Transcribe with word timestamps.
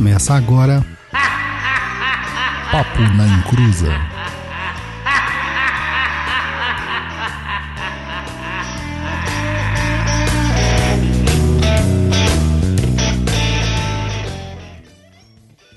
Começa 0.00 0.32
agora. 0.32 0.82
Papo 2.72 3.00
na 3.18 3.26
Encruza. 3.26 3.92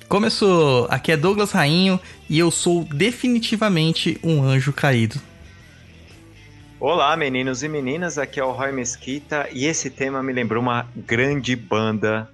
Começou! 0.08 0.88
Aqui 0.90 1.12
é 1.12 1.18
Douglas 1.18 1.52
Rainho 1.52 2.00
e 2.30 2.40
eu 2.40 2.50
sou 2.50 2.86
definitivamente 2.86 4.18
um 4.24 4.42
anjo 4.42 4.72
caído. 4.72 5.20
Olá, 6.80 7.18
meninos 7.18 7.62
e 7.62 7.68
meninas, 7.68 8.18
aqui 8.18 8.40
é 8.40 8.46
o 8.46 8.52
Roy 8.54 8.72
Mesquita 8.72 9.50
e 9.52 9.66
esse 9.66 9.90
tema 9.90 10.24
me 10.24 10.32
lembrou 10.32 10.64
uma 10.64 10.88
grande 10.96 11.58
banda 11.58 12.30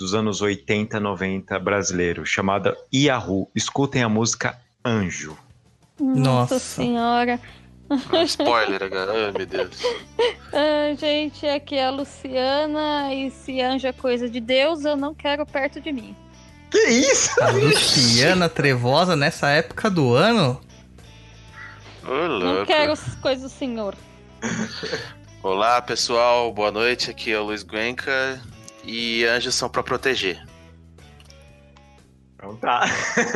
dos 0.00 0.14
anos 0.14 0.40
80, 0.40 0.98
90 0.98 1.58
brasileiro, 1.58 2.24
chamada 2.24 2.74
Yahoo. 2.92 3.50
Escutem 3.54 4.02
a 4.02 4.08
música 4.08 4.58
Anjo. 4.82 5.36
Nossa. 6.00 6.54
Nossa 6.54 6.58
senhora. 6.58 7.38
Ah, 7.90 8.22
spoiler, 8.22 8.88
cara. 8.88 9.12
Ai, 9.12 9.32
meu 9.36 9.46
Deus. 9.46 9.76
Ah, 10.52 10.94
gente, 10.96 11.46
aqui 11.46 11.74
é 11.74 11.86
a 11.86 11.90
Luciana 11.90 13.12
e 13.12 13.30
se 13.30 13.60
anjo 13.60 13.86
é 13.86 13.92
coisa 13.92 14.30
de 14.30 14.40
Deus, 14.40 14.84
eu 14.84 14.96
não 14.96 15.12
quero 15.12 15.44
perto 15.44 15.80
de 15.80 15.92
mim. 15.92 16.16
Que 16.70 16.78
isso? 16.78 17.30
A 17.42 17.50
Luciana 17.50 18.48
Trevosa 18.48 19.14
nessa 19.14 19.48
época 19.50 19.90
do 19.90 20.14
ano? 20.14 20.58
Não 22.02 22.64
quero 22.64 22.92
as 22.92 23.16
coisas 23.16 23.42
do 23.42 23.54
Senhor. 23.54 23.94
Olá, 25.42 25.82
pessoal. 25.82 26.52
Boa 26.52 26.70
noite. 26.70 27.10
Aqui 27.10 27.32
é 27.32 27.38
o 27.38 27.44
Luiz 27.44 27.62
Guenca. 27.62 28.40
E 28.92 29.24
anjos 29.24 29.54
são 29.54 29.68
pra 29.68 29.84
proteger. 29.84 30.44
Então 32.34 32.56
tá. 32.56 32.84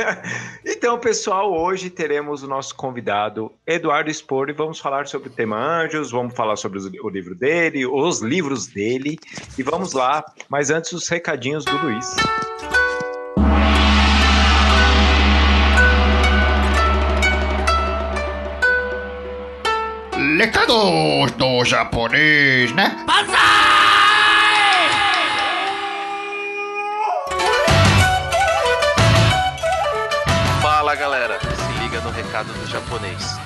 então, 0.66 0.98
pessoal, 0.98 1.52
hoje 1.52 1.91
teremos 1.91 2.42
o 2.42 2.48
nosso 2.48 2.74
convidado 2.74 3.52
Eduardo 3.64 4.12
Spor 4.12 4.50
e 4.50 4.52
vamos 4.52 4.80
falar 4.80 5.06
sobre 5.06 5.28
o 5.28 5.30
tema 5.33 5.56
Anjos, 5.56 6.11
vamos 6.11 6.34
falar 6.34 6.56
sobre 6.56 6.80
o 6.80 7.08
livro 7.08 7.36
dele, 7.36 7.86
os 7.86 8.20
livros 8.20 8.66
dele 8.66 9.16
e 9.56 9.62
vamos 9.62 9.92
lá. 9.92 10.24
Mas 10.48 10.70
antes, 10.70 10.91
os 10.91 11.08
recadinhos 11.08 11.64
do 11.64 11.77
Luiz. 11.77 12.16
Recados 20.36 21.30
do 21.33 21.64
japonês, 21.64 22.72
né? 22.72 23.05
Fala, 23.06 23.53
recado 32.34 32.52
do 32.52 32.66
japonês. 32.66 33.36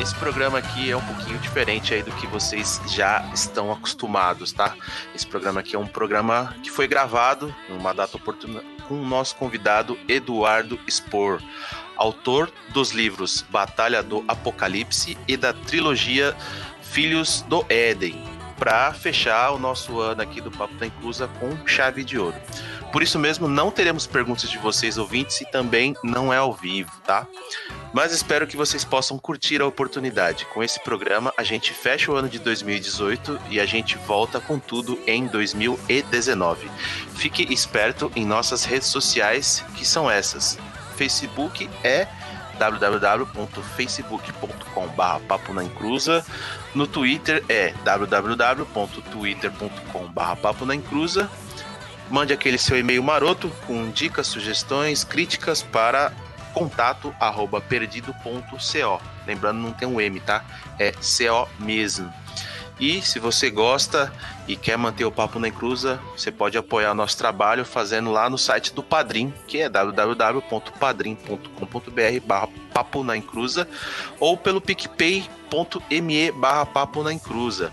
Esse 0.00 0.14
programa 0.14 0.58
aqui 0.58 0.88
é 0.88 0.96
um 0.96 1.00
pouquinho 1.00 1.36
diferente 1.38 1.92
aí 1.92 2.00
do 2.04 2.12
que 2.12 2.28
vocês 2.28 2.80
já 2.86 3.28
estão 3.34 3.72
acostumados, 3.72 4.52
tá? 4.52 4.72
Esse 5.12 5.26
programa 5.26 5.58
aqui 5.58 5.74
é 5.74 5.78
um 5.80 5.86
programa 5.86 6.54
que 6.62 6.70
foi 6.70 6.86
gravado 6.86 7.52
numa 7.68 7.92
data 7.92 8.16
oportuna 8.16 8.62
com 8.86 9.02
o 9.02 9.04
nosso 9.04 9.34
convidado 9.34 9.98
Eduardo 10.06 10.78
Spor, 10.88 11.42
autor 11.96 12.48
dos 12.68 12.92
livros 12.92 13.44
Batalha 13.50 14.00
do 14.00 14.24
Apocalipse 14.28 15.18
e 15.26 15.36
da 15.36 15.52
trilogia 15.52 16.32
Filhos 16.82 17.42
do 17.48 17.66
Éden, 17.68 18.22
para 18.56 18.92
fechar 18.92 19.50
o 19.50 19.58
nosso 19.58 19.98
ano 19.98 20.22
aqui 20.22 20.40
do 20.40 20.52
Papo 20.52 20.74
da 20.76 20.86
Inclusa 20.86 21.26
com 21.40 21.66
chave 21.66 22.04
de 22.04 22.16
ouro. 22.16 22.36
Por 22.92 23.02
isso 23.02 23.18
mesmo, 23.18 23.48
não 23.48 23.70
teremos 23.70 24.06
perguntas 24.06 24.48
de 24.48 24.58
vocês 24.58 24.96
ouvintes 24.96 25.40
e 25.40 25.44
também 25.44 25.94
não 26.02 26.32
é 26.32 26.38
ao 26.38 26.52
vivo, 26.52 26.90
tá? 27.04 27.26
Mas 27.92 28.12
espero 28.12 28.46
que 28.46 28.56
vocês 28.56 28.84
possam 28.84 29.18
curtir 29.18 29.60
a 29.60 29.66
oportunidade. 29.66 30.46
Com 30.46 30.62
esse 30.62 30.82
programa, 30.82 31.32
a 31.36 31.42
gente 31.42 31.72
fecha 31.72 32.10
o 32.10 32.14
ano 32.14 32.28
de 32.28 32.38
2018 32.38 33.38
e 33.50 33.60
a 33.60 33.66
gente 33.66 33.98
volta 33.98 34.40
com 34.40 34.58
tudo 34.58 34.98
em 35.06 35.26
2019. 35.26 36.70
Fique 37.14 37.52
esperto 37.52 38.10
em 38.14 38.24
nossas 38.24 38.64
redes 38.64 38.88
sociais, 38.88 39.64
que 39.74 39.84
são 39.84 40.10
essas. 40.10 40.58
Facebook 40.96 41.68
é 41.84 42.08
www.facebook.com.br 42.58 45.26
papo 45.28 45.52
na. 45.52 45.62
No 46.74 46.86
Twitter 46.86 47.44
é 47.48 47.74
www.twitter.com.br 47.84 50.36
papo 50.40 50.66
na. 50.66 50.74
Mande 52.10 52.32
aquele 52.32 52.58
seu 52.58 52.78
e-mail 52.78 53.02
maroto 53.02 53.50
com 53.66 53.90
dicas, 53.90 54.26
sugestões, 54.26 55.02
críticas 55.02 55.62
para 55.62 56.12
contato 56.54 57.14
arroba 57.20 57.60
perdido.co. 57.60 59.02
Lembrando, 59.26 59.58
não 59.58 59.72
tem 59.72 59.86
um 59.86 60.00
M, 60.00 60.20
tá? 60.20 60.44
É 60.78 60.92
CO 60.92 61.48
mesmo. 61.58 62.12
E 62.78 63.00
se 63.00 63.18
você 63.18 63.48
gosta 63.50 64.12
e 64.46 64.54
quer 64.54 64.76
manter 64.76 65.06
o 65.06 65.10
Papo 65.10 65.38
na 65.38 65.48
Encruza, 65.48 65.98
você 66.14 66.30
pode 66.30 66.58
apoiar 66.58 66.92
o 66.92 66.94
nosso 66.94 67.16
trabalho 67.16 67.64
fazendo 67.64 68.12
lá 68.12 68.28
no 68.28 68.36
site 68.36 68.74
do 68.74 68.82
Padrim, 68.82 69.32
que 69.48 69.62
é 69.62 69.68
www.padrim.com.br 69.68 72.26
barra 72.26 72.48
Papo 72.72 73.02
na 73.02 73.16
Encruza 73.16 73.66
ou 74.20 74.36
pelo 74.36 74.60
picpay.me 74.60 76.30
barra 76.32 76.66
Papo 76.66 77.02
na 77.02 77.14
Encruza. 77.14 77.72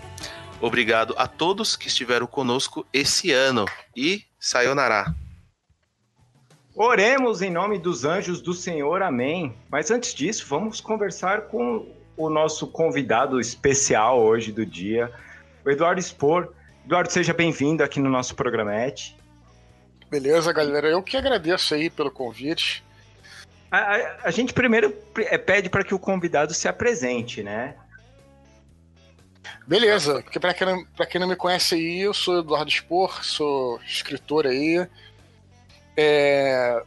Obrigado 0.64 1.14
a 1.18 1.28
todos 1.28 1.76
que 1.76 1.88
estiveram 1.88 2.26
conosco 2.26 2.86
esse 2.90 3.30
ano 3.30 3.66
e 3.94 4.22
sayonara. 4.40 5.14
Oremos 6.74 7.42
em 7.42 7.50
nome 7.50 7.78
dos 7.78 8.06
anjos 8.06 8.40
do 8.40 8.54
Senhor, 8.54 9.02
amém. 9.02 9.54
Mas 9.68 9.90
antes 9.90 10.14
disso, 10.14 10.46
vamos 10.48 10.80
conversar 10.80 11.42
com 11.48 11.86
o 12.16 12.30
nosso 12.30 12.66
convidado 12.66 13.38
especial 13.38 14.22
hoje 14.22 14.50
do 14.52 14.64
dia, 14.64 15.12
o 15.66 15.70
Eduardo 15.70 16.00
Spor. 16.00 16.50
Eduardo, 16.86 17.12
seja 17.12 17.34
bem-vindo 17.34 17.84
aqui 17.84 18.00
no 18.00 18.08
nosso 18.08 18.34
programete. 18.34 19.14
Beleza, 20.10 20.50
galera. 20.50 20.88
Eu 20.88 21.02
que 21.02 21.18
agradeço 21.18 21.74
aí 21.74 21.90
pelo 21.90 22.10
convite. 22.10 22.82
A, 23.70 23.76
a- 23.96 24.16
a 24.24 24.30
gente 24.30 24.54
primeiro 24.54 24.96
eh, 25.18 25.36
pede 25.36 25.68
para 25.68 25.84
que 25.84 25.94
o 25.94 25.98
convidado 25.98 26.54
se 26.54 26.66
apresente, 26.68 27.42
né? 27.42 27.74
Beleza, 29.66 30.22
porque 30.22 30.40
pra 30.40 30.54
quem, 30.54 30.66
não, 30.66 30.84
pra 30.96 31.06
quem 31.06 31.20
não 31.20 31.28
me 31.28 31.36
conhece 31.36 31.74
aí, 31.74 32.00
eu 32.00 32.14
sou 32.14 32.40
Eduardo 32.40 32.70
Spor, 32.70 33.24
sou 33.24 33.80
escritor 33.82 34.46
aí. 34.46 34.86
É, 35.96 36.82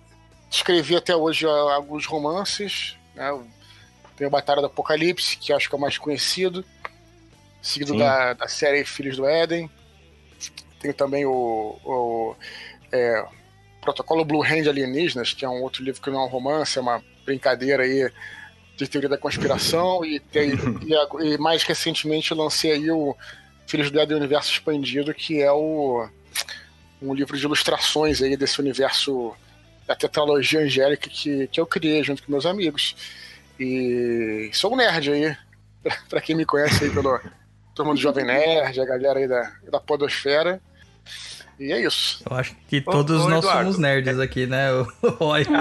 escrevi 0.49 0.95
até 0.95 1.15
hoje 1.15 1.45
alguns 1.45 2.05
romances. 2.05 2.97
Né? 3.15 3.27
Tem 4.15 4.27
o 4.27 4.31
Batalha 4.31 4.61
do 4.61 4.67
Apocalipse, 4.67 5.37
que 5.37 5.53
acho 5.53 5.69
que 5.69 5.75
é 5.75 5.77
o 5.77 5.81
mais 5.81 5.97
conhecido. 5.97 6.65
Seguido 7.61 7.93
Sim. 7.93 7.99
da, 7.99 8.33
da 8.33 8.47
série 8.47 8.85
Filhos 8.85 9.17
do 9.17 9.25
Éden. 9.25 9.69
Tenho 10.79 10.93
também 10.93 11.25
o, 11.25 11.79
o 11.83 12.35
é, 12.91 13.25
Protocolo 13.81 14.23
Blue 14.23 14.43
Hand 14.43 14.67
Alienígenas, 14.67 15.33
que 15.33 15.45
é 15.45 15.49
um 15.49 15.61
outro 15.61 15.83
livro 15.83 16.01
que 16.01 16.09
não 16.09 16.21
é 16.21 16.25
um 16.25 16.29
romance, 16.29 16.77
é 16.77 16.81
uma 16.81 17.03
brincadeira 17.25 17.83
aí 17.83 18.11
de 18.77 18.87
teoria 18.87 19.09
da 19.09 19.17
conspiração. 19.17 20.05
E, 20.05 20.19
tem, 20.19 20.51
e, 20.85 21.33
e 21.33 21.37
mais 21.37 21.63
recentemente 21.63 22.31
eu 22.31 22.37
lancei 22.37 22.71
aí 22.71 22.91
o 22.91 23.15
Filhos 23.65 23.91
do 23.91 24.15
Universo 24.15 24.51
Expandido, 24.51 25.13
que 25.13 25.41
é 25.41 25.51
o, 25.51 26.07
um 27.01 27.13
livro 27.13 27.37
de 27.37 27.43
ilustrações 27.43 28.21
aí 28.21 28.37
desse 28.37 28.61
universo 28.61 29.35
da 29.85 29.95
tetralogia 29.95 30.61
angélica 30.61 31.09
que, 31.09 31.47
que 31.47 31.59
eu 31.59 31.65
criei 31.65 32.03
junto 32.03 32.23
com 32.23 32.31
meus 32.31 32.45
amigos. 32.45 32.95
E 33.59 34.49
sou 34.53 34.73
um 34.73 34.75
nerd 34.75 35.11
aí, 35.11 35.35
pra 36.07 36.21
quem 36.21 36.35
me 36.35 36.45
conhece 36.45 36.85
aí 36.85 36.89
pelo 36.89 37.19
turma 37.73 37.93
do 37.93 37.99
Jovem 37.99 38.25
Nerd, 38.25 38.79
a 38.79 38.85
galera 38.85 39.19
aí 39.19 39.27
da, 39.27 39.51
da 39.71 39.79
Podosfera. 39.79 40.61
E 41.59 41.71
é 41.71 41.81
isso. 41.81 42.23
Eu 42.29 42.35
acho 42.35 42.55
que 42.67 42.83
Ô, 42.85 42.91
todos 42.91 43.23
ô, 43.23 43.29
nós 43.29 43.39
Eduardo. 43.39 43.63
somos 43.63 43.79
nerds 43.79 44.19
aqui, 44.19 44.45
né? 44.45 44.71
O 45.01 45.09
Roy. 45.09 45.43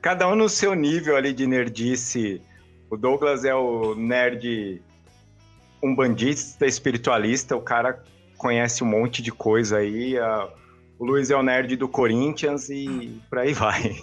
Cada 0.00 0.28
um 0.28 0.34
no 0.34 0.48
seu 0.48 0.74
nível 0.74 1.16
ali 1.16 1.32
de 1.32 1.46
nerdice. 1.46 2.42
O 2.90 2.96
Douglas 2.96 3.44
é 3.44 3.54
o 3.54 3.94
nerd 3.94 4.82
umbandista, 5.82 6.66
espiritualista, 6.66 7.56
o 7.56 7.60
cara 7.60 8.02
conhece 8.36 8.82
um 8.84 8.86
monte 8.86 9.22
de 9.22 9.30
coisa 9.32 9.78
aí. 9.78 10.18
a- 10.18 10.48
O 10.98 11.04
Luiz 11.04 11.30
é 11.30 11.36
o 11.36 11.42
nerd 11.42 11.74
do 11.76 11.88
Corinthians 11.88 12.68
e 12.70 13.20
por 13.28 13.38
aí 13.38 13.52
vai. 13.52 13.98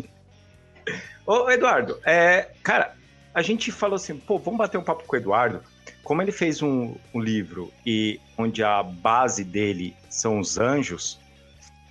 Ô, 1.25 1.49
Eduardo, 1.49 1.97
é, 2.05 2.49
cara, 2.63 2.95
a 3.33 3.41
gente 3.41 3.71
falou 3.71 3.95
assim, 3.95 4.17
pô, 4.17 4.37
vamos 4.37 4.57
bater 4.57 4.77
um 4.77 4.83
papo 4.83 5.03
com 5.05 5.15
o 5.15 5.19
Eduardo. 5.19 5.61
Como 6.03 6.21
ele 6.21 6.31
fez 6.31 6.61
um, 6.61 6.95
um 7.13 7.19
livro 7.21 7.71
e 7.85 8.19
onde 8.37 8.63
a 8.63 8.81
base 8.83 9.43
dele 9.43 9.95
são 10.09 10.39
os 10.39 10.57
anjos, 10.57 11.18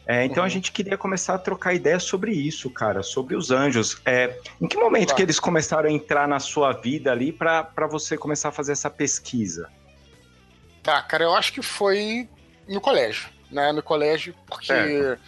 é, 0.08 0.24
então 0.24 0.42
a 0.42 0.46
Uhum. 0.46 0.50
gente 0.50 0.72
queria 0.72 0.96
começar 0.96 1.34
a 1.34 1.38
trocar 1.38 1.74
ideia 1.74 2.00
sobre 2.00 2.32
isso, 2.32 2.68
cara, 2.70 3.02
sobre 3.02 3.36
os 3.36 3.50
anjos. 3.50 4.00
É, 4.06 4.36
em 4.60 4.66
que 4.66 4.76
momento 4.76 5.08
Claro. 5.08 5.16
que 5.16 5.22
eles 5.22 5.38
começaram 5.38 5.88
a 5.88 5.92
entrar 5.92 6.26
na 6.26 6.40
sua 6.40 6.72
vida 6.72 7.12
ali 7.12 7.30
pra 7.30 7.70
você 7.90 8.16
começar 8.16 8.48
a 8.48 8.52
fazer 8.52 8.72
essa 8.72 8.88
pesquisa? 8.90 9.68
Tá, 10.82 11.02
cara, 11.02 11.24
eu 11.24 11.34
acho 11.34 11.52
que 11.52 11.60
foi 11.62 12.28
no 12.68 12.80
colégio. 12.80 13.28
né, 13.50 13.72
no 13.72 13.82
colégio, 13.82 14.34
porque 14.46 14.66
Certo. 14.66 15.18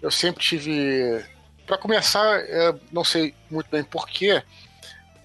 eu 0.00 0.08
sempre 0.10 0.40
tive. 0.40 1.20
Para 1.66 1.76
começar, 1.76 2.38
eu 2.48 2.78
não 2.92 3.02
sei 3.02 3.34
muito 3.50 3.68
bem 3.68 3.82
porquê, 3.82 4.40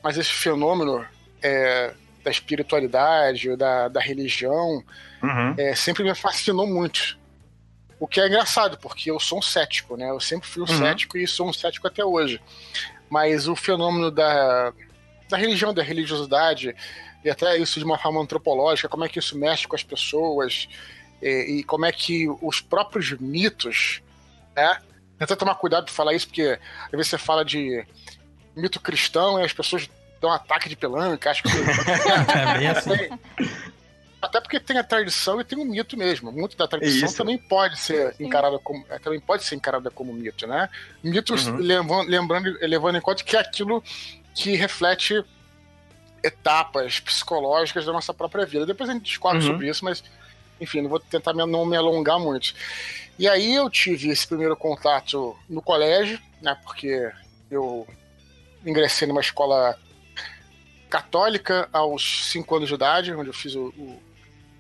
mas 0.04 0.18
esse 0.18 0.32
fenômeno 0.32 1.06
é, 1.44 1.94
da 2.24 2.32
espiritualidade, 2.32 3.56
da, 3.56 3.88
da 3.90 4.00
religião, 4.02 4.84
Uhum. 5.22 5.54
é, 5.56 5.76
sempre 5.76 6.04
me 6.04 6.16
fascinou 6.16 6.66
muito. 6.66 7.16
O 8.00 8.08
que 8.08 8.20
é 8.20 8.28
engraçado, 8.28 8.78
porque 8.78 9.10
eu 9.10 9.20
sou 9.20 9.40
um 9.40 9.42
cético, 9.42 9.96
né? 9.96 10.10
Eu 10.10 10.20
sempre 10.20 10.48
fui 10.48 10.62
um 10.62 10.70
Uhum. 10.70 10.78
cético 10.78 11.18
e 11.18 11.26
sou 11.28 11.48
um 11.50 11.54
cético 11.54 11.88
até 11.88 12.04
hoje. 12.04 12.42
Mas 13.10 13.48
o 13.48 13.56
fenômeno 13.56 14.12
da, 14.12 14.74
da 15.30 15.38
religião, 15.38 15.74
da 15.74 15.82
religiosidade, 15.82 16.76
e 17.24 17.30
até 17.30 17.58
isso 17.58 17.80
de 17.80 17.86
uma 17.86 17.98
forma 17.98 18.22
antropológica, 18.22 18.90
como 18.90 19.06
é 19.06 19.10
que 19.10 19.20
isso 19.20 19.38
mexe 19.38 19.68
com 19.68 19.76
as 19.76 19.84
pessoas, 19.84 20.68
e, 21.22 21.60
e 21.60 21.64
como 21.64 21.86
é 21.86 21.92
que 21.92 22.28
os 22.42 22.60
próprios 22.62 23.12
mitos, 23.20 24.02
né? 24.56 24.78
Tenta 25.18 25.36
tomar 25.38 25.56
cuidado 25.56 25.86
de 25.86 25.94
falar 25.94 26.14
isso, 26.14 26.28
porque 26.28 26.60
às 26.86 26.92
vezes 26.92 27.08
você 27.08 27.18
fala 27.18 27.46
de 27.46 27.86
mito 28.56 28.82
cristão 28.82 29.40
e 29.40 29.44
as 29.46 29.54
pessoas 29.54 29.90
dão 30.20 30.30
um 30.30 30.34
ataque 30.34 30.68
de 30.68 30.76
pelanca, 30.76 31.32
acho 31.32 31.44
que 31.44 31.50
É 32.38 32.58
bem 32.58 32.68
assim. 32.68 32.90
Até 34.26 34.42
porque 34.42 34.60
tem 34.60 34.78
a 34.78 34.84
tradição 34.84 35.40
e 35.40 35.44
tem 35.44 35.58
o 35.58 35.66
mito 35.66 35.96
mesmo. 35.98 36.32
Muito 36.32 36.58
da 36.58 36.68
tradição 36.68 37.08
Isso. 37.08 37.18
também 37.18 37.38
pode 37.38 37.80
ser 37.80 38.14
Sim. 38.16 38.26
encarada 38.26 38.58
como 38.60 38.86
é, 38.90 38.98
também 39.00 39.20
pode 39.20 39.44
ser 39.44 39.56
encarada 39.56 39.90
como 39.92 40.12
mito, 40.14 40.48
né? 40.48 40.70
Mitos 41.04 41.48
Uhum. 41.48 41.58
levando, 41.58 42.08
lembrando, 42.10 42.58
levando 42.62 42.98
em 42.98 43.02
conta 43.02 43.24
que 43.24 43.36
é 43.36 43.40
aquilo 43.40 43.84
que 44.34 44.56
reflete 44.56 45.24
etapas 46.24 47.00
psicológicas 47.00 47.86
da 47.86 47.94
nossa 47.94 48.14
própria 48.14 48.46
vida. 48.46 48.66
Depois 48.66 48.90
a 48.90 48.94
gente 48.94 49.04
discorre 49.06 49.38
Uhum. 49.40 49.48
sobre 49.48 49.70
isso, 49.70 49.86
mas 49.86 50.04
enfim, 50.60 50.82
não 50.82 50.90
vou 50.90 51.00
tentar 51.00 51.34
me- 51.34 51.46
não 51.46 51.66
me 51.66 51.76
alongar 51.78 52.18
muito. 52.20 52.54
E 53.20 53.28
aí 53.28 53.54
eu 53.54 53.70
tive 53.70 54.10
esse 54.10 54.26
primeiro 54.28 54.56
contato 54.56 55.38
no 55.50 55.62
colégio, 55.62 56.20
né? 56.42 56.58
Porque 56.64 57.12
eu 57.52 57.88
ingressei 58.66 59.08
numa 59.08 59.22
escola 59.22 59.78
católica 60.90 61.68
aos 61.74 62.32
5 62.32 62.56
anos 62.56 62.70
de 62.70 62.76
idade, 62.76 63.14
onde 63.14 63.30
eu 63.30 63.34
fiz 63.34 63.56
o, 63.56 63.68
o, 63.78 64.02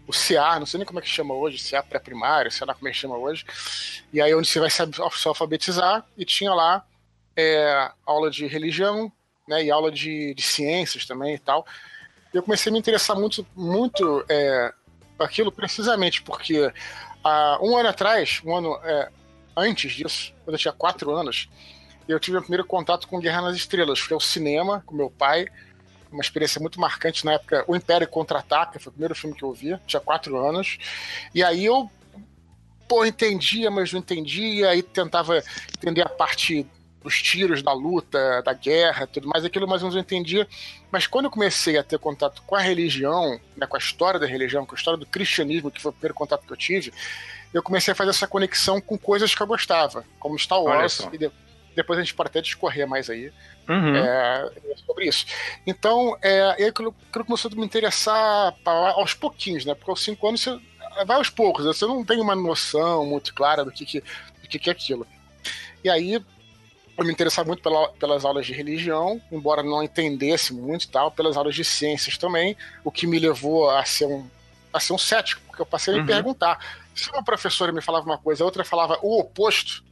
o 0.07 0.11
CA, 0.11 0.59
não 0.59 0.65
sei 0.65 0.77
nem 0.79 0.85
como 0.85 0.99
é 0.99 1.01
que 1.01 1.09
chama 1.09 1.33
hoje, 1.33 1.69
CA 1.69 1.81
pré-primário, 1.81 2.51
sei 2.51 2.65
lá 2.67 2.73
como 2.73 2.87
é 2.87 2.91
que 2.91 2.97
chama 2.97 3.17
hoje. 3.17 3.45
E 4.13 4.21
aí 4.21 4.33
onde 4.35 4.47
você 4.47 4.59
vai 4.59 4.69
se 4.69 4.81
al- 4.81 5.11
se 5.11 5.27
alfabetizar, 5.27 6.05
e 6.17 6.23
tinha 6.25 6.53
lá 6.53 6.85
é, 7.35 7.91
aula 8.05 8.29
de 8.29 8.45
religião, 8.47 9.11
né, 9.47 9.63
e 9.63 9.71
aula 9.71 9.91
de, 9.91 10.33
de 10.33 10.41
ciências 10.41 11.05
também 11.05 11.35
e 11.35 11.39
tal. 11.39 11.65
Eu 12.33 12.43
comecei 12.43 12.69
a 12.69 12.73
me 12.73 12.79
interessar 12.79 13.15
muito, 13.15 13.45
muito 13.55 14.25
é, 14.29 14.73
aquilo 15.19 15.51
precisamente 15.51 16.21
porque 16.21 16.71
há 17.23 17.59
um 17.61 17.77
ano 17.77 17.89
atrás, 17.89 18.41
um 18.43 18.55
ano 18.55 18.79
é, 18.83 19.09
antes 19.55 19.93
disso, 19.93 20.33
quando 20.43 20.55
eu 20.55 20.59
tinha 20.59 20.73
quatro 20.73 21.15
anos, 21.15 21.49
eu 22.07 22.19
tive 22.19 22.37
o 22.37 22.41
primeiro 22.41 22.65
contato 22.65 23.07
com 23.07 23.19
Guerra 23.19 23.41
nas 23.41 23.55
Estrelas. 23.55 23.99
Fui 23.99 24.13
ao 24.13 24.19
cinema 24.19 24.83
com 24.85 24.95
meu 24.95 25.09
pai, 25.09 25.47
uma 26.15 26.21
experiência 26.21 26.59
muito 26.59 26.79
marcante 26.79 27.23
na 27.25 27.33
época. 27.33 27.63
O 27.67 27.75
Império 27.75 28.07
Contra-Ataca 28.07 28.79
foi 28.79 28.89
o 28.89 28.93
primeiro 28.93 29.13
filme 29.15 29.35
que 29.35 29.43
eu 29.43 29.53
vi, 29.53 29.77
tinha 29.85 29.99
quatro 29.99 30.37
anos. 30.37 30.77
E 31.33 31.43
aí 31.43 31.65
eu, 31.65 31.89
pô, 32.87 33.05
entendia, 33.05 33.69
mas 33.69 33.91
não 33.93 33.99
entendia, 33.99 34.69
aí 34.69 34.81
tentava 34.81 35.43
entender 35.77 36.01
a 36.01 36.09
parte 36.09 36.65
dos 37.03 37.21
tiros, 37.21 37.61
da 37.61 37.71
luta, 37.71 38.41
da 38.41 38.51
guerra, 38.53 39.05
tudo 39.05 39.27
mais, 39.27 39.45
aquilo 39.45 39.67
mais 39.67 39.83
ou 39.83 39.85
menos 39.89 39.95
eu 39.95 40.01
entendia. 40.01 40.47
Mas 40.91 41.05
quando 41.05 41.25
eu 41.25 41.31
comecei 41.31 41.77
a 41.77 41.83
ter 41.83 41.99
contato 41.99 42.41
com 42.47 42.55
a 42.55 42.59
religião, 42.59 43.39
né, 43.55 43.67
com 43.67 43.75
a 43.75 43.79
história 43.79 44.19
da 44.19 44.25
religião, 44.25 44.65
com 44.65 44.73
a 44.73 44.77
história 44.77 44.97
do 44.99 45.05
cristianismo, 45.05 45.69
que 45.69 45.79
foi 45.79 45.91
o 45.91 45.93
primeiro 45.93 46.15
contato 46.15 46.47
que 46.47 46.51
eu 46.51 46.57
tive, 46.57 46.91
eu 47.53 47.61
comecei 47.61 47.91
a 47.91 47.95
fazer 47.95 48.09
essa 48.09 48.25
conexão 48.27 48.81
com 48.81 48.97
coisas 48.97 49.35
que 49.35 49.41
eu 49.41 49.45
gostava, 49.45 50.03
como 50.19 50.37
Star 50.39 50.59
Wars, 50.61 50.97
e 51.13 51.17
de- 51.19 51.31
depois 51.75 51.99
a 51.99 52.01
gente 52.03 52.13
pode 52.13 52.27
até 52.29 52.41
discorrer 52.41 52.87
mais 52.87 53.09
aí 53.09 53.31
Uhum. 53.67 53.95
é, 53.95 54.51
sobre 54.85 55.07
isso. 55.07 55.25
Então, 55.65 56.17
é, 56.21 56.41
aí 56.57 56.65
aquilo, 56.65 56.95
aquilo 57.09 57.25
começou 57.25 57.49
a 57.51 57.55
me 57.55 57.65
interessar 57.65 58.53
pa- 58.63 58.91
aos 58.91 59.13
pouquinhos, 59.13 59.65
né? 59.65 59.73
Porque 59.75 59.89
aos 59.91 60.03
cinco 60.03 60.27
anos 60.27 60.41
você 60.41 60.59
vai 61.05 61.17
aos 61.17 61.29
poucos, 61.29 61.65
né? 61.65 61.73
você 61.73 61.85
não 61.85 62.05
tem 62.05 62.19
uma 62.21 62.35
noção 62.35 63.05
muito 63.05 63.33
clara 63.33 63.65
do 63.65 63.71
que, 63.71 63.85
que, 63.85 63.99
do 64.01 64.47
que, 64.49 64.59
que 64.59 64.69
é 64.69 64.71
aquilo. 64.73 65.05
E 65.83 65.89
aí 65.89 66.13
eu 66.97 67.03
me 67.05 67.11
interessava 67.11 67.47
muito 67.47 67.61
pela- 67.61 67.89
pelas 67.93 68.23
aulas 68.23 68.45
de 68.45 68.53
religião, 68.53 69.21
embora 69.31 69.61
não 69.61 69.83
entendesse 69.83 70.53
muito 70.53 70.85
e 70.85 70.87
tal, 70.87 71.11
pelas 71.11 71.35
aulas 71.35 71.53
de 71.55 71.63
ciências 71.65 72.17
também, 72.17 72.55
o 72.83 72.91
que 72.91 73.05
me 73.05 73.19
levou 73.19 73.69
a 73.69 73.83
ser 73.83 74.05
um, 74.05 74.25
a 74.71 74.79
ser 74.79 74.93
um 74.93 74.97
cético, 74.97 75.41
porque 75.47 75.61
eu 75.61 75.65
passei 75.65 75.93
a 75.93 75.97
me 75.97 76.01
Uhum. 76.01 76.07
perguntar. 76.07 76.59
Se 76.95 77.09
uma 77.11 77.23
professora 77.23 77.71
me 77.73 77.81
falava 77.81 78.05
uma 78.05 78.17
coisa, 78.17 78.43
a 78.43 78.45
outra 78.45 78.63
falava 78.63 78.97
o 79.01 79.19
oposto, 79.19 79.83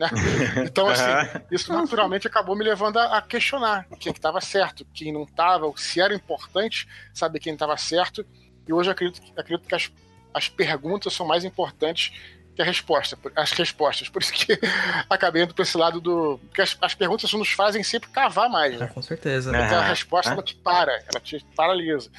né? 0.00 0.08
Então, 0.64 0.88
assim, 0.88 1.04
isso 1.50 1.72
naturalmente 1.72 2.26
acabou 2.26 2.56
me 2.56 2.64
levando 2.64 2.98
a, 2.98 3.18
a 3.18 3.22
questionar 3.22 3.86
quem 4.00 4.10
estava 4.12 4.40
certo, 4.40 4.84
quem 4.94 5.12
não 5.12 5.22
estava, 5.24 5.70
se 5.76 6.00
era 6.00 6.14
importante 6.14 6.88
saber 7.14 7.38
quem 7.38 7.52
estava 7.52 7.76
certo. 7.76 8.26
E 8.66 8.72
hoje 8.72 8.88
eu 8.88 8.92
acredito, 8.92 9.20
que- 9.22 9.32
acredito 9.38 9.68
que 9.68 9.74
as, 9.74 9.90
as 10.34 10.48
perguntas 10.48 11.12
são 11.12 11.26
mais 11.26 11.44
importantes 11.44 12.12
que 12.56 12.62
a 12.62 12.64
resposta, 12.64 13.16
as 13.36 13.52
respostas. 13.52 14.08
Por 14.08 14.22
isso 14.22 14.32
que 14.32 14.58
acabei 15.08 15.44
indo 15.44 15.54
para 15.54 15.62
esse 15.62 15.76
lado 15.76 16.00
do. 16.00 16.38
Porque 16.48 16.62
as, 16.62 16.76
as 16.80 16.94
perguntas 16.94 17.32
nos 17.32 17.50
fazem 17.50 17.82
sempre 17.82 18.10
cavar 18.10 18.48
mais, 18.48 18.74
É, 18.74 18.78
né? 18.78 18.86
com 18.88 19.00
certeza. 19.02 19.56
É. 19.56 19.66
Então 19.66 19.78
a 19.78 19.84
resposta 19.84 20.32
ela 20.32 20.42
te 20.42 20.54
para, 20.56 20.92
ela 20.92 21.20
te 21.22 21.44
paralisa. 21.54 22.10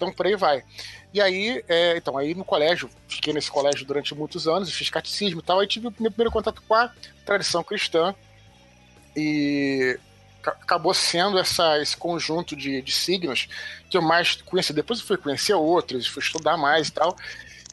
Então 0.00 0.10
por 0.10 0.26
aí 0.26 0.34
vai. 0.34 0.64
E 1.12 1.20
aí, 1.20 1.62
é, 1.68 1.94
então, 1.98 2.16
aí 2.16 2.34
no 2.34 2.42
colégio, 2.42 2.88
fiquei 3.06 3.34
nesse 3.34 3.50
colégio 3.50 3.84
durante 3.84 4.14
muitos 4.14 4.48
anos, 4.48 4.72
fiz 4.72 4.88
catecismo 4.88 5.40
e 5.40 5.42
tal, 5.42 5.60
aí 5.60 5.66
tive 5.66 5.88
o 5.88 5.94
meu 6.00 6.10
primeiro 6.10 6.30
contato 6.32 6.62
com 6.66 6.72
a 6.74 6.90
tradição 7.26 7.62
cristã 7.62 8.14
e 9.14 9.98
ca- 10.40 10.52
acabou 10.62 10.94
sendo 10.94 11.38
essa, 11.38 11.78
esse 11.82 11.94
conjunto 11.98 12.56
de, 12.56 12.80
de 12.80 12.92
signos 12.92 13.46
que 13.90 13.96
eu 13.98 14.00
mais 14.00 14.36
conheci. 14.36 14.72
Depois 14.72 15.00
eu 15.00 15.06
fui 15.06 15.18
conhecer 15.18 15.52
outros, 15.52 16.06
fui 16.06 16.22
estudar 16.22 16.56
mais 16.56 16.88
e 16.88 16.92
tal. 16.92 17.14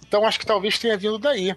Então 0.06 0.25
acho 0.25 0.38
que 0.38 0.45
talvez 0.45 0.77
tenha 0.77 0.97
vindo 0.97 1.18
daí, 1.18 1.56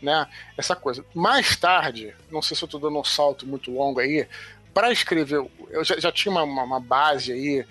né? 0.00 0.28
Essa 0.56 0.76
coisa. 0.76 1.04
Mais 1.12 1.56
tarde, 1.56 2.14
não 2.30 2.42
sei 2.42 2.56
se 2.56 2.62
eu 2.62 2.66
estou 2.66 2.78
dando 2.80 2.96
um 2.98 3.04
salto 3.04 3.44
muito 3.44 3.72
longo 3.72 3.98
aí, 3.98 4.28
para 4.72 4.92
escrever, 4.92 5.44
eu 5.70 5.82
já, 5.84 5.98
já 5.98 6.12
tinha 6.12 6.30
uma, 6.30 6.44
uma- 6.44 6.62
uma 6.62 6.80
base 6.80 7.32
aí, 7.32 7.66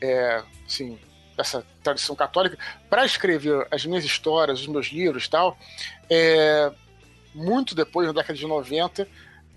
é, 0.00 0.42
assim, 0.66 0.98
dessa 1.36 1.64
tradição 1.82 2.14
católica, 2.16 2.56
para 2.88 3.04
escrever 3.04 3.66
as 3.70 3.84
minhas 3.84 4.04
histórias, 4.04 4.60
os 4.60 4.66
meus 4.66 4.86
livros 4.86 5.26
e 5.26 5.30
tal, 5.30 5.58
é, 6.08 6.72
muito 7.34 7.74
depois, 7.74 8.06
na 8.06 8.12
década 8.14 8.38
de 8.38 8.46
90, 8.46 9.06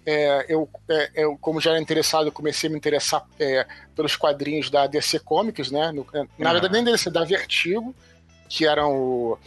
é, 0.06 0.46
eu, 0.50 0.68
é, 0.90 1.12
eu, 1.16 1.38
como 1.38 1.62
já 1.62 1.72
era 1.72 1.80
interessado, 1.80 2.28
eu 2.28 2.32
comecei 2.32 2.68
a 2.68 2.72
me 2.72 2.78
interessar 2.78 3.26
é, 3.40 3.66
pelos 3.96 4.16
quadrinhos 4.16 4.70
da 4.70 4.88
DC 4.88 5.20
Comics, 5.20 5.72
né? 5.72 5.92
No- 5.92 6.06
na 6.38 6.50
Ah. 6.50 6.54
verdade, 6.54 6.74
nem 6.74 6.84
DC, 6.84 7.10
da 7.10 7.24
Vertigo, 7.24 7.96
que 8.50 8.66
eram 8.66 8.94
o- 8.98 9.38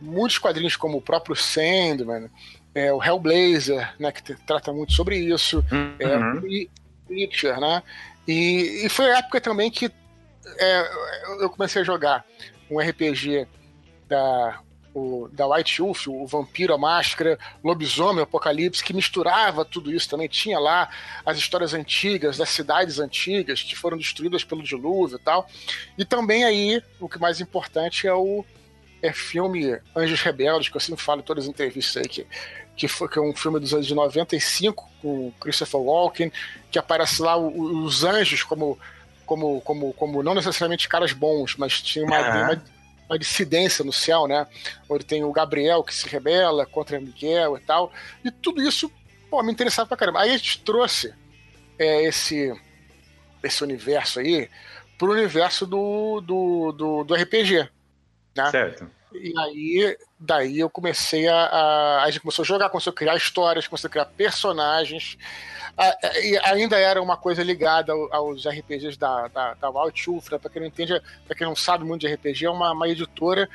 muitos 0.00 0.38
quadrinhos 0.38 0.76
como 0.76 0.98
o 0.98 1.02
próprio 1.02 1.36
Sandman, 1.36 2.28
é, 2.74 2.92
o 2.92 3.02
Hellblazer, 3.02 3.94
né? 3.98 4.10
Que 4.12 4.34
trata 4.34 4.72
muito 4.72 4.92
sobre 4.92 5.16
isso, 5.18 5.64
é, 5.98 6.16
Uhum. 6.16 6.46
e 6.46 6.70
Preacher, 7.06 7.58
né? 7.60 7.82
E, 8.26 8.82
e 8.84 8.88
foi 8.88 9.10
a 9.12 9.18
época 9.18 9.40
também 9.40 9.70
que 9.70 9.90
é, 10.58 10.90
eu 11.40 11.50
comecei 11.50 11.82
a 11.82 11.84
jogar 11.84 12.24
um 12.70 12.78
RPG 12.78 13.46
da, 14.08 14.60
o, 14.94 15.28
da 15.32 15.46
White 15.46 15.80
Wolf, 15.80 16.06
o 16.08 16.26
Vampiro, 16.26 16.74
a 16.74 16.78
Máscara, 16.78 17.38
Lobisomem, 17.62 18.22
Apocalipse, 18.22 18.82
que 18.82 18.94
misturava 18.94 19.64
tudo 19.64 19.92
isso 19.92 20.08
também. 20.08 20.28
Tinha 20.28 20.58
lá 20.58 20.88
as 21.24 21.38
histórias 21.38 21.74
antigas, 21.74 22.36
das 22.36 22.48
cidades 22.50 22.98
antigas 22.98 23.62
que 23.62 23.76
foram 23.76 23.96
destruídas 23.96 24.44
pelo 24.44 24.62
dilúvio 24.62 25.16
e 25.16 25.20
tal. 25.20 25.48
E 25.96 26.04
também 26.04 26.44
aí, 26.44 26.82
o 27.00 27.08
que 27.08 27.18
mais 27.18 27.40
importante 27.40 28.06
é 28.06 28.14
o 28.14 28.44
é 29.00 29.12
filme 29.12 29.78
Anjos 29.94 30.20
Rebeldes, 30.22 30.68
que 30.68 30.76
eu 30.76 30.80
sempre 30.80 31.04
falo 31.04 31.20
em 31.20 31.24
todas 31.24 31.44
as 31.44 31.50
entrevistas 31.50 32.02
aí, 32.02 32.08
que, 32.08 32.26
que, 32.76 32.88
foi, 32.88 33.08
que 33.08 33.18
é 33.18 33.22
um 33.22 33.34
filme 33.34 33.60
dos 33.60 33.72
anos 33.72 33.86
de 33.86 33.94
95, 33.94 34.88
com 35.00 35.30
Christopher 35.40 35.80
Walken, 35.80 36.32
que 36.70 36.78
aparece 36.78 37.22
lá 37.22 37.36
os 37.36 38.02
anjos 38.02 38.42
como, 38.42 38.76
como, 39.28 39.60
como, 39.60 39.92
como 39.92 40.22
não 40.22 40.34
necessariamente 40.34 40.88
caras 40.88 41.12
bons, 41.12 41.54
mas 41.56 41.82
tinha 41.82 42.04
uma, 42.04 42.16
Aham. 42.16 42.42
uma, 42.44 42.64
uma 43.10 43.18
dissidência 43.18 43.84
no 43.84 43.92
céu, 43.92 44.26
né? 44.26 44.46
Onde 44.88 45.04
tem 45.04 45.22
o 45.22 45.30
Gabriel 45.30 45.84
que 45.84 45.94
se 45.94 46.08
rebela 46.08 46.64
contra 46.64 46.98
Miguel 46.98 47.58
e 47.58 47.60
tal. 47.60 47.92
E 48.24 48.30
tudo 48.30 48.62
isso, 48.62 48.90
pô, 49.30 49.42
me 49.42 49.52
interessava 49.52 49.86
pra 49.86 49.98
caramba. 49.98 50.20
Aí 50.20 50.30
a 50.30 50.36
gente 50.36 50.62
trouxe 50.62 51.14
é, 51.78 52.04
esse, 52.04 52.58
esse 53.42 53.62
universo 53.62 54.18
aí 54.18 54.48
pro 54.96 55.12
universo 55.12 55.66
do, 55.66 56.22
do, 56.22 56.72
do, 56.72 57.04
do 57.04 57.14
RPG. 57.14 57.68
Né? 58.34 58.50
Certo. 58.50 58.90
E 59.12 59.32
aí, 59.38 59.96
daí 60.18 60.58
eu 60.58 60.70
comecei 60.70 61.28
a, 61.28 61.36
a. 61.36 62.02
A 62.04 62.10
gente 62.10 62.20
começou 62.20 62.42
a 62.42 62.46
jogar, 62.46 62.70
começou 62.70 62.92
a 62.92 62.96
criar 62.96 63.16
histórias, 63.16 63.68
começou 63.68 63.88
a 63.88 63.90
criar 63.90 64.06
personagens. 64.06 65.18
A- 65.78 65.96
a- 66.08 66.18
e 66.20 66.36
ainda 66.38 66.76
era 66.76 67.00
uma 67.00 67.16
coisa 67.16 67.42
ligada 67.42 67.92
ao- 67.92 68.12
aos 68.12 68.44
RPGs 68.46 68.98
da, 68.98 69.28
da, 69.28 69.54
da 69.54 69.70
Wild 69.70 70.02
né? 70.30 70.38
Pra 70.38 70.50
quem 70.50 70.60
não 70.60 70.68
entende, 70.68 71.00
pra 71.26 71.36
quem 71.36 71.46
não 71.46 71.54
sabe 71.54 71.84
muito 71.84 72.00
de 72.00 72.08
RPG, 72.12 72.46
é 72.46 72.50
uma, 72.50 72.72
uma 72.72 72.88
editora 72.88 73.48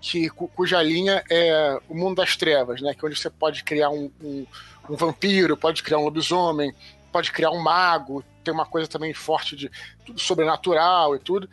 que, 0.00 0.28
cuja 0.28 0.82
linha 0.82 1.24
é 1.30 1.78
o 1.88 1.94
mundo 1.94 2.16
das 2.16 2.36
trevas, 2.36 2.82
né? 2.82 2.92
Que 2.92 3.04
é 3.04 3.08
onde 3.08 3.18
você 3.18 3.30
pode 3.30 3.64
criar 3.64 3.88
um, 3.90 4.10
um, 4.22 4.46
um 4.90 4.96
vampiro, 4.96 5.56
pode 5.56 5.82
criar 5.82 5.98
um 5.98 6.04
lobisomem, 6.04 6.74
pode 7.10 7.32
criar 7.32 7.50
um 7.50 7.60
mago, 7.62 8.22
tem 8.44 8.52
uma 8.52 8.66
coisa 8.66 8.86
também 8.88 9.14
forte 9.14 9.56
de 9.56 9.70
sobrenatural 10.16 11.16
e 11.16 11.18
tudo. 11.18 11.48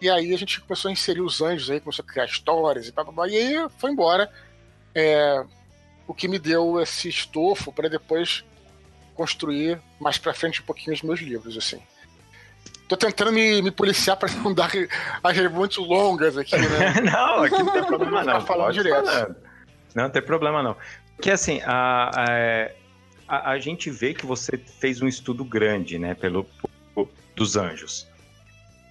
E 0.00 0.08
aí 0.08 0.32
a 0.34 0.38
gente 0.38 0.60
começou 0.62 0.88
a 0.88 0.92
inserir 0.92 1.20
os 1.20 1.40
anjos 1.42 1.70
aí, 1.70 1.78
começou 1.78 2.02
a 2.02 2.10
criar 2.10 2.24
histórias 2.24 2.88
e 2.88 2.92
blá, 2.92 3.04
blá, 3.04 3.12
blá 3.12 3.28
e 3.28 3.36
aí 3.36 3.68
foi 3.78 3.90
embora. 3.92 4.32
É, 4.94 5.44
o 6.08 6.14
que 6.14 6.26
me 6.26 6.38
deu 6.38 6.80
esse 6.80 7.08
estofo 7.08 7.70
para 7.72 7.88
depois 7.88 8.42
construir 9.20 9.78
mais 10.00 10.16
para 10.16 10.32
frente 10.32 10.62
um 10.62 10.64
pouquinho 10.64 10.94
os 10.94 11.02
meus 11.02 11.20
livros, 11.20 11.54
assim. 11.54 11.78
Tô 12.88 12.96
tentando 12.96 13.30
me, 13.30 13.60
me 13.60 13.70
policiar 13.70 14.16
para 14.16 14.32
não 14.32 14.54
dar 14.54 14.72
as 15.22 15.52
muito 15.52 15.82
longas 15.82 16.38
aqui, 16.38 16.56
né? 16.56 16.94
não, 17.04 17.42
aqui 17.42 17.62
não 17.62 17.70
tem 17.70 17.84
problema 17.84 18.24
não. 18.24 18.40
falando 18.40 18.72
direto. 18.72 19.04
Não, 19.94 20.04
não 20.04 20.10
tem 20.10 20.22
problema 20.22 20.62
não. 20.62 20.74
Porque 21.14 21.30
assim, 21.30 21.60
a, 21.66 22.10
a, 23.28 23.50
a, 23.50 23.58
gente 23.58 23.90
vê 23.90 24.14
que 24.14 24.24
você 24.24 24.56
fez 24.56 25.02
um 25.02 25.06
estudo 25.06 25.44
grande, 25.44 25.98
né, 25.98 26.14
pelo, 26.14 26.46
dos 27.36 27.58
anjos. 27.58 28.08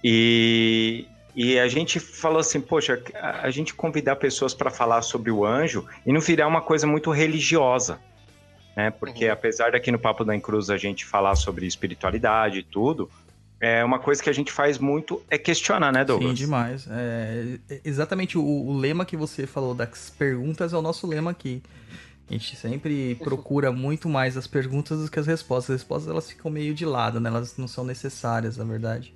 E, 0.04 1.08
e 1.34 1.58
a 1.58 1.66
gente 1.66 1.98
falou 1.98 2.38
assim, 2.38 2.60
poxa, 2.60 3.02
a 3.42 3.50
gente 3.50 3.74
convidar 3.74 4.14
pessoas 4.14 4.54
para 4.54 4.70
falar 4.70 5.02
sobre 5.02 5.32
o 5.32 5.44
anjo 5.44 5.84
e 6.06 6.12
não 6.12 6.20
virar 6.20 6.46
uma 6.46 6.62
coisa 6.62 6.86
muito 6.86 7.10
religiosa, 7.10 7.98
né? 8.80 8.90
Porque 8.90 9.26
uhum. 9.26 9.32
apesar 9.32 9.72
daqui 9.72 9.90
no 9.90 9.98
Papo 9.98 10.24
da 10.24 10.38
Cruz 10.40 10.70
a 10.70 10.76
gente 10.76 11.04
falar 11.04 11.34
sobre 11.34 11.66
espiritualidade 11.66 12.60
e 12.60 12.62
tudo, 12.62 13.10
é 13.60 13.84
uma 13.84 13.98
coisa 13.98 14.22
que 14.22 14.30
a 14.30 14.32
gente 14.32 14.50
faz 14.50 14.78
muito 14.78 15.22
é 15.28 15.36
questionar, 15.36 15.92
né, 15.92 16.02
Douglas? 16.02 16.30
Sim, 16.30 16.44
demais. 16.44 16.88
É, 16.90 17.58
exatamente 17.84 18.38
o, 18.38 18.42
o, 18.42 18.76
lema 18.76 19.04
que 19.04 19.16
você 19.16 19.46
falou 19.46 19.74
das 19.74 20.08
perguntas 20.08 20.72
é 20.72 20.76
o 20.76 20.82
nosso 20.82 21.06
lema 21.06 21.30
aqui. 21.30 21.62
A 22.28 22.32
gente 22.32 22.56
sempre 22.56 23.16
procura 23.16 23.72
muito 23.72 24.08
mais 24.08 24.36
as 24.36 24.46
perguntas 24.46 25.02
do 25.02 25.10
que 25.10 25.18
as 25.18 25.26
respostas. 25.26 25.74
As 25.74 25.80
respostas 25.82 26.10
elas 26.10 26.30
ficam 26.30 26.50
meio 26.50 26.72
de 26.72 26.86
lado, 26.86 27.20
né? 27.20 27.28
Elas 27.28 27.56
não 27.58 27.68
são 27.68 27.84
necessárias, 27.84 28.56
na 28.56 28.64
verdade. 28.64 29.12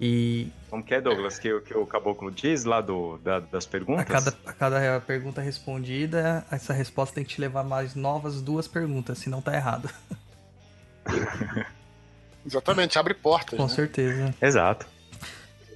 E. 0.00 0.48
Como 0.68 0.82
que 0.82 0.94
é, 0.94 1.00
Douglas, 1.00 1.38
que, 1.38 1.60
que 1.60 1.76
o 1.76 1.86
caboclo 1.86 2.30
diz 2.30 2.64
lá 2.64 2.80
do, 2.80 3.18
da, 3.18 3.40
das 3.40 3.64
perguntas? 3.64 4.02
A 4.02 4.04
cada, 4.04 4.36
a 4.46 4.52
cada 4.52 5.00
pergunta 5.00 5.40
respondida, 5.40 6.44
essa 6.50 6.72
resposta 6.72 7.14
tem 7.14 7.24
que 7.24 7.34
te 7.34 7.40
levar 7.40 7.62
mais 7.62 7.94
novas 7.94 8.42
duas 8.42 8.66
perguntas, 8.66 9.18
senão 9.18 9.40
tá 9.40 9.54
errado. 9.54 9.88
Exatamente, 12.44 12.98
abre 12.98 13.14
portas. 13.14 13.56
Com 13.56 13.66
né? 13.66 13.68
certeza. 13.68 14.34
Exato. 14.40 14.86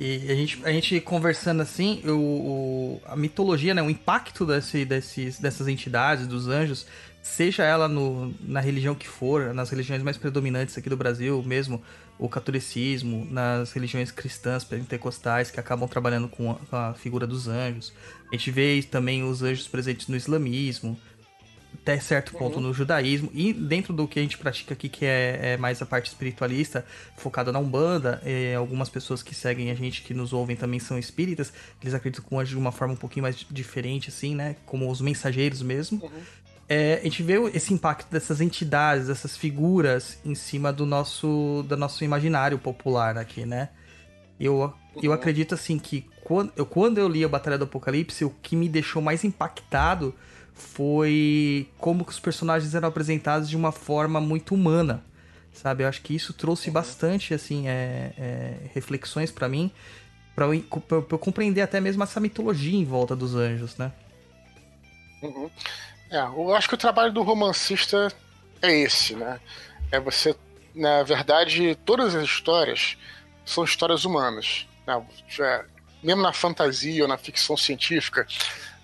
E 0.00 0.30
a 0.30 0.34
gente, 0.34 0.64
a 0.64 0.70
gente 0.70 1.00
conversando 1.00 1.60
assim, 1.60 2.02
o, 2.06 2.12
o, 2.12 3.02
a 3.04 3.16
mitologia, 3.16 3.74
né, 3.74 3.82
o 3.82 3.90
impacto 3.90 4.46
desse, 4.46 4.84
desses, 4.84 5.40
dessas 5.40 5.66
entidades, 5.66 6.26
dos 6.26 6.46
anjos, 6.46 6.86
seja 7.22 7.64
ela 7.64 7.88
no, 7.88 8.34
na 8.40 8.60
religião 8.60 8.94
que 8.94 9.08
for, 9.08 9.52
nas 9.54 9.70
religiões 9.70 10.02
mais 10.02 10.16
predominantes 10.16 10.76
aqui 10.76 10.88
do 10.88 10.96
Brasil, 10.96 11.42
mesmo 11.44 11.82
o 12.18 12.28
catolicismo, 12.28 13.26
nas 13.30 13.72
religiões 13.72 14.10
cristãs 14.10 14.64
pentecostais 14.64 15.50
que 15.50 15.60
acabam 15.60 15.88
trabalhando 15.88 16.28
com 16.28 16.50
a, 16.50 16.54
com 16.54 16.76
a 16.76 16.94
figura 16.94 17.26
dos 17.26 17.46
anjos. 17.46 17.92
A 18.30 18.34
gente 18.34 18.50
vê 18.50 18.82
também 18.82 19.22
os 19.22 19.42
anjos 19.42 19.68
presentes 19.68 20.08
no 20.08 20.16
islamismo, 20.16 20.98
até 21.74 21.98
certo 22.00 22.32
ponto 22.32 22.56
uhum. 22.56 22.62
no 22.62 22.74
judaísmo 22.74 23.30
e 23.32 23.52
dentro 23.52 23.92
do 23.92 24.06
que 24.06 24.18
a 24.18 24.22
gente 24.22 24.36
pratica 24.36 24.74
aqui 24.74 24.88
que 24.88 25.04
é, 25.04 25.52
é 25.52 25.56
mais 25.56 25.80
a 25.80 25.86
parte 25.86 26.06
espiritualista 26.06 26.84
focada 27.16 27.52
na 27.52 27.58
umbanda 27.58 28.20
é, 28.24 28.54
algumas 28.54 28.88
pessoas 28.88 29.22
que 29.22 29.34
seguem 29.34 29.70
a 29.70 29.74
gente 29.74 30.02
que 30.02 30.12
nos 30.12 30.32
ouvem 30.32 30.56
também 30.56 30.80
são 30.80 30.98
espíritas 30.98 31.52
eles 31.80 31.94
acreditam 31.94 32.24
com 32.24 32.38
anjos 32.38 32.50
de 32.50 32.58
uma 32.58 32.72
forma 32.72 32.94
um 32.94 32.96
pouquinho 32.96 33.22
mais 33.22 33.36
diferente 33.50 34.08
assim 34.08 34.34
né 34.34 34.56
como 34.66 34.90
os 34.90 35.00
mensageiros 35.00 35.62
mesmo 35.62 36.02
uhum. 36.02 36.10
É, 36.68 36.98
a 37.00 37.04
gente 37.04 37.22
vê 37.22 37.34
esse 37.54 37.72
impacto 37.72 38.10
dessas 38.10 38.40
entidades 38.40 39.06
dessas 39.06 39.36
figuras 39.36 40.18
em 40.24 40.34
cima 40.34 40.72
do 40.72 40.84
nosso 40.84 41.64
do 41.68 41.76
nosso 41.76 42.04
imaginário 42.04 42.58
popular 42.58 43.16
aqui 43.16 43.46
né 43.46 43.70
eu 44.38 44.54
uhum. 44.60 44.72
eu 45.02 45.12
acredito 45.12 45.54
assim 45.54 45.78
que 45.78 46.06
quando 46.24 46.52
eu, 46.56 46.66
quando 46.66 46.98
eu 46.98 47.08
li 47.08 47.24
a 47.24 47.28
Batalha 47.28 47.58
do 47.58 47.64
Apocalipse 47.64 48.24
o 48.24 48.30
que 48.30 48.54
me 48.54 48.68
deixou 48.68 49.00
mais 49.00 49.24
impactado 49.24 50.14
foi 50.58 51.68
como 51.78 52.04
que 52.04 52.10
os 52.10 52.18
personagens 52.18 52.74
eram 52.74 52.88
apresentados 52.88 53.48
de 53.48 53.56
uma 53.56 53.70
forma 53.70 54.20
muito 54.20 54.54
humana, 54.54 55.04
sabe? 55.52 55.84
Eu 55.84 55.88
acho 55.88 56.02
que 56.02 56.14
isso 56.14 56.32
trouxe 56.32 56.70
bastante, 56.70 57.32
assim, 57.32 57.68
é, 57.68 58.12
é, 58.18 58.54
reflexões 58.74 59.30
para 59.30 59.48
mim, 59.48 59.70
para 60.34 60.46
eu, 60.46 60.64
eu, 60.90 61.18
compreender 61.18 61.62
até 61.62 61.80
mesmo 61.80 62.02
essa 62.02 62.18
mitologia 62.20 62.76
em 62.76 62.84
volta 62.84 63.14
dos 63.14 63.34
anjos, 63.34 63.76
né? 63.76 63.92
Uhum. 65.22 65.48
É, 66.10 66.18
eu 66.18 66.54
acho 66.54 66.68
que 66.68 66.74
o 66.74 66.78
trabalho 66.78 67.12
do 67.12 67.22
romancista 67.22 68.12
é 68.62 68.72
esse, 68.72 69.14
né? 69.14 69.40
É 69.90 70.00
você, 70.00 70.34
na 70.74 71.02
verdade, 71.02 71.74
todas 71.84 72.14
as 72.14 72.24
histórias 72.24 72.96
são 73.44 73.64
histórias 73.64 74.04
humanas. 74.04 74.66
Né? 74.86 75.06
É, 75.40 75.64
mesmo 76.02 76.22
na 76.22 76.32
fantasia 76.32 77.02
ou 77.02 77.08
na 77.08 77.18
ficção 77.18 77.56
científica, 77.56 78.26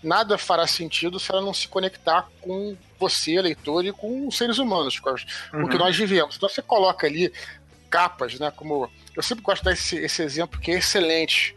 nada 0.02 0.37
fará 0.37 0.66
sentido 0.66 1.19
se 1.19 1.31
ela 1.31 1.40
não 1.40 1.54
se 1.54 1.66
conectar 1.69 2.28
com 2.40 2.76
você, 2.99 3.40
leitor, 3.40 3.85
e 3.85 3.93
com 3.93 4.28
os 4.28 4.37
seres 4.37 4.59
humanos, 4.59 4.99
com, 4.99 5.11
as, 5.11 5.25
uhum. 5.52 5.64
o 5.64 5.69
que 5.69 5.78
nós 5.78 5.97
vivemos. 5.97 6.37
Então 6.37 6.49
você 6.49 6.62
coloca 6.62 7.07
ali 7.07 7.33
capas, 7.88 8.38
né? 8.38 8.50
Como 8.50 8.90
eu 9.16 9.23
sempre 9.23 9.43
gosto 9.43 9.61
de 9.61 9.66
dar 9.66 9.73
esse, 9.73 9.97
esse 9.97 10.23
exemplo 10.23 10.61
que 10.61 10.71
é 10.71 10.78
excelente 10.78 11.57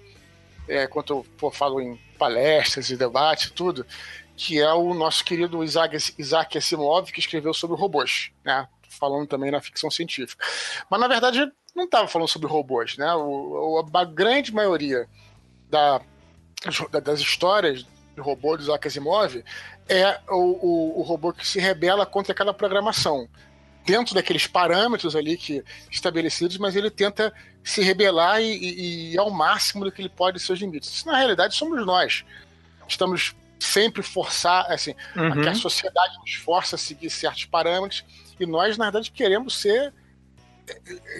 é, 0.68 0.86
quando 0.88 1.14
eu 1.14 1.26
pô, 1.38 1.50
falo 1.50 1.82
em 1.82 2.00
palestras 2.18 2.90
e 2.90 2.98
debates 2.98 3.48
e 3.48 3.52
tudo, 3.52 3.86
que 4.38 4.62
é 4.62 4.72
o 4.72 4.94
nosso 4.94 5.26
querido 5.26 5.64
Isaac, 5.64 5.98
Isaac 6.18 6.58
Asimov, 6.60 7.12
que 7.12 7.20
escreveu 7.20 7.56
sobre 7.56 7.76
robôs, 7.76 8.32
né? 8.46 8.68
Falando 8.88 9.28
também 9.28 9.50
na 9.50 9.60
ficção 9.60 9.90
científica. 9.90 10.46
Mas 10.90 11.00
na 11.00 11.08
verdade 11.08 11.52
não 11.76 11.86
estava 11.86 12.08
falando 12.08 12.28
sobre 12.28 12.48
robôs, 12.48 12.98
né? 12.98 13.14
O, 13.16 13.84
a 13.92 14.06
grande 14.06 14.54
maioria 14.54 15.10
da, 15.70 16.00
das 17.04 17.20
histórias 17.20 17.84
do 18.16 18.22
robô 18.22 18.56
do 18.56 18.64
Isaac 18.64 18.88
Asimov 18.88 19.44
é 19.90 20.20
o, 20.30 20.36
o, 20.36 21.00
o, 21.00 21.02
robô 21.02 21.34
que 21.34 21.46
se 21.46 21.60
rebela 21.60 22.06
contra 22.06 22.32
aquela 22.32 22.54
programação. 22.54 23.28
Dentro 23.86 24.14
daqueles 24.14 24.46
parâmetros 24.46 25.16
ali 25.16 25.38
que 25.38 25.64
estabelecidos, 25.90 26.58
mas 26.58 26.76
ele 26.76 26.92
tenta 26.92 27.34
se 27.64 27.82
rebelar 27.82 28.42
e, 28.42 28.54
e, 28.54 29.14
e 29.14 29.18
ao 29.18 29.32
máximo 29.32 29.86
do 29.86 29.92
que 29.92 30.02
ele 30.02 30.10
pode 30.10 30.40
seus 30.40 30.60
limites. 30.60 30.90
Isso, 30.90 31.08
na 31.08 31.18
realidade, 31.18 31.56
somos 31.56 31.84
nós. 31.86 32.26
Estamos 32.88 33.34
sempre 33.60 34.04
forçar, 34.04 34.72
assim, 34.72 34.94
uhum. 35.16 35.42
que 35.42 35.50
a 35.50 35.56
sociedade 35.56 36.18
nos 36.20 36.36
força 36.36 36.76
a 36.76 36.80
seguir 36.80 37.10
certos 37.10 37.46
parâmetros 37.46 38.06
e 38.40 38.46
nós, 38.46 38.78
na 38.78 38.86
verdade, 38.86 39.12
queremos 39.12 39.60
ser 39.60 39.94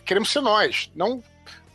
queremos 0.06 0.30
ser 0.30 0.42
nós, 0.42 0.92
não 0.94 1.24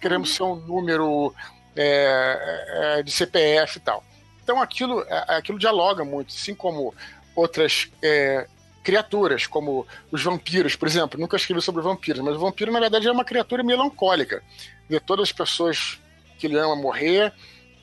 queremos 0.01 0.29
uhum. 0.31 0.37
ser 0.37 0.43
um 0.43 0.67
número 0.67 1.35
é, 1.75 2.99
é, 2.99 3.03
de 3.03 3.11
CPF 3.11 3.79
e 3.79 3.81
tal. 3.81 4.05
Então 4.43 4.61
aquilo, 4.61 5.05
aquilo 5.29 5.59
dialoga 5.59 6.05
muito, 6.05 6.35
assim 6.35 6.55
como 6.55 6.95
outras 7.35 7.91
é, 8.03 8.47
criaturas, 8.83 9.47
como 9.47 9.87
os 10.11 10.23
vampiros, 10.23 10.77
por 10.77 10.89
exemplo. 10.89 11.19
Nunca 11.19 11.37
escrevi 11.37 11.63
sobre 11.63 11.83
vampiros, 11.83 12.21
mas 12.21 12.37
o 12.37 12.39
vampiro, 12.39 12.73
na 12.73 12.81
verdade, 12.81 13.07
é 13.07 13.13
uma 13.13 13.25
criatura 13.25 13.63
melancólica. 13.63 14.43
Vê 14.89 15.01
todas 15.01 15.29
as 15.29 15.33
pessoas 15.33 15.99
que 16.39 16.47
ele 16.47 16.59
ama 16.59 16.75
morrer, 16.75 17.33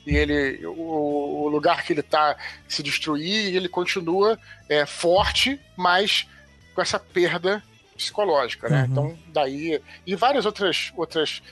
e 0.06 0.16
ele 0.16 0.66
o, 0.66 1.44
o 1.44 1.48
lugar 1.48 1.84
que 1.84 1.92
ele 1.92 2.00
está 2.00 2.36
se 2.68 2.82
destruir, 2.82 3.52
e 3.52 3.56
ele 3.56 3.68
continua 3.68 4.38
é, 4.68 4.86
forte, 4.86 5.60
mas 5.76 6.26
com 6.74 6.82
essa 6.82 6.98
perda 6.98 7.62
psicológica, 7.96 8.68
né? 8.68 8.82
Uhum. 8.82 8.86
Então, 8.90 9.18
daí. 9.28 9.80
E 10.06 10.16
várias 10.16 10.46
outras, 10.46 10.92
outras 10.96 11.42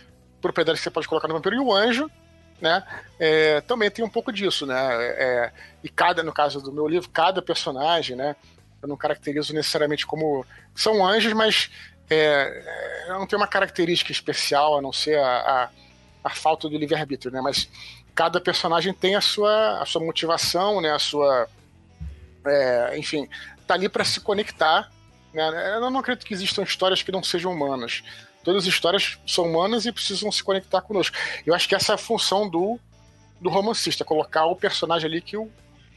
propriedades 0.40 0.80
que 0.80 0.84
você 0.84 0.90
pode 0.90 1.08
colocar 1.08 1.28
no 1.28 1.34
vampiro. 1.34 1.56
E 1.56 1.60
o 1.60 1.72
anjo, 1.72 2.10
né? 2.60 2.82
É, 3.18 3.60
também 3.62 3.90
tem 3.90 4.04
um 4.04 4.08
pouco 4.08 4.32
disso, 4.32 4.66
né? 4.66 4.76
É, 4.76 5.52
e 5.84 5.88
cada, 5.88 6.22
no 6.22 6.32
caso 6.32 6.60
do 6.60 6.72
meu 6.72 6.88
livro, 6.88 7.08
cada 7.10 7.42
personagem, 7.42 8.16
né? 8.16 8.34
Eu 8.80 8.88
não 8.88 8.96
caracterizo 8.96 9.52
necessariamente 9.52 10.06
como 10.06 10.46
são 10.74 11.04
anjos, 11.06 11.32
mas 11.32 11.70
é, 12.08 13.06
não 13.08 13.26
tem 13.26 13.36
uma 13.36 13.46
característica 13.46 14.12
especial 14.12 14.78
a 14.78 14.82
não 14.82 14.92
ser 14.92 15.18
a, 15.18 15.26
a, 15.26 15.70
a 16.24 16.30
falta 16.30 16.68
do 16.68 16.78
livre-arbítrio, 16.78 17.30
né? 17.30 17.40
Mas 17.40 17.68
cada 18.18 18.40
personagem 18.40 18.92
tem 18.92 19.14
a 19.14 19.20
sua, 19.20 19.80
a 19.80 19.86
sua 19.86 20.04
motivação, 20.04 20.80
né? 20.80 20.90
A 20.90 20.98
sua, 20.98 21.46
é, 22.44 22.98
enfim, 22.98 23.28
tá 23.64 23.74
ali 23.74 23.88
para 23.88 24.04
se 24.04 24.18
conectar. 24.18 24.90
Né? 25.32 25.76
Eu 25.76 25.88
não 25.88 26.00
acredito 26.00 26.26
que 26.26 26.34
existam 26.34 26.64
histórias 26.64 27.00
que 27.00 27.12
não 27.12 27.22
sejam 27.22 27.52
humanas 27.52 28.02
todas 28.48 28.62
as 28.62 28.68
histórias 28.68 29.18
são 29.26 29.44
humanas 29.44 29.84
e 29.84 29.92
precisam 29.92 30.32
se 30.32 30.42
conectar 30.42 30.80
conosco. 30.80 31.14
Eu 31.44 31.54
acho 31.54 31.68
que 31.68 31.74
essa 31.74 31.92
é 31.92 31.94
a 31.96 31.98
função 31.98 32.48
do, 32.48 32.80
do 33.38 33.50
romancista, 33.50 34.06
colocar 34.06 34.46
o 34.46 34.56
personagem 34.56 35.06
ali 35.06 35.20
que 35.20 35.36
o, 35.36 35.50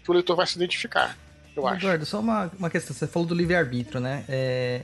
que 0.04 0.12
o 0.12 0.14
leitor 0.14 0.36
vai 0.36 0.46
se 0.46 0.58
identificar. 0.58 1.18
Eu 1.56 1.66
acho. 1.66 1.78
Eduardo, 1.78 2.06
só 2.06 2.20
uma, 2.20 2.52
uma 2.60 2.70
questão. 2.70 2.94
Você 2.94 3.08
falou 3.08 3.26
do 3.26 3.34
livre-arbítrio, 3.34 4.02
né? 4.02 4.26
É, 4.28 4.82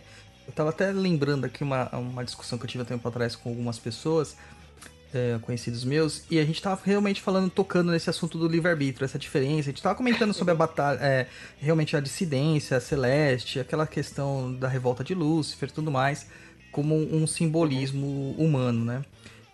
eu 0.47 0.53
tava 0.53 0.69
até 0.69 0.91
lembrando 0.93 1.45
aqui 1.45 1.61
uma, 1.61 1.89
uma 1.89 2.23
discussão 2.23 2.57
que 2.57 2.63
eu 2.63 2.69
tive 2.69 2.83
há 2.83 2.85
tempo 2.85 3.05
atrás 3.05 3.35
com 3.35 3.49
algumas 3.49 3.77
pessoas. 3.77 4.37
É, 5.17 5.39
conhecidos 5.41 5.83
meus 5.83 6.23
e 6.29 6.39
a 6.39 6.45
gente 6.45 6.61
tava 6.61 6.79
realmente 6.83 7.21
falando, 7.21 7.49
tocando 7.49 7.91
nesse 7.91 8.09
assunto 8.09 8.37
do 8.37 8.47
livre-arbítrio, 8.47 9.03
essa 9.03 9.17
diferença. 9.17 9.69
A 9.69 9.71
gente 9.71 9.81
tava 9.81 9.95
comentando 9.95 10.33
sobre 10.33 10.51
a 10.51 10.55
batalha, 10.55 10.99
é, 11.01 11.27
realmente 11.59 11.97
a 11.97 11.99
dissidência, 11.99 12.77
a 12.77 12.79
celeste, 12.79 13.59
aquela 13.59 13.87
questão 13.87 14.53
da 14.53 14.67
revolta 14.67 15.03
de 15.03 15.13
Lúcifer 15.13 15.69
e 15.69 15.71
tudo 15.71 15.91
mais, 15.91 16.27
como 16.71 16.95
um 16.95 17.25
simbolismo 17.25 18.35
humano, 18.37 18.85
né? 18.85 19.03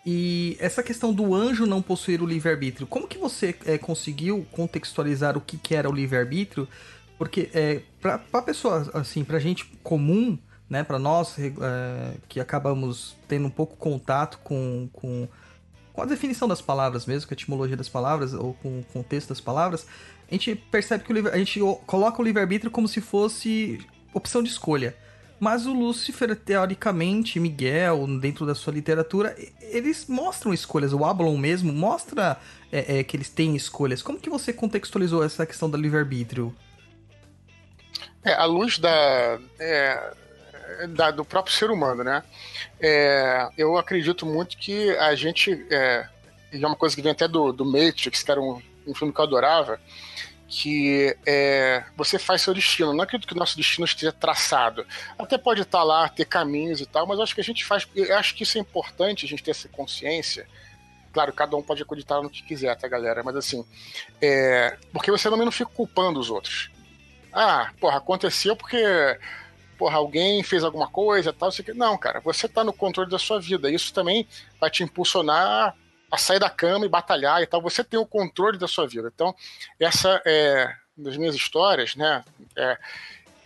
E 0.05 0.58
essa 0.60 0.84
questão 0.84 1.13
do 1.13 1.34
anjo 1.34 1.65
não 1.65 1.82
possuir 1.82 2.22
o 2.22 2.25
livre-arbítrio, 2.25 2.86
como 2.86 3.08
que 3.08 3.17
você 3.17 3.55
é, 3.65 3.77
conseguiu 3.77 4.46
contextualizar 4.51 5.38
o 5.38 5.41
que, 5.41 5.58
que 5.58 5.74
era 5.74 5.89
o 5.89 5.93
livre-arbítrio? 5.93 6.67
Porque 7.17 7.50
é, 7.53 7.82
para 8.01 8.17
pra 8.17 8.41
pessoa, 8.41 8.89
assim, 8.93 9.24
pra 9.24 9.39
gente 9.39 9.63
comum, 9.82 10.38
né, 10.70 10.84
para 10.84 11.00
nós 11.00 11.38
é, 11.39 12.17
que 12.27 12.39
acabamos 12.39 13.15
tendo 13.27 13.48
um 13.48 13.50
pouco 13.50 13.77
contato 13.77 14.39
com, 14.43 14.89
com, 14.91 15.27
com 15.93 16.01
a 16.01 16.05
definição 16.05 16.47
das 16.47 16.62
palavras 16.62 17.05
mesmo, 17.05 17.27
com 17.27 17.33
a 17.33 17.38
etimologia 17.38 17.77
das 17.77 17.88
palavras, 17.88 18.33
ou 18.33 18.55
com 18.55 18.79
o 18.79 18.83
contexto 18.91 19.29
das 19.29 19.39
palavras, 19.39 19.85
a 20.29 20.33
gente 20.33 20.55
percebe 20.55 21.03
que 21.03 21.12
o 21.12 21.13
livre, 21.13 21.31
a 21.31 21.38
gente 21.38 21.59
coloca 21.85 22.21
o 22.21 22.25
livre-arbítrio 22.25 22.71
como 22.71 22.88
se 22.88 23.00
fosse 23.00 23.79
opção 24.13 24.41
de 24.41 24.50
escolha. 24.50 24.95
Mas 25.39 25.65
o 25.65 25.73
Lúcifer, 25.73 26.35
teoricamente, 26.35 27.39
Miguel, 27.39 28.07
dentro 28.19 28.45
da 28.45 28.55
sua 28.55 28.71
literatura, 28.73 29.35
eles 29.59 30.05
mostram 30.07 30.53
escolhas. 30.53 30.93
O 30.93 31.03
Ablon 31.03 31.38
mesmo 31.38 31.73
mostra 31.73 32.39
é, 32.71 33.00
é, 33.00 33.03
que 33.03 33.17
eles 33.17 33.29
têm 33.29 33.55
escolhas. 33.55 34.01
Como 34.01 34.19
que 34.19 34.29
você 34.29 34.53
contextualizou 34.53 35.23
essa 35.23 35.45
questão 35.45 35.69
do 35.69 35.75
livre-arbítrio? 35.75 36.55
É, 38.23 38.33
à 38.33 38.45
luz 38.45 38.79
da, 38.79 39.38
é, 39.59 40.13
da, 40.89 41.12
do 41.12 41.25
próprio 41.25 41.56
ser 41.56 41.72
humano, 41.72 42.03
né? 42.03 42.24
É, 42.80 43.50
eu 43.58 43.77
acredito 43.77 44.25
muito 44.25 44.58
que 44.58 44.89
a 44.98 45.15
gente. 45.15 45.65
É, 45.70 46.08
é 46.51 46.68
uma 46.68 46.75
coisa 46.75 46.96
que 46.96 47.01
vem 47.01 47.12
até 47.12 47.27
do, 47.27 47.51
do 47.51 47.65
Matrix, 47.65 48.22
que 48.22 48.32
era 48.32 48.39
um, 48.39 48.62
um 48.86 48.94
filme 48.94 49.13
que 49.13 49.20
eu 49.20 49.24
adorava 49.24 49.80
que 50.56 51.18
é, 51.25 51.84
você 51.98 52.20
faz 52.20 52.44
seu 52.44 52.53
destino. 52.53 52.94
Não 52.94 53.03
acredito 53.03 53.27
que 53.27 53.34
o 53.34 53.39
nosso 53.39 53.58
destino 53.58 53.86
esteja 53.86 54.12
traçado. 54.12 54.86
Até 55.18 55.36
pode 55.36 55.62
estar 55.62 55.82
lá, 55.82 56.08
ter 56.08 56.25
caminhos 56.25 56.80
e 56.80 56.86
tal, 56.86 57.08
mas 57.08 57.20
acho 57.20 57.34
que 57.34 57.42
a 57.42 57.44
gente 57.44 57.65
faz. 57.65 57.88
Eu 57.96 58.15
acho 58.15 58.36
que 58.36 58.44
isso 58.44 58.60
é 58.60 58.62
importante, 58.62 59.25
a 59.25 59.27
gente 59.30 59.42
ter 59.42 59.50
essa 59.50 59.68
consciência. 59.68 60.48
Claro, 61.12 61.34
cada 61.34 61.58
um 61.58 61.63
pode 61.63 61.82
acreditar 61.82 62.22
no 62.22 62.30
que 62.30 62.44
quiser, 62.44 62.75
tá, 62.75 62.88
galera? 62.88 63.24
Mas 63.24 63.36
assim, 63.36 63.65
é, 64.22 64.77
porque 64.92 65.10
você 65.10 65.27
também 65.27 65.46
não 65.46 65.51
fica 65.51 65.72
culpando 65.72 66.20
os 66.20 66.30
outros. 66.30 66.70
Ah, 67.32 67.72
porra, 67.80 67.98
aconteceu 67.98 68.56
porque 68.56 68.77
porra, 69.77 69.98
alguém 69.98 70.44
fez 70.44 70.63
alguma 70.63 70.88
coisa 70.88 71.34
tal. 71.34 71.50
Não, 71.75 71.98
cara, 71.98 72.20
você 72.20 72.48
tá 72.48 72.63
no 72.63 72.74
controle 72.74 73.10
da 73.10 73.20
sua 73.20 73.39
vida. 73.39 73.70
Isso 73.70 73.94
também 73.94 74.27
vai 74.60 74.70
te 74.70 74.84
impulsionar 74.84 75.75
a 76.12 76.18
sair 76.18 76.39
da 76.39 76.50
cama 76.50 76.86
e 76.86 76.89
batalhar 76.89 77.42
e 77.42 77.48
tal. 77.48 77.62
Você 77.62 77.84
tem 77.84 78.00
o 78.00 78.06
controle 78.06 78.58
da 78.58 78.68
sua 78.68 78.88
vida. 78.88 79.12
Então, 79.13 79.36
essa 79.80 80.22
é 80.25 80.74
das 80.96 81.18
minhas 81.18 81.36
histórias, 81.36 81.96
né? 81.96 82.24
É, 82.56 82.77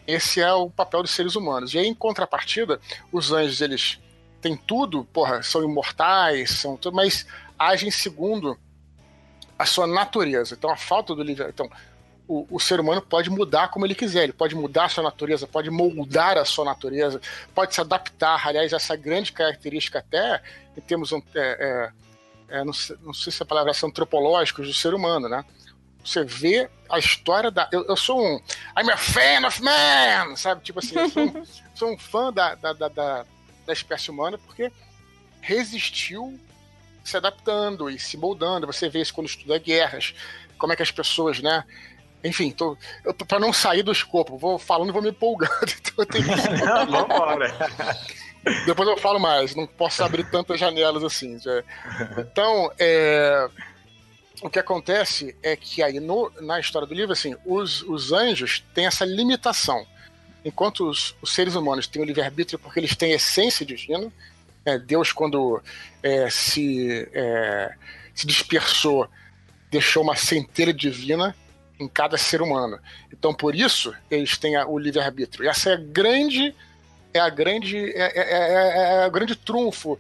esse 0.06 0.42
é 0.42 0.52
o 0.54 0.70
papel 0.70 1.02
dos 1.02 1.12
seres 1.12 1.36
humanos. 1.36 1.74
E 1.74 1.80
aí, 1.80 1.88
em 1.88 1.94
contrapartida, 1.94 2.80
os 3.12 3.32
anjos, 3.32 3.62
eles 3.62 4.00
têm 4.42 4.56
tudo, 4.56 5.06
porra, 5.06 5.42
são 5.42 5.64
imortais, 5.64 6.52
são 6.52 6.78
tudo, 6.78 6.96
mas 6.96 7.26
agem 7.58 7.90
segundo 7.90 8.58
a 9.58 9.66
sua 9.66 9.88
natureza. 9.88 10.56
Então, 10.56 10.70
a 10.70 10.78
falta 10.78 11.16
do 11.16 11.24
livre. 11.24 11.48
Então, 11.50 11.70
o, 12.28 12.46
o, 12.52 12.60
ser 12.60 12.80
humano 12.80 13.02
pode 13.02 13.30
mudar 13.30 13.70
como 13.70 13.86
ele 13.86 13.96
quiser, 13.96 14.24
ele 14.24 14.34
pode 14.34 14.54
mudar 14.54 14.86
a 14.86 14.90
sua 14.90 15.04
natureza, 15.04 15.48
pode 15.48 15.70
moldar 15.70 16.38
a 16.38 16.44
sua 16.44 16.66
natureza, 16.66 17.22
pode 17.56 17.74
se 17.74 17.80
adaptar. 17.80 18.46
Aliás, 18.46 18.74
essa 18.74 18.96
grande 18.96 19.32
característica, 19.32 20.00
até 20.00 20.42
em 20.76 20.82
termos. 20.82 21.12
É, 21.14 21.20
é, 21.36 21.92
é, 22.50 22.64
não, 22.64 22.74
sei, 22.74 22.96
não, 23.02 23.14
sei, 23.14 23.32
se 23.32 23.42
a 23.42 23.46
palavra 23.46 23.72
é 23.72 23.86
antropológicos 23.86 24.68
do 24.68 24.74
ser 24.74 24.94
humano, 24.94 25.30
né? 25.30 25.44
Você 26.04 26.24
vê 26.24 26.70
a 26.90 27.00
história 27.00 27.50
da. 27.50 27.70
Eu, 27.72 27.86
eu, 27.86 27.96
sou 27.96 28.20
um. 28.20 28.36
I'm 28.78 28.90
a 28.92 28.98
fan 28.98 29.46
of 29.46 29.62
man! 29.62 30.36
Sabe? 30.36 30.64
Tipo 30.64 30.80
assim, 30.80 30.98
eu 30.98 31.10
sou 31.10 31.24
um, 31.24 31.46
sou 31.76 31.94
um 31.94 31.98
fã 31.98 32.32
da, 32.32 32.56
da, 32.56 32.74
da, 32.74 32.88
da, 32.88 33.26
da 33.66 33.74
espécie 33.74 34.12
humana 34.12 34.38
porque 34.38 34.72
resistiu 35.42 36.38
se 37.04 37.16
adaptando 37.16 37.90
e 37.90 37.98
se 37.98 38.18
moldando. 38.18 38.68
Você 38.68 38.90
vê 38.90 39.02
isso 39.02 39.14
quando 39.14 39.28
estuda 39.28 39.58
guerras, 39.58 40.14
como 40.58 40.74
é 40.74 40.76
que 40.76 40.84
as 40.84 40.92
pessoas, 40.92 41.40
né? 41.42 41.64
Enfim, 42.24 42.52
tô, 42.52 42.78
eu 43.06 43.14
tô, 43.14 43.26
pra 43.26 43.40
não 43.40 43.54
sair 43.54 43.84
do 43.84 43.92
escopo, 43.92 44.38
vou 44.38 44.58
falando 44.58 44.90
e 44.90 44.92
vou 44.92 45.02
me 45.02 45.10
empolgando. 45.10 45.52
Então 45.80 46.06
tenho 46.06 46.28
não, 46.28 46.86
vambora. 46.86 47.56
Depois 48.66 48.88
eu 48.88 48.98
falo 48.98 49.20
mais, 49.20 49.56
não 49.56 49.66
posso 49.66 50.04
abrir 50.04 50.30
tantas 50.30 50.60
janelas 50.60 51.04
assim. 51.04 51.40
Já. 51.40 51.64
Então, 52.20 52.72
é, 52.78 53.50
o 54.42 54.50
que 54.50 54.60
acontece 54.60 55.36
é 55.42 55.56
que 55.56 55.82
aí 55.82 56.00
no, 56.00 56.32
na 56.42 56.60
história 56.60 56.88
do 56.88 56.94
livro, 56.94 57.14
assim, 57.14 57.36
os, 57.46 57.82
os 57.84 58.12
anjos 58.12 58.64
têm 58.74 58.86
essa 58.86 59.06
limitação. 59.06 59.86
Enquanto 60.46 60.88
os, 60.88 61.16
os 61.22 61.34
seres 61.34 61.56
humanos 61.56 61.88
têm 61.88 62.02
o 62.02 62.06
livre-arbítrio 62.06 62.60
porque 62.60 62.80
eles 62.80 62.96
têm 62.96 63.12
essência 63.12 63.66
divina, 63.66 64.12
é, 64.64 64.78
Deus, 64.78 65.12
quando 65.12 65.62
é, 66.04 66.30
se, 66.30 67.10
é, 67.14 67.74
se 68.14 68.28
dispersou, 68.28 69.10
deixou 69.72 70.04
uma 70.04 70.16
centelha 70.16 70.74
divina 70.74 71.36
em 71.80 71.88
cada 71.88 72.18
ser 72.18 72.42
humano. 72.42 72.80
Então, 73.12 73.34
por 73.34 73.56
isso, 73.56 73.94
eles 74.10 74.38
têm 74.38 74.58
o 74.58 74.78
livre-arbítrio. 74.78 75.46
E 75.46 75.48
essa 75.48 75.72
é 75.72 75.74
a 75.74 75.78
grande 75.78 76.54
é 77.14 77.20
a 77.20 77.30
grande 77.30 77.78
é, 77.94 78.20
é, 78.20 78.22
é, 78.22 79.04
é, 79.04 79.08
o 79.08 79.12
grande 79.12 79.36
trunfo 79.36 80.00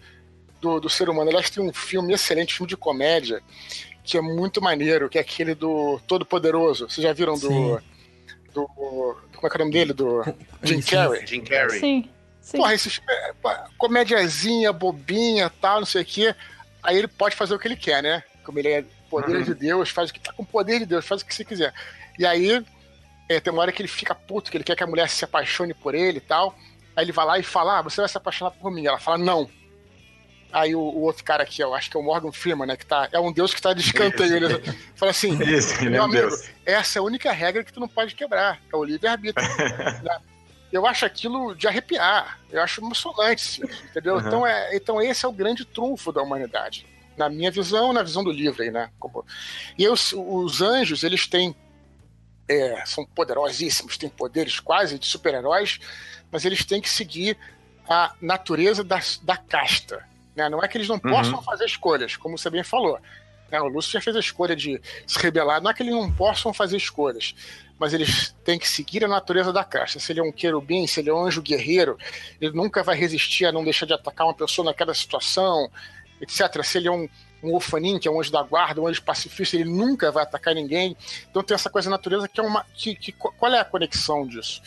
do, 0.61 0.79
do 0.79 0.89
ser 0.89 1.09
humano. 1.09 1.29
Aliás, 1.29 1.49
tem 1.49 1.63
um 1.63 1.73
filme 1.73 2.13
excelente, 2.13 2.53
filme 2.53 2.69
de 2.69 2.77
comédia, 2.77 3.41
que 4.03 4.17
é 4.17 4.21
muito 4.21 4.61
maneiro, 4.61 5.09
que 5.09 5.17
é 5.17 5.21
aquele 5.21 5.55
do 5.55 5.99
Todo 6.07 6.25
Poderoso. 6.25 6.89
Vocês 6.89 7.03
já 7.03 7.13
viram 7.13 7.37
do, 7.37 7.81
do, 8.53 8.67
Como 8.67 9.47
é 9.47 9.49
que 9.49 9.55
é 9.55 9.55
o 9.55 9.59
nome 9.59 9.71
dele? 9.71 9.93
Do 9.93 10.23
Jim 10.63 10.81
Carrey. 10.81 11.25
Jim 11.25 11.41
Carrey. 11.41 11.79
Sim. 11.79 12.09
Sim. 12.41 12.57
Porra, 12.57 12.73
esse 12.73 13.01
é, 13.09 13.33
comédiazinha, 13.77 14.71
bobinha, 14.71 15.51
tal, 15.61 15.79
não 15.79 15.85
sei 15.85 16.01
o 16.01 16.05
quê. 16.05 16.33
Aí 16.81 16.97
ele 16.97 17.07
pode 17.07 17.35
fazer 17.35 17.53
o 17.53 17.59
que 17.59 17.67
ele 17.67 17.75
quer, 17.75 18.01
né? 18.01 18.23
Como 18.45 18.57
ele 18.57 18.69
é 18.69 18.85
poder 19.09 19.37
uhum. 19.37 19.43
de 19.43 19.53
Deus, 19.53 19.89
faz 19.89 20.09
o 20.09 20.13
que 20.13 20.19
tá 20.19 20.33
com 20.33 20.43
o 20.43 20.45
poder 20.45 20.79
de 20.79 20.85
Deus, 20.85 21.05
faz 21.05 21.21
o 21.21 21.25
que 21.25 21.33
você 21.33 21.43
quiser. 21.43 21.73
E 22.17 22.25
aí, 22.25 22.63
é, 23.29 23.39
tem 23.39 23.51
uma 23.51 23.61
hora 23.61 23.71
que 23.71 23.81
ele 23.81 23.87
fica 23.87 24.15
puto, 24.15 24.49
que 24.49 24.57
ele 24.57 24.63
quer 24.63 24.75
que 24.75 24.83
a 24.83 24.87
mulher 24.87 25.09
se 25.09 25.23
apaixone 25.23 25.73
por 25.73 25.93
ele 25.93 26.17
e 26.17 26.21
tal. 26.21 26.55
Aí 26.95 27.03
ele 27.03 27.11
vai 27.11 27.25
lá 27.25 27.39
e 27.39 27.43
fala: 27.43 27.79
ah, 27.79 27.81
você 27.81 28.01
vai 28.01 28.09
se 28.09 28.17
apaixonar 28.17 28.51
por 28.51 28.71
mim. 28.71 28.85
Ela 28.85 28.99
fala: 28.99 29.17
não. 29.17 29.49
Aí 30.51 30.73
o, 30.73 30.79
o, 30.79 31.01
outro 31.01 31.23
cara 31.23 31.43
aqui, 31.43 31.61
eu 31.61 31.75
acho 31.75 31.91
que 31.91 31.97
é 31.97 31.99
o 31.99 32.03
Morgan 32.03 32.31
Freeman, 32.31 32.65
né? 32.65 32.77
Que 32.77 32.85
tá, 32.85 33.09
é 33.11 33.19
um 33.19 33.33
deus 33.33 33.53
que 33.53 33.61
tá 33.61 33.73
de 33.73 33.81
escanteio. 33.81 34.35
Ele 34.35 34.63
fala 34.95 35.11
assim: 35.11 35.37
Isso, 35.43 35.83
meu 35.83 36.03
amigo, 36.03 36.29
Deus. 36.29 36.49
essa 36.65 36.97
é 36.97 36.99
a 36.99 37.03
única 37.03 37.31
regra 37.31 37.63
que 37.63 37.73
tu 37.73 37.79
não 37.79 37.87
pode 37.87 38.15
quebrar, 38.15 38.59
é 38.71 38.75
o 38.75 38.83
livre-arbítrio. 38.83 39.45
né? 40.03 40.19
Eu 40.71 40.85
acho 40.85 41.05
aquilo 41.05 41.55
de 41.55 41.67
arrepiar, 41.67 42.39
eu 42.49 42.61
acho 42.61 42.81
emocionante, 42.81 43.61
entendeu? 43.89 44.15
Uhum. 44.15 44.27
Então, 44.27 44.47
é, 44.47 44.75
então 44.75 45.01
esse 45.01 45.25
é 45.25 45.27
o 45.27 45.33
grande 45.33 45.63
trunfo 45.65 46.11
da 46.11 46.21
humanidade. 46.21 46.85
Na 47.17 47.29
minha 47.29 47.51
visão, 47.51 47.91
na 47.91 48.03
visão 48.03 48.23
do 48.23 48.31
livro 48.31 48.61
aí, 48.61 48.71
né? 48.71 48.89
E 49.77 49.87
os, 49.87 50.13
os 50.13 50.61
anjos, 50.61 51.03
eles 51.03 51.27
têm. 51.27 51.55
É, 52.47 52.85
são 52.85 53.05
poderosíssimos, 53.05 53.97
têm 53.97 54.09
poderes 54.09 54.59
quase 54.59 54.97
de 54.97 55.05
super-heróis, 55.05 55.79
mas 56.31 56.45
eles 56.45 56.63
têm 56.63 56.79
que 56.79 56.89
seguir 56.89 57.37
a 57.89 58.13
natureza 58.21 58.83
da, 58.83 58.99
da 59.23 59.35
casta. 59.35 60.05
Né? 60.35 60.47
Não 60.47 60.63
é 60.63 60.67
que 60.67 60.77
eles 60.77 60.87
não 60.87 60.95
uhum. 60.95 61.11
possam 61.11 61.41
fazer 61.41 61.65
escolhas, 61.65 62.15
como 62.15 62.37
você 62.37 62.49
bem 62.49 62.63
falou. 62.63 62.99
Né? 63.51 63.59
O 63.59 63.67
Lúcio 63.67 63.91
já 63.91 64.01
fez 64.01 64.15
a 64.15 64.19
escolha 64.19 64.55
de 64.55 64.79
se 65.05 65.19
rebelar. 65.19 65.61
Não 65.61 65.71
é 65.71 65.73
que 65.73 65.81
eles 65.81 65.93
não 65.93 66.11
possam 66.11 66.53
fazer 66.53 66.77
escolhas, 66.77 67.33
mas 67.79 67.93
eles 67.93 68.35
têm 68.43 68.59
que 68.59 68.67
seguir 68.67 69.03
a 69.03 69.07
natureza 69.07 69.51
da 69.51 69.63
casta. 69.63 69.99
Se 69.99 70.11
ele 70.11 70.19
é 70.19 70.23
um 70.23 70.31
querubim, 70.31 70.85
se 70.85 70.99
ele 70.99 71.09
é 71.09 71.13
um 71.13 71.25
anjo 71.25 71.41
guerreiro, 71.41 71.97
ele 72.39 72.51
nunca 72.55 72.83
vai 72.83 72.95
resistir 72.95 73.45
a 73.45 73.51
não 73.51 73.63
deixar 73.63 73.85
de 73.85 73.93
atacar 73.93 74.27
uma 74.27 74.33
pessoa 74.33 74.65
naquela 74.65 74.93
situação, 74.93 75.71
etc. 76.21 76.63
Se 76.63 76.77
ele 76.77 76.87
é 76.87 76.91
um, 76.91 77.07
um 77.43 77.53
orfanim, 77.53 77.99
que 77.99 78.07
é 78.07 78.11
um 78.11 78.19
anjo 78.19 78.31
da 78.31 78.43
guarda, 78.43 78.81
um 78.81 78.87
anjo 78.87 79.03
pacifista, 79.03 79.55
ele 79.55 79.69
nunca 79.69 80.11
vai 80.11 80.23
atacar 80.23 80.55
ninguém. 80.55 80.95
Então 81.29 81.43
tem 81.43 81.55
essa 81.55 81.69
coisa 81.69 81.89
da 81.89 81.95
natureza 81.95 82.27
que 82.27 82.39
é 82.39 82.43
uma. 82.43 82.65
Que, 82.73 82.95
que, 82.95 83.11
qual 83.11 83.53
é 83.53 83.59
a 83.59 83.65
conexão 83.65 84.27
disso? 84.27 84.61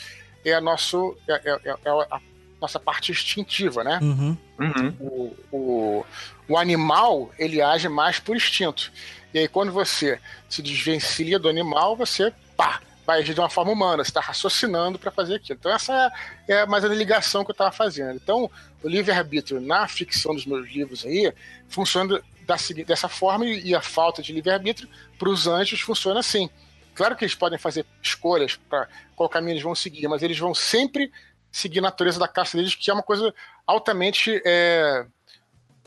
é 0.44 0.54
a, 0.54 0.60
nosso, 0.60 1.16
é, 1.28 1.32
é, 1.32 1.60
é, 1.64 1.76
é 1.84 1.90
a 1.90 2.20
nossa 2.60 2.78
parte 2.78 3.12
instintiva, 3.12 3.84
né? 3.84 3.98
Uhum. 4.02 4.36
Uhum. 4.58 4.94
O, 5.00 5.36
o, 5.50 6.06
o, 6.48 6.58
animal, 6.58 7.30
ele 7.38 7.60
age 7.60 7.88
mais 7.88 8.18
por 8.18 8.36
instinto. 8.36 8.92
E 9.32 9.38
aí, 9.38 9.48
quando 9.48 9.72
você 9.72 10.18
se 10.48 10.62
desvencilha 10.62 11.38
do 11.38 11.48
animal, 11.48 11.96
você, 11.96 12.32
pá, 12.56 12.80
vai 13.10 13.18
agir 13.18 13.34
de 13.34 13.40
uma 13.40 13.50
forma 13.50 13.72
humana, 13.72 14.04
você 14.04 14.10
está 14.10 14.20
raciocinando 14.20 14.96
para 14.96 15.10
fazer 15.10 15.34
aquilo. 15.34 15.58
Então, 15.58 15.72
essa 15.72 16.12
é, 16.46 16.52
é 16.60 16.66
mais 16.66 16.84
a 16.84 16.88
ligação 16.88 17.44
que 17.44 17.50
eu 17.50 17.54
estava 17.54 17.72
fazendo. 17.72 18.14
Então, 18.14 18.48
o 18.84 18.88
livre-arbítrio 18.88 19.60
na 19.60 19.88
ficção 19.88 20.32
dos 20.32 20.46
meus 20.46 20.68
livros 20.70 21.04
aí 21.04 21.32
funciona 21.68 22.22
da, 22.46 22.56
dessa 22.86 23.08
forma 23.08 23.44
e 23.46 23.74
a 23.74 23.80
falta 23.80 24.22
de 24.22 24.32
livre-arbítrio 24.32 24.88
para 25.18 25.28
os 25.28 25.48
anjos 25.48 25.80
funciona 25.80 26.20
assim. 26.20 26.48
Claro 26.94 27.16
que 27.16 27.24
eles 27.24 27.34
podem 27.34 27.58
fazer 27.58 27.84
escolhas 28.00 28.54
para 28.54 28.86
qual 29.16 29.28
caminho 29.28 29.54
eles 29.54 29.62
vão 29.62 29.74
seguir, 29.74 30.06
mas 30.06 30.22
eles 30.22 30.38
vão 30.38 30.54
sempre 30.54 31.10
seguir 31.50 31.80
a 31.80 31.82
natureza 31.82 32.20
da 32.20 32.28
caça 32.28 32.56
deles, 32.56 32.76
que 32.76 32.92
é 32.92 32.94
uma 32.94 33.02
coisa 33.02 33.34
altamente 33.66 34.40
é, 34.46 35.04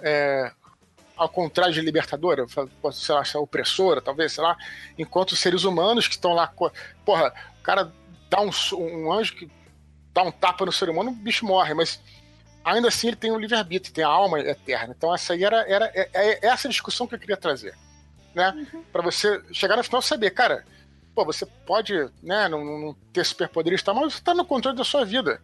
é, 0.02 0.52
ao 1.16 1.30
contrário 1.30 1.74
de 1.74 1.82
libertadora, 1.82 2.46
sei 2.48 3.16
lá, 3.16 3.24
opressora, 3.36 4.02
talvez, 4.02 4.34
sei 4.34 4.44
lá, 4.44 4.58
enquanto 4.98 5.36
seres 5.36 5.64
humanos 5.64 6.08
que 6.08 6.16
estão 6.16 6.34
lá. 6.34 6.52
Porra, 7.06 7.34
o 7.60 7.64
cara 7.64 7.92
dá 8.30 8.42
um, 8.42 8.50
um 8.74 9.14
anjo 9.14 9.36
que 9.36 9.50
dá 10.14 10.24
um 10.24 10.32
tapa 10.32 10.66
no 10.66 10.72
ser 10.72 10.90
humano, 10.90 11.12
o 11.12 11.16
bicho 11.16 11.46
morre, 11.46 11.74
mas 11.74 12.02
ainda 12.64 12.88
assim 12.88 13.08
ele 13.08 13.16
tem 13.16 13.32
o 13.32 13.36
um 13.36 13.40
livre-arbítrio, 13.40 13.94
tem 13.94 14.04
a 14.04 14.10
alma 14.10 14.40
eterna. 14.40 14.94
Então 14.98 15.14
essa 15.14 15.34
aí 15.34 15.44
era, 15.44 15.68
era 15.70 15.92
é, 15.94 16.10
é 16.14 16.40
essa 16.48 16.70
discussão 16.70 17.08
que 17.08 17.16
eu 17.16 17.20
queria 17.20 17.38
trazer. 17.38 17.76
Né? 18.34 18.68
Uhum. 18.74 18.84
Para 18.92 19.04
você 19.04 19.42
chegar 19.52 19.78
no 19.78 19.84
final 19.84 20.02
e 20.02 20.04
saber, 20.04 20.32
cara, 20.32 20.66
pô, 21.14 21.24
você 21.24 21.46
pode 21.46 21.94
né, 22.22 22.48
não, 22.48 22.64
não 22.64 22.96
ter 23.12 23.24
superpoderes, 23.26 23.84
tá, 23.84 23.94
mas 23.94 24.14
você 24.14 24.20
está 24.20 24.34
no 24.34 24.46
controle 24.46 24.78
da 24.78 24.84
sua 24.84 25.06
vida. 25.06 25.42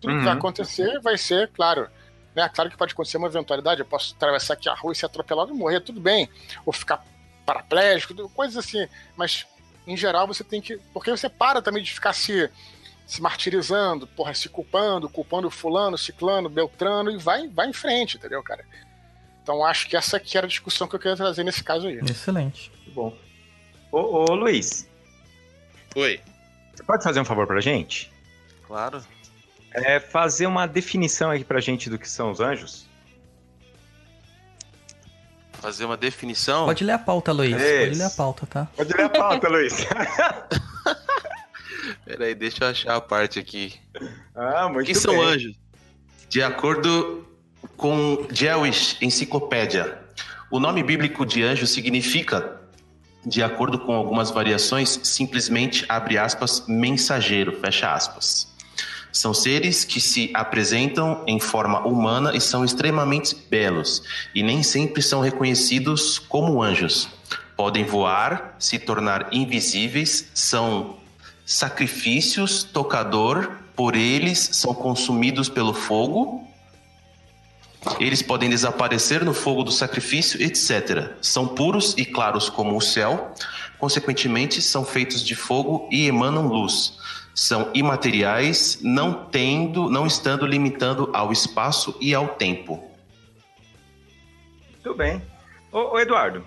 Tudo 0.00 0.12
uhum. 0.12 0.18
que 0.20 0.24
vai 0.24 0.34
acontecer 0.34 1.00
vai 1.00 1.18
ser, 1.18 1.50
claro, 1.52 1.90
né? 2.34 2.48
Claro 2.48 2.70
que 2.70 2.76
pode 2.76 2.92
acontecer 2.92 3.16
uma 3.16 3.28
eventualidade, 3.28 3.80
eu 3.80 3.86
posso 3.86 4.14
atravessar 4.14 4.54
aqui 4.54 4.68
a 4.68 4.74
rua 4.74 4.92
e 4.92 4.96
ser 4.96 5.06
atropelado 5.06 5.52
e 5.52 5.56
morrer, 5.56 5.80
tudo 5.80 6.00
bem. 6.00 6.28
Ou 6.64 6.72
ficar 6.72 7.04
paraplégico, 7.44 8.28
coisas 8.30 8.56
assim. 8.56 8.86
Mas, 9.16 9.46
em 9.86 9.96
geral, 9.96 10.26
você 10.26 10.44
tem 10.44 10.60
que. 10.60 10.78
Porque 10.92 11.10
você 11.10 11.28
para 11.28 11.60
também 11.60 11.82
de 11.82 11.92
ficar 11.92 12.12
se, 12.12 12.50
se 13.06 13.20
martirizando, 13.20 14.06
porra, 14.06 14.34
se 14.34 14.48
culpando, 14.48 15.08
culpando 15.08 15.50
fulano, 15.50 15.98
ciclano, 15.98 16.48
beltrano, 16.48 17.10
e 17.10 17.16
vai, 17.16 17.48
vai 17.48 17.68
em 17.68 17.72
frente, 17.72 18.16
entendeu, 18.16 18.42
cara? 18.42 18.64
Então 19.42 19.64
acho 19.64 19.88
que 19.88 19.96
essa 19.96 20.16
aqui 20.16 20.36
era 20.36 20.46
a 20.46 20.48
discussão 20.48 20.86
que 20.86 20.94
eu 20.94 21.00
queria 21.00 21.16
trazer 21.16 21.42
nesse 21.42 21.64
caso 21.64 21.88
aí. 21.88 21.98
Excelente. 21.98 22.70
Muito 22.70 22.92
bom. 22.92 23.16
Ô, 23.90 24.30
ô 24.30 24.34
Luiz. 24.34 24.88
Oi. 25.96 26.20
Você 26.72 26.84
pode 26.84 27.02
fazer 27.02 27.20
um 27.20 27.24
favor 27.24 27.46
pra 27.46 27.60
gente? 27.60 28.12
Claro 28.66 29.02
é 29.72 30.00
fazer 30.00 30.46
uma 30.46 30.66
definição 30.66 31.30
aqui 31.30 31.44
pra 31.44 31.60
gente 31.60 31.88
do 31.88 31.98
que 31.98 32.08
são 32.08 32.30
os 32.30 32.40
anjos. 32.40 32.86
Fazer 35.54 35.84
uma 35.84 35.96
definição? 35.96 36.64
Pode 36.64 36.82
ler 36.82 36.92
a 36.92 36.98
pauta, 36.98 37.32
Luiz. 37.32 37.54
Isso. 37.54 37.64
Pode 37.64 37.98
ler 37.98 38.04
a 38.04 38.10
pauta, 38.10 38.46
tá? 38.46 38.68
Pode 38.76 38.92
ler 38.94 39.04
a 39.04 39.08
pauta, 39.10 39.48
Luiz. 39.48 39.74
Peraí, 42.04 42.34
deixa 42.34 42.64
eu 42.64 42.68
achar 42.68 42.96
a 42.96 43.00
parte 43.00 43.38
aqui. 43.38 43.74
Ah, 44.34 44.68
muito 44.68 44.82
O 44.82 44.86
que 44.86 44.94
são 44.94 45.20
anjos? 45.20 45.54
De 46.28 46.42
acordo 46.42 47.26
com 47.76 48.26
Jewish 48.32 48.96
Enciclopédia, 49.02 49.98
o 50.50 50.58
nome 50.58 50.82
bíblico 50.82 51.26
de 51.26 51.42
anjo 51.42 51.66
significa, 51.66 52.60
de 53.24 53.42
acordo 53.42 53.78
com 53.78 53.92
algumas 53.92 54.30
variações, 54.30 55.00
simplesmente 55.04 55.84
abre 55.88 56.16
aspas, 56.16 56.64
mensageiro, 56.66 57.60
fecha 57.60 57.92
aspas. 57.92 58.49
São 59.12 59.34
seres 59.34 59.84
que 59.84 60.00
se 60.00 60.30
apresentam 60.32 61.24
em 61.26 61.40
forma 61.40 61.80
humana 61.86 62.34
e 62.34 62.40
são 62.40 62.64
extremamente 62.64 63.36
belos, 63.50 64.02
e 64.34 64.42
nem 64.42 64.62
sempre 64.62 65.02
são 65.02 65.20
reconhecidos 65.20 66.18
como 66.18 66.62
anjos. 66.62 67.08
Podem 67.56 67.84
voar, 67.84 68.54
se 68.58 68.78
tornar 68.78 69.28
invisíveis, 69.32 70.30
são 70.32 70.96
sacrifícios, 71.44 72.62
tocador, 72.62 73.50
por 73.74 73.96
eles 73.96 74.38
são 74.52 74.72
consumidos 74.72 75.48
pelo 75.48 75.74
fogo. 75.74 76.46
Eles 77.98 78.22
podem 78.22 78.48
desaparecer 78.48 79.24
no 79.24 79.34
fogo 79.34 79.64
do 79.64 79.72
sacrifício, 79.72 80.40
etc. 80.40 81.12
São 81.20 81.48
puros 81.48 81.94
e 81.96 82.04
claros 82.04 82.48
como 82.48 82.76
o 82.76 82.80
céu, 82.80 83.34
consequentemente, 83.78 84.62
são 84.62 84.84
feitos 84.84 85.24
de 85.24 85.34
fogo 85.34 85.88
e 85.90 86.06
emanam 86.06 86.46
luz 86.46 87.00
são 87.34 87.70
imateriais, 87.74 88.80
não 88.82 89.24
tendo, 89.26 89.88
não 89.88 90.06
estando 90.06 90.46
limitando 90.46 91.10
ao 91.12 91.32
espaço 91.32 91.96
e 92.00 92.14
ao 92.14 92.28
tempo. 92.28 92.90
Muito 94.72 94.94
bem. 94.94 95.22
Ô, 95.72 95.94
ô 95.94 96.00
Eduardo, 96.00 96.44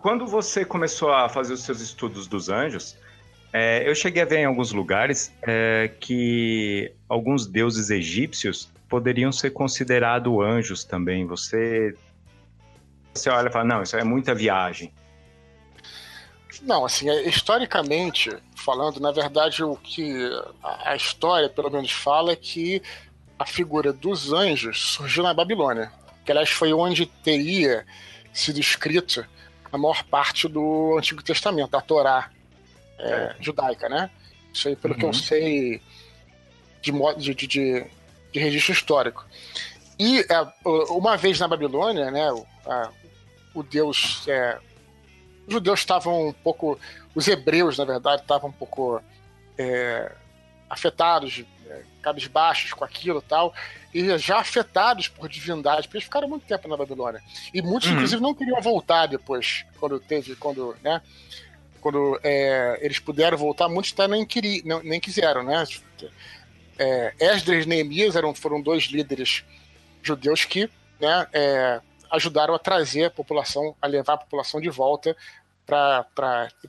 quando 0.00 0.26
você 0.26 0.64
começou 0.64 1.12
a 1.12 1.28
fazer 1.28 1.52
os 1.52 1.62
seus 1.62 1.80
estudos 1.80 2.26
dos 2.26 2.48
anjos, 2.48 2.96
é, 3.52 3.88
eu 3.88 3.94
cheguei 3.94 4.22
a 4.22 4.24
ver 4.24 4.38
em 4.38 4.44
alguns 4.46 4.72
lugares 4.72 5.32
é, 5.42 5.90
que 6.00 6.92
alguns 7.08 7.46
deuses 7.46 7.90
egípcios 7.90 8.70
poderiam 8.88 9.30
ser 9.30 9.50
considerados 9.50 10.32
anjos 10.40 10.84
também. 10.84 11.26
Você, 11.26 11.94
você 13.12 13.28
olha 13.30 13.48
e 13.48 13.52
fala, 13.52 13.64
não, 13.64 13.82
isso 13.82 13.96
é 13.96 14.04
muita 14.04 14.34
viagem. 14.34 14.92
Não, 16.62 16.84
assim, 16.84 17.10
é, 17.10 17.28
historicamente 17.28 18.30
falando, 18.54 19.00
na 19.00 19.10
verdade, 19.10 19.64
o 19.64 19.76
que 19.76 20.30
a 20.62 20.94
história, 20.94 21.48
pelo 21.48 21.70
menos, 21.70 21.90
fala 21.90 22.32
é 22.32 22.36
que 22.36 22.80
a 23.38 23.44
figura 23.44 23.92
dos 23.92 24.32
anjos 24.32 24.80
surgiu 24.92 25.24
na 25.24 25.34
Babilônia, 25.34 25.92
que 26.24 26.30
aliás 26.30 26.50
foi 26.50 26.72
onde 26.72 27.06
teria 27.06 27.84
sido 28.32 28.60
escrito 28.60 29.26
a 29.72 29.76
maior 29.76 30.04
parte 30.04 30.46
do 30.46 30.96
Antigo 30.96 31.22
Testamento, 31.22 31.74
a 31.76 31.80
Torá 31.80 32.30
é, 32.98 33.10
é. 33.10 33.36
judaica, 33.40 33.88
né? 33.88 34.10
Isso 34.52 34.68
aí, 34.68 34.76
pelo 34.76 34.94
uhum. 34.94 35.00
que 35.00 35.04
eu 35.06 35.08
uhum. 35.08 35.14
sei 35.14 35.82
de, 36.80 36.92
modo, 36.92 37.20
de, 37.20 37.34
de, 37.34 37.46
de 37.46 38.38
registro 38.38 38.72
histórico. 38.72 39.26
E 39.98 40.20
é, 40.20 40.68
uma 40.90 41.16
vez 41.16 41.40
na 41.40 41.48
Babilônia, 41.48 42.10
né, 42.10 42.30
o, 42.30 42.46
a, 42.66 42.90
o 43.54 43.62
deus 43.62 44.26
é, 44.28 44.58
os 45.46 45.52
judeus 45.52 45.80
estavam 45.80 46.28
um 46.28 46.32
pouco. 46.32 46.78
Os 47.14 47.28
hebreus, 47.28 47.78
na 47.78 47.84
verdade, 47.84 48.22
estavam 48.22 48.50
um 48.50 48.52
pouco 48.52 49.02
é, 49.58 50.12
afetados, 50.68 51.44
é, 51.68 51.82
cabisbaixos 52.00 52.72
com 52.72 52.84
aquilo 52.84 53.18
e 53.18 53.28
tal, 53.28 53.54
e 53.92 54.18
já 54.18 54.38
afetados 54.38 55.08
por 55.08 55.28
divindade, 55.28 55.82
porque 55.82 55.98
eles 55.98 56.04
ficaram 56.04 56.28
muito 56.28 56.46
tempo 56.46 56.66
na 56.68 56.76
Babilônia. 56.76 57.22
E 57.52 57.60
muitos, 57.60 57.88
uhum. 57.88 57.96
inclusive, 57.96 58.22
não 58.22 58.34
queriam 58.34 58.60
voltar 58.60 59.06
depois, 59.06 59.66
quando 59.78 60.00
teve, 60.00 60.34
quando, 60.36 60.74
né? 60.82 61.02
Quando 61.80 62.18
é, 62.22 62.78
eles 62.80 62.98
puderam 62.98 63.36
voltar, 63.36 63.68
muitos 63.68 63.92
até 63.92 64.08
nem, 64.08 64.24
queri, 64.24 64.62
não, 64.64 64.82
nem 64.82 65.00
quiseram, 65.00 65.42
né? 65.42 65.64
É, 66.78 67.12
Esdras 67.18 67.64
e 67.66 67.68
Neemias 67.68 68.16
eram, 68.16 68.34
foram 68.34 68.60
dois 68.60 68.84
líderes 68.84 69.44
judeus 70.02 70.44
que 70.44 70.70
né, 71.00 71.26
é, 71.32 71.80
ajudaram 72.12 72.54
a 72.54 72.58
trazer 72.58 73.06
a 73.06 73.10
população, 73.10 73.74
a 73.80 73.86
levar 73.86 74.14
a 74.14 74.18
população 74.18 74.60
de 74.60 74.68
volta 74.68 75.16
para 75.64 76.06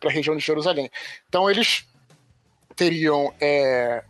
a 0.06 0.10
região 0.10 0.36
de 0.36 0.44
Jerusalém. 0.44 0.90
Então 1.28 1.50
eles 1.50 1.86
teriam 2.76 3.34
é, 3.40 4.04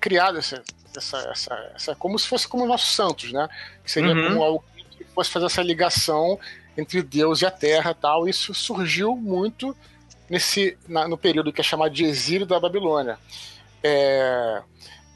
criado 0.00 0.38
essa, 0.38 0.62
essa, 0.96 1.18
essa, 1.30 1.72
essa, 1.74 1.94
como 1.94 2.18
se 2.18 2.26
fosse 2.26 2.48
como 2.48 2.66
nossos 2.66 2.94
santos, 2.94 3.32
né? 3.32 3.48
Que 3.84 3.90
seria 3.90 4.12
uhum. 4.12 4.28
como 4.28 4.42
algo 4.42 4.64
que 4.90 5.04
fosse 5.04 5.30
fazer 5.30 5.46
essa 5.46 5.62
ligação 5.62 6.38
entre 6.76 7.02
Deus 7.02 7.42
e 7.42 7.46
a 7.46 7.50
Terra, 7.50 7.94
tal. 7.94 8.28
Isso 8.28 8.52
surgiu 8.52 9.14
muito 9.14 9.76
nesse 10.28 10.76
na, 10.88 11.06
no 11.06 11.16
período 11.16 11.52
que 11.52 11.60
é 11.60 11.64
chamado 11.64 11.92
de 11.92 12.04
exílio 12.04 12.46
da 12.46 12.58
Babilônia. 12.58 13.18
É, 13.82 14.62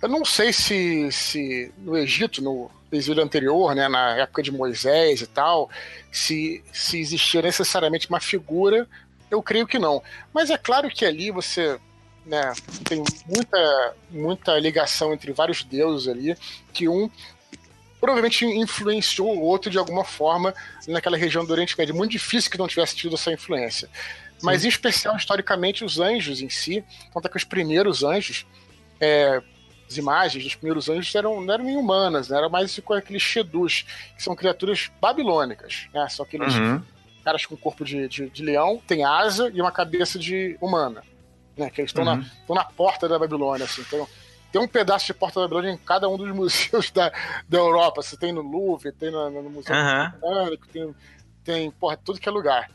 eu 0.04 0.08
não 0.08 0.22
sei 0.22 0.52
se, 0.52 1.10
se 1.10 1.72
no 1.78 1.96
Egito, 1.96 2.42
no 2.42 2.70
exílio 2.92 3.24
anterior, 3.24 3.74
né, 3.74 3.88
na 3.88 4.18
época 4.18 4.42
de 4.42 4.52
Moisés 4.52 5.22
e 5.22 5.26
tal, 5.26 5.70
se, 6.12 6.62
se 6.70 7.00
existia 7.00 7.40
necessariamente 7.40 8.10
uma 8.10 8.20
figura, 8.20 8.86
eu 9.30 9.42
creio 9.42 9.66
que 9.66 9.78
não. 9.78 10.02
Mas 10.30 10.50
é 10.50 10.58
claro 10.58 10.90
que 10.90 11.06
ali 11.06 11.30
você 11.30 11.80
né, 12.26 12.52
tem 12.86 13.02
muita, 13.26 13.94
muita 14.10 14.58
ligação 14.58 15.14
entre 15.14 15.32
vários 15.32 15.64
deuses 15.64 16.06
ali, 16.06 16.36
que 16.74 16.86
um 16.86 17.08
provavelmente 17.98 18.44
influenciou 18.44 19.34
o 19.34 19.40
outro 19.40 19.70
de 19.70 19.78
alguma 19.78 20.04
forma 20.04 20.54
naquela 20.86 21.16
região 21.16 21.46
do 21.46 21.50
Oriente 21.50 21.78
Médio. 21.78 21.94
Muito 21.94 22.10
difícil 22.10 22.50
que 22.50 22.58
não 22.58 22.68
tivesse 22.68 22.94
tido 22.94 23.14
essa 23.14 23.32
influência. 23.32 23.88
Mas, 24.42 24.60
Sim. 24.60 24.66
em 24.66 24.68
especial, 24.68 25.16
historicamente, 25.16 25.82
os 25.82 25.98
anjos 25.98 26.42
em 26.42 26.50
si, 26.50 26.84
conta 27.10 27.30
que 27.30 27.38
os 27.38 27.44
primeiros 27.44 28.04
anjos, 28.04 28.44
é, 29.00 29.42
as 29.94 29.98
imagens 29.98 30.44
dos 30.44 30.54
primeiros 30.54 30.88
anjos 30.88 31.14
eram, 31.14 31.40
não 31.40 31.54
eram 31.54 31.64
nem 31.64 31.76
humanas, 31.76 32.28
né? 32.28 32.36
Era 32.36 32.48
mais 32.48 32.78
com 32.80 32.92
aqueles 32.92 33.22
Shedus, 33.22 33.84
que 34.16 34.22
são 34.22 34.34
criaturas 34.34 34.90
babilônicas, 35.00 35.88
né? 35.94 36.08
São 36.08 36.24
aqueles 36.24 36.54
uhum. 36.54 36.82
caras 37.24 37.46
com 37.46 37.56
corpo 37.56 37.84
de, 37.84 38.08
de, 38.08 38.28
de, 38.28 38.42
leão, 38.42 38.82
tem 38.86 39.04
asa 39.04 39.50
e 39.54 39.60
uma 39.60 39.70
cabeça 39.70 40.18
de 40.18 40.58
humana, 40.60 41.02
né? 41.56 41.70
Que 41.70 41.80
eles 41.80 41.90
estão 41.90 42.04
uhum. 42.04 42.24
na, 42.48 42.54
na 42.54 42.64
porta 42.64 43.08
da 43.08 43.18
Babilônia, 43.18 43.64
assim. 43.64 43.82
Então, 43.82 44.06
tem 44.50 44.60
um 44.60 44.68
pedaço 44.68 45.06
de 45.06 45.14
porta 45.14 45.40
da 45.40 45.46
Babilônia 45.46 45.72
em 45.72 45.78
cada 45.78 46.08
um 46.08 46.16
dos 46.16 46.30
museus 46.34 46.90
da, 46.90 47.12
da 47.48 47.58
Europa. 47.58 48.02
Você 48.02 48.16
tem 48.16 48.32
no 48.32 48.42
Louvre, 48.42 48.92
tem 48.92 49.10
no, 49.10 49.30
no 49.30 49.50
Museu 49.50 49.74
uhum. 49.74 50.10
Britânico, 50.10 50.68
tem, 50.68 50.94
tem, 51.44 51.70
porra, 51.70 51.96
tudo 51.96 52.20
que 52.20 52.28
é 52.28 52.32
lugar. 52.32 52.70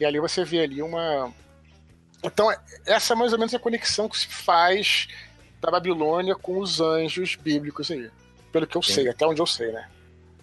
E 0.00 0.04
ali 0.04 0.18
você 0.18 0.44
vê 0.44 0.60
ali 0.60 0.82
uma... 0.82 1.32
Então, 2.22 2.50
essa 2.86 3.12
é 3.12 3.16
mais 3.16 3.34
ou 3.34 3.38
menos 3.38 3.54
a 3.54 3.58
conexão 3.58 4.08
que 4.08 4.16
se 4.16 4.26
faz 4.26 5.08
da 5.64 5.70
Babilônia 5.70 6.34
com 6.34 6.58
os 6.58 6.80
anjos 6.80 7.36
bíblicos 7.36 7.90
aí. 7.90 8.10
Pelo 8.52 8.66
que 8.66 8.76
eu 8.76 8.82
Sim. 8.82 8.94
sei, 8.94 9.08
até 9.08 9.26
onde 9.26 9.40
eu 9.40 9.46
sei, 9.46 9.72
né? 9.72 9.86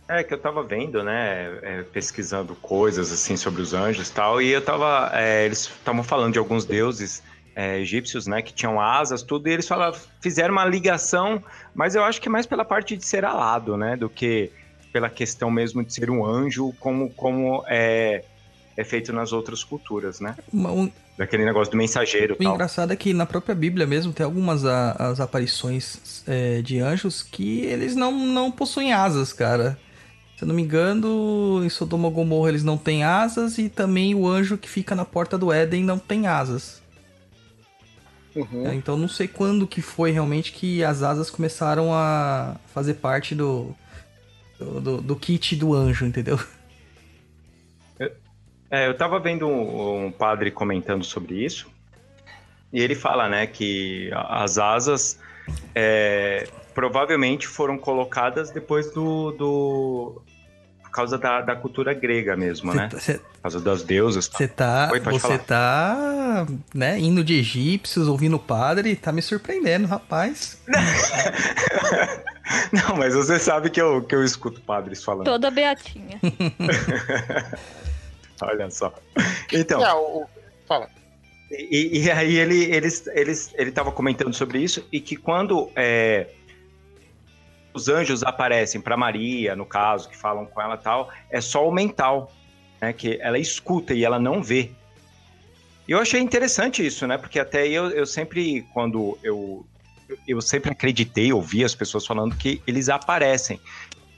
É, 0.08 0.24
que 0.24 0.34
eu 0.34 0.38
tava 0.38 0.62
vendo, 0.64 1.02
né, 1.04 1.60
é, 1.62 1.84
pesquisando 1.84 2.54
coisas, 2.56 3.12
assim, 3.14 3.38
sobre 3.38 3.62
os 3.62 3.74
anjos 3.74 4.10
e 4.10 4.14
tal, 4.14 4.42
e 4.42 4.50
eu 4.50 4.62
tava, 4.62 5.10
é, 5.14 5.46
eles 5.46 5.60
estavam 5.60 6.04
falando 6.04 6.34
de 6.34 6.40
alguns 6.40 6.66
deuses 6.66 7.24
é, 7.56 7.80
egípcios, 7.80 8.28
né, 8.28 8.42
que 8.42 8.54
tinham 8.54 8.82
asas, 8.82 9.24
tudo, 9.24 9.48
e 9.48 9.52
eles 9.54 9.68
falaram, 9.68 9.98
fizeram 10.22 10.54
uma 10.54 10.66
ligação, 10.66 11.42
mas 11.74 11.96
eu 11.96 12.04
acho 12.04 12.20
que 12.20 12.28
mais 12.28 12.46
pela 12.46 12.66
parte 12.66 12.98
de 12.98 13.06
ser 13.06 13.24
alado, 13.24 13.78
né, 13.78 13.96
do 13.96 14.10
que 14.10 14.52
pela 14.92 15.10
questão 15.10 15.50
mesmo 15.50 15.82
de 15.86 15.94
ser 15.94 16.10
um 16.10 16.26
anjo, 16.26 16.74
como, 16.78 17.14
como 17.14 17.64
é, 17.68 18.26
é 18.76 18.84
feito 18.84 19.14
nas 19.14 19.32
outras 19.32 19.64
culturas, 19.64 20.20
né? 20.20 20.36
Um- 20.54 20.92
Daquele 21.22 21.46
negócio 21.46 21.70
do 21.72 21.78
mensageiro 21.78 22.34
O 22.34 22.42
e 22.42 22.46
tal. 22.46 22.54
engraçado 22.56 22.92
é 22.92 22.96
que 22.96 23.14
na 23.14 23.28
própria 23.28 23.54
Bíblia 23.54 23.86
mesmo 23.86 24.12
tem 24.12 24.24
algumas 24.26 24.66
a- 24.66 24.94
as 24.94 25.20
aparições 25.20 26.24
é, 26.26 26.64
de 26.64 26.80
anjos 26.80 27.22
que 27.22 27.60
eles 27.62 27.96
não, 27.96 28.12
não 28.26 28.52
possuem 28.52 28.92
asas, 28.92 29.32
cara. 29.32 29.78
Se 30.36 30.44
eu 30.44 30.48
não 30.48 30.56
me 30.56 30.64
engano, 30.64 31.62
em 31.64 31.70
Sodoma 31.70 32.08
e 32.08 32.12
Gomorra 32.12 32.50
eles 32.50 32.64
não 32.64 32.76
têm 32.76 33.04
asas 33.04 33.60
e 33.60 33.70
também 33.70 34.16
o 34.16 34.28
anjo 34.28 34.58
que 34.58 34.68
fica 34.68 34.96
na 34.96 35.06
porta 35.06 35.38
do 35.38 35.52
Éden 35.54 35.84
não 35.84 36.00
tem 36.00 36.26
asas. 36.26 36.82
Uhum. 38.36 38.66
É, 38.68 38.74
Então 38.74 38.98
não 38.98 39.08
sei 39.08 39.28
quando 39.28 39.68
que 39.68 39.80
foi 39.82 40.10
realmente 40.10 40.52
que 40.54 40.84
as 40.84 41.04
asas 41.04 41.30
começaram 41.30 41.94
a 41.94 42.56
fazer 42.74 42.96
parte 42.96 43.36
do, 43.36 43.76
do, 44.58 44.82
do- 44.82 45.02
do 45.02 45.16
kit 45.16 45.56
do 45.56 45.74
anjo, 45.76 46.04
entendeu? 46.04 46.40
É, 48.72 48.88
eu 48.88 48.96
tava 48.96 49.20
vendo 49.20 49.46
um, 49.46 50.06
um 50.06 50.12
padre 50.12 50.50
comentando 50.50 51.04
sobre 51.04 51.44
isso, 51.44 51.70
e 52.72 52.82
ele 52.82 52.96
fala, 52.96 53.28
né, 53.28 53.46
que 53.46 54.10
as 54.14 54.58
asas 54.58 55.20
é, 55.76 56.48
provavelmente 56.74 57.48
foram 57.48 57.78
colocadas 57.78 58.50
depois 58.50 58.92
do. 58.94 59.32
do 59.32 60.22
por 60.84 60.96
causa 60.96 61.18
da, 61.18 61.40
da 61.40 61.56
cultura 61.56 61.94
grega 61.94 62.36
mesmo, 62.36 62.74
né? 62.74 62.90
Você 62.92 63.18
Por 63.18 63.42
causa 63.44 63.62
das 63.62 63.82
deusas. 63.82 64.28
Você 64.28 64.46
tá, 64.46 64.90
Oi, 64.92 65.00
você 65.00 65.20
falar. 65.20 65.40
tá, 65.40 66.48
né, 66.76 67.00
indo 67.00 67.24
de 67.24 67.36
egípcios, 67.36 68.10
ouvindo 68.10 68.36
o 68.36 68.40
padre, 68.40 68.98
tá 68.98 69.10
me 69.10 69.22
surpreendendo, 69.22 69.88
rapaz. 69.88 70.62
Não, 72.74 72.98
mas 72.98 73.16
você 73.16 73.40
sabe 73.40 73.70
que 73.70 73.82
eu, 73.82 74.02
que 74.02 74.14
eu 74.14 74.22
escuto 74.22 74.60
padres 74.60 75.02
falando. 75.02 75.24
Toda 75.24 75.50
beatinha. 75.50 76.20
Olha 78.48 78.70
só. 78.70 78.94
Então, 79.52 79.82
É, 79.84 79.94
o- 79.94 80.28
fala. 80.68 80.90
E, 81.52 82.04
e 82.04 82.12
aí 82.12 82.38
ele, 82.38 82.64
eles, 82.74 83.06
eles, 83.08 83.54
ele 83.56 83.70
estava 83.70 83.92
comentando 83.92 84.34
sobre 84.34 84.60
isso 84.60 84.88
e 84.92 85.02
que 85.02 85.18
quando 85.18 85.70
é, 85.76 86.28
os 87.74 87.90
anjos 87.90 88.24
aparecem 88.24 88.80
para 88.80 88.96
Maria, 88.96 89.56
no 89.56 89.66
caso, 89.66 90.10
que 90.10 90.16
falam 90.18 90.46
com 90.46 90.62
ela 90.62 90.76
e 90.76 90.78
tal, 90.78 91.10
é 91.30 91.42
só 91.42 91.68
o 91.68 91.72
mental, 91.72 92.32
né? 92.82 92.94
Que 92.94 93.20
ela 93.22 93.38
escuta 93.38 93.94
e 93.94 94.06
ela 94.06 94.18
não 94.20 94.42
vê. 94.42 94.72
E 95.88 95.92
eu 95.92 96.00
achei 96.00 96.22
interessante 96.22 96.86
isso, 96.86 97.06
né? 97.06 97.18
Porque 97.18 97.38
até 97.40 97.68
eu, 97.68 97.90
eu 97.90 98.06
sempre, 98.06 98.62
quando 98.74 99.18
eu, 99.22 99.66
eu 100.26 100.40
sempre 100.40 100.72
acreditei, 100.72 101.34
ouvi 101.34 101.66
as 101.66 101.76
pessoas 101.76 102.06
falando 102.06 102.36
que 102.38 102.62
eles 102.66 102.88
aparecem. 102.88 103.60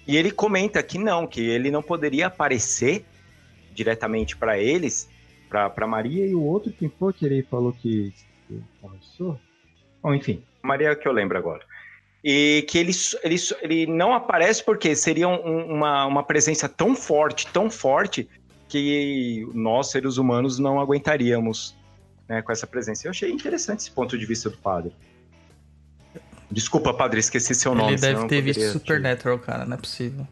E 0.05 0.15
ele 0.17 0.29
comenta 0.29 0.83
que 0.83 0.99
não, 0.99 1.25
que 1.25 1.41
ele 1.41 1.71
não 1.71 1.81
poderia 1.81 2.27
aparecer 2.27 3.05
diretamente 3.73 4.37
para 4.37 4.57
eles, 4.59 5.09
para 5.49 5.85
Maria 5.87 6.25
e 6.25 6.33
o 6.33 6.41
outro, 6.43 6.71
quem 6.71 6.89
foi 6.89 7.13
que 7.13 7.25
ele 7.25 7.43
falou 7.43 7.73
que, 7.73 8.13
começou? 8.81 9.39
Bom, 10.01 10.13
enfim, 10.13 10.41
Maria 10.61 10.95
que 10.95 11.07
eu 11.07 11.11
lembro 11.11 11.37
agora. 11.37 11.63
E 12.23 12.65
que 12.69 12.77
ele, 12.77 12.91
ele, 13.23 13.35
ele 13.61 13.85
não 13.87 14.13
aparece 14.13 14.63
porque 14.63 14.95
seria 14.95 15.27
um- 15.27 15.73
uma, 15.75 16.05
uma 16.05 16.23
presença 16.23 16.69
tão 16.69 16.95
forte, 16.95 17.47
tão 17.47 17.69
forte, 17.69 18.27
que 18.69 19.45
nós, 19.53 19.91
seres 19.91 20.17
humanos, 20.17 20.57
não 20.57 20.79
aguentaríamos 20.79 21.75
né, 22.27 22.41
com 22.41 22.51
essa 22.51 22.65
presença. 22.65 23.05
Eu 23.05 23.11
achei 23.11 23.29
interessante 23.29 23.81
esse 23.81 23.91
ponto 23.91 24.17
de 24.17 24.25
vista 24.25 24.49
do 24.49 24.57
padre. 24.57 24.91
Desculpa, 26.49 26.93
padre, 26.93 27.19
esqueci 27.19 27.53
seu 27.53 27.75
nome. 27.75 27.93
Ele 27.93 28.01
deve 28.01 28.27
ter 28.27 28.41
visto 28.41 28.55
poderia 28.59 28.69
te- 28.71 28.79
Supernatural, 28.79 29.39
cara, 29.39 29.65
não 29.65 29.75
é 29.75 29.77
possível. 29.79 30.25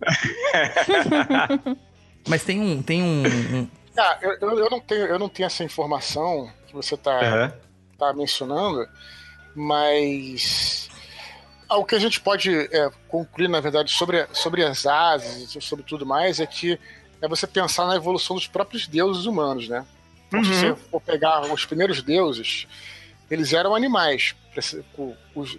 Mas 2.26 2.42
tem 2.44 2.60
um, 2.60 2.82
tem 2.82 3.02
um, 3.02 3.22
um- 3.26 3.68
Ah, 3.96 4.18
eu, 4.20 4.32
eu, 4.40 4.58
eu 4.58 4.70
não 4.70 4.80
tenho, 4.80 5.06
eu 5.06 5.18
não 5.18 5.28
tenho 5.28 5.46
essa 5.46 5.62
informação 5.64 6.50
que 6.66 6.74
você 6.74 6.96
tá, 6.96 7.18
Aham. 7.20 7.52
tá 7.98 8.12
mencionando, 8.12 8.86
mas 9.54 10.88
o 11.70 11.84
que 11.84 11.94
a 11.94 11.98
gente 11.98 12.20
pode 12.20 12.50
é, 12.54 12.90
concluir, 13.08 13.48
na 13.48 13.60
verdade, 13.60 13.90
sobre, 13.92 14.26
sobre 14.32 14.64
as 14.64 14.86
asas 14.86 15.54
e 15.54 15.60
sobre 15.60 15.84
tudo 15.84 16.04
mais 16.06 16.40
é 16.40 16.46
que 16.46 16.78
é 17.20 17.28
você 17.28 17.46
pensar 17.46 17.86
na 17.86 17.96
evolução 17.96 18.36
dos 18.36 18.46
próprios 18.46 18.86
deuses 18.86 19.24
humanos, 19.26 19.68
né? 19.68 19.84
Então, 20.28 20.44
Se 20.44 20.50
você 20.54 20.74
for 20.90 21.00
pegar 21.00 21.40
os 21.52 21.64
primeiros 21.64 22.02
deuses, 22.02 22.66
eles 23.30 23.52
eram 23.52 23.74
animais. 23.74 24.34
Os 25.34 25.56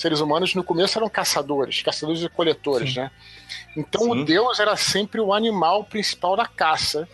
seres 0.00 0.20
humanos 0.20 0.54
no 0.54 0.64
começo 0.64 0.98
eram 0.98 1.08
caçadores, 1.08 1.82
caçadores 1.82 2.22
e 2.22 2.28
coletores, 2.28 2.94
né? 2.96 3.10
Então 3.76 4.02
Sim. 4.02 4.10
o 4.10 4.24
deus 4.24 4.58
era 4.58 4.76
sempre 4.76 5.20
o 5.20 5.32
animal 5.32 5.84
principal 5.84 6.36
da 6.36 6.46
caça. 6.46 7.08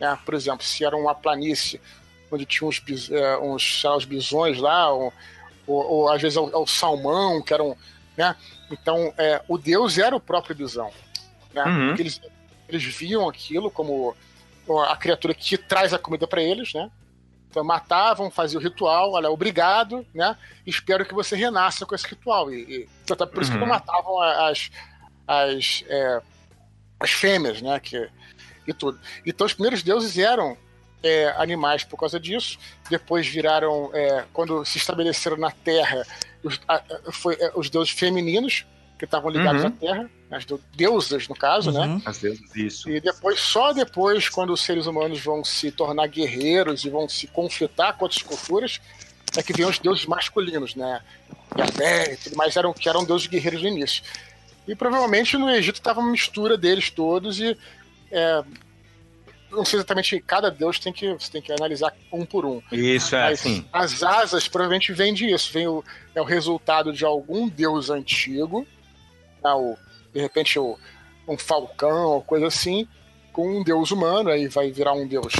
né? 0.00 0.18
Por 0.24 0.34
exemplo, 0.34 0.64
se 0.64 0.84
era 0.84 0.96
uma 0.96 1.14
planície 1.14 1.80
onde 2.30 2.44
tinha 2.46 2.68
uns, 2.68 2.82
eh, 3.10 3.38
uns, 3.38 3.82
lá, 3.84 3.96
os 3.96 4.04
bisões 4.04 4.58
lá, 4.58 4.90
ou, 4.92 5.12
ou- 5.66 5.86
ou 5.90 6.08
às 6.12 6.20
vezes 6.20 6.36
o, 6.36 6.44
o 6.62 6.66
salmão, 6.66 7.42
que 7.42 7.52
eram. 7.54 7.76
Né? 8.16 8.34
Então 8.70 9.12
é, 9.18 9.42
o 9.48 9.58
deus 9.58 9.98
era 9.98 10.14
o 10.16 10.20
próprio 10.20 10.54
bisão. 10.56 10.90
Né? 11.52 11.62
Uhum. 11.64 11.94
Eles, 11.98 12.20
eles 12.68 12.82
viam 12.84 13.28
aquilo 13.28 13.70
como 13.70 14.14
a 14.88 14.96
criatura 14.96 15.34
que 15.34 15.58
traz 15.58 15.92
a 15.92 15.98
comida 15.98 16.26
para 16.26 16.42
eles, 16.42 16.72
né? 16.72 16.90
Então 17.54 17.62
matavam, 17.62 18.32
faziam 18.32 18.60
o 18.60 18.64
ritual, 18.64 19.12
olha, 19.12 19.30
obrigado, 19.30 20.04
né? 20.12 20.36
Espero 20.66 21.06
que 21.06 21.14
você 21.14 21.36
renasça 21.36 21.86
com 21.86 21.94
esse 21.94 22.04
ritual. 22.04 22.52
E, 22.52 22.62
e 22.64 22.88
então, 23.04 23.16
tá 23.16 23.24
por 23.28 23.40
isso 23.40 23.52
que 23.52 23.56
Uhum. 23.56 23.60
não 23.60 23.68
matavam 23.68 24.20
as, 24.20 24.72
as, 25.24 25.84
é, 25.86 26.20
as 26.98 27.10
fêmeas, 27.12 27.62
né? 27.62 27.78
Que, 27.78 28.10
e 28.66 28.72
tudo. 28.72 28.98
Então 29.24 29.46
os 29.46 29.52
primeiros 29.52 29.84
deuses 29.84 30.18
eram 30.18 30.56
é, 31.00 31.32
animais 31.36 31.84
por 31.84 31.96
causa 31.96 32.18
disso. 32.18 32.58
Depois 32.90 33.24
viraram, 33.28 33.88
é, 33.94 34.24
quando 34.32 34.64
se 34.64 34.76
estabeleceram 34.78 35.36
na 35.36 35.52
Terra, 35.52 36.04
os, 36.42 36.60
a- 36.66 36.74
a- 37.06 37.12
foi, 37.12 37.36
é, 37.38 37.52
os 37.54 37.70
deuses 37.70 37.92
femininos 37.92 38.66
que 38.98 39.04
estavam 39.04 39.30
ligados 39.30 39.62
Uhum. 39.62 39.68
à 39.68 39.70
Terra, 39.72 40.10
as 40.30 40.44
do- 40.44 40.60
deusas 40.74 41.26
no 41.28 41.34
caso, 41.34 41.72
né? 41.72 41.80
Uhum. 41.86 42.02
As 42.04 42.18
deusas, 42.18 42.54
isso. 42.56 42.88
E 42.90 43.00
depois, 43.00 43.40
só 43.40 43.72
depois, 43.72 44.28
quando 44.28 44.52
os 44.52 44.60
seres 44.62 44.86
humanos 44.86 45.20
vão 45.20 45.44
se 45.44 45.70
tornar 45.70 46.06
guerreiros 46.06 46.84
e 46.84 46.90
vão 46.90 47.08
se 47.08 47.26
conflitar 47.26 47.96
com 47.96 48.04
outras 48.04 48.22
culturas, 48.22 48.80
é 49.36 49.42
que 49.42 49.52
vem 49.52 49.66
os 49.66 49.78
deuses 49.78 50.06
masculinos, 50.06 50.74
né? 50.76 51.00
Yahvé 51.58 52.14
e 52.14 52.16
tudo 52.16 52.36
mais, 52.36 52.56
eram, 52.56 52.72
que 52.72 52.88
eram 52.88 53.04
deuses 53.04 53.26
guerreiros 53.26 53.62
no 53.62 53.68
início. 53.68 54.02
E 54.66 54.74
provavelmente 54.74 55.36
no 55.36 55.50
Egito 55.50 55.76
estava 55.76 56.00
uma 56.00 56.10
mistura 56.10 56.56
deles 56.56 56.88
todos 56.90 57.38
e. 57.40 57.56
é, 58.10 58.44
não 59.50 59.64
sei 59.64 59.78
exatamente, 59.78 60.18
cada 60.20 60.50
deus 60.50 60.80
tem 60.80 60.92
que, 60.92 61.12
você 61.12 61.30
tem 61.30 61.40
que 61.42 61.52
analisar 61.52 61.94
um 62.12 62.24
por 62.26 62.44
um. 62.44 62.60
Isso, 62.72 63.14
é 63.14 63.22
Mas 63.22 63.40
assim. 63.40 63.64
as 63.72 64.02
asas 64.02 64.48
provavelmente 64.48 64.92
vêm 64.92 65.14
disso, 65.14 65.52
vem 65.52 65.68
o, 65.68 65.84
é 66.12 66.20
o 66.20 66.24
resultado 66.24 66.92
de 66.92 67.04
algum 67.04 67.48
deus 67.48 67.88
antigo, 67.88 68.66
né, 69.44 69.52
o, 69.52 69.76
de 70.12 70.20
repente 70.20 70.58
o, 70.58 70.78
um 71.28 71.36
falcão 71.36 72.04
ou 72.06 72.22
coisa 72.22 72.46
assim, 72.46 72.88
com 73.32 73.58
um 73.60 73.62
deus 73.62 73.90
humano, 73.90 74.30
aí 74.30 74.48
vai 74.48 74.70
virar 74.70 74.94
um 74.94 75.06
deus 75.06 75.34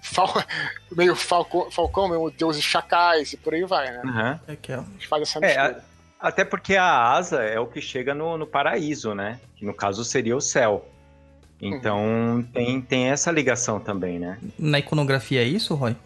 fal, 0.00 0.32
meio 0.90 1.14
falco, 1.14 1.70
falcão, 1.70 2.08
meio 2.08 2.30
deuses 2.30 2.62
chacais 2.64 3.32
e 3.32 3.36
por 3.36 3.52
aí 3.54 3.64
vai, 3.64 3.90
né? 3.90 4.02
Aham. 4.04 4.40
É 4.48 4.56
que 4.56 4.72
é- 4.72 4.82
Faz 5.08 5.22
essa 5.22 5.38
É, 5.40 5.46
mistura. 5.48 5.84
a- 6.20 6.28
até 6.28 6.44
porque 6.44 6.76
a 6.76 7.12
asa 7.12 7.42
é 7.42 7.60
o 7.60 7.66
que 7.66 7.80
chega 7.80 8.14
no, 8.14 8.38
no 8.38 8.46
paraíso, 8.46 9.14
né? 9.14 9.38
Que 9.56 9.66
no 9.66 9.74
caso 9.74 10.02
seria 10.04 10.34
o 10.36 10.40
céu. 10.40 10.88
Então 11.60 12.46
tem, 12.52 12.80
tem 12.82 13.06
essa 13.10 13.30
ligação 13.30 13.80
também, 13.80 14.18
né? 14.18 14.38
Na 14.58 14.78
iconografia 14.78 15.40
é 15.42 15.44
isso, 15.44 15.74
Roy? 15.74 15.96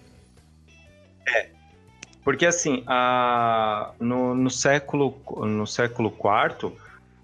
Porque 2.22 2.46
assim, 2.46 2.84
a, 2.86 3.92
no, 3.98 4.34
no 4.34 4.50
século 4.50 5.16
no 5.46 5.66
século 5.66 6.10
IV, 6.12 6.72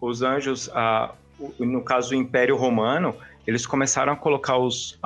os 0.07 0.23
anjos, 0.23 0.71
no 1.59 1.83
caso 1.83 2.12
o 2.12 2.14
Império 2.14 2.57
Romano, 2.57 3.14
eles 3.47 3.66
começaram 3.66 4.12
a 4.12 4.16
colocar 4.16 4.59
os 4.59 4.99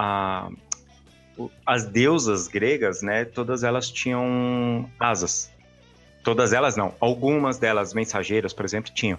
as 1.64 1.86
deusas 1.86 2.48
gregas, 2.48 3.00
né? 3.00 3.24
Todas 3.24 3.64
elas 3.64 3.90
tinham 3.90 4.88
asas. 4.98 5.50
Todas 6.22 6.52
elas 6.52 6.76
não, 6.76 6.94
algumas 7.00 7.58
delas 7.58 7.94
mensageiras, 7.94 8.52
por 8.52 8.64
exemplo, 8.64 8.92
tinham. 8.92 9.18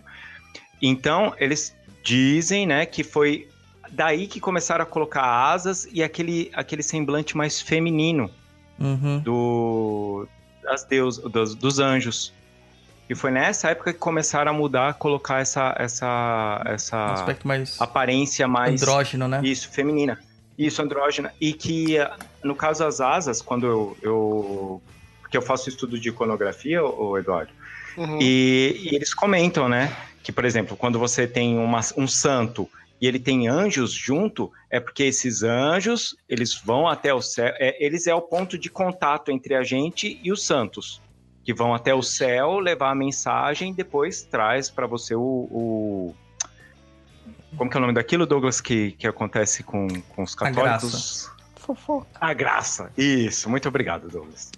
Então 0.79 1.33
eles 1.39 1.75
dizem, 2.03 2.67
né, 2.67 2.85
que 2.85 3.03
foi 3.03 3.47
daí 3.91 4.27
que 4.27 4.39
começaram 4.39 4.83
a 4.83 4.85
colocar 4.85 5.23
asas 5.23 5.87
e 5.91 6.03
aquele 6.03 6.51
aquele 6.53 6.83
semblante 6.83 7.35
mais 7.35 7.59
feminino 7.59 8.29
Uhum. 8.79 9.19
do 9.19 10.27
das 10.63 10.83
deus, 10.83 11.17
dos, 11.17 11.55
dos 11.55 11.79
anjos. 11.79 12.33
E 13.11 13.15
foi 13.15 13.29
nessa 13.29 13.69
época 13.69 13.91
que 13.91 13.99
começaram 13.99 14.51
a 14.51 14.53
mudar, 14.53 14.93
colocar 14.93 15.41
essa 15.41 15.75
essa 15.77 16.63
Um 16.65 16.71
essa 16.71 17.13
aspecto 17.13 17.45
mais 17.45 17.75
aparência 17.81 18.47
mais 18.47 18.81
andrógeno, 18.81 19.27
né? 19.27 19.41
isso 19.43 19.69
feminina, 19.69 20.17
isso 20.57 20.81
andrógena 20.81 21.33
e 21.41 21.51
que 21.51 21.97
no 22.41 22.55
caso 22.55 22.85
as 22.85 23.01
asas, 23.01 23.41
quando 23.41 23.67
eu, 23.67 23.97
eu 24.01 24.81
porque 25.19 25.35
eu 25.35 25.41
faço 25.41 25.67
estudo 25.67 25.99
de 25.99 26.07
iconografia, 26.07 26.81
o 26.83 27.17
Eduardo, 27.17 27.51
Uhum. 27.97 28.17
e, 28.21 28.79
e 28.89 28.95
eles 28.95 29.13
comentam, 29.13 29.67
né, 29.67 29.93
que, 30.23 30.31
por 30.31 30.45
exemplo, 30.45 30.77
quando 30.77 30.97
você 30.97 31.27
tem 31.27 31.57
uma- 31.57 31.81
um 31.97 32.07
santo 32.07 32.69
e 33.01 33.05
ele 33.05 33.19
tem 33.19 33.49
anjos 33.49 33.91
junto, 33.91 34.49
é 34.69 34.79
porque 34.79 35.03
esses 35.03 35.43
anjos, 35.43 36.15
eles 36.29 36.55
vão 36.55 36.87
até 36.87 37.13
o 37.13 37.21
céu, 37.21 37.53
é, 37.59 37.75
eles 37.85 38.07
é 38.07 38.15
o 38.15 38.21
ponto 38.21 38.57
de 38.57 38.69
contato 38.69 39.29
entre 39.31 39.53
a 39.55 39.63
gente 39.63 40.17
e 40.23 40.31
os 40.31 40.45
santos, 40.45 41.01
que 41.43 41.53
vão 41.53 41.73
até 41.73 41.93
o 41.93 42.01
céu 42.01 42.59
levar 42.59 42.91
a 42.91 42.95
mensagem 42.95 43.71
e 43.71 43.73
depois 43.75 44.21
traz 44.23 44.69
para 44.69 44.85
você 44.87 45.15
o, 45.15 45.21
o- 45.21 46.15
Como 47.57 47.69
que 47.69 47.75
é 47.75 47.79
o 47.79 47.81
nome 47.81 47.93
daquilo, 47.93 48.25
Douglas, 48.25 48.61
que, 48.61 48.91
que 48.93 49.07
acontece 49.07 49.63
com, 49.63 49.87
com 50.09 50.23
os 50.23 50.35
católicos? 50.35 51.29
Fofoca. 51.55 52.07
A 52.19 52.33
graça. 52.33 52.91
Isso, 52.97 53.49
muito 53.49 53.67
obrigado, 53.67 54.07
Douglas. 54.09 54.51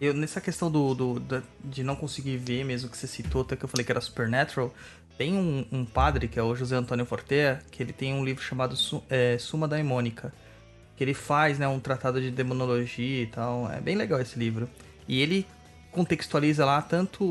Eu, 0.00 0.12
nessa 0.12 0.40
questão 0.40 0.70
do, 0.70 0.94
do- 0.94 1.20
da- 1.20 1.42
de 1.62 1.82
não 1.82 1.96
conseguir 1.96 2.36
ver, 2.36 2.64
mesmo 2.64 2.90
que 2.90 2.96
você 2.96 3.06
citou, 3.06 3.42
até 3.42 3.56
que 3.56 3.64
eu 3.64 3.68
falei 3.68 3.84
que 3.84 3.92
era 3.92 4.00
Supernatural, 4.00 4.72
tem 5.16 5.32
um, 5.34 5.64
um 5.72 5.84
padre, 5.84 6.26
que 6.28 6.38
é 6.38 6.42
o 6.42 6.54
José 6.54 6.76
Antônio 6.76 7.06
Fortea, 7.06 7.62
que 7.70 7.82
ele 7.82 7.92
tem 7.92 8.12
um 8.12 8.24
livro 8.24 8.42
chamado 8.42 8.76
Su- 8.76 9.02
é, 9.08 9.38
Suma 9.38 9.66
Daimônica, 9.68 10.32
que 10.96 11.02
ele 11.04 11.14
faz 11.14 11.58
né, 11.58 11.66
um 11.68 11.78
tratado 11.80 12.20
de 12.20 12.30
demonologia 12.30 13.22
e 13.22 13.26
tal. 13.26 13.70
É 13.72 13.80
bem 13.80 13.96
legal 13.96 14.20
esse 14.20 14.38
livro. 14.38 14.68
E 15.08 15.20
ele 15.20 15.46
contextualiza 15.92 16.64
lá 16.64 16.82
tanto 16.82 17.24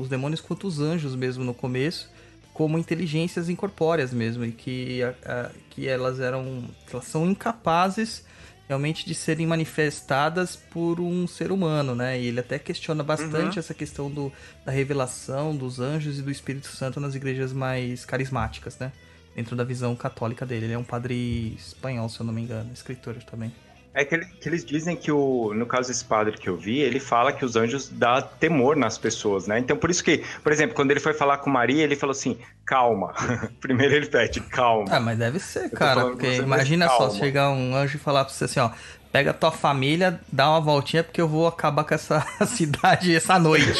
os 0.00 0.08
demônios 0.08 0.40
quanto 0.40 0.66
os 0.66 0.80
anjos 0.80 1.14
mesmo 1.14 1.42
no 1.42 1.54
começo, 1.54 2.10
como 2.52 2.78
inteligências 2.78 3.48
incorpóreas 3.48 4.12
mesmo, 4.12 4.44
e 4.44 4.52
que, 4.52 5.02
a- 5.02 5.14
a- 5.24 5.50
que 5.70 5.88
elas 5.88 6.20
eram. 6.20 6.64
elas 6.92 7.04
são 7.06 7.26
incapazes 7.28 8.24
realmente 8.68 9.04
de 9.06 9.14
serem 9.14 9.46
manifestadas 9.46 10.56
por 10.56 10.98
um 11.00 11.26
ser 11.26 11.50
humano, 11.52 11.94
né? 11.94 12.18
E 12.20 12.26
ele 12.26 12.40
até 12.40 12.58
questiona 12.58 13.02
bastante 13.02 13.58
essa 13.58 13.74
questão 13.74 14.10
do, 14.10 14.32
da 14.64 14.72
revelação 14.72 15.54
dos 15.56 15.80
anjos 15.80 16.18
e 16.18 16.22
do 16.22 16.30
Espírito 16.30 16.68
Santo 16.68 16.98
nas 17.00 17.14
igrejas 17.14 17.52
mais 17.52 18.04
carismáticas, 18.04 18.78
né? 18.78 18.92
Dentro 19.34 19.56
da 19.56 19.64
visão 19.64 19.94
católica 19.96 20.46
dele. 20.46 20.66
Ele 20.66 20.72
é 20.74 20.78
um 20.78 20.84
padre 20.84 21.54
espanhol, 21.58 22.08
se 22.08 22.20
eu 22.20 22.24
não 22.26 22.32
me 22.32 22.40
engano, 22.42 22.70
escritor 22.72 23.16
também. 23.24 23.52
É 23.96 24.04
que, 24.04 24.14
ele- 24.16 24.26
que 24.26 24.48
eles 24.48 24.64
dizem 24.64 24.96
que, 24.96 25.12
o, 25.12 25.54
no 25.54 25.66
caso 25.66 25.86
desse 25.88 26.04
padre 26.04 26.36
que 26.36 26.48
eu 26.48 26.56
vi, 26.56 26.80
ele 26.80 26.98
fala 26.98 27.32
que 27.32 27.44
os 27.44 27.54
anjos 27.54 27.88
dá 27.88 28.20
temor 28.20 28.74
nas 28.74 28.98
pessoas, 28.98 29.46
né? 29.46 29.56
Então, 29.60 29.76
por 29.76 29.88
isso 29.88 30.02
que, 30.02 30.18
por 30.42 30.50
exemplo, 30.50 30.74
quando 30.74 30.90
ele 30.90 30.98
foi 30.98 31.14
falar 31.14 31.38
com 31.38 31.48
Maria, 31.48 31.84
ele 31.84 31.94
falou 31.94 32.10
assim, 32.10 32.36
calma. 32.66 33.14
Primeiro 33.60 33.94
ele 33.94 34.06
pede, 34.06 34.40
calma. 34.40 34.86
Ah, 34.90 34.98
mas 34.98 35.16
deve 35.16 35.38
ser, 35.38 35.70
cara. 35.70 36.06
Porque 36.06 36.26
imagina 36.38 36.88
só, 36.88 37.08
chegar 37.10 37.50
um 37.50 37.74
anjo 37.76 37.96
e 37.96 38.00
falar 38.00 38.24
pra 38.24 38.34
você 38.34 38.44
assim, 38.46 38.58
ó. 38.58 38.70
Pega 39.12 39.32
tua 39.32 39.52
família, 39.52 40.20
dá 40.32 40.50
uma 40.50 40.60
voltinha, 40.60 41.04
porque 41.04 41.20
eu 41.20 41.28
vou 41.28 41.46
acabar 41.46 41.84
com 41.84 41.94
essa 41.94 42.26
cidade 42.48 43.14
essa 43.14 43.38
noite. 43.38 43.70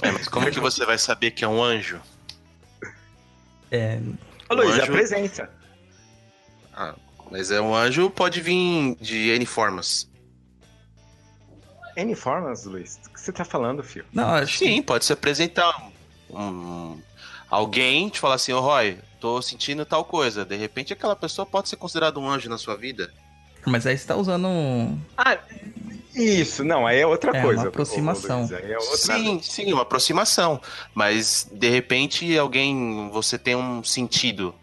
É, 0.00 0.12
mas 0.12 0.28
como 0.28 0.48
que 0.52 0.60
você 0.60 0.86
vai 0.86 0.98
saber 0.98 1.32
que 1.32 1.44
é 1.44 1.48
um 1.48 1.60
anjo? 1.60 2.00
É, 3.72 3.98
Ô, 4.48 4.54
Luiz, 4.54 4.68
o 4.70 4.72
é 4.76 4.80
a 4.80 4.82
anjo- 4.84 4.92
presença. 4.92 5.50
Ah, 6.72 6.94
mas 7.34 7.50
é 7.50 7.60
um 7.60 7.74
anjo, 7.74 8.08
pode 8.10 8.40
vir 8.40 8.94
de 9.00 9.30
N 9.30 9.44
formas. 9.44 10.08
N 11.96 12.14
formas, 12.14 12.64
Luiz. 12.64 13.00
O 13.08 13.10
que 13.12 13.20
você 13.20 13.32
tá 13.32 13.44
falando, 13.44 13.82
filho? 13.82 14.04
não, 14.12 14.28
acho 14.28 14.56
Sim, 14.58 14.80
pode 14.80 15.04
se 15.04 15.12
apresentar 15.12 15.90
um, 16.30 16.38
um- 16.38 17.02
alguém 17.50 18.08
te 18.08 18.20
falar 18.20 18.36
assim, 18.36 18.52
ô 18.52 18.60
Roy, 18.60 18.98
tô 19.18 19.42
sentindo 19.42 19.84
tal 19.84 20.04
coisa. 20.04 20.44
De 20.44 20.54
repente 20.54 20.92
aquela 20.92 21.16
pessoa 21.16 21.44
pode 21.44 21.68
ser 21.68 21.74
considerada 21.74 22.20
um 22.20 22.28
anjo 22.30 22.48
na 22.48 22.56
sua 22.56 22.76
vida. 22.76 23.12
que. 23.64 23.68
Mas 23.70 23.84
aí 23.84 23.98
você 23.98 24.06
tá 24.06 24.14
usando 24.14 24.46
um. 24.46 24.96
Isso, 26.14 26.62
não, 26.62 26.86
aí 26.86 27.00
é 27.00 27.06
outra 27.06 27.32
É, 27.32 27.34
uma 27.40 27.42
coisa. 27.42 27.62
ô, 27.62 27.68
aproximação. 27.68 28.38
Luiz, 28.46 28.52
é 28.52 28.78
outra... 28.78 28.96
Sim, 28.96 29.40
sim, 29.42 29.72
uma 29.72 29.82
aproximação. 29.82 30.60
Mas 30.94 31.48
de 31.50 31.68
repente 31.68 32.38
alguém, 32.38 33.10
você 33.12 33.36
tem 33.36 33.56
um 33.56 33.82
sentido. 33.82 34.54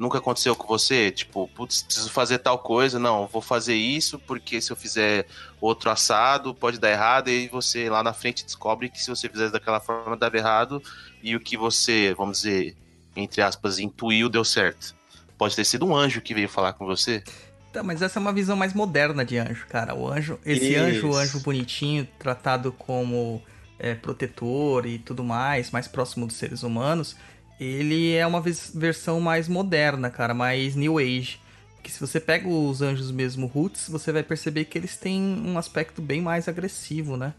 Nunca 0.00 0.16
aconteceu 0.16 0.56
com 0.56 0.66
você? 0.66 1.10
Tipo, 1.10 1.46
putz, 1.48 1.82
preciso 1.82 2.10
fazer 2.10 2.38
tal 2.38 2.58
coisa. 2.58 2.98
Não, 2.98 3.26
vou 3.26 3.42
fazer 3.42 3.74
isso 3.74 4.18
porque 4.18 4.58
se 4.58 4.72
eu 4.72 4.76
fizer 4.76 5.26
outro 5.60 5.90
assado 5.90 6.54
pode 6.54 6.80
dar 6.80 6.90
errado. 6.90 7.28
E 7.28 7.48
você 7.48 7.90
lá 7.90 8.02
na 8.02 8.14
frente 8.14 8.42
descobre 8.42 8.88
que 8.88 8.98
se 8.98 9.10
você 9.10 9.28
fizer 9.28 9.50
daquela 9.50 9.78
forma 9.78 10.16
dava 10.16 10.38
errado. 10.38 10.82
E 11.22 11.36
o 11.36 11.40
que 11.40 11.54
você, 11.54 12.14
vamos 12.16 12.38
dizer, 12.38 12.74
entre 13.14 13.42
aspas, 13.42 13.78
intuiu 13.78 14.30
deu 14.30 14.42
certo. 14.42 14.94
Pode 15.36 15.54
ter 15.54 15.66
sido 15.66 15.84
um 15.84 15.94
anjo 15.94 16.22
que 16.22 16.32
veio 16.32 16.48
falar 16.48 16.72
com 16.72 16.86
você. 16.86 17.22
Tá, 17.70 17.82
mas 17.82 18.00
essa 18.00 18.18
é 18.18 18.22
uma 18.22 18.32
visão 18.32 18.56
mais 18.56 18.72
moderna 18.72 19.22
de 19.22 19.36
anjo, 19.36 19.66
cara. 19.68 19.94
O 19.94 20.10
anjo, 20.10 20.38
esse 20.46 20.72
Isso. 20.72 20.80
anjo, 20.80 21.08
o 21.10 21.14
anjo 21.14 21.40
bonitinho, 21.40 22.08
tratado 22.18 22.72
como 22.72 23.42
é, 23.78 23.94
protetor 23.94 24.86
e 24.86 24.98
tudo 24.98 25.22
mais, 25.22 25.70
mais 25.70 25.86
próximo 25.86 26.26
dos 26.26 26.36
seres 26.36 26.62
humanos, 26.62 27.16
ele 27.60 28.14
é 28.14 28.26
uma 28.26 28.42
versão 28.74 29.20
mais 29.20 29.46
moderna, 29.48 30.08
cara, 30.10 30.32
mais 30.32 30.74
New 30.74 30.98
Age. 30.98 31.38
Que 31.82 31.90
se 31.90 32.00
você 32.00 32.18
pega 32.20 32.48
os 32.48 32.82
anjos 32.82 33.10
mesmo 33.10 33.46
roots, 33.46 33.88
você 33.88 34.12
vai 34.12 34.22
perceber 34.22 34.64
que 34.66 34.76
eles 34.76 34.96
têm 34.96 35.20
um 35.44 35.56
aspecto 35.58 36.02
bem 36.02 36.20
mais 36.20 36.48
agressivo, 36.48 37.16
né? 37.16 37.32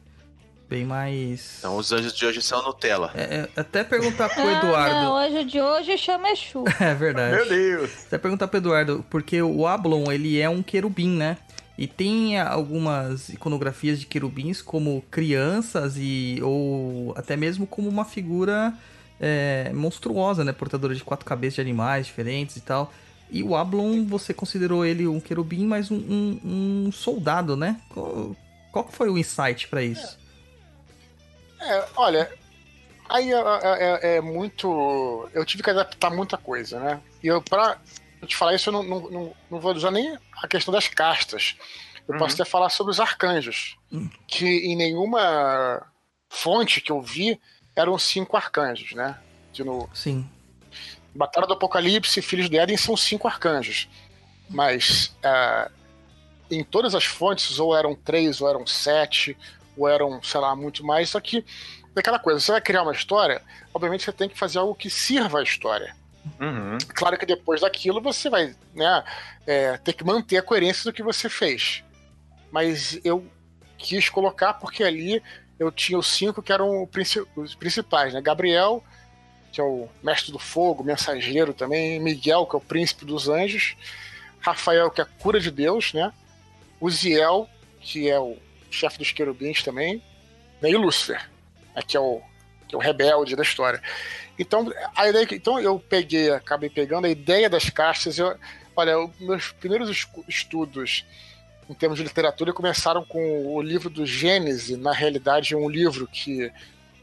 Bem 0.69 0.85
mais. 0.85 1.57
Então 1.59 1.75
os 1.75 1.91
anjos 1.91 2.13
de 2.13 2.25
hoje 2.25 2.41
são 2.41 2.63
Nutella. 2.63 3.11
É, 3.13 3.21
é, 3.21 3.49
até 3.59 3.83
perguntar 3.83 4.29
pro 4.29 4.41
Ah, 4.47 4.51
Eduardo. 4.57 4.95
não, 4.95 5.13
hoje 5.15 5.43
de 5.43 5.59
hoje 5.59 5.97
chama 5.97 6.29
Exu. 6.31 6.63
É 6.79 6.93
verdade. 6.95 7.35
Meu 7.35 7.49
Deus. 7.49 7.91
Até 8.07 8.17
perguntar 8.17 8.47
pro 8.47 8.57
Eduardo, 8.57 9.05
porque 9.09 9.41
o 9.41 9.67
Ablon, 9.67 10.11
ele 10.11 10.39
é 10.39 10.49
um 10.49 10.63
querubim, 10.63 11.09
né? 11.09 11.37
E 11.77 11.87
tem 11.87 12.39
algumas 12.39 13.29
iconografias 13.29 13.99
de 13.99 14.05
querubins 14.05 14.61
como 14.61 15.03
crianças 15.11 15.95
e 15.97 16.39
ou 16.41 17.13
até 17.17 17.35
mesmo 17.35 17.67
como 17.67 17.89
uma 17.89 18.05
figura 18.05 18.73
é, 19.21 19.71
monstruosa, 19.73 20.43
né? 20.43 20.51
Portadora 20.51 20.93
de 20.95 21.03
quatro 21.03 21.25
cabeças 21.25 21.55
de 21.55 21.61
animais 21.61 22.07
diferentes 22.07 22.55
e 22.57 22.61
tal. 22.61 22.91
E 23.29 23.41
o 23.43 23.55
Ablon, 23.55 24.03
você 24.05 24.33
considerou 24.33 24.83
ele 24.85 25.07
um 25.07 25.19
querubim, 25.21 25.65
mas 25.65 25.89
um, 25.91 25.95
um- 25.95 26.85
um 26.87 26.91
soldado, 26.91 27.55
né? 27.55 27.79
Qual, 27.89 28.35
qual 28.71 28.85
que 28.85 28.93
foi 28.93 29.09
o 29.09 29.17
insight 29.17 29.67
pra 29.69 29.81
isso? 29.83 30.17
É, 31.61 31.85
olha, 31.95 32.29
aí 33.07 33.31
é, 33.31 33.37
é- 33.37 34.15
é 34.17 34.21
muito. 34.21 35.29
Eu 35.33 35.45
tive 35.45 35.63
que 35.63 35.69
adaptar 35.69 36.09
muita 36.09 36.37
coisa, 36.37 36.79
né? 36.79 36.99
E 37.23 37.27
eu, 37.27 37.41
pra 37.41 37.77
te 38.25 38.35
falar 38.35 38.55
isso, 38.55 38.69
eu 38.69 38.73
não, 38.73 38.83
não, 38.83 38.99
não, 39.11 39.33
não 39.49 39.59
vou 39.59 39.73
usar 39.73 39.91
nem 39.91 40.17
a 40.41 40.47
questão 40.47 40.73
das 40.73 40.87
castas. 40.87 41.55
Eu 42.07 42.17
posso 42.17 42.35
até 42.41 42.49
falar 42.49 42.69
sobre 42.69 42.91
os 42.91 42.99
arcanjos. 42.99 43.77
Que 44.27 44.45
em 44.45 44.75
nenhuma 44.75 45.83
fonte 46.29 46.81
que 46.81 46.91
eu 46.91 47.01
vi 47.01 47.39
eram 47.75 47.97
cinco 47.97 48.37
arcanjos, 48.37 48.93
né? 48.93 49.17
Que 49.53 49.63
no 49.63 49.89
Sim. 49.93 50.29
Batalha 51.13 51.47
do 51.47 51.53
Apocalipse 51.53 52.19
e 52.19 52.23
Filhos 52.23 52.49
de 52.49 52.57
Éden 52.57 52.77
são 52.77 52.95
cinco 52.95 53.27
arcanjos. 53.27 53.89
Mas 54.49 55.15
ah, 55.23 55.69
em 56.49 56.63
todas 56.63 56.93
as 56.93 57.05
fontes, 57.05 57.59
ou 57.59 57.75
eram 57.75 57.95
três, 57.95 58.41
ou 58.41 58.49
eram 58.49 58.67
sete, 58.67 59.37
ou 59.77 59.87
eram, 59.87 60.21
sei 60.21 60.39
lá, 60.39 60.55
muito 60.55 60.85
mais. 60.85 61.09
Só 61.09 61.19
que, 61.19 61.45
daquela 61.93 62.19
coisa, 62.19 62.39
você 62.39 62.51
vai 62.51 62.61
criar 62.61 62.83
uma 62.83 62.91
história, 62.91 63.41
obviamente 63.73 64.03
você 64.03 64.11
tem 64.11 64.29
que 64.29 64.37
fazer 64.37 64.59
algo 64.59 64.75
que 64.75 64.89
sirva 64.89 65.39
a 65.39 65.43
história. 65.43 65.95
Uhum. 66.39 66.77
Claro 66.89 67.17
que 67.17 67.25
depois 67.25 67.61
daquilo 67.61 67.99
você 67.99 68.29
vai 68.29 68.55
né, 68.75 69.03
é, 69.47 69.77
ter 69.77 69.93
que 69.93 70.03
manter 70.03 70.37
a 70.37 70.43
coerência 70.43 70.83
do 70.83 70.93
que 70.93 71.01
você 71.01 71.29
fez. 71.29 71.83
Mas 72.51 72.99
eu 73.03 73.25
quis 73.77 74.09
colocar 74.09 74.53
porque 74.53 74.83
ali 74.83 75.23
eu 75.61 75.71
tinha 75.71 75.99
os 75.99 76.07
cinco 76.07 76.41
que 76.41 76.51
eram 76.51 76.89
os 77.35 77.53
principais, 77.53 78.15
né? 78.15 78.19
Gabriel, 78.19 78.83
que 79.51 79.61
é 79.61 79.63
o 79.63 79.87
mestre 80.01 80.31
do 80.31 80.39
fogo, 80.39 80.83
mensageiro 80.83 81.53
também, 81.53 81.99
Miguel, 81.99 82.47
que 82.47 82.55
é 82.55 82.57
o 82.57 82.61
príncipe 82.61 83.05
dos 83.05 83.29
anjos, 83.29 83.75
Rafael, 84.39 84.89
que 84.89 85.01
é 85.01 85.03
a 85.03 85.07
cura 85.07 85.39
de 85.39 85.51
Deus, 85.51 85.93
né? 85.93 86.11
Uziel, 86.79 87.47
que 87.79 88.09
é 88.09 88.19
o 88.19 88.37
chefe 88.71 88.97
dos 88.97 89.11
querubins 89.11 89.61
também, 89.61 90.01
né? 90.59 90.71
e 90.71 90.75
Lúcifer, 90.75 91.29
né? 91.75 91.81
que, 91.85 91.95
é 91.95 91.99
o, 91.99 92.19
que 92.67 92.73
é 92.73 92.77
o 92.77 92.81
rebelde 92.81 93.35
da 93.35 93.43
história. 93.43 93.79
Então, 94.39 94.67
a 94.95 95.07
ideia, 95.07 95.27
que- 95.27 95.35
então 95.35 95.59
eu 95.59 95.77
peguei, 95.79 96.31
acabei 96.31 96.71
pegando 96.71 97.05
a 97.05 97.09
ideia 97.09 97.47
das 97.47 97.69
castas. 97.69 98.17
Eu, 98.17 98.35
olha, 98.75 98.95
meus 99.19 99.51
primeiros 99.51 100.07
estudos 100.27 101.05
em 101.71 101.73
termos 101.73 101.97
de 101.97 102.03
literatura 102.03 102.51
começaram 102.51 103.05
com 103.05 103.55
o 103.55 103.61
livro 103.61 103.89
do 103.89 104.05
Gênesis. 104.05 104.77
Na 104.77 104.91
realidade, 104.91 105.53
é 105.53 105.57
um 105.57 105.69
livro 105.69 106.05
que 106.05 106.51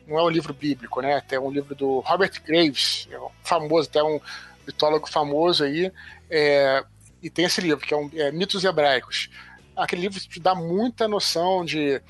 não 0.07 0.19
é 0.19 0.23
um 0.23 0.29
livro 0.29 0.53
bíblico, 0.53 1.01
né? 1.01 1.17
Até 1.17 1.41
um 1.41 1.51
livro 1.51 1.75
do 1.75 2.01
Robert 2.01 2.33
Graves, 2.45 3.09
é 3.11 3.19
famoso, 3.43 3.89
até 3.89 4.03
um 4.03 4.21
mitólogo 4.67 5.09
famoso 5.09 5.65
aí. 5.65 5.91
é, 6.29 6.85
e 7.23 7.31
tem 7.31 7.47
esse 7.47 7.63
livro, 7.63 7.85
que 7.85 7.95
é, 7.95 7.97
um, 7.97 8.11
é 8.13 8.31
Mitos 8.31 8.63
Hebraicos. 8.63 9.31
Aquele 9.75 10.03
livro 10.03 10.21
te 10.21 10.39
dá 10.39 10.55
muita 10.55 11.09
noção 11.09 11.65
de, 11.65 12.01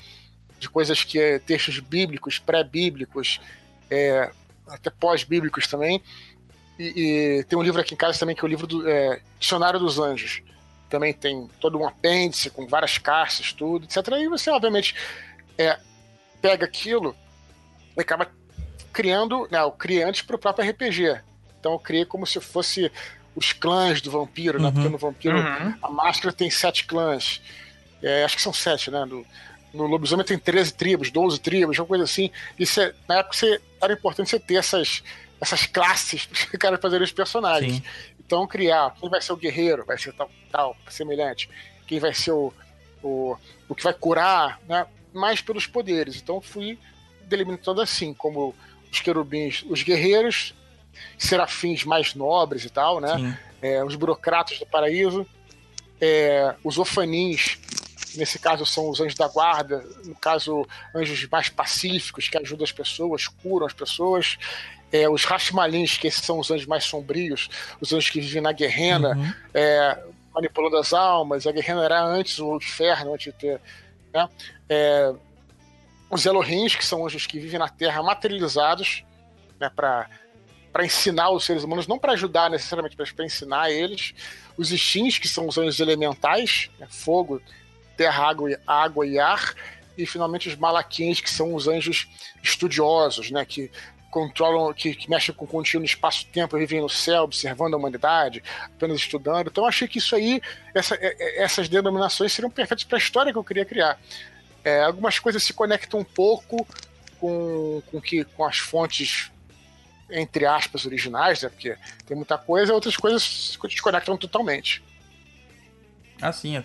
de 0.59 0.69
coisas 0.69 1.03
que 1.03 1.17
é 1.17 1.39
textos 1.39 1.79
bíblicos, 1.79 2.39
pré-bíblicos, 2.39 3.39
é, 3.89 4.29
até 4.67 4.89
pós-bíblicos 4.89 5.65
também. 5.65 6.03
E, 6.77 7.39
e 7.39 7.43
tem 7.45 7.57
um 7.57 7.63
livro 7.63 7.79
aqui 7.79 7.93
em 7.93 7.97
casa 7.97 8.19
também 8.19 8.35
que 8.35 8.43
é 8.43 8.45
o 8.45 8.49
livro 8.49 8.67
do 8.67 8.87
é, 8.87 9.21
Dicionário 9.39 9.79
dos 9.79 9.97
Anjos, 9.97 10.41
também 10.89 11.13
tem 11.13 11.47
todo 11.59 11.77
um 11.77 11.87
apêndice 11.87 12.49
com 12.49 12.67
várias 12.67 12.97
caixas, 12.97 13.53
tudo, 13.53 13.85
etc. 13.85 13.97
E 14.19 14.27
você, 14.27 14.49
obviamente, 14.49 14.95
é, 15.57 15.79
pega 16.41 16.65
aquilo 16.65 17.15
e 17.95 18.01
acaba 18.01 18.29
criando, 18.91 19.47
né, 19.51 19.59
eu 19.59 19.71
criei 19.71 20.03
antes 20.03 20.21
para 20.21 20.35
o 20.35 20.39
próprio 20.39 20.69
RPG. 20.69 21.21
Então 21.59 21.73
eu 21.73 21.79
criei 21.79 22.05
como 22.05 22.25
se 22.25 22.39
fosse 22.39 22.91
os 23.35 23.53
clãs 23.53 24.01
do 24.01 24.11
vampiro, 24.11 24.59
né? 24.59 24.67
Uhum. 24.67 24.73
Porque 24.73 24.89
no 24.89 24.97
vampiro 24.97 25.37
Uhum. 25.37 25.75
a 25.81 25.89
máscara 25.89 26.33
tem 26.33 26.49
sete 26.49 26.85
clãs. 26.85 27.41
É, 28.01 28.23
acho 28.23 28.35
que 28.35 28.41
são 28.41 28.53
sete, 28.53 28.89
né? 28.89 29.05
No, 29.05 29.25
no 29.73 29.85
lobisomem 29.85 30.25
tem 30.25 30.37
13 30.37 30.73
tribos, 30.73 31.11
12 31.11 31.39
tribos, 31.39 31.77
uma 31.77 31.85
coisa 31.85 32.03
assim. 32.03 32.31
E 32.57 32.65
você, 32.65 32.93
na 33.07 33.19
época 33.19 33.35
você, 33.35 33.61
era 33.81 33.93
importante 33.93 34.29
você 34.29 34.39
ter 34.39 34.55
essas, 34.55 35.03
essas 35.39 35.65
classes 35.65 36.25
para 36.27 36.35
os 36.35 36.45
caras 36.59 36.79
fazerem 36.81 37.03
os 37.03 37.11
personagens. 37.11 37.75
Sim. 37.75 37.83
Então 38.29 38.45
criar 38.45 38.93
quem 38.99 39.09
vai 39.09 39.19
ser 39.19 39.33
o 39.33 39.37
guerreiro, 39.37 39.83
vai 39.83 39.97
ser 39.97 40.13
tal, 40.13 40.29
tal 40.51 40.77
semelhante. 40.87 41.49
Quem 41.87 41.99
vai 41.99 42.13
ser 42.13 42.29
o, 42.29 42.53
o, 43.01 43.35
o 43.67 43.73
que 43.73 43.83
vai 43.83 43.91
curar, 43.91 44.59
né? 44.69 44.85
Mais 45.11 45.41
pelos 45.41 45.65
poderes. 45.65 46.17
Então 46.17 46.39
fui 46.39 46.77
delimitando 47.23 47.81
assim, 47.81 48.13
como 48.13 48.53
os 48.91 48.99
querubins, 49.01 49.65
os 49.67 49.81
guerreiros, 49.81 50.53
serafins 51.17 51.83
mais 51.83 52.13
nobres 52.13 52.63
e 52.65 52.69
tal, 52.69 53.01
né? 53.01 53.39
É, 53.63 53.83
os 53.83 53.95
burocratas 53.95 54.59
do 54.59 54.65
paraíso, 54.67 55.25
é, 55.99 56.53
os 56.63 56.77
ofanins, 56.77 57.57
nesse 58.15 58.37
caso 58.37 58.63
são 58.63 58.91
os 58.91 59.01
anjos 59.01 59.15
da 59.15 59.27
guarda, 59.27 59.83
no 60.05 60.15
caso, 60.15 60.67
anjos 60.93 61.27
mais 61.29 61.49
pacíficos, 61.49 62.29
que 62.29 62.37
ajudam 62.37 62.63
as 62.63 62.71
pessoas, 62.71 63.27
curam 63.27 63.65
as 63.65 63.73
pessoas, 63.73 64.37
é, 64.91 65.07
os 65.09 65.23
Rashmalins, 65.25 65.97
que 65.97 66.07
esses 66.07 66.23
são 66.23 66.39
os 66.39 66.49
anjos 66.51 66.65
mais 66.67 66.83
sombrios, 66.83 67.49
os 67.79 67.93
anjos 67.93 68.09
que 68.09 68.19
vivem 68.21 68.41
na 68.41 68.51
guerrena, 68.51 69.15
Uhum. 69.15 69.33
é, 69.53 70.03
manipulando 70.33 70.77
as 70.77 70.93
almas, 70.93 71.45
a 71.47 71.51
guerrena 71.51 71.83
era 71.83 72.01
antes 72.03 72.39
o 72.39 72.55
inferno, 72.57 73.13
antes 73.13 73.25
de 73.25 73.31
ter. 73.33 73.61
Né? 74.13 74.27
É, 74.67 75.13
os 76.09 76.25
Elohims, 76.25 76.75
que 76.75 76.85
são 76.85 77.05
anjos 77.05 77.27
que 77.27 77.39
vivem 77.39 77.59
na 77.59 77.69
Terra 77.69 78.01
materializados, 78.01 79.03
né, 79.59 79.69
para 79.75 80.09
para 80.71 80.85
ensinar 80.85 81.31
os 81.31 81.45
seres 81.45 81.63
humanos, 81.63 81.87
não 81.87 81.97
para 81.97 82.13
ajudar 82.13 82.47
necessariamente, 82.47 82.95
mas 82.97 83.11
para 83.11 83.25
ensinar 83.25 83.71
eles. 83.71 84.13
Os 84.55 84.71
Ixins, 84.71 85.17
que 85.17 85.27
são 85.27 85.47
os 85.47 85.57
anjos 85.57 85.79
elementais, 85.79 86.69
né, 86.77 86.85
fogo, 86.87 87.41
terra, 87.97 88.29
água, 88.29 88.51
e- 88.51 88.57
água 88.67 89.07
e 89.07 89.17
ar. 89.17 89.55
E 89.97 90.05
finalmente 90.05 90.47
os 90.47 90.55
Malaquins, 90.55 91.19
que 91.21 91.29
são 91.29 91.55
os 91.55 91.67
anjos 91.67 92.07
estudiosos, 92.43 93.31
né, 93.31 93.43
que 93.45 93.71
controlam, 94.09 94.73
que, 94.73 94.95
que 94.95 95.09
mexem 95.09 95.33
com 95.33 95.45
o 95.45 95.47
contínuo 95.47 95.85
espaço-tempo, 95.85 96.57
vivem 96.57 96.81
no 96.81 96.89
céu, 96.89 97.23
observando 97.23 97.73
a 97.73 97.77
humanidade, 97.77 98.43
apenas 98.65 98.97
estudando. 98.97 99.47
Então 99.47 99.63
eu 99.63 99.67
achei 99.67 99.87
que 99.87 99.97
isso 99.99 100.15
aí, 100.15 100.41
essa- 100.73 100.95
é- 100.95 101.15
é- 101.19 101.43
essas 101.43 101.69
denominações 101.69 102.33
seriam 102.33 102.49
perfeitas 102.49 102.83
para 102.83 102.97
a 102.97 103.01
história 103.01 103.31
que 103.31 103.37
eu 103.37 103.43
queria 103.43 103.65
criar. 103.65 103.99
É, 104.63 104.83
algumas 104.83 105.19
coisas 105.19 105.41
se 105.43 105.53
conectam 105.53 105.99
um 105.99 106.03
pouco 106.03 106.67
com, 107.19 107.81
com, 107.91 108.01
que, 108.01 108.23
com 108.23 108.43
as 108.45 108.57
fontes 108.57 109.31
entre 110.11 110.43
aspas, 110.45 110.87
originais, 110.87 111.43
né? 111.43 111.49
Porque 111.49 111.77
tem 112.07 112.17
muita 112.17 112.35
coisa, 112.35 112.73
outras 112.73 112.97
coisas 112.97 113.21
se 113.21 113.59
desconectam 113.67 114.17
totalmente. 114.17 114.81
Ah, 116.19 116.31
sim. 116.31 116.57
é-. 116.57 116.63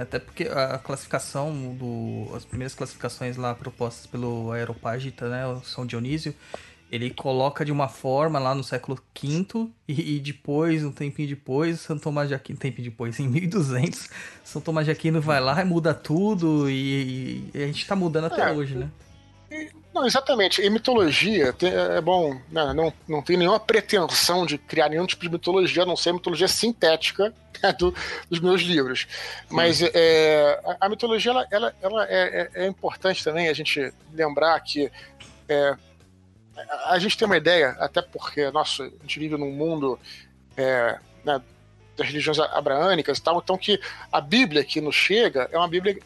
Até 0.00 0.18
porque 0.18 0.44
a 0.44 0.78
classificação 0.78 1.74
do. 1.74 2.34
As 2.34 2.44
primeiras 2.44 2.74
classificações 2.74 3.36
lá 3.36 3.54
propostas 3.54 4.06
pelo 4.06 4.50
Aeropagita, 4.50 5.28
né? 5.28 5.46
O 5.46 5.60
São 5.62 5.86
Dionísio, 5.86 6.34
ele 6.90 7.10
coloca 7.10 7.64
de 7.64 7.72
uma 7.72 7.88
forma 7.88 8.38
lá 8.38 8.54
no 8.54 8.64
século 8.64 8.96
V 9.20 9.68
e, 9.86 10.16
e 10.16 10.20
depois, 10.20 10.84
um 10.84 10.92
tempinho 10.92 11.28
depois, 11.28 11.80
São 11.80 11.98
Tomás 11.98 12.28
de 12.28 12.34
Aquino, 12.34 12.56
um 12.56 12.60
tempinho 12.60 12.90
depois, 12.90 13.18
em 13.20 13.28
1200, 13.28 14.08
São 14.44 14.60
Tomás 14.62 14.86
de 14.86 14.90
Aquino 14.92 15.20
vai 15.20 15.40
lá 15.40 15.60
e 15.60 15.64
muda 15.64 15.92
tudo 15.92 16.68
e, 16.70 17.50
e 17.54 17.62
a 17.62 17.66
gente 17.66 17.86
tá 17.86 17.94
mudando 17.94 18.24
até 18.26 18.42
É, 18.42 18.52
hoje, 18.52 18.74
né? 18.74 18.88
Não, 19.94 20.06
exatamente. 20.06 20.60
Em 20.62 20.70
mitologia, 20.70 21.52
tem- 21.54 21.72
é 21.72 22.00
bom, 22.00 22.34
né, 22.52 22.72
não, 22.74 22.92
não 23.08 23.22
tem 23.22 23.36
nenhuma 23.36 23.58
pretensão 23.58 24.46
de 24.46 24.56
criar 24.58 24.88
nenhum 24.90 25.06
tipo 25.06 25.22
de 25.22 25.30
mitologia, 25.30 25.82
a 25.82 25.86
não 25.86 25.96
ser 25.96 26.10
a 26.10 26.12
mitologia 26.12 26.46
sintética 26.46 27.34
né, 27.62 27.72
do- 27.72 27.94
dos 28.30 28.38
meus 28.40 28.60
livros. 28.62 29.06
Mas 29.50 29.80
é, 29.82 30.60
a, 30.64 30.86
a 30.86 30.88
mitologia, 30.88 31.32
ela, 31.32 31.46
ela, 31.50 31.74
ela 31.82 32.06
é, 32.08 32.50
é- 32.54 32.64
é 32.64 32.66
importante 32.66 33.24
também 33.24 33.48
a 33.48 33.52
gente 33.52 33.92
lembrar 34.12 34.60
que 34.60 34.90
é, 35.48 35.74
a, 36.86 36.98
gente 36.98 37.16
tem 37.16 37.26
uma 37.26 37.36
ideia, 37.36 37.70
até 37.78 38.00
porque 38.02 38.50
nossa, 38.50 38.84
a 38.84 38.88
gente 39.02 39.18
vive 39.18 39.36
num 39.36 39.52
mundo 39.52 39.98
é, 40.56 40.98
né, 41.24 41.40
das 41.96 42.06
religiões 42.06 42.38
abraânicas 42.38 43.18
e 43.18 43.22
tal, 43.22 43.38
então 43.38 43.56
que 43.58 43.80
a 44.12 44.20
Bíblia 44.20 44.64
que 44.64 44.80
nos 44.80 44.94
chega 44.94 45.48
é 45.52 45.58
uma 45.58 45.68
Bíblia 45.68 45.98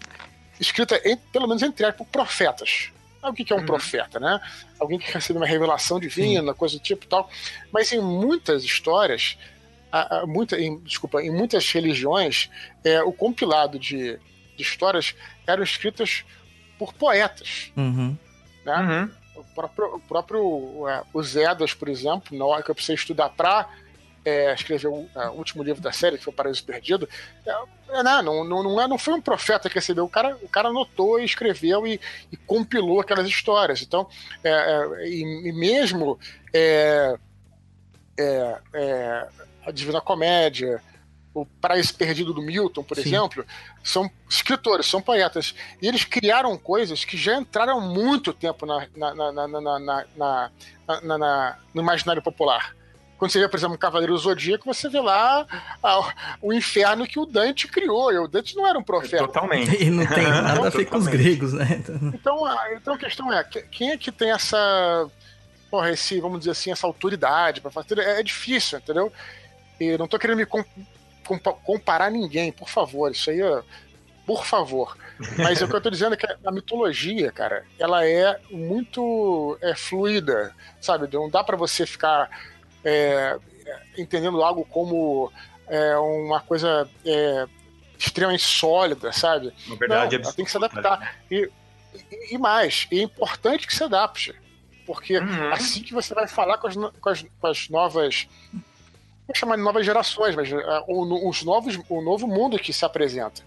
escrita, 0.60 1.00
em- 1.04 1.16
pelo 1.16 1.46
menos 1.46 1.62
entre 1.62 1.84
aspas, 1.84 1.98
por 2.06 2.10
profetas. 2.10 2.90
O 3.22 3.32
que 3.32 3.44
que 3.44 3.52
é 3.52 3.56
um 3.56 3.60
Uhum. 3.60 3.66
profeta, 3.66 4.18
né? 4.18 4.40
Alguém 4.80 4.98
que 4.98 5.12
recebe 5.12 5.38
uma 5.38 5.46
revelação 5.46 6.00
divina, 6.00 6.52
coisa 6.54 6.76
do 6.76 6.82
tipo 6.82 7.04
e 7.04 7.08
tal. 7.08 7.30
Mas 7.70 7.92
em 7.92 8.00
muitas 8.00 8.64
histórias, 8.64 9.38
a- 9.92 10.18
a- 10.22 10.26
muita, 10.26 10.58
em, 10.60 10.78
desculpa, 10.80 11.22
em 11.22 11.30
muitas 11.30 11.70
religiões, 11.70 12.50
é, 12.82 13.00
o 13.02 13.12
compilado 13.12 13.78
de, 13.78 14.18
de 14.56 14.62
histórias 14.62 15.14
eram 15.46 15.62
escritas 15.62 16.24
por 16.78 16.92
poetas. 16.94 17.70
Uhum. 17.76 18.16
Né? 18.64 18.76
Uhum. 18.76 19.10
O 19.50 19.54
próprio, 19.54 19.94
o 19.96 20.00
próprio 20.00 20.88
é, 20.88 21.02
os 21.12 21.36
Edas, 21.36 21.74
por 21.74 21.88
exemplo, 21.88 22.36
na 22.36 22.44
hora 22.44 22.62
que 22.62 22.70
eu 22.70 22.74
precisei 22.74 22.94
estudar 22.96 23.28
para 23.30 23.68
escrever 24.54 24.86
o 24.86 25.08
é, 25.16 25.28
o 25.30 25.32
último 25.32 25.62
livro 25.64 25.82
da 25.82 25.90
série, 25.90 26.16
que 26.16 26.22
foi 26.24 26.32
o 26.32 26.36
Paraíso 26.36 26.64
Perdido, 26.64 27.08
é, 27.44 27.50
é, 27.98 28.02
não, 28.02 28.22
não, 28.22 28.44
não, 28.44 28.62
não, 28.62 28.80
é- 28.80 28.88
não 28.88 28.96
foi 28.98 29.14
um 29.14 29.20
profeta 29.20 29.68
que 29.68 29.74
recebeu, 29.74 30.04
o 30.04 30.08
cara, 30.08 30.36
o 30.42 30.48
cara 30.48 30.68
anotou 30.68 31.18
e 31.18 31.24
escreveu 31.24 31.86
e, 31.86 32.00
e 32.30 32.36
compilou 32.36 33.00
aquelas 33.00 33.26
histórias. 33.26 33.82
Então, 33.82 34.08
é, 34.44 34.50
é, 34.50 35.08
e, 35.08 35.48
e 35.48 35.52
mesmo 35.52 36.18
é, 36.54 37.16
é, 38.18 38.58
é, 38.74 39.28
a 39.66 39.70
Divina 39.72 40.00
Comédia, 40.00 40.80
o 41.34 41.46
Paraíso 41.46 41.94
Perdido 41.94 42.32
do 42.34 42.42
Milton, 42.42 42.82
por 42.82 42.94
Sim. 42.96 43.02
exemplo, 43.02 43.44
são 43.82 44.10
escritores, 44.28 44.86
são 44.86 45.00
poetas. 45.00 45.54
E 45.80 45.88
eles 45.88 46.04
criaram 46.04 46.56
coisas 46.58 47.04
que 47.04 47.16
já 47.16 47.36
entraram 47.38 47.78
há 47.78 47.80
muito 47.80 48.32
tempo 48.32 48.66
na, 48.66 48.86
na, 48.96 49.14
na, 49.14 49.32
na, 49.32 49.48
na, 49.48 49.60
na, 49.60 49.78
na- 50.16 50.50
na- 51.02 51.18
na- 51.18 51.58
no 51.72 51.80
imaginário 51.82 52.20
popular. 52.22 52.74
Quando 53.16 53.30
você 53.30 53.38
vê, 53.38 53.48
por 53.48 53.56
exemplo, 53.56 53.76
um 53.76 53.78
Cavaleiro 53.78 54.12
do 54.14 54.18
Zodíaco, 54.18 54.64
você 54.66 54.88
vê 54.88 55.00
lá 55.00 55.46
ah, 55.80 56.12
o 56.42 56.52
inferno 56.52 57.06
que 57.06 57.20
o 57.20 57.24
Dante 57.24 57.68
criou. 57.68 58.12
E 58.12 58.18
o 58.18 58.26
Dante 58.26 58.56
não 58.56 58.66
era 58.66 58.76
um 58.78 58.82
profeta. 58.82 59.24
Totalmente. 59.26 59.80
E 59.80 59.88
não 59.90 60.04
tem 60.04 60.24
nada 60.24 60.66
a 60.66 60.70
ver 60.70 60.86
com 60.86 60.96
os 60.98 61.06
gregos, 61.06 61.52
né? 61.52 61.80
Então, 62.12 62.44
a, 62.44 62.74
então 62.74 62.94
a 62.94 62.98
questão 62.98 63.32
é, 63.32 63.44
que- 63.44 63.62
quem 63.62 63.90
é 63.92 63.96
que 63.96 64.10
tem 64.10 64.32
essa, 64.32 65.08
porra, 65.70 65.90
esse, 65.92 66.20
vamos 66.20 66.40
dizer 66.40 66.50
assim, 66.50 66.72
essa 66.72 66.84
autoridade 66.86 67.60
para 67.60 67.70
fazer? 67.70 67.96
É, 68.00 68.18
é 68.18 68.22
difícil, 68.24 68.78
entendeu? 68.78 69.12
E 69.80 69.96
não 69.96 70.08
tô 70.08 70.18
querendo 70.18 70.38
me 70.38 70.46
comparar 71.64 72.10
ninguém, 72.10 72.50
por 72.52 72.68
favor, 72.68 73.10
isso 73.10 73.30
aí, 73.30 73.42
ó, 73.42 73.62
por 74.26 74.44
favor. 74.44 74.96
Mas 75.38 75.60
o 75.62 75.68
que 75.68 75.74
eu 75.76 75.80
tô 75.80 75.90
dizendo 75.90 76.14
é 76.14 76.16
que 76.16 76.26
a 76.44 76.50
mitologia, 76.52 77.30
cara, 77.32 77.64
ela 77.78 78.04
é 78.06 78.38
muito 78.50 79.56
é, 79.60 79.74
fluida, 79.74 80.54
sabe? 80.80 81.08
Não 81.12 81.28
dá 81.30 81.42
para 81.44 81.56
você 81.56 81.86
ficar 81.86 82.28
é, 82.84 83.38
entendendo 83.96 84.42
algo 84.42 84.64
como 84.64 85.32
é, 85.68 85.96
uma 85.96 86.40
coisa 86.40 86.88
é, 87.06 87.46
extremamente 87.98 88.42
sólida, 88.42 89.12
sabe? 89.12 89.52
Na 89.66 89.76
verdade, 89.76 90.18
Não, 90.18 90.24
ela 90.24 90.32
tem 90.34 90.44
que 90.44 90.50
se 90.50 90.56
adaptar. 90.56 91.16
E, 91.30 91.48
e- 92.10 92.34
e 92.34 92.38
mais, 92.38 92.86
é 92.90 92.96
importante 92.96 93.66
que 93.66 93.74
se 93.74 93.84
adapte. 93.84 94.34
Porque 94.84 95.18
Uhum. 95.18 95.52
assim 95.52 95.82
que 95.82 95.94
você 95.94 96.12
vai 96.12 96.26
falar 96.26 96.58
com 96.58 96.66
as, 96.66 96.74
com 96.74 97.08
as, 97.08 97.24
com 97.40 97.46
as 97.46 97.68
novas. 97.68 98.28
Vou 99.32 99.38
chamar 99.38 99.56
de 99.56 99.62
novas 99.62 99.86
gerações, 99.86 100.36
mas 100.36 100.52
ah, 100.52 100.84
o, 100.86 101.28
os 101.28 101.42
novos, 101.42 101.78
o 101.88 102.02
novo 102.02 102.26
mundo 102.26 102.58
que 102.58 102.70
se 102.70 102.84
apresenta. 102.84 103.42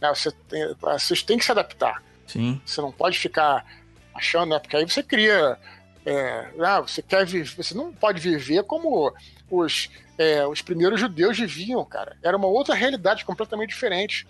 né? 0.00 0.08
Você 0.14 0.30
tem, 0.30 0.74
vocês 0.80 1.22
têm 1.24 1.36
que 1.38 1.44
se 1.44 1.50
adaptar. 1.50 2.00
Sim. 2.24 2.60
Você 2.64 2.80
não 2.80 2.92
pode 2.92 3.18
ficar 3.18 3.66
achando, 4.14 4.50
né? 4.50 4.60
Porque 4.60 4.76
aí 4.76 4.88
você 4.88 5.02
cria. 5.02 5.58
é, 6.06 6.50
ah, 6.60 6.80
você 6.82 7.02
quer 7.02 7.26
viver. 7.26 7.56
Você 7.56 7.74
não 7.74 7.92
pode 7.92 8.20
viver 8.20 8.62
como 8.62 9.12
os, 9.50 9.90
é, 10.16 10.46
os 10.46 10.62
primeiros 10.62 11.00
judeus 11.00 11.36
viviam, 11.36 11.84
cara. 11.84 12.16
Era 12.22 12.36
uma 12.36 12.46
outra 12.46 12.72
realidade 12.74 13.24
completamente 13.24 13.70
diferente 13.70 14.26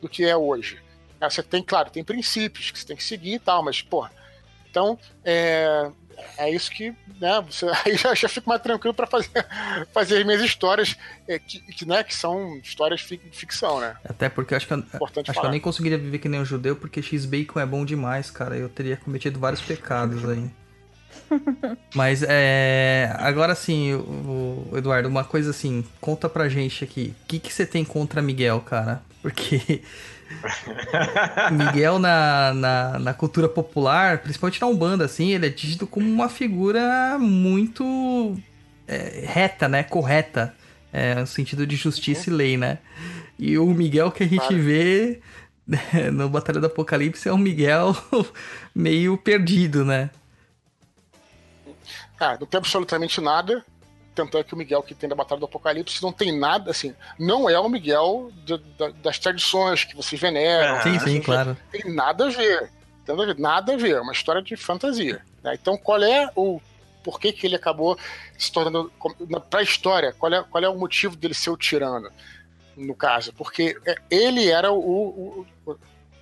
do 0.00 0.08
que 0.08 0.24
é 0.24 0.34
hoje. 0.36 0.80
Ah, 1.20 1.28
Você 1.28 1.42
tem, 1.42 1.62
claro, 1.62 1.90
tem 1.90 2.02
princípios 2.02 2.70
que 2.70 2.78
você 2.78 2.86
tem 2.86 2.96
que 2.96 3.04
seguir 3.04 3.34
e 3.34 3.38
tal, 3.38 3.62
mas, 3.62 3.82
pô. 3.82 4.08
Então, 4.70 4.98
é, 5.22 5.90
é 6.36 6.50
isso 6.50 6.70
que, 6.70 6.94
né, 7.20 7.44
você, 7.46 7.66
aí 7.84 7.96
já, 7.96 8.14
já 8.14 8.28
fico 8.28 8.48
mais 8.48 8.62
tranquilo 8.62 8.94
para 8.94 9.06
fazer, 9.06 9.30
fazer 9.92 10.18
as 10.18 10.24
minhas 10.24 10.42
histórias, 10.42 10.96
é, 11.26 11.38
que, 11.38 11.60
que, 11.60 11.86
né, 11.86 12.02
que 12.02 12.14
são 12.14 12.56
histórias 12.58 13.00
de 13.00 13.18
ficção, 13.32 13.80
né? 13.80 13.96
Até 14.04 14.28
porque 14.28 14.54
eu 14.54 14.56
acho 14.56 14.66
que 14.66 14.74
eu, 14.74 14.78
Importante 14.78 15.30
acho 15.30 15.40
que 15.40 15.46
eu 15.46 15.50
nem 15.50 15.60
conseguiria 15.60 15.98
viver 15.98 16.18
que 16.18 16.28
nem 16.28 16.40
um 16.40 16.44
judeu, 16.44 16.76
porque 16.76 17.02
X-Bacon 17.02 17.60
é 17.60 17.66
bom 17.66 17.84
demais, 17.84 18.30
cara. 18.30 18.56
Eu 18.56 18.68
teria 18.68 18.96
cometido 18.96 19.38
vários 19.38 19.60
pecados 19.60 20.28
aí. 20.28 20.50
Mas 21.94 22.22
é. 22.26 23.14
Agora 23.18 23.54
sim, 23.54 23.94
o, 23.94 24.68
o 24.70 24.76
Eduardo, 24.78 25.08
uma 25.08 25.24
coisa 25.24 25.50
assim, 25.50 25.84
conta 26.00 26.28
pra 26.28 26.48
gente 26.48 26.84
aqui. 26.84 27.14
O 27.24 27.26
que, 27.26 27.38
que 27.38 27.52
você 27.52 27.66
tem 27.66 27.84
contra 27.84 28.22
Miguel, 28.22 28.60
cara? 28.60 29.02
Porque. 29.22 29.82
Miguel 31.52 31.98
na, 31.98 32.52
na, 32.54 32.98
na, 32.98 33.14
cultura 33.14 33.48
popular, 33.48 34.18
principalmente 34.18 34.60
na 34.60 34.66
Umbanda, 34.66 35.04
assim, 35.04 35.32
ele 35.32 35.46
é 35.46 35.50
tido 35.50 35.86
como 35.86 36.06
uma 36.08 36.28
figura 36.28 37.18
muito 37.18 38.36
é, 38.86 39.24
reta, 39.26 39.68
né? 39.68 39.82
Correta. 39.82 40.54
É, 40.90 41.16
no 41.16 41.26
sentido 41.26 41.66
de 41.66 41.76
justiça 41.76 42.30
e 42.30 42.32
lei, 42.32 42.56
né? 42.56 42.78
E 43.38 43.58
o 43.58 43.66
Miguel 43.66 44.10
que 44.10 44.22
a 44.22 44.26
gente 44.26 44.38
claro. 44.38 44.62
vê 44.62 45.20
no 46.12 46.28
Batalha 46.30 46.60
do 46.60 46.66
Apocalipse 46.66 47.28
é 47.28 47.32
um 47.32 47.38
Miguel 47.38 47.94
meio 48.74 49.18
perdido, 49.18 49.84
né? 49.84 50.10
Não 52.20 52.46
tem 52.46 52.58
absolutamente 52.58 53.20
nada. 53.20 53.64
Tanto 54.18 54.36
é 54.36 54.42
que 54.42 54.52
o 54.52 54.56
Miguel 54.56 54.82
que 54.82 54.96
tem 54.96 55.08
da 55.08 55.14
Batalha 55.14 55.38
do 55.38 55.44
Apocalipse 55.44 56.02
não 56.02 56.10
tem 56.10 56.36
nada, 56.36 56.72
assim, 56.72 56.92
não 57.16 57.48
é 57.48 57.56
o 57.56 57.68
Miguel 57.68 58.32
de, 58.44 58.58
de, 58.58 58.92
das 59.00 59.16
tradições 59.16 59.84
que 59.84 59.94
vocês 59.94 60.20
veneram. 60.20 60.74
Ah, 60.74 60.82
sim, 60.82 60.98
sim, 60.98 61.20
claro. 61.20 61.56
Tem 61.70 61.94
nada 61.94 62.26
a 62.26 62.30
ver. 62.30 62.72
Nada 63.38 63.74
a 63.74 63.76
ver, 63.76 63.92
é 63.92 64.00
uma 64.00 64.12
história 64.12 64.42
de 64.42 64.56
fantasia. 64.56 65.22
Né? 65.40 65.54
Então, 65.54 65.78
qual 65.78 66.02
é 66.02 66.28
o. 66.34 66.60
Por 67.04 67.20
que, 67.20 67.32
que 67.32 67.46
ele 67.46 67.54
acabou 67.54 67.96
se 68.36 68.50
tornando. 68.50 68.90
Pra 69.48 69.62
história, 69.62 70.12
qual 70.18 70.34
é, 70.34 70.42
qual 70.42 70.64
é 70.64 70.68
o 70.68 70.76
motivo 70.76 71.14
dele 71.14 71.32
ser 71.32 71.50
o 71.50 71.56
tirano? 71.56 72.10
No 72.76 72.96
caso, 72.96 73.32
porque 73.34 73.78
é, 73.86 73.96
ele 74.10 74.50
era 74.50 74.72
o, 74.72 75.46
o, 75.64 75.76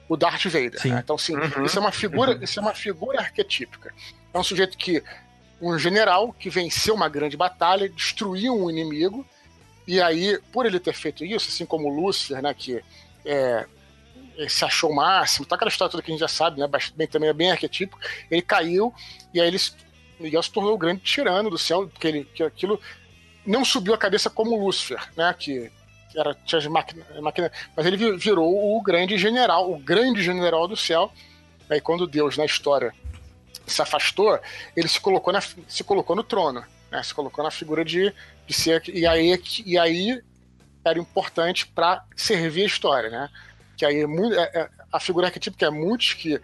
o 0.06 0.16
Darth 0.18 0.44
Vader. 0.44 0.86
Né? 0.86 1.00
Então, 1.02 1.16
sim, 1.16 1.34
uhum. 1.34 1.64
isso 1.64 1.78
é 1.78 1.80
uma 1.80 1.92
figura, 1.92 2.32
uhum. 2.32 2.42
isso 2.42 2.60
é 2.60 2.62
uma 2.62 2.74
figura 2.74 3.20
arquetípica. 3.20 3.92
É 4.34 4.38
um 4.38 4.44
sujeito 4.44 4.76
que 4.76 5.02
um 5.60 5.78
general 5.78 6.32
que 6.32 6.50
venceu 6.50 6.94
uma 6.94 7.08
grande 7.08 7.36
batalha, 7.36 7.88
destruiu 7.88 8.54
um 8.54 8.70
inimigo, 8.70 9.26
e 9.86 10.00
aí, 10.00 10.38
por 10.52 10.66
ele 10.66 10.80
ter 10.80 10.92
feito 10.92 11.24
isso, 11.24 11.48
assim 11.48 11.64
como 11.64 11.88
Lúcifer, 11.88 12.42
né, 12.42 12.52
que 12.52 12.82
é, 13.24 13.66
se 14.48 14.64
achou 14.64 14.90
o 14.90 14.94
máximo, 14.94 15.46
tá 15.46 15.54
aquela 15.54 15.70
história 15.70 15.90
toda 15.90 16.02
que 16.02 16.10
a 16.10 16.14
gente 16.14 16.20
já 16.20 16.28
sabe, 16.28 16.58
né, 16.58 16.68
bem, 16.94 17.06
também 17.06 17.30
é 17.30 17.32
bem 17.32 17.50
arquetípico, 17.50 17.98
ele 18.30 18.42
caiu, 18.42 18.92
e 19.32 19.40
aí 19.40 19.48
ele, 19.48 19.58
Miguel 20.18 20.42
se 20.42 20.50
tornou 20.50 20.74
o 20.74 20.78
grande 20.78 21.02
tirano 21.02 21.48
do 21.48 21.58
céu, 21.58 21.88
porque 21.88 22.08
ele, 22.08 22.24
que 22.24 22.42
aquilo 22.42 22.80
não 23.46 23.64
subiu 23.64 23.94
a 23.94 23.98
cabeça 23.98 24.28
como 24.28 24.58
Lúcifer, 24.58 25.00
né, 25.16 25.34
que 25.38 25.70
era, 26.14 26.34
tinha 26.44 26.58
as 26.58 26.66
máquinas, 26.66 27.06
máquina, 27.20 27.50
mas 27.76 27.86
ele 27.86 28.16
virou 28.16 28.76
o 28.76 28.82
grande 28.82 29.16
general, 29.16 29.70
o 29.70 29.78
grande 29.78 30.22
general 30.22 30.66
do 30.66 30.76
céu, 30.76 31.12
aí 31.70 31.80
quando 31.80 32.06
Deus, 32.06 32.36
na 32.36 32.44
história, 32.44 32.92
se 33.66 33.82
afastou, 33.82 34.38
ele 34.76 34.88
se 34.88 35.00
colocou, 35.00 35.32
na, 35.32 35.40
se 35.40 35.84
colocou 35.84 36.14
no 36.14 36.22
trono, 36.22 36.64
né? 36.90 37.02
se 37.02 37.14
colocou 37.14 37.42
na 37.42 37.50
figura 37.50 37.84
de, 37.84 38.12
de 38.46 38.54
ser. 38.54 38.82
E 38.88 39.06
aí, 39.06 39.40
e 39.64 39.78
aí 39.78 40.22
era 40.84 40.98
importante 40.98 41.66
para 41.66 42.04
servir 42.14 42.62
a 42.62 42.66
história. 42.66 43.10
Né? 43.10 43.30
Que 43.76 43.84
aí 43.84 44.02
é, 44.02 44.60
é, 44.60 44.68
a 44.92 45.00
figura 45.00 45.26
arquetípica 45.26 45.66
é 45.66 45.70
muitos 45.70 46.14
que 46.14 46.40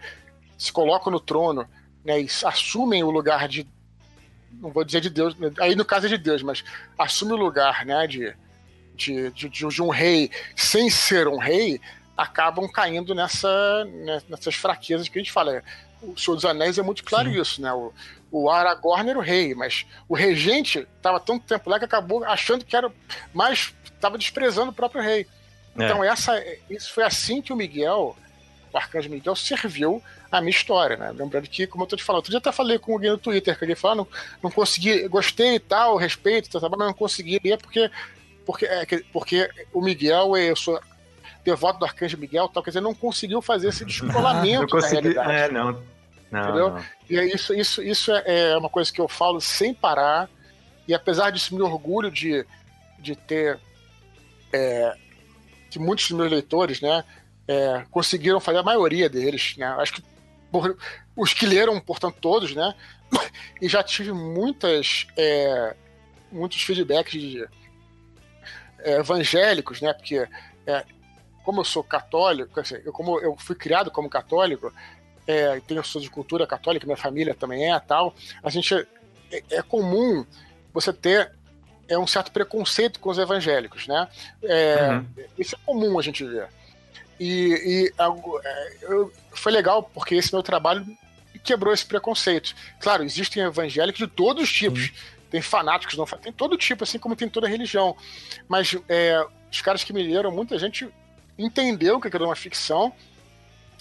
se 0.57 0.71
colocam 0.71 1.11
no 1.11 1.19
trono 1.19 1.67
né, 2.03 2.21
e 2.21 2.27
assumem 2.45 3.03
o 3.03 3.09
lugar 3.09 3.47
de. 3.47 3.67
Não 4.51 4.69
vou 4.69 4.83
dizer 4.83 5.01
de 5.01 5.09
Deus, 5.09 5.35
aí 5.59 5.75
no 5.75 5.83
caso 5.83 6.05
é 6.05 6.09
de 6.09 6.17
Deus, 6.17 6.43
mas 6.43 6.63
assume 6.97 7.33
o 7.33 7.37
lugar 7.37 7.85
né, 7.85 8.05
de, 8.05 8.35
de, 8.95 9.31
de, 9.31 9.49
de 9.49 9.81
um 9.81 9.89
rei 9.89 10.29
sem 10.55 10.91
ser 10.91 11.27
um 11.27 11.37
rei, 11.37 11.81
acabam 12.15 12.69
caindo 12.69 13.15
nessa, 13.15 13.83
né, 13.85 14.21
nessas 14.29 14.53
fraquezas 14.53 15.09
que 15.09 15.17
a 15.17 15.21
gente 15.21 15.31
fala 15.31 15.63
o 16.03 16.17
Senhor 16.17 16.35
dos 16.35 16.45
Anéis 16.45 16.77
é 16.77 16.81
muito 16.81 17.03
claro 17.03 17.31
Sim. 17.31 17.41
isso, 17.41 17.61
né? 17.61 17.73
O, 17.73 17.93
o 18.31 18.49
Aragorn 18.49 19.09
era 19.09 19.19
o 19.19 19.21
rei, 19.21 19.53
mas 19.53 19.85
o 20.09 20.15
regente 20.15 20.87
estava 20.97 21.19
tanto 21.19 21.45
tempo 21.45 21.69
lá 21.69 21.77
que 21.77 21.85
acabou 21.85 22.23
achando 22.23 22.65
que 22.65 22.75
era 22.75 22.91
mais. 23.33 23.73
estava 23.83 24.17
desprezando 24.17 24.71
o 24.71 24.73
próprio 24.73 25.01
rei. 25.01 25.27
É. 25.77 25.85
Então, 25.85 26.03
essa, 26.03 26.43
isso 26.69 26.93
foi 26.93 27.03
assim 27.03 27.41
que 27.41 27.53
o 27.53 27.55
Miguel, 27.55 28.15
o 28.71 28.77
arcanjo 28.77 29.09
Miguel, 29.09 29.35
serviu 29.35 30.01
a 30.31 30.41
minha 30.41 30.51
história, 30.51 30.97
né? 30.97 31.11
Lembrando 31.11 31.47
que, 31.47 31.67
como 31.67 31.83
eu 31.83 31.87
tô 31.87 31.95
te 31.95 32.03
falando, 32.03 32.17
outro 32.17 32.31
dia 32.31 32.39
até 32.39 32.51
falei 32.51 32.79
com 32.79 32.93
alguém 32.93 33.11
no 33.11 33.17
Twitter, 33.17 33.57
que 33.57 33.65
ele 33.65 33.75
falou, 33.75 33.93
ah, 33.93 33.95
não, 33.97 34.07
não 34.43 34.51
consegui, 34.51 35.07
gostei 35.07 35.55
e 35.55 35.59
tal, 35.59 35.95
respeito, 35.95 36.59
tá, 36.59 36.67
mas 36.67 36.79
não 36.79 36.93
consegui 36.93 37.39
ler 37.43 37.57
porque, 37.59 37.89
porque, 38.45 38.65
é, 38.65 38.85
porque 39.11 39.49
o 39.71 39.79
Miguel, 39.79 40.35
eu 40.35 40.55
sou 40.55 40.79
devoto 41.43 41.79
do 41.79 41.85
Arcanjo 41.85 42.17
Miguel, 42.17 42.47
tal, 42.49 42.63
quer 42.63 42.71
dizer, 42.71 42.81
não 42.81 42.93
conseguiu 42.93 43.41
fazer 43.41 43.69
esse 43.69 43.83
descolamento 43.85 44.61
não 44.61 44.67
consegui, 44.67 45.13
da 45.13 45.23
realidade. 45.23 45.31
É, 45.31 45.51
não, 45.51 45.83
não, 46.31 46.41
entendeu? 46.41 46.69
Não. 46.71 46.85
E 47.09 47.19
é 47.19 47.25
isso, 47.25 47.53
isso, 47.53 47.83
isso 47.83 48.11
é, 48.11 48.51
é 48.51 48.57
uma 48.57 48.69
coisa 48.69 48.91
que 48.91 49.01
eu 49.01 49.07
falo 49.07 49.39
sem 49.41 49.73
parar. 49.73 50.29
E 50.87 50.93
apesar 50.93 51.29
disso, 51.31 51.55
me 51.55 51.61
orgulho 51.61 52.09
de, 52.09 52.45
de 52.99 53.15
ter. 53.15 53.59
É, 54.51 54.95
que 55.69 55.79
muitos 55.79 56.07
dos 56.07 56.17
meus 56.17 56.31
leitores, 56.31 56.81
né, 56.81 57.03
é, 57.47 57.83
conseguiram 57.89 58.39
fazer 58.39 58.59
a 58.59 58.63
maioria 58.63 59.09
deles, 59.09 59.55
né? 59.57 59.65
Acho 59.79 59.93
que 59.93 60.03
por, 60.51 60.77
os 61.15 61.33
que 61.33 61.47
leram, 61.47 61.79
portanto, 61.79 62.17
todos, 62.21 62.53
né? 62.53 62.73
E 63.61 63.67
já 63.67 63.81
tive 63.81 64.11
muitas, 64.11 65.07
é, 65.15 65.75
muitos 66.31 66.61
feedbacks 66.61 67.13
de 67.13 67.47
é, 68.79 68.97
evangélicos, 68.97 69.81
né? 69.81 69.93
Porque 69.93 70.27
é, 70.67 70.85
como 71.43 71.61
eu 71.61 71.65
sou 71.65 71.83
católico, 71.83 72.61
eu, 72.85 72.93
como 72.93 73.19
eu 73.19 73.35
fui 73.37 73.55
criado 73.55 73.91
como 73.91 74.09
católico, 74.09 74.73
é, 75.27 75.59
tenho 75.61 75.83
sou 75.83 76.01
de 76.01 76.09
cultura 76.09 76.47
católica, 76.47 76.85
minha 76.85 76.97
família 76.97 77.33
também 77.33 77.71
é 77.71 77.79
tal, 77.79 78.13
a 78.41 78.49
gente 78.49 78.73
é, 79.31 79.43
é 79.51 79.61
comum 79.61 80.25
você 80.73 80.91
ter 80.91 81.31
é 81.87 81.97
um 81.97 82.07
certo 82.07 82.31
preconceito 82.31 82.99
com 82.99 83.09
os 83.09 83.17
evangélicos, 83.17 83.87
né? 83.87 84.07
É, 84.41 84.89
uhum. 84.89 85.05
Isso 85.37 85.55
é 85.55 85.59
comum 85.65 85.99
a 85.99 86.01
gente 86.01 86.23
ver. 86.23 86.47
E, 87.19 87.53
e 87.53 87.93
é, 87.99 88.77
eu, 88.81 89.11
foi 89.31 89.51
legal 89.51 89.83
porque 89.83 90.15
esse 90.15 90.33
meu 90.33 90.41
trabalho 90.41 90.85
quebrou 91.43 91.73
esse 91.73 91.85
preconceito. 91.85 92.55
Claro, 92.79 93.03
existem 93.03 93.43
evangélicos 93.43 93.99
de 93.99 94.07
todos 94.07 94.43
os 94.43 94.51
tipos. 94.51 94.87
Uhum. 94.87 94.95
Tem 95.29 95.41
fanáticos, 95.41 95.97
não 95.97 96.05
tem 96.05 96.31
todo 96.31 96.55
tipo, 96.55 96.83
assim 96.83 96.99
como 96.99 97.15
tem 97.15 97.27
toda 97.27 97.47
religião. 97.47 97.95
Mas 98.47 98.75
é, 98.87 99.25
os 99.51 99.61
caras 99.61 99.83
que 99.83 99.91
me 99.91 100.03
leram, 100.03 100.31
muita 100.31 100.57
gente 100.57 100.87
entendeu 101.37 101.99
que 101.99 102.07
era 102.07 102.23
uma 102.23 102.35
ficção 102.35 102.93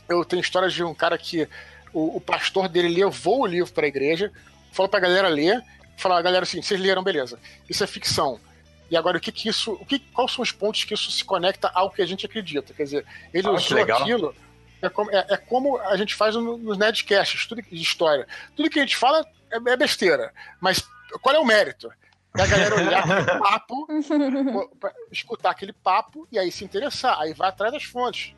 eu 0.09 0.25
tenho 0.25 0.41
histórias 0.41 0.73
de 0.73 0.83
um 0.85 0.95
cara 0.95 1.17
que 1.17 1.49
o, 1.93 2.17
o 2.17 2.21
pastor 2.21 2.69
dele 2.69 2.89
levou 2.89 3.43
o 3.43 3.47
livro 3.47 3.73
para 3.73 3.87
a 3.87 3.89
igreja, 3.89 4.33
falou 4.73 4.89
para 4.89 4.99
a 4.99 5.03
galera 5.03 5.29
ler, 5.29 5.63
falou: 5.97 6.19
a 6.19 6.23
galera 6.23 6.45
assim, 6.45 6.61
vocês 6.61 6.81
leram, 6.81 7.03
beleza. 7.03 7.39
Isso 7.69 7.83
é 7.83 7.87
ficção. 7.87 8.41
E 8.91 8.97
agora, 8.97 9.17
o 9.17 9.21
que 9.21 9.33
que 9.33 9.49
isso. 9.49 9.73
O 9.73 9.87
que, 9.87 9.99
quais 9.99 10.33
são 10.33 10.43
os 10.43 10.53
pontos 10.53 10.85
que 10.85 10.95
isso 10.95 11.11
se 11.11 11.25
conecta 11.25 11.71
ao 11.75 11.91
que 11.91 12.03
a 12.03 12.07
gente 12.07 12.27
acredita? 12.27 12.75
Quer 12.75 12.85
dizer, 12.85 13.07
ele 13.33 13.49
ah, 13.49 13.53
usou 13.53 13.79
aquilo. 13.79 14.35
É 14.81 14.89
como, 14.89 15.11
é, 15.13 15.27
é 15.31 15.37
como, 15.37 15.79
a 15.79 15.97
gente 15.97 16.15
faz 16.15 16.35
nos 16.35 16.77
Nerdcasts, 16.77 17.47
tudo 17.47 17.63
de 17.63 17.81
história. 17.81 18.27
Tudo 18.57 18.69
que 18.69 18.81
a 18.81 18.83
gente 18.83 18.97
fala 18.97 19.25
é, 19.51 19.57
é 19.57 19.77
besteira. 19.77 20.33
Mas 20.61 20.85
qual 21.21 21.35
é 21.35 21.39
o 21.39 21.45
mérito? 21.45 21.91
É 22.37 22.43
a 22.43 22.47
galera 22.47 22.75
olhar 22.77 23.05
aquele 23.05 23.39
papo, 23.41 23.87
escutar 25.11 25.51
aquele 25.51 25.73
papo 25.73 26.27
e 26.33 26.39
aí 26.39 26.51
se 26.51 26.65
interessar. 26.65 27.19
Aí 27.21 27.35
vai 27.35 27.49
atrás 27.49 27.73
das 27.73 27.85
fontes. 27.85 28.35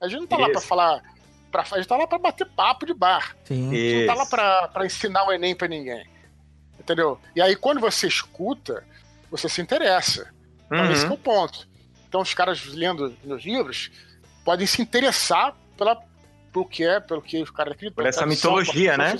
A 0.00 0.06
gente 0.06 0.20
não 0.20 0.26
tá 0.26 0.36
Isso. 0.36 0.44
lá 0.44 0.52
pra 0.52 0.60
falar. 0.60 1.02
Pra, 1.50 1.62
a 1.62 1.76
gente 1.76 1.88
tá 1.88 1.96
lá 1.96 2.06
pra 2.06 2.18
bater 2.18 2.46
papo 2.46 2.84
de 2.84 2.92
bar. 2.92 3.34
Sim. 3.44 3.70
A 3.70 3.74
gente 3.74 4.06
não 4.06 4.14
tá 4.14 4.22
lá 4.22 4.26
pra, 4.26 4.68
pra 4.68 4.86
ensinar 4.86 5.26
o 5.26 5.32
Enem 5.32 5.54
pra 5.54 5.66
ninguém. 5.66 6.06
Entendeu? 6.78 7.18
E 7.34 7.40
aí, 7.40 7.56
quando 7.56 7.80
você 7.80 8.06
escuta, 8.06 8.84
você 9.30 9.48
se 9.48 9.60
interessa. 9.60 10.32
Então, 10.66 10.84
uhum. 10.84 10.92
esse 10.92 11.06
é 11.06 11.10
o 11.10 11.18
ponto. 11.18 11.66
Então, 12.06 12.20
os 12.20 12.32
caras 12.34 12.64
lendo 12.66 13.16
meus 13.24 13.44
livros 13.44 13.90
podem 14.44 14.66
se 14.66 14.80
interessar 14.80 15.56
pela, 15.76 15.96
pelo 16.52 16.66
que 16.66 16.84
é, 16.84 17.00
pelo 17.00 17.20
que 17.20 17.42
os 17.42 17.50
caras 17.50 17.72
acreditam. 17.72 18.02
Por 18.02 18.08
essa 18.08 18.26
mitologia, 18.26 18.96
né? 18.96 19.14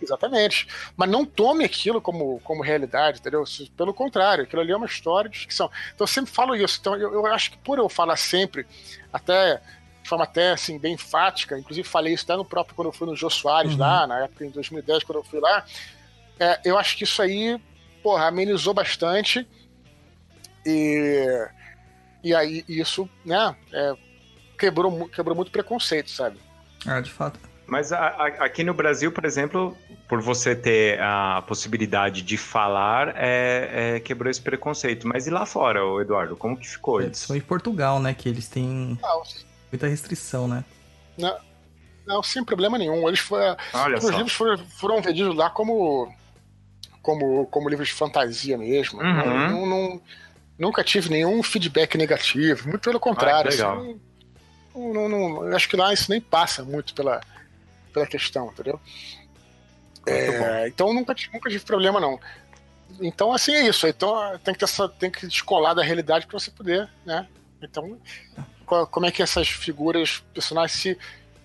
Exatamente. 0.00 0.66
Mas 0.96 1.10
não 1.10 1.24
tome 1.24 1.64
aquilo 1.64 2.00
como, 2.00 2.40
como 2.40 2.62
realidade, 2.62 3.20
entendeu? 3.20 3.44
Pelo 3.76 3.92
contrário, 3.92 4.44
aquilo 4.44 4.62
ali 4.62 4.72
é 4.72 4.76
uma 4.76 4.86
história 4.86 5.28
de 5.28 5.38
ficção. 5.38 5.70
Então 5.94 6.04
eu 6.04 6.08
sempre 6.08 6.30
falo 6.30 6.56
isso. 6.56 6.78
Então 6.80 6.96
eu, 6.96 7.12
eu 7.12 7.26
acho 7.26 7.50
que 7.50 7.58
por 7.58 7.78
eu 7.78 7.88
falar 7.88 8.16
sempre, 8.16 8.66
até 9.12 9.60
de 10.02 10.08
forma 10.08 10.24
até 10.24 10.52
assim, 10.52 10.78
bem 10.78 10.94
enfática, 10.94 11.58
inclusive 11.58 11.86
falei 11.86 12.14
isso 12.14 12.24
até 12.24 12.36
no 12.36 12.44
próprio 12.44 12.74
quando 12.74 12.88
eu 12.88 12.92
fui 12.92 13.06
no 13.06 13.14
Jô 13.14 13.28
Soares 13.28 13.72
uhum. 13.72 13.78
lá, 13.78 14.06
na 14.06 14.24
época 14.24 14.44
em 14.44 14.50
2010, 14.50 15.04
quando 15.04 15.18
eu 15.18 15.24
fui 15.24 15.40
lá. 15.40 15.64
É, 16.38 16.60
eu 16.64 16.78
acho 16.78 16.96
que 16.96 17.04
isso 17.04 17.20
aí, 17.20 17.60
porra, 18.02 18.26
amenizou 18.26 18.72
bastante. 18.72 19.46
E, 20.64 21.48
e 22.24 22.34
aí 22.34 22.64
isso, 22.68 23.08
né, 23.24 23.54
é, 23.72 23.94
quebrou, 24.58 25.08
quebrou 25.08 25.36
muito 25.36 25.50
preconceito, 25.50 26.10
sabe? 26.10 26.38
Ah, 26.86 27.00
de 27.00 27.10
fato. 27.10 27.49
Mas 27.70 27.92
a, 27.92 27.98
a, 28.08 28.26
aqui 28.44 28.64
no 28.64 28.74
Brasil, 28.74 29.12
por 29.12 29.24
exemplo, 29.24 29.76
por 30.08 30.20
você 30.20 30.56
ter 30.56 31.00
a 31.00 31.40
possibilidade 31.46 32.20
de 32.20 32.36
falar, 32.36 33.14
é, 33.16 33.94
é, 33.96 34.00
quebrou 34.00 34.28
esse 34.28 34.42
preconceito. 34.42 35.06
Mas 35.06 35.26
e 35.28 35.30
lá 35.30 35.46
fora, 35.46 35.78
Eduardo? 36.02 36.36
Como 36.36 36.56
que 36.56 36.68
ficou 36.68 37.00
é, 37.00 37.06
isso? 37.06 37.28
Foi 37.28 37.36
em 37.38 37.40
Portugal, 37.40 38.00
né? 38.00 38.12
Que 38.12 38.28
eles 38.28 38.48
têm. 38.48 38.98
Muita 39.70 39.86
restrição, 39.86 40.48
né? 40.48 40.64
Não, 41.16 41.38
Não, 42.04 42.22
sem 42.24 42.44
problema 42.44 42.76
nenhum. 42.76 43.06
Eles 43.06 43.20
foram, 43.20 43.56
os 43.96 44.08
livros 44.10 44.32
foram, 44.32 44.58
foram 44.58 45.00
vendidos 45.00 45.36
lá 45.36 45.48
como, 45.48 46.12
como, 47.00 47.46
como 47.46 47.68
livros 47.68 47.86
de 47.88 47.94
fantasia 47.94 48.58
mesmo. 48.58 49.00
Uhum. 49.00 49.48
Não- 49.50 49.66
não- 49.66 50.02
nunca 50.58 50.82
tive 50.82 51.08
nenhum 51.08 51.40
feedback 51.42 51.96
negativo, 51.96 52.68
muito 52.68 52.82
pelo 52.82 52.98
contrário. 52.98 53.48
Ah, 53.48 53.52
legal. 53.52 53.78
assim, 53.78 54.00
não- 54.74 54.92
não- 54.92 55.08
não- 55.08 55.44
eu 55.46 55.54
acho 55.56 55.68
que 55.68 55.76
lá 55.76 55.94
isso 55.94 56.10
nem 56.10 56.20
passa 56.20 56.64
muito 56.64 56.92
pela, 56.94 57.20
pela 57.90 58.06
questão, 58.06 58.48
entendeu? 58.48 58.80
É, 60.06 60.66
então 60.68 60.92
nunca, 60.94 61.14
tive- 61.14 61.32
nunca 61.34 61.50
tive 61.50 61.64
problema, 61.64 62.00
não. 62.00 62.18
Então, 63.00 63.32
assim, 63.32 63.52
é 63.54 63.68
isso. 63.68 63.86
Então 63.86 64.38
tem 64.42 64.52
que, 64.54 64.58
ter 64.60 64.64
essa, 64.64 64.88
tem 64.88 65.10
que 65.10 65.26
descolar 65.26 65.74
da 65.74 65.82
realidade 65.82 66.26
para 66.26 66.38
você 66.38 66.50
poder, 66.50 66.88
né? 67.04 67.26
Então, 67.62 67.98
qual- 68.66 68.86
como 68.86 69.06
é 69.06 69.10
que 69.10 69.22
essas 69.22 69.48
figuras, 69.48 70.22
personagens, 70.34 70.80
se, 70.80 70.98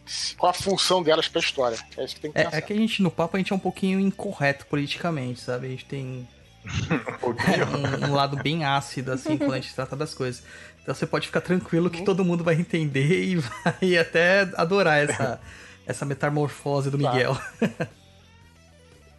se- 0.05 0.35
qual 0.35 0.49
a 0.49 0.53
função 0.53 1.03
delas 1.03 1.27
pra 1.27 1.41
história? 1.41 1.77
É 1.97 2.03
isso 2.05 2.15
que 2.15 2.21
tem 2.21 2.31
que 2.31 2.41
pensar. 2.41 2.55
É, 2.55 2.59
é 2.59 2.61
que 2.61 2.73
a 2.73 2.75
gente, 2.75 3.01
no 3.03 3.11
papo, 3.11 3.35
a 3.35 3.39
gente 3.39 3.51
é 3.53 3.55
um 3.55 3.59
pouquinho 3.59 3.99
incorreto 3.99 4.65
politicamente, 4.67 5.41
sabe? 5.41 5.67
A 5.67 5.69
gente 5.69 5.85
tem 5.85 6.27
um, 8.05 8.09
um 8.09 8.13
lado 8.13 8.37
bem 8.37 8.63
ácido, 8.65 9.11
assim, 9.11 9.37
quando 9.37 9.53
a 9.53 9.59
gente 9.59 9.75
trata 9.75 9.95
das 9.95 10.13
coisas. 10.13 10.43
Então 10.81 10.95
você 10.95 11.05
pode 11.05 11.27
ficar 11.27 11.41
tranquilo 11.41 11.89
que 11.89 12.03
todo 12.03 12.23
mundo 12.23 12.43
vai 12.43 12.55
entender 12.55 13.23
e 13.25 13.35
vai 13.37 13.97
até 13.97 14.41
adorar 14.55 15.03
essa, 15.03 15.39
essa 15.85 16.05
metamorfose 16.05 16.89
do 16.89 16.97
Miguel. 16.97 17.37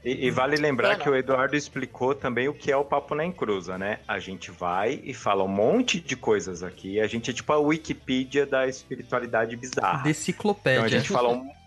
E, 0.06 0.26
e 0.26 0.30
vale 0.30 0.54
lembrar 0.56 0.92
É, 0.92 0.94
que 0.94 1.10
o 1.10 1.16
Eduardo 1.16 1.56
explicou 1.56 2.14
também 2.14 2.46
o 2.46 2.54
que 2.54 2.70
é 2.70 2.76
o 2.76 2.84
Papo 2.84 3.12
na 3.12 3.24
Encruza, 3.24 3.76
né? 3.76 3.98
A 4.06 4.20
gente 4.20 4.52
vai 4.52 5.00
e 5.02 5.12
fala 5.12 5.42
um 5.42 5.48
monte 5.48 5.98
de 5.98 6.14
coisas 6.14 6.62
aqui. 6.62 7.00
A 7.00 7.08
gente 7.08 7.32
é 7.32 7.34
tipo 7.34 7.52
a 7.52 7.58
Wikipedia 7.58 8.46
da 8.46 8.68
espiritualidade 8.68 9.56
bizarra. 9.56 10.04
Deciclopédia. 10.04 10.76
Então 10.76 10.84
a 10.84 10.88
gente 10.88 11.08
fala 11.08 11.30
um. 11.30 11.50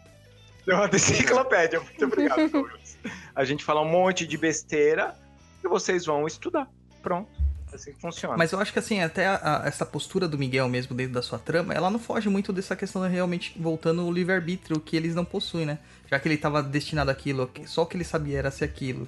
É 0.67 0.75
uma 0.75 0.85
enciclopédia, 0.85 1.79
muito 1.79 2.05
obrigado. 2.05 2.69
A 3.33 3.43
gente 3.43 3.63
fala 3.63 3.81
um 3.81 3.89
monte 3.89 4.27
de 4.27 4.37
besteira 4.37 5.15
e 5.63 5.67
vocês 5.67 6.05
vão 6.05 6.27
estudar. 6.27 6.67
Pronto. 7.01 7.31
Assim 7.73 7.93
que 7.93 8.01
funciona. 8.01 8.35
Mas 8.37 8.51
eu 8.51 8.59
acho 8.59 8.73
que 8.73 8.79
assim, 8.79 9.01
até 9.01 9.27
a- 9.27 9.61
a- 9.63 9.67
essa 9.67 9.85
postura 9.85 10.27
do 10.27 10.37
Miguel 10.37 10.67
mesmo 10.67 10.95
dentro 10.95 11.13
da 11.13 11.21
sua 11.21 11.37
trama, 11.39 11.73
ela 11.73 11.89
não 11.89 11.99
foge 11.99 12.27
muito 12.29 12.51
dessa 12.51 12.75
questão 12.75 13.01
de 13.03 13.09
realmente 13.13 13.53
voltando 13.59 14.03
o 14.05 14.11
livre-arbítrio 14.11 14.79
que 14.79 14.95
eles 14.95 15.13
não 15.15 15.23
possuem, 15.25 15.65
né? 15.65 15.79
Já 16.09 16.19
que 16.19 16.27
ele 16.27 16.35
estava 16.35 16.63
destinado 16.63 17.11
àquilo, 17.11 17.49
só 17.65 17.83
o 17.83 17.85
que 17.85 17.95
ele 17.97 18.03
sabia 18.03 18.39
era 18.39 18.49
ser 18.51 18.65
aquilo. 18.65 19.07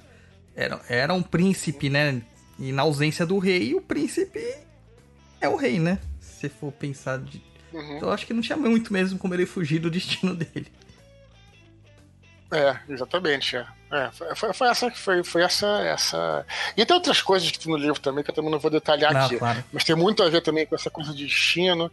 Era, 0.54 0.80
era 0.88 1.12
um 1.14 1.22
príncipe, 1.22 1.88
né? 1.90 2.22
E 2.58 2.70
na 2.72 2.82
ausência 2.82 3.24
do 3.26 3.38
rei, 3.38 3.74
o 3.74 3.80
príncipe 3.80 4.38
é 5.40 5.48
o 5.48 5.56
rei, 5.56 5.78
né? 5.80 5.98
Se 6.20 6.48
for 6.48 6.70
pensar 6.72 7.18
de... 7.18 7.42
Uhum. 7.72 7.96
Então 7.96 8.08
eu 8.08 8.12
acho 8.14 8.26
que 8.26 8.34
não 8.34 8.42
tinha 8.42 8.56
muito 8.56 8.92
mesmo 8.92 9.18
como 9.18 9.34
ele 9.34 9.46
fugir 9.46 9.78
do 9.80 9.90
destino 9.90 10.34
dele. 10.36 10.66
É, 12.52 12.78
exatamente. 12.88 13.56
É. 13.56 13.66
É, 13.90 14.10
foi, 14.34 14.52
foi- 14.54 14.68
essa 14.68 14.90
que 14.90 14.98
foi, 14.98 15.22
foi 15.24 15.42
essa, 15.42 15.66
essa. 15.84 16.46
E 16.76 16.84
tem 16.84 16.94
outras 16.94 17.20
coisas 17.22 17.50
que 17.50 17.58
tem 17.58 17.70
no 17.72 17.78
livro 17.78 18.00
também 18.00 18.22
que 18.24 18.30
eu 18.30 18.34
também 18.34 18.50
não 18.50 18.58
vou 18.58 18.70
detalhar 18.70 19.12
Não, 19.12 19.26
aqui. 19.26 19.36
claro. 19.38 19.64
Mas 19.72 19.84
tem 19.84 19.94
muito 19.96 20.22
a 20.22 20.28
ver 20.30 20.40
também 20.42 20.66
com 20.66 20.74
essa 20.74 20.90
coisa 20.90 21.12
de 21.14 21.24
destino, 21.26 21.90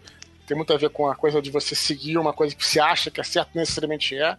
tem 0.47 0.55
muito 0.55 0.73
a 0.73 0.77
ver 0.77 0.89
com 0.89 1.09
a 1.09 1.15
coisa 1.15 1.41
de 1.41 1.49
você 1.51 1.75
seguir 1.75 2.17
uma 2.17 2.33
coisa 2.33 2.55
que 2.55 2.65
você 2.65 2.79
acha 2.79 3.09
que 3.11 3.19
é 3.19 3.23
certo, 3.23 3.49
necessariamente 3.55 4.15
é. 4.15 4.37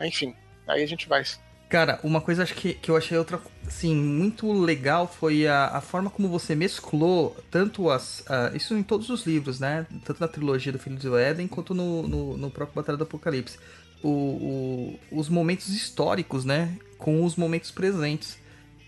Enfim, 0.00 0.34
aí 0.66 0.82
a 0.82 0.86
gente 0.86 1.08
vai. 1.08 1.22
Cara, 1.68 1.98
uma 2.02 2.20
coisa 2.20 2.42
acho 2.44 2.54
que, 2.54 2.74
que 2.74 2.90
eu 2.90 2.96
achei 2.96 3.16
outra, 3.18 3.40
assim, 3.66 3.94
muito 3.94 4.50
legal 4.52 5.08
foi 5.08 5.46
a, 5.48 5.68
a 5.68 5.80
forma 5.80 6.08
como 6.10 6.28
você 6.28 6.54
mesclou 6.54 7.36
tanto 7.50 7.90
as. 7.90 8.22
ah, 8.28 8.52
isso 8.54 8.74
em 8.74 8.82
todos 8.82 9.10
os 9.10 9.26
livros, 9.26 9.58
né? 9.58 9.86
Tanto 10.04 10.20
na 10.20 10.28
trilogia 10.28 10.72
do 10.72 10.78
Filho 10.78 10.96
do 10.96 11.16
Éden 11.18 11.48
quanto 11.48 11.74
no, 11.74 12.06
no, 12.06 12.36
no 12.36 12.50
próprio 12.50 12.74
Batalha 12.76 12.96
do 12.96 13.04
Apocalipse. 13.04 13.58
O, 14.06 14.98
o- 15.10 15.18
os 15.18 15.28
momentos 15.28 15.68
históricos, 15.68 16.44
né? 16.44 16.76
Com 16.98 17.24
os 17.24 17.34
momentos 17.36 17.70
presentes. 17.70 18.38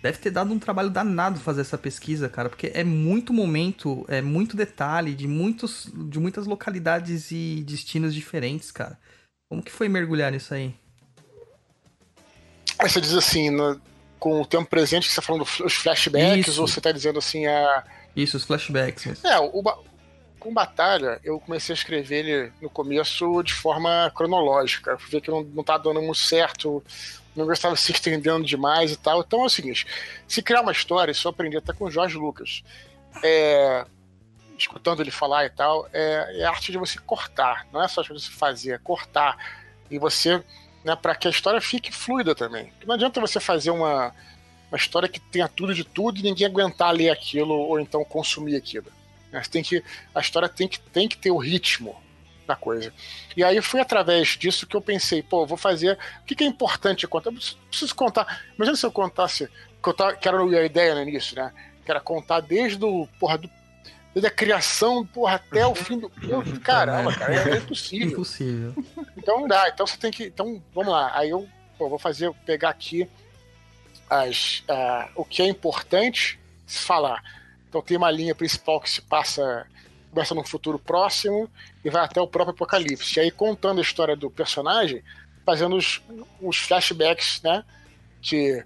Deve 0.00 0.18
ter 0.18 0.30
dado 0.30 0.52
um 0.52 0.58
trabalho 0.60 0.90
danado 0.90 1.40
fazer 1.40 1.62
essa 1.62 1.76
pesquisa, 1.76 2.28
cara, 2.28 2.48
porque 2.48 2.70
é 2.72 2.84
muito 2.84 3.32
momento, 3.32 4.04
é 4.08 4.22
muito 4.22 4.56
detalhe 4.56 5.12
de, 5.12 5.26
muitos, 5.26 5.88
de 5.92 6.20
muitas 6.20 6.46
localidades 6.46 7.32
e 7.32 7.64
destinos 7.66 8.14
diferentes, 8.14 8.70
cara. 8.70 8.96
Como 9.50 9.60
que 9.62 9.72
foi 9.72 9.88
mergulhar 9.88 10.30
nisso 10.30 10.54
aí? 10.54 10.72
Aí 12.78 12.88
você 12.88 13.00
diz 13.00 13.12
assim, 13.14 13.50
no- 13.50 13.80
com 14.20 14.40
o 14.40 14.46
tempo 14.46 14.66
presente 14.70 15.08
que 15.08 15.12
você 15.14 15.20
está 15.20 15.22
falando 15.22 15.44
dos 15.44 15.74
flashbacks, 15.74 16.48
Isso. 16.48 16.60
ou 16.60 16.68
você 16.68 16.78
está 16.78 16.92
dizendo 16.92 17.18
assim, 17.18 17.46
a. 17.46 17.84
Isso, 18.14 18.36
os 18.36 18.44
flashbacks. 18.44 19.24
É, 19.24 19.38
o, 19.38 19.62
com 20.38 20.52
Batalha, 20.52 21.20
eu 21.22 21.38
comecei 21.40 21.72
a 21.72 21.76
escrever 21.76 22.24
ele 22.24 22.52
no 22.60 22.70
começo 22.70 23.42
de 23.42 23.52
forma 23.52 24.10
cronológica. 24.14 24.92
Eu 24.92 24.98
vi 24.98 25.20
que 25.20 25.30
não, 25.30 25.42
não 25.42 25.64
tá 25.64 25.76
dando 25.76 26.00
muito 26.00 26.18
certo, 26.18 26.82
o 27.34 27.38
negócio 27.38 27.52
estava 27.52 27.76
se 27.76 27.92
estendendo 27.92 28.44
demais 28.44 28.92
e 28.92 28.96
tal. 28.96 29.20
Então 29.20 29.42
é 29.42 29.46
o 29.46 29.48
seguinte: 29.48 29.86
se 30.26 30.42
criar 30.42 30.62
uma 30.62 30.72
história, 30.72 31.12
isso 31.12 31.26
eu 31.26 31.30
aprendi 31.30 31.56
até 31.56 31.72
com 31.72 31.84
o 31.84 31.90
Jorge 31.90 32.16
Lucas. 32.16 32.62
É, 33.22 33.84
escutando 34.56 35.00
ele 35.00 35.10
falar 35.10 35.46
e 35.46 35.50
tal, 35.50 35.88
é, 35.92 36.40
é 36.40 36.44
a 36.44 36.50
arte 36.50 36.72
de 36.72 36.78
você 36.78 36.98
cortar, 36.98 37.66
não 37.72 37.82
é 37.82 37.88
só 37.88 38.02
de 38.02 38.08
você 38.08 38.30
fazer, 38.30 38.72
é 38.72 38.78
cortar. 38.78 39.36
E 39.90 39.98
você, 39.98 40.42
né, 40.84 40.94
para 40.96 41.14
que 41.14 41.26
a 41.26 41.30
história 41.30 41.60
fique 41.60 41.92
fluida 41.92 42.34
também. 42.34 42.72
Não 42.84 42.94
adianta 42.94 43.20
você 43.20 43.40
fazer 43.40 43.70
uma, 43.70 44.12
uma 44.70 44.76
história 44.76 45.08
que 45.08 45.18
tenha 45.18 45.48
tudo 45.48 45.74
de 45.74 45.84
tudo 45.84 46.18
e 46.18 46.22
ninguém 46.22 46.46
aguentar 46.46 46.92
ler 46.92 47.10
aquilo 47.10 47.54
ou 47.54 47.80
então 47.80 48.04
consumir 48.04 48.56
aquilo. 48.56 48.86
Tem 49.50 49.62
que, 49.62 49.82
a 50.14 50.20
história 50.20 50.48
tem 50.48 50.68
que, 50.68 50.80
tem 50.80 51.08
que 51.08 51.16
ter 51.16 51.30
o 51.30 51.36
ritmo 51.36 51.96
da 52.46 52.56
coisa. 52.56 52.92
E 53.36 53.44
aí 53.44 53.60
foi 53.60 53.80
através 53.80 54.28
disso 54.28 54.66
que 54.66 54.74
eu 54.74 54.80
pensei, 54.80 55.22
pô, 55.22 55.42
eu 55.42 55.46
vou 55.46 55.58
fazer. 55.58 55.98
O 56.22 56.24
que, 56.24 56.34
que 56.34 56.44
é 56.44 56.46
importante 56.46 57.06
contar? 57.06 57.30
Eu 57.30 57.36
preciso, 57.68 57.94
contar. 57.94 58.42
Imagina 58.56 58.76
se 58.76 58.86
eu 58.86 58.90
contasse. 58.90 59.48
Que, 59.82 59.88
eu 59.88 59.94
tava, 59.94 60.16
que 60.16 60.26
era 60.26 60.40
a 60.40 60.64
ideia 60.64 60.94
no 60.94 61.02
início, 61.02 61.36
né? 61.36 61.52
Que 61.84 61.90
era 61.90 62.00
contar 62.00 62.40
desde 62.40 62.82
o. 62.82 63.06
Porra, 63.20 63.38
do, 63.38 63.50
desde 64.14 64.26
a 64.26 64.30
criação, 64.30 65.06
porra, 65.06 65.34
até 65.34 65.66
o 65.66 65.74
fim 65.74 65.98
do. 65.98 66.10
Caramba, 66.64 67.14
cara, 67.14 67.54
é 67.54 67.58
impossível. 67.58 68.08
Impossível. 68.08 68.74
Então 69.16 69.40
não 69.40 69.48
dá. 69.48 69.68
Então 69.68 69.86
você 69.86 69.98
tem 69.98 70.10
que. 70.10 70.24
Então, 70.24 70.62
vamos 70.74 70.90
lá. 70.90 71.12
Aí 71.14 71.30
eu 71.30 71.46
pô, 71.76 71.88
vou 71.88 71.98
fazer, 71.98 72.32
pegar 72.44 72.70
aqui 72.70 73.08
as, 74.10 74.64
ah, 74.68 75.08
o 75.14 75.24
que 75.24 75.42
é 75.42 75.46
importante 75.46 76.40
se 76.66 76.80
falar. 76.80 77.22
Então 77.68 77.82
tem 77.82 77.96
uma 77.96 78.10
linha 78.10 78.34
principal 78.34 78.80
que 78.80 78.88
se 78.88 79.02
passa, 79.02 79.66
começa 80.10 80.34
num 80.34 80.44
futuro 80.44 80.78
próximo 80.78 81.50
e 81.84 81.90
vai 81.90 82.04
até 82.04 82.20
o 82.20 82.26
próprio 82.26 82.54
apocalipse. 82.54 83.18
E 83.18 83.22
aí 83.22 83.30
contando 83.30 83.78
a 83.78 83.82
história 83.82 84.16
do 84.16 84.30
personagem, 84.30 85.02
fazendo 85.44 85.76
os, 85.76 86.02
os 86.40 86.58
flashbacks, 86.58 87.40
né? 87.42 87.64
Que. 88.20 88.64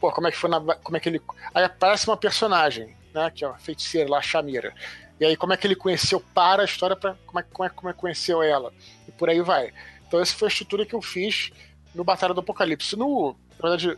Pô, 0.00 0.12
como 0.12 0.26
é 0.26 0.30
que 0.30 0.36
foi 0.36 0.50
na. 0.50 0.60
Como 0.60 0.96
é 0.96 1.00
que 1.00 1.08
ele. 1.08 1.22
Aí 1.54 1.64
aparece 1.64 2.08
uma 2.08 2.16
personagem, 2.16 2.96
né? 3.12 3.30
Que 3.30 3.44
é 3.44 3.48
a 3.48 3.54
feiticeira 3.54 4.10
lá, 4.10 4.18
a 4.18 4.22
Shamira. 4.22 4.74
E 5.18 5.24
aí, 5.24 5.36
como 5.36 5.52
é 5.52 5.56
que 5.56 5.66
ele 5.66 5.76
conheceu 5.76 6.20
para 6.34 6.62
a 6.62 6.64
história, 6.64 6.96
pra, 6.96 7.14
como, 7.24 7.38
é, 7.38 7.42
como, 7.42 7.66
é, 7.66 7.70
como 7.70 7.88
é 7.88 7.92
que 7.92 7.98
conheceu 8.00 8.42
ela? 8.42 8.72
E 9.06 9.12
por 9.12 9.30
aí 9.30 9.40
vai. 9.40 9.72
Então, 10.06 10.20
essa 10.20 10.34
foi 10.34 10.48
a 10.48 10.50
estrutura 10.50 10.84
que 10.84 10.94
eu 10.94 11.00
fiz 11.00 11.52
no 11.94 12.02
Batalha 12.02 12.34
do 12.34 12.40
Apocalipse. 12.40 12.96
No, 12.96 13.36
na 13.60 13.68
verdade, 13.68 13.96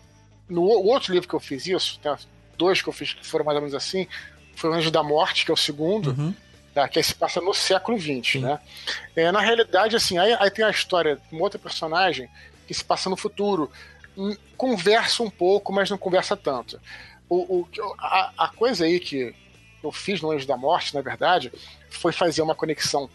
no 0.49 0.63
outro 0.63 1.13
livro 1.13 1.29
que 1.29 1.35
eu 1.35 1.41
fiz 1.41 1.67
isso, 1.67 1.99
dois 2.57 2.81
que 2.83 2.89
eu 2.89 2.93
fiz 2.93 3.13
que 3.13 3.27
foram 3.27 3.45
mais 3.45 3.57
ou 3.57 3.63
menos 3.63 3.75
assim, 3.75 4.07
foi 4.55 4.71
o 4.71 4.73
Anjo 4.75 4.91
da 4.91 5.03
Morte, 5.03 5.45
que 5.45 5.51
é 5.51 5.55
o 5.55 5.57
segundo, 5.57 6.11
Uhum. 6.11 6.35
tá, 6.75 6.89
que 6.89 6.99
aí 6.99 7.05
se 7.05 7.15
passa 7.15 7.41
no 7.41 7.53
século 7.55 7.99
XX, 7.99 8.33
Sim. 8.33 8.39
né? 8.41 8.59
É, 9.15 9.31
na 9.31 9.41
realidade, 9.41 9.95
assim, 9.97 10.19
aí, 10.19 10.35
aí 10.39 10.51
tem 10.51 10.65
a 10.65 10.71
história 10.71 11.17
de 11.17 11.23
uma 11.35 11.43
outra 11.43 11.59
personagem 11.59 12.29
que 12.67 12.73
se 12.75 12.85
passa 12.85 13.09
no 13.11 13.17
futuro. 13.17 13.71
Hum, 14.17 14.35
Conversa 14.57 15.23
um 15.23 15.29
pouco, 15.31 15.73
mas 15.73 15.91
não 15.91 15.99
conversa 15.99 16.35
tanto. 16.37 16.81
O, 17.29 17.61
o, 17.61 17.69
a, 17.99 18.33
a 18.39 18.49
coisa 18.49 18.85
aí 18.87 18.99
que 18.99 19.35
eu 19.85 19.93
fiz 19.93 20.21
no 20.23 20.31
Anjo 20.31 20.47
da 20.47 20.57
Morte, 20.57 20.95
na 20.95 21.03
verdade, 21.03 21.53
foi 21.91 22.11
fazer 22.13 22.41
uma 22.41 22.55
conexão 22.55 23.11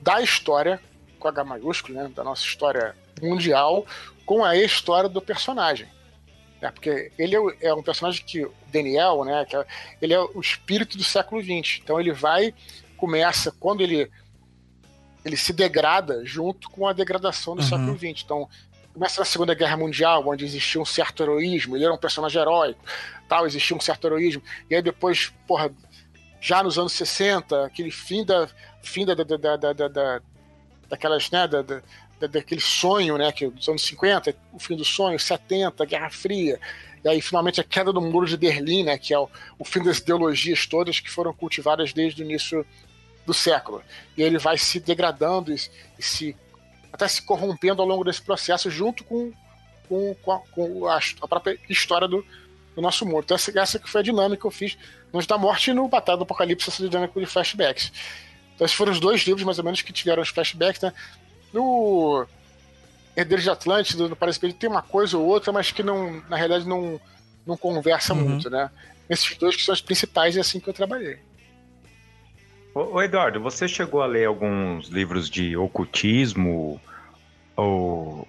da 0.00 0.22
história, 0.22 0.80
com 1.18 1.26
H 1.26 1.42
maiúsculo, 1.42 1.94
né, 1.94 2.08
da 2.14 2.22
nossa 2.22 2.44
história 2.44 2.94
mundial, 3.20 3.84
com 4.24 4.44
a 4.44 4.54
história 4.56 5.08
do 5.08 5.20
personagem. 5.20 5.88
É, 6.60 6.70
porque 6.70 7.12
ele 7.18 7.36
é, 7.36 7.40
é 7.68 7.74
um 7.74 7.82
personagem 7.82 8.24
que, 8.24 8.44
o 8.44 8.52
Daniel, 8.72 9.24
né, 9.24 9.44
que 9.44 9.54
é- 9.54 9.66
ele 10.00 10.14
é 10.14 10.20
o 10.20 10.40
espírito 10.40 10.96
do 10.96 11.04
século 11.04 11.40
XX. 11.42 11.80
Então 11.82 12.00
ele 12.00 12.12
vai, 12.12 12.54
começa, 12.96 13.52
quando 13.60 13.82
ele, 13.82 14.10
ele 15.24 15.36
se 15.36 15.52
degrada 15.52 16.24
junto 16.24 16.70
com 16.70 16.86
a 16.86 16.92
degradação 16.92 17.54
do 17.54 17.62
Uhum. 17.62 17.68
século 17.68 17.98
XX. 17.98 18.22
Então 18.24 18.48
começa 18.94 19.20
na 19.20 19.26
Segunda 19.26 19.54
Guerra 19.54 19.76
Mundial, 19.76 20.26
onde 20.26 20.44
existia 20.46 20.80
um 20.80 20.84
certo 20.86 21.22
heroísmo, 21.22 21.76
ele 21.76 21.84
era 21.84 21.92
um 21.92 21.98
personagem 21.98 22.40
heróico, 22.40 22.80
tal, 23.28 23.46
existia 23.46 23.76
um 23.76 23.80
certo 23.80 24.06
heroísmo. 24.06 24.42
E 24.70 24.74
aí 24.74 24.80
depois, 24.80 25.30
porra, 25.46 25.70
já 26.40 26.62
nos 26.62 26.78
anos 26.78 26.92
60, 26.94 27.66
aquele 27.66 27.90
fim 27.90 28.24
da 28.24 28.48
fim 28.82 29.04
da, 29.04 29.14
da, 29.14 29.24
da, 29.24 29.56
da, 29.56 29.72
da- 29.74 29.88
da- 29.88 30.20
daquelas, 30.88 31.28
né, 31.30 31.46
da, 31.48 31.60
da- 31.60 31.82
daquele 32.20 32.60
sonho, 32.60 33.18
né, 33.18 33.30
que 33.30 33.46
dos 33.48 33.68
anos 33.68 33.82
50, 33.82 34.34
o 34.52 34.58
fim 34.58 34.76
do 34.76 34.84
sonho, 34.84 35.18
70, 35.18 35.84
Guerra 35.84 36.10
Fria, 36.10 36.58
e 37.04 37.08
aí 37.08 37.20
finalmente 37.20 37.60
a 37.60 37.64
queda 37.64 37.92
do 37.92 38.00
muro 38.00 38.26
de 38.26 38.36
Berlim, 38.36 38.84
né, 38.84 38.96
que 38.96 39.12
é 39.12 39.18
o, 39.18 39.28
o 39.58 39.64
fim 39.64 39.82
das 39.82 39.98
ideologias 39.98 40.66
todas 40.66 40.98
que 40.98 41.10
foram 41.10 41.32
cultivadas 41.34 41.92
desde 41.92 42.22
o 42.22 42.24
início 42.24 42.64
do 43.26 43.34
século. 43.34 43.82
E 44.16 44.22
ele 44.22 44.38
vai 44.38 44.56
se 44.56 44.80
degradando 44.80 45.52
e, 45.52 45.56
e 45.98 46.02
se 46.02 46.36
até 46.92 47.06
se 47.06 47.22
corrompendo 47.22 47.82
ao 47.82 47.88
longo 47.88 48.04
desse 48.04 48.22
processo, 48.22 48.70
junto 48.70 49.04
com, 49.04 49.32
com, 49.88 50.14
com, 50.22 50.32
a, 50.32 50.38
com 50.38 50.86
a, 50.86 50.98
a, 51.20 51.28
própria 51.28 51.58
história 51.68 52.08
do, 52.08 52.24
do, 52.74 52.80
nosso 52.80 53.04
mundo. 53.04 53.24
Então, 53.24 53.34
essa, 53.34 53.56
essa 53.58 53.78
que 53.78 53.88
foi 53.88 54.00
a 54.00 54.04
dinâmica 54.04 54.40
que 54.40 54.46
eu 54.46 54.50
fiz 54.50 54.78
no 55.12 55.24
da 55.26 55.36
Morte 55.36 55.70
e 55.70 55.74
no 55.74 55.88
Batalha 55.88 56.16
do 56.16 56.22
Apocalipse, 56.22 56.70
essa 56.70 56.88
dinâmica 56.88 57.20
de 57.20 57.26
flashbacks. 57.26 57.92
Então, 58.54 58.64
esses 58.64 58.76
foram 58.76 58.92
os 58.92 59.00
dois 59.00 59.20
livros, 59.22 59.44
mais 59.44 59.58
ou 59.58 59.64
menos, 59.64 59.82
que 59.82 59.92
tiveram 59.92 60.22
os 60.22 60.30
flashbacks, 60.30 60.80
né? 60.80 60.92
No 61.56 62.26
Herdeiros 63.16 63.44
de 63.44 63.50
Atlântida, 63.50 64.08
no 64.08 64.14
Parece 64.14 64.52
tem 64.52 64.68
uma 64.68 64.82
coisa 64.82 65.16
ou 65.16 65.24
outra, 65.24 65.50
mas 65.52 65.70
que 65.70 65.82
não, 65.82 66.22
na 66.28 66.36
realidade 66.36 66.68
não, 66.68 67.00
não 67.46 67.56
conversa 67.56 68.12
uhum. 68.12 68.28
muito, 68.28 68.50
né? 68.50 68.70
Esses 69.08 69.36
dois 69.38 69.56
que 69.56 69.62
são 69.62 69.72
os 69.72 69.80
principais, 69.80 70.36
é 70.36 70.40
assim 70.40 70.60
que 70.60 70.68
eu 70.68 70.74
trabalhei. 70.74 71.18
Ô, 72.74 73.00
Eduardo, 73.02 73.40
você 73.40 73.66
chegou 73.66 74.02
a 74.02 74.06
ler 74.06 74.26
alguns 74.26 74.88
livros 74.88 75.30
de 75.30 75.56
ocultismo 75.56 76.78
ou 77.56 78.28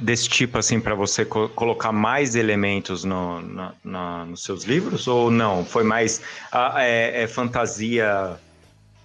desse 0.00 0.28
tipo 0.28 0.58
assim 0.58 0.80
para 0.80 0.94
você 0.94 1.24
co 1.24 1.48
colocar 1.50 1.92
mais 1.92 2.34
elementos 2.34 3.04
no, 3.04 3.40
no, 3.40 3.72
no, 3.84 4.24
nos 4.24 4.42
seus 4.42 4.64
livros 4.64 5.06
ou 5.06 5.30
não? 5.30 5.66
Foi 5.66 5.84
mais 5.84 6.22
a, 6.50 6.82
é, 6.82 7.24
é, 7.24 7.26
fantasia 7.26 8.38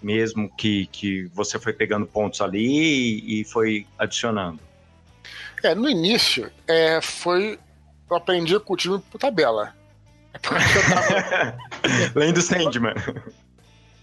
mesmo 0.01 0.49
que, 0.55 0.87
que 0.87 1.25
você 1.33 1.59
foi 1.59 1.73
pegando 1.73 2.05
pontos 2.05 2.41
ali 2.41 2.65
e, 2.65 3.41
e 3.41 3.43
foi 3.43 3.85
adicionando? 3.97 4.59
É, 5.63 5.75
no 5.75 5.89
início 5.89 6.51
é, 6.67 7.01
foi 7.01 7.59
eu 8.09 8.15
aprendi 8.15 8.55
ocultismo 8.55 8.99
por 8.99 9.19
tabela. 9.19 9.75
É 10.33 10.39
porque 10.39 10.55
eu 10.55 10.83
tava... 10.89 11.57
Lendo 12.15 12.41
Sandman 12.41 12.95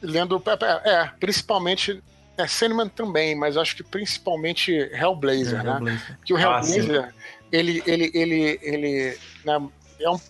lendo. 0.07 0.43
É, 0.85 0.91
é, 0.91 1.11
principalmente. 1.19 2.03
É, 2.39 2.47
Sandman 2.47 2.89
também, 2.89 3.35
mas 3.35 3.57
acho 3.57 3.77
que 3.77 3.83
principalmente 3.83 4.71
Hellblazer, 4.93 5.61
é, 5.61 5.63
né? 5.63 5.71
Hellblazer. 5.71 6.19
Que 6.25 6.35
o 6.35 6.37
ah, 6.37 6.41
Hellblazer, 6.41 7.05
ah, 7.05 7.13
ele, 7.51 7.83
ele, 7.87 8.11
ele, 8.13 8.59
ele, 8.63 9.19
né, 9.43 9.69
é 10.01 10.11
um, 10.11 10.21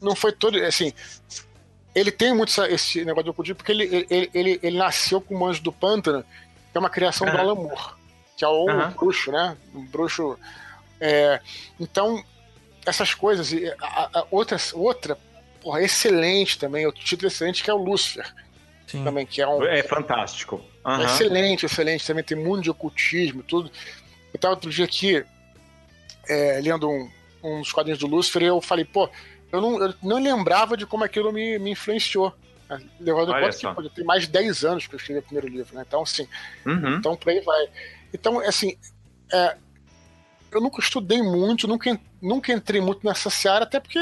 não 0.00 0.16
foi 0.16 0.32
todo, 0.32 0.56
assim, 0.64 0.94
ele 1.96 2.12
tem 2.12 2.34
muito 2.34 2.52
esse 2.64 3.02
negócio 3.06 3.24
do 3.24 3.30
ocultismo 3.30 3.56
porque 3.56 3.72
ele, 3.72 4.06
ele, 4.10 4.30
ele, 4.34 4.60
ele, 4.62 4.76
nasceu 4.76 5.18
com 5.18 5.34
o 5.34 5.40
Manjo 5.40 5.62
do 5.62 5.72
Pântano, 5.72 6.22
que 6.70 6.76
é 6.76 6.78
uma 6.78 6.90
criação 6.90 7.26
do 7.26 7.34
Alan 7.34 7.54
Moore, 7.54 7.94
que 8.36 8.44
é 8.44 8.48
o 8.48 8.70
um 8.70 8.90
bruxo, 8.90 9.32
né? 9.32 9.56
Um 9.74 9.82
bruxo. 9.86 10.38
É, 11.00 11.40
então, 11.80 12.22
essas 12.84 13.14
coisas, 13.14 13.50
a, 13.80 14.20
a, 14.20 14.26
outra, 14.30 14.58
outra 14.74 15.18
porra, 15.62 15.80
excelente 15.82 16.58
também, 16.58 16.84
outro 16.84 17.02
título 17.02 17.28
excelente 17.28 17.64
que 17.64 17.70
é 17.70 17.74
o 17.74 17.78
Lúcifer 17.78 18.30
Sim. 18.86 19.02
também, 19.02 19.24
que 19.24 19.40
é 19.40 19.48
um. 19.48 19.64
É 19.64 19.82
fantástico. 19.82 20.62
Uhum. 20.84 21.02
excelente, 21.02 21.64
excelente. 21.64 22.06
Também 22.06 22.22
tem 22.22 22.36
mundo 22.36 22.60
de 22.60 22.70
ocultismo, 22.70 23.42
tudo. 23.42 23.70
Eu 24.34 24.38
tava 24.38 24.52
outro 24.52 24.70
dia 24.70 24.84
aqui 24.84 25.24
é, 26.28 26.60
lendo 26.62 26.90
um, 26.90 27.10
uns 27.42 27.72
quadrinhos 27.72 27.98
do 27.98 28.06
Lúcifer 28.06 28.42
e 28.42 28.46
eu 28.46 28.60
falei, 28.60 28.84
pô, 28.84 29.08
eu 29.52 29.60
não, 29.60 29.82
eu 29.82 29.94
não 30.02 30.22
lembrava 30.22 30.76
de 30.76 30.86
como 30.86 31.04
aquilo 31.04 31.32
me, 31.32 31.58
me 31.58 31.70
influenciou. 31.70 32.34
Né? 32.68 32.80
Levando 33.00 33.30
em 33.30 33.40
conta 33.40 33.58
que 33.58 33.74
pô, 33.74 33.90
tem 33.90 34.04
mais 34.04 34.22
de 34.22 34.28
10 34.28 34.64
anos 34.64 34.86
que 34.86 34.94
eu 34.94 34.98
escrevi 34.98 35.20
o 35.20 35.22
primeiro 35.22 35.48
livro, 35.48 35.74
né? 35.74 35.84
Então, 35.86 36.02
assim, 36.02 36.28
uhum. 36.64 36.96
então 36.96 37.16
por 37.16 37.30
aí 37.30 37.40
vai. 37.40 37.68
Então, 38.12 38.40
assim, 38.40 38.76
é, 39.32 39.56
eu 40.50 40.60
nunca 40.60 40.80
estudei 40.80 41.22
muito, 41.22 41.68
nunca, 41.68 41.98
nunca 42.20 42.52
entrei 42.52 42.80
muito 42.80 43.06
nessa 43.06 43.30
seara, 43.30 43.64
até 43.64 43.80
porque 43.80 43.98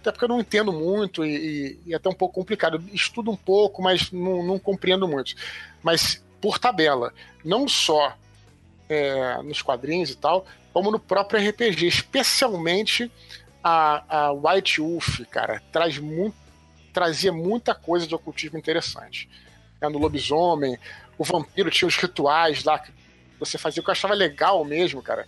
até 0.00 0.12
porque 0.12 0.24
eu 0.24 0.28
não 0.28 0.40
entendo 0.40 0.72
muito 0.72 1.24
e, 1.24 1.36
e, 1.36 1.80
e 1.86 1.92
é 1.92 1.96
até 1.96 2.08
um 2.08 2.14
pouco 2.14 2.34
complicado. 2.34 2.76
Eu 2.76 2.94
estudo 2.94 3.30
um 3.30 3.36
pouco, 3.36 3.82
mas 3.82 4.12
não, 4.12 4.42
não 4.42 4.58
compreendo 4.58 5.08
muito. 5.08 5.34
Mas 5.82 6.24
por 6.40 6.58
tabela, 6.58 7.12
não 7.44 7.66
só 7.66 8.16
é, 8.88 9.42
nos 9.42 9.60
quadrinhos 9.60 10.10
e 10.10 10.16
tal, 10.16 10.46
como 10.72 10.90
no 10.90 10.98
próprio 10.98 11.40
RPG, 11.50 11.86
especialmente 11.86 13.10
a, 13.62 14.04
a 14.08 14.32
White 14.32 14.80
Wolf, 14.80 15.20
cara, 15.30 15.62
traz 15.72 15.98
muito, 15.98 16.36
trazia 16.92 17.32
muita 17.32 17.74
coisa 17.74 18.06
de 18.06 18.14
ocultismo 18.14 18.58
interessante. 18.58 19.28
É, 19.80 19.88
no 19.88 19.98
lobisomem, 19.98 20.78
o 21.16 21.24
vampiro 21.24 21.70
tinha 21.70 21.88
os 21.88 21.96
rituais 21.96 22.64
lá 22.64 22.78
que 22.78 22.92
você 23.38 23.58
fazia, 23.58 23.80
o 23.80 23.84
que 23.84 23.90
eu 23.90 23.92
achava 23.92 24.14
legal 24.14 24.64
mesmo, 24.64 25.02
cara. 25.02 25.26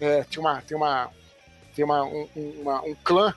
É, 0.00 0.24
tinha 0.24 0.40
uma, 0.40 0.60
tem 0.62 0.76
uma, 0.76 1.10
tem 1.74 1.84
uma, 1.84 2.04
um, 2.04 2.28
uma, 2.36 2.82
um 2.82 2.94
clã 2.94 3.34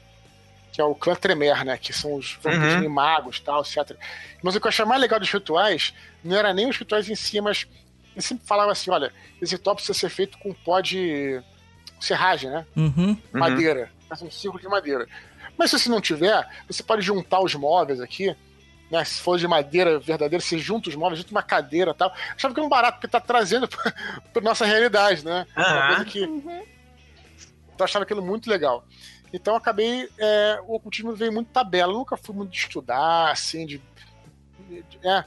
que 0.71 0.81
é 0.81 0.83
o 0.83 0.93
clã 0.93 1.15
Tremer, 1.15 1.63
né? 1.63 1.77
Que 1.77 1.93
são 1.93 2.15
os 2.15 2.37
vampiros 2.41 2.83
uhum. 2.83 2.89
magos 2.89 3.39
tal, 3.39 3.61
etc. 3.61 3.97
Mas 4.43 4.55
o 4.55 4.59
que 4.59 4.67
eu 4.67 4.69
achava 4.69 4.89
mais 4.89 4.99
legal 4.99 5.19
dos 5.19 5.31
rituais 5.31 5.93
não 6.21 6.35
era 6.35 6.53
nem 6.53 6.69
os 6.69 6.75
rituais 6.75 7.09
em 7.09 7.15
si, 7.15 7.39
mas 7.39 7.65
ele 8.11 8.21
sempre 8.21 8.45
falava 8.45 8.73
assim: 8.73 8.91
olha, 8.91 9.11
esse 9.41 9.55
ritual 9.55 9.75
precisa 9.77 9.97
ser 9.97 10.09
feito 10.09 10.37
com 10.37 10.53
pó 10.53 10.81
de 10.81 11.41
serragem, 11.99 12.49
né? 12.49 12.65
Uhum. 12.75 13.17
Madeira. 13.31 13.89
Um 14.21 14.31
círculo 14.31 14.61
de 14.61 14.67
madeira. 14.67 15.07
Mas 15.57 15.71
se 15.71 15.79
você 15.79 15.89
não 15.89 16.01
tiver, 16.01 16.47
você 16.67 16.83
pode 16.83 17.01
juntar 17.01 17.41
os 17.41 17.55
móveis 17.55 17.99
aqui. 17.99 18.35
Né, 18.89 19.03
se 19.03 19.19
for 19.19 19.39
de 19.39 19.47
madeira 19.47 19.99
verdadeira, 19.99 20.43
você 20.43 20.59
junta 20.59 20.89
os 20.89 20.95
móveis, 20.95 21.19
junta 21.19 21.31
uma 21.31 21.41
cadeira 21.41 21.91
e 21.91 21.93
tal. 21.95 22.13
Achava 22.35 22.53
que 22.53 22.59
era 22.59 22.67
um 22.67 22.69
barato, 22.69 22.99
porque 22.99 23.07
tá 23.07 23.19
trazendo 23.19 23.67
pra, 23.67 23.91
pra 24.31 24.41
nossa 24.43 24.63
realidade, 24.65 25.25
né? 25.25 25.45
Uhum. 25.57 25.63
Uma 25.63 25.87
coisa 25.87 26.05
que. 26.05 26.21
Uhum. 26.21 26.63
Então 27.75 27.79
eu 27.79 27.85
achava 27.85 28.03
aquilo 28.03 28.21
muito 28.21 28.49
legal. 28.49 28.85
Então 29.33 29.55
acabei. 29.55 30.07
É, 30.19 30.59
o 30.67 30.75
ocultismo 30.75 31.15
veio 31.15 31.33
muito 31.33 31.49
tabela. 31.49 31.91
Eu 31.91 31.97
nunca 31.97 32.15
fui 32.15 32.35
muito 32.35 32.51
de 32.51 32.57
estudar, 32.57 33.31
assim, 33.31 33.65
de. 33.65 33.81
de, 34.69 34.85
é, 35.03 35.25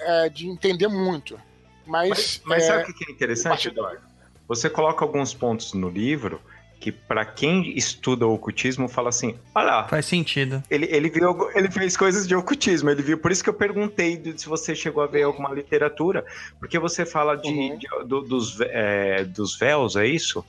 é, 0.00 0.28
de 0.30 0.48
entender 0.48 0.88
muito. 0.88 1.38
Mas. 1.86 2.08
Mas, 2.08 2.42
mas 2.44 2.64
sabe 2.64 2.82
é, 2.82 2.90
o 2.90 2.94
que 2.94 3.10
é 3.10 3.12
interessante, 3.12 3.68
Eduardo? 3.68 4.00
Você 4.48 4.70
coloca 4.70 5.04
alguns 5.04 5.34
pontos 5.34 5.74
no 5.74 5.88
livro 5.88 6.40
que 6.78 6.92
para 6.92 7.24
quem 7.24 7.76
estuda 7.76 8.26
o 8.26 8.34
ocultismo 8.34 8.88
fala 8.88 9.08
assim, 9.08 9.36
olha 9.54 9.84
faz 9.84 10.06
sentido. 10.06 10.62
Ele, 10.70 10.86
ele 10.90 11.08
viu, 11.08 11.50
ele 11.54 11.70
fez 11.70 11.96
coisas 11.96 12.26
de 12.28 12.34
ocultismo, 12.34 12.90
ele 12.90 13.02
viu, 13.02 13.18
por 13.18 13.32
isso 13.32 13.42
que 13.42 13.50
eu 13.50 13.54
perguntei 13.54 14.22
se 14.36 14.46
você 14.46 14.74
chegou 14.74 15.02
a 15.02 15.06
ver 15.06 15.22
alguma 15.22 15.52
literatura, 15.52 16.24
porque 16.58 16.78
você 16.78 17.04
fala 17.04 17.36
de, 17.36 17.48
uhum. 17.48 17.78
de 17.78 17.88
do, 18.06 18.20
dos, 18.20 18.60
é, 18.60 19.24
dos 19.24 19.58
véus, 19.58 19.96
é 19.96 20.06
isso? 20.06 20.44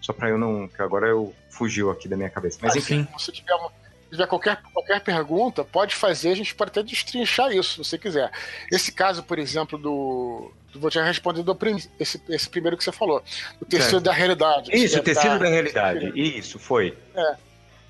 Só 0.00 0.12
para 0.12 0.30
eu 0.30 0.38
não. 0.38 0.68
que 0.68 0.80
agora 0.80 1.08
eu 1.08 1.34
fugiu 1.50 1.90
aqui 1.90 2.08
da 2.08 2.16
minha 2.16 2.30
cabeça. 2.30 2.58
Mas 2.62 2.76
enfim. 2.76 3.06
Se 3.16 3.24
você 3.24 3.32
tiver, 3.32 3.54
uma, 3.54 3.70
tiver 4.10 4.26
qualquer, 4.26 4.62
qualquer 4.72 5.00
pergunta, 5.00 5.64
pode 5.64 5.94
fazer, 5.94 6.30
a 6.30 6.36
gente 6.36 6.54
pode 6.54 6.70
até 6.70 6.82
destrinchar 6.82 7.52
isso, 7.52 7.72
se 7.72 7.90
você 7.90 7.98
quiser. 7.98 8.30
Esse 8.72 8.92
caso, 8.92 9.22
por 9.22 9.38
exemplo, 9.38 9.78
do. 9.78 10.52
Vou 10.74 10.90
te 10.90 11.00
responder 11.00 11.42
do 11.42 11.56
esse, 11.98 12.20
esse 12.28 12.48
primeiro 12.48 12.76
que 12.76 12.84
você 12.84 12.92
falou. 12.92 13.22
O 13.60 13.64
tecido 13.64 14.00
da 14.00 14.12
realidade. 14.12 14.70
Isso, 14.74 14.98
o 14.98 15.02
tecido 15.02 15.30
da, 15.30 15.38
da 15.38 15.48
realidade. 15.48 16.12
Isso, 16.14 16.58
foi. 16.58 16.96
É. 17.14 17.36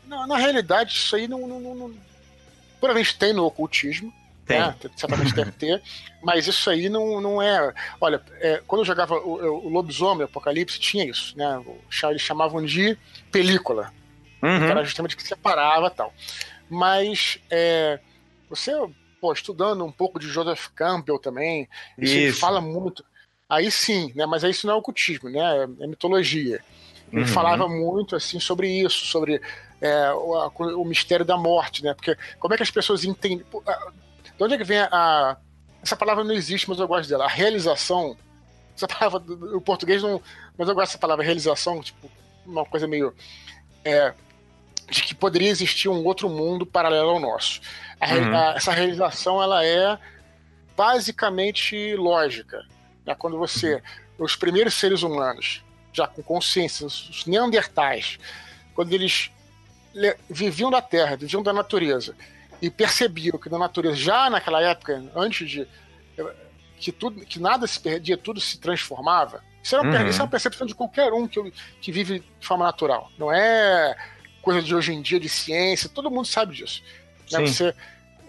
Não, 0.07 0.27
na 0.27 0.39
realidade, 0.39 0.95
isso 0.95 1.15
aí 1.15 1.29
não, 1.29 1.47
não, 1.47 1.61
não, 1.61 1.75
não. 1.75 1.95
Provavelmente 2.81 3.19
tem 3.19 3.33
no 3.33 3.45
ocultismo. 3.45 4.13
Tem. 4.47 4.61
Né? 4.61 4.75
Certamente 4.97 5.35
deve 5.35 5.53
ter. 5.53 5.83
Mas 6.23 6.47
isso 6.47 6.71
aí 6.71 6.89
não, 6.89 7.21
não 7.21 7.43
é. 7.43 7.75
Olha, 8.01 8.23
é, 8.41 8.63
quando 8.67 8.81
eu 8.81 8.87
jogava 8.87 9.17
o, 9.17 9.67
o 9.67 9.69
Lobisomem, 9.69 10.25
Apocalipse, 10.25 10.81
tinha 10.81 11.05
isso, 11.05 11.37
né? 11.37 11.63
Eles 12.05 12.23
chamavam 12.23 12.65
de 12.65 12.97
película. 13.31 13.93
Uhum. 14.43 14.65
Era 14.65 14.85
justamente 14.85 15.17
que 15.17 15.23
separava 15.23 15.91
tal. 15.91 16.13
Mas 16.71 17.39
é, 17.51 17.99
você, 18.49 18.73
pô, 19.21 19.33
estudando 19.33 19.85
um 19.85 19.93
pouco 19.93 20.19
de 20.19 20.29
Joseph 20.29 20.69
Campbell 20.75 21.19
também, 21.19 21.69
isso. 21.97 22.39
fala 22.39 22.61
muito. 22.61 23.05
Aí 23.49 23.71
sim, 23.71 24.13
né? 24.15 24.27
Mas 24.27 24.43
isso 24.43 24.67
não 24.67 24.75
é 24.75 24.77
ocultismo, 24.77 25.31
né? 25.31 25.69
É 25.81 25.87
mitologia. 25.87 26.63
Ele 27.11 27.23
uhum. 27.23 27.29
falava 27.29 27.67
muito 27.69 28.15
assim 28.15 28.39
sobre 28.39 28.69
isso, 28.69 29.07
sobre 29.07 29.41
é, 29.81 30.13
o, 30.13 30.35
a, 30.35 30.49
o, 30.49 30.85
mistério 30.85 31.25
da 31.25 31.37
morte, 31.37 31.83
né? 31.83 31.95
Porque 31.95 32.17
como 32.39 32.53
é 32.53 32.57
que 32.57 32.63
as 32.63 32.71
pessoas 32.71 33.05
entendem. 33.05 33.39
De 33.39 34.45
onde 34.45 34.55
é 34.55 34.59
que 34.59 34.65
vem 34.65 34.79
a, 34.79 34.89
a, 34.93 35.37
Essa 35.83 35.97
palavra 35.97 36.23
não 36.23 36.35
existe, 36.35 36.69
mas 36.69 36.79
eu 36.79 36.87
gosto 36.87 37.09
dela. 37.09 37.25
A 37.25 37.29
realização. 37.29 38.17
Essa 38.77 38.87
palavra, 38.87 39.23
o 39.57 39.61
português 39.61 40.03
não. 40.03 40.21
Mas 40.57 40.69
eu 40.69 40.75
gosto 40.75 40.89
dessa 40.89 40.99
palavra 40.99 41.25
realização, 41.25 41.81
tipo, 41.81 42.11
uma 42.45 42.65
coisa 42.67 42.87
meio. 42.87 43.15
É, 43.85 44.13
de 44.91 45.03
que 45.03 45.15
poderia 45.15 45.51
existir 45.51 45.89
um 45.89 46.05
outro 46.05 46.29
mundo 46.29 46.65
paralelo 46.65 47.11
ao 47.11 47.21
nosso. 47.21 47.61
Uhum. 48.01 48.37
A, 48.37 48.55
essa 48.55 48.73
realização, 48.73 49.43
ela 49.43 49.65
é 49.65 49.99
basicamente 50.77 51.95
lógica. 51.97 52.65
Né? 53.05 53.15
Quando 53.15 53.39
você. 53.39 53.83
Os 54.19 54.35
primeiros 54.35 54.75
seres 54.75 55.03
humanos, 55.03 55.63
já 55.93 56.07
com 56.09 56.23
consciência, 56.23 56.87
os 56.87 57.25
neandertais, 57.25 58.19
quando 58.75 58.93
eles 58.93 59.31
viviam 60.29 60.71
da 60.71 60.83
terra, 60.83 61.17
viviam 61.17 61.43
da 61.43 61.53
natureza, 61.53 62.17
e 62.61 62.69
percebiam 62.69 63.39
que 63.39 63.49
na 63.49 63.59
natureza, 63.59 63.97
já 63.97 64.29
naquela 64.29 64.61
época, 64.61 65.05
antes 65.15 65.49
de. 65.49 65.69
que, 66.79 66.91
tudo, 66.91 67.25
que 67.25 67.39
nada 67.39 67.67
se 67.67 67.79
perdia, 67.79 68.17
tudo 68.17 68.41
se 68.41 68.59
transformava. 68.59 69.43
Isso 69.63 69.77
é, 69.77 69.81
uma, 69.81 70.01
uhum. 70.01 70.09
isso 70.09 70.21
é 70.21 70.25
uma 70.25 70.31
percepção 70.31 70.67
de 70.67 70.75
qualquer 70.75 71.13
um 71.13 71.29
que, 71.29 71.53
que 71.81 71.93
vive 71.93 72.21
de 72.41 72.47
forma 72.47 72.65
natural. 72.65 73.11
Não 73.19 73.33
é 73.33 73.97
coisa 74.49 74.63
de 74.63 74.75
hoje 74.75 74.95
em 74.95 75.03
dia, 75.03 75.21
de 75.21 75.29
ciência, 75.29 75.91
todo 75.91 76.11
mundo 76.11 76.27
sabe 76.27 76.55
disso. 76.55 76.83
Né? 77.31 77.41
Você, 77.47 77.75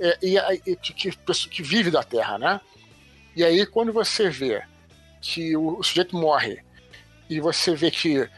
é, 0.02 0.18
e, 0.22 0.38
e, 0.70 0.76
que, 0.76 0.94
que, 0.94 1.12
que 1.50 1.64
vive 1.64 1.90
da 1.90 2.04
Terra, 2.04 2.38
né? 2.38 2.60
E 3.34 3.42
aí, 3.42 3.66
quando 3.66 3.94
você 3.94 4.30
vê 4.30 4.62
que 5.22 5.56
o, 5.56 5.80
o 5.80 5.84
sujeito 5.84 6.18
morre 6.18 6.62
e 7.30 7.40
você 7.40 7.74
vê 7.74 7.90
que 7.90 8.30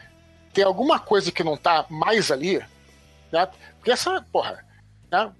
tem 0.52 0.62
alguma 0.62 1.00
coisa 1.00 1.32
que 1.32 1.42
não 1.42 1.56
tá 1.56 1.84
mais 1.90 2.30
ali, 2.30 2.60
né? 3.32 3.48
Porque 3.78 3.90
essa, 3.90 4.24
porra, 4.30 4.64
né? 5.10 5.32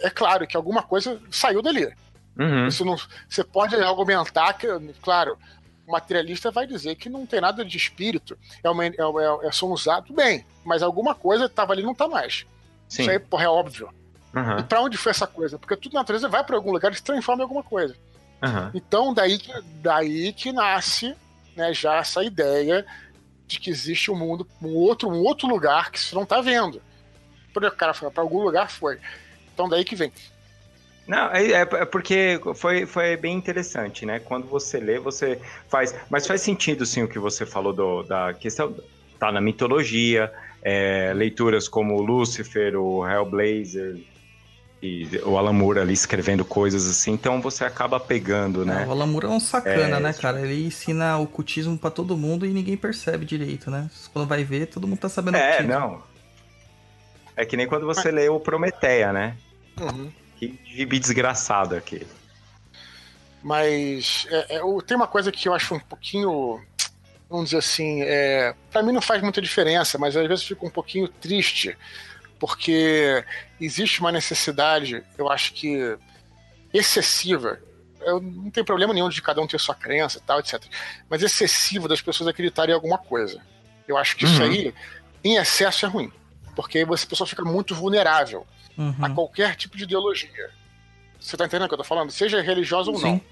É 0.00 0.08
claro 0.08 0.46
que 0.46 0.56
alguma 0.56 0.82
coisa 0.82 1.20
saiu 1.30 1.60
dali. 1.60 1.92
Uhum. 2.38 2.70
Você, 2.70 2.84
não, 2.84 2.96
você 3.28 3.44
pode 3.44 3.76
argumentar 3.76 4.54
que, 4.54 4.66
claro, 5.02 5.38
o 5.86 5.92
materialista 5.92 6.50
vai 6.50 6.66
dizer 6.66 6.94
que 6.96 7.08
não 7.08 7.26
tem 7.26 7.40
nada 7.40 7.64
de 7.64 7.76
espírito, 7.76 8.38
é, 8.62 8.70
uma, 8.70 8.86
é, 8.86 8.90
é, 8.90 9.46
é 9.46 9.52
só 9.52 9.66
usado, 9.66 10.12
bem, 10.12 10.44
mas 10.64 10.82
alguma 10.82 11.14
coisa 11.14 11.46
estava 11.46 11.72
ali 11.72 11.82
e 11.82 11.84
não 11.84 11.92
está 11.92 12.08
mais. 12.08 12.46
Sim. 12.88 13.02
Isso 13.02 13.10
aí, 13.10 13.18
porra, 13.18 13.44
é 13.44 13.48
óbvio. 13.48 13.88
Uhum. 14.34 14.58
E 14.58 14.62
para 14.64 14.80
onde 14.80 14.96
foi 14.96 15.10
essa 15.10 15.26
coisa? 15.26 15.58
Porque 15.58 15.76
tudo 15.76 15.94
na 15.94 16.00
natureza 16.00 16.28
vai 16.28 16.42
para 16.42 16.56
algum 16.56 16.72
lugar 16.72 16.92
e 16.92 16.96
se 16.96 17.02
transforma 17.02 17.42
em 17.42 17.44
alguma 17.44 17.62
coisa. 17.62 17.94
Uhum. 18.42 18.70
Então, 18.74 19.14
daí, 19.14 19.38
daí 19.80 20.32
que 20.32 20.52
nasce 20.52 21.14
né, 21.56 21.72
já 21.72 21.96
essa 21.96 22.22
ideia 22.24 22.84
de 23.46 23.60
que 23.60 23.70
existe 23.70 24.10
um 24.10 24.16
mundo, 24.16 24.46
um 24.60 24.74
outro, 24.74 25.08
um 25.08 25.22
outro 25.22 25.46
lugar 25.46 25.90
que 25.90 26.00
você 26.00 26.14
não 26.14 26.24
está 26.24 26.40
vendo. 26.40 26.82
Porque 27.52 27.68
o 27.68 27.72
cara 27.72 27.94
foi 27.94 28.10
para 28.10 28.22
algum 28.22 28.42
lugar, 28.42 28.70
foi. 28.70 28.98
Então, 29.52 29.68
daí 29.68 29.84
que 29.84 29.94
vem. 29.94 30.12
Não, 31.06 31.30
é, 31.30 31.52
é 31.52 31.84
porque 31.84 32.40
foi, 32.54 32.86
foi 32.86 33.16
bem 33.16 33.36
interessante, 33.36 34.06
né? 34.06 34.18
Quando 34.18 34.46
você 34.46 34.78
lê, 34.78 34.98
você 34.98 35.38
faz. 35.68 35.94
Mas 36.08 36.26
faz 36.26 36.40
sentido, 36.40 36.86
sim, 36.86 37.02
o 37.02 37.08
que 37.08 37.18
você 37.18 37.44
falou 37.44 37.72
do, 37.72 38.02
da 38.02 38.32
questão. 38.32 38.74
Tá 39.18 39.30
na 39.30 39.40
mitologia, 39.40 40.32
é, 40.62 41.12
leituras 41.14 41.68
como 41.68 42.00
Lúcifer, 42.02 42.76
o 42.76 43.06
Hellblazer, 43.06 43.96
e 44.84 45.08
o 45.24 45.38
Alan 45.38 45.54
Moore 45.54 45.78
ali 45.78 45.94
escrevendo 45.94 46.44
coisas 46.44 46.86
assim, 46.86 47.12
então 47.12 47.40
você 47.40 47.64
acaba 47.64 47.98
pegando, 47.98 48.66
né? 48.66 48.82
É, 48.82 48.86
o 48.86 48.90
Alan 48.90 49.06
Moore 49.06 49.26
é 49.26 49.30
um 49.30 49.40
sacana, 49.40 49.96
É, 49.96 50.00
né, 50.00 50.12
cara? 50.12 50.40
Ele 50.42 50.66
ensina 50.66 51.16
ocultismo 51.16 51.78
pra 51.78 51.90
todo 51.90 52.18
mundo 52.18 52.44
e 52.44 52.50
ninguém 52.50 52.76
percebe 52.76 53.24
direito, 53.24 53.70
né? 53.70 53.88
Quando 54.12 54.28
vai 54.28 54.44
ver, 54.44 54.66
todo 54.66 54.86
mundo 54.86 54.98
tá 54.98 55.08
sabendo 55.08 55.36
É, 55.36 55.62
não. 55.62 56.02
É 57.34 57.46
que 57.46 57.56
nem 57.56 57.66
quando 57.66 57.86
você 57.86 58.10
lê 58.10 58.28
o 58.28 58.38
Prometeia, 58.38 59.10
né? 59.10 59.36
Uhum. 59.80 60.12
Que 60.36 60.58
gibi 60.64 60.98
desgraçado 60.98 61.76
aquele. 61.76 62.06
Mas 63.42 64.26
é, 64.30 64.56
é, 64.56 64.60
tem 64.86 64.96
uma 64.96 65.06
coisa 65.06 65.30
que 65.30 65.48
eu 65.48 65.54
acho 65.54 65.74
um 65.74 65.78
pouquinho, 65.80 66.62
vamos 67.28 67.46
dizer 67.46 67.58
assim, 67.58 68.02
é, 68.02 68.54
para 68.72 68.82
mim 68.82 68.92
não 68.92 69.02
faz 69.02 69.22
muita 69.22 69.42
diferença, 69.42 69.98
mas 69.98 70.16
às 70.16 70.26
vezes 70.26 70.44
fico 70.44 70.66
um 70.66 70.70
pouquinho 70.70 71.06
triste, 71.08 71.76
porque 72.38 73.22
existe 73.60 74.00
uma 74.00 74.10
necessidade, 74.10 75.02
eu 75.18 75.30
acho 75.30 75.52
que 75.52 75.96
excessiva. 76.72 77.58
Eu 78.00 78.20
não 78.20 78.50
tem 78.50 78.64
problema 78.64 78.92
nenhum 78.92 79.08
de 79.08 79.22
cada 79.22 79.40
um 79.40 79.46
ter 79.46 79.60
sua 79.60 79.74
crença 79.74 80.18
e 80.18 80.22
tal, 80.22 80.40
etc. 80.40 80.62
Mas 81.08 81.22
excessiva 81.22 81.86
das 81.88 82.02
pessoas 82.02 82.28
acreditarem 82.28 82.72
em 82.72 82.74
alguma 82.74 82.98
coisa. 82.98 83.40
Eu 83.86 83.96
acho 83.96 84.16
que 84.16 84.24
isso 84.24 84.42
Uhum. 84.42 84.50
aí, 84.50 84.74
em 85.22 85.36
excesso, 85.36 85.86
é 85.86 85.88
ruim. 85.88 86.10
Porque 86.54 86.84
você, 86.84 87.04
a 87.04 87.08
pessoa 87.08 87.26
fica 87.26 87.44
muito 87.44 87.74
vulnerável 87.74 88.46
Uhum. 88.76 88.94
a 89.00 89.08
qualquer 89.10 89.54
tipo 89.56 89.76
de 89.76 89.84
ideologia. 89.84 90.50
Você 91.20 91.36
tá 91.36 91.44
entendendo 91.46 91.66
o 91.66 91.68
que 91.68 91.74
eu 91.74 91.78
tô 91.78 91.84
falando? 91.84 92.10
Seja 92.10 92.40
religiosa 92.42 92.90
ou 92.90 92.98
não. 93.00 93.14
Sim. 93.16 93.22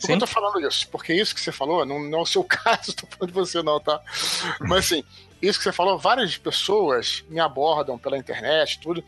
Por 0.00 0.06
que 0.06 0.12
eu 0.12 0.18
tô 0.18 0.26
falando 0.26 0.66
isso? 0.66 0.88
Porque 0.88 1.12
isso 1.14 1.34
que 1.34 1.40
você 1.40 1.52
falou, 1.52 1.84
não, 1.86 2.00
não 2.02 2.18
é 2.18 2.22
o 2.22 2.26
seu 2.26 2.42
caso, 2.44 2.92
tô 2.94 3.06
falando 3.06 3.28
de 3.28 3.32
você 3.32 3.62
não, 3.62 3.78
tá? 3.78 4.00
Mas 4.60 4.86
assim, 4.86 5.04
isso 5.40 5.58
que 5.58 5.64
você 5.64 5.72
falou, 5.72 5.98
várias 5.98 6.36
pessoas 6.36 7.22
me 7.28 7.38
abordam 7.38 7.96
pela 7.98 8.18
internet, 8.18 8.80
tudo, 8.80 9.04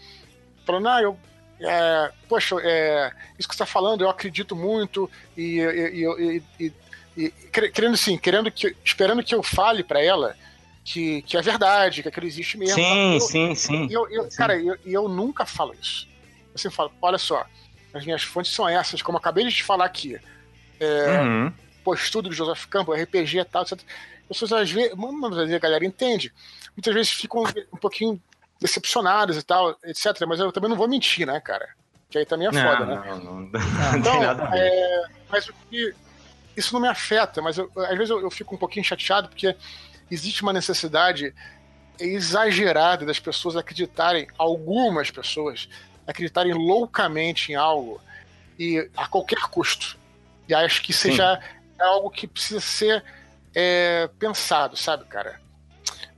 falando, 0.65 0.89
ah, 0.89 1.03
eu. 1.03 1.19
é, 1.61 2.13
poxa, 2.29 2.57
é, 2.63 3.11
isso 3.39 3.49
que 3.49 3.55
você 3.55 3.59
tá 3.61 3.67
falando, 3.67 4.03
eu 4.03 4.09
acredito 4.11 4.55
muito, 4.55 5.11
e, 5.37 5.59
e, 5.61 6.43
e- 6.61 6.73
e- 7.17 7.31
quer- 7.53 7.71
querendo 7.73 7.95
assim, 7.95 8.17
querendo 8.19 8.51
que, 8.53 8.77
esperando 8.85 9.23
que 9.25 9.35
eu 9.35 9.43
fale 9.43 9.83
pra 9.83 10.01
ela 10.03 10.37
que, 10.85 11.23
que 11.23 11.37
é 11.37 11.43
verdade, 11.43 12.03
que 12.03 12.09
aquilo 12.09 12.27
existe 12.27 12.59
mesmo. 12.59 12.75
Sim, 12.75 13.15
Eu- 13.15 13.21
sim, 13.21 13.55
sim. 13.55 13.89
eu, 13.91 14.09
eu- 14.11 14.31
Sim. 14.31 14.37
cara, 14.37 14.57
eu, 14.57 14.77
e 14.85 14.93
eu 14.93 15.09
nunca 15.09 15.47
falo 15.47 15.75
isso. 15.81 16.09
Eu 16.53 16.59
sempre 16.59 16.77
falo, 16.77 16.93
olha 17.01 17.19
só, 17.19 17.45
as 17.95 18.05
minhas 18.05 18.23
fontes 18.23 18.53
são 18.53 18.69
essas, 18.69 19.01
como 19.03 19.17
eu 19.17 19.21
acabei 19.21 19.45
de 19.45 19.53
te 19.55 19.63
falar 19.63 19.85
aqui. 19.85 20.19
Uhum. 20.81 21.53
Pô, 21.85 21.95
estudo 21.95 22.29
de 22.31 22.37
Joseph 22.37 22.67
Campbell, 22.67 22.95
RPG 23.03 23.39
e 23.41 23.45
tal, 23.45 23.63
etc. 23.63 23.79
As 24.31 24.39
pessoas 24.39 24.53
às 24.63 24.71
vezes, 24.71 24.95
muitas 24.95 25.37
vezes 25.39 25.55
a 25.55 25.59
galera 25.59 25.85
entende, 25.85 26.33
muitas 26.77 26.95
vezes 26.95 27.13
ficam 27.13 27.43
um 27.73 27.77
pouquinho 27.77 28.21
decepcionadas 28.61 29.37
e 29.37 29.43
tal, 29.43 29.77
etc. 29.85 30.07
Mas 30.27 30.41
eu 30.41 30.53
também 30.53 30.71
não 30.71 30.77
vou 30.77 30.89
mentir, 30.89 31.27
né, 31.27 31.41
cara? 31.41 31.69
Que 32.11 32.19
aí 32.19 32.27
também 32.27 32.47
é 32.49 32.51
Não, 32.53 32.63
foda, 32.63 32.87
né? 32.87 33.03
não, 33.07 33.19
não, 33.19 33.35
não 33.41 33.47
Então, 33.99 34.13
tem 34.13 34.21
nada 34.21 34.45
a 34.45 34.51
ver. 34.51 34.59
é, 34.61 35.03
mas 35.29 35.49
o 35.49 35.55
que- 35.71 35.95
isso 36.57 36.73
não 36.75 36.81
me 36.81 36.89
afeta, 36.89 37.41
mas 37.41 37.57
eu- 37.59 37.71
às 37.77 37.91
vezes 37.97 38.11
eu, 38.11 38.21
eu 38.21 38.31
fico 38.31 38.55
um 38.55 38.59
pouquinho 38.59 38.85
chateado 38.85 39.29
porque 39.29 39.57
existe 40.13 40.43
uma 40.43 40.53
necessidade 40.53 41.35
exagerada 41.99 43.05
das 43.07 43.19
pessoas 43.19 43.57
acreditarem, 43.57 44.27
algumas 44.39 45.11
pessoas, 45.11 45.69
acreditarem 46.07 46.53
loucamente 46.53 47.53
em 47.53 47.55
algo 47.55 48.01
e 48.59 48.89
a 48.97 49.07
qualquer 49.07 49.41
custo. 49.51 49.99
E 50.49 50.55
acho 50.55 50.83
que 50.83 50.93
já 50.93 51.41
é 51.79 51.85
algo 51.85 52.11
que 52.11 52.27
precisa 52.27 52.61
ser 52.61 53.05
é, 53.55 54.09
pensado, 54.19 54.77
sabe, 54.77 55.05
cara? 55.05 55.41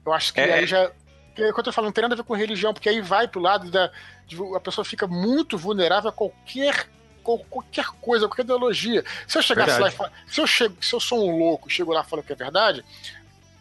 Eu 0.05 0.12
acho 0.12 0.32
que 0.32 0.40
É- 0.40 0.55
aí 0.55 0.66
já. 0.66 0.90
que, 1.34 1.53
Quando 1.53 1.66
eu 1.66 1.72
falo, 1.72 1.86
não 1.86 1.92
tem 1.92 2.03
nada 2.03 2.14
a 2.14 2.16
ver 2.16 2.22
com 2.22 2.34
religião, 2.34 2.72
porque 2.72 2.88
aí 2.88 3.01
vai 3.01 3.26
pro 3.26 3.40
lado 3.40 3.70
da. 3.70 3.90
de- 4.26 4.36
a 4.57 4.61
pessoa 4.61 4.84
fica 4.84 5.07
muito 5.07 5.59
vulnerável 5.59 6.11
a 6.11 6.12
qualquer. 6.12 6.88
qual- 7.24 7.38
Qualquer 7.51 7.86
coisa, 8.03 8.28
qualquer 8.28 8.42
ideologia. 8.42 9.03
Se 9.26 9.38
eu 9.38 9.42
chegasse 9.42 9.80
lá 9.80 9.88
e 9.88 9.90
Verdade. 9.90 9.97
falar, 9.97 10.12
se 10.28 10.40
eu, 10.40 10.47
chego, 10.47 10.76
se 10.80 10.95
eu 10.95 11.01
sou 11.01 11.26
um 11.28 11.38
louco, 11.38 11.70
chego 11.70 11.90
lá 11.92 12.05
falando 12.05 12.24
que 12.26 12.32
é 12.32 12.36
verdade, 12.36 12.84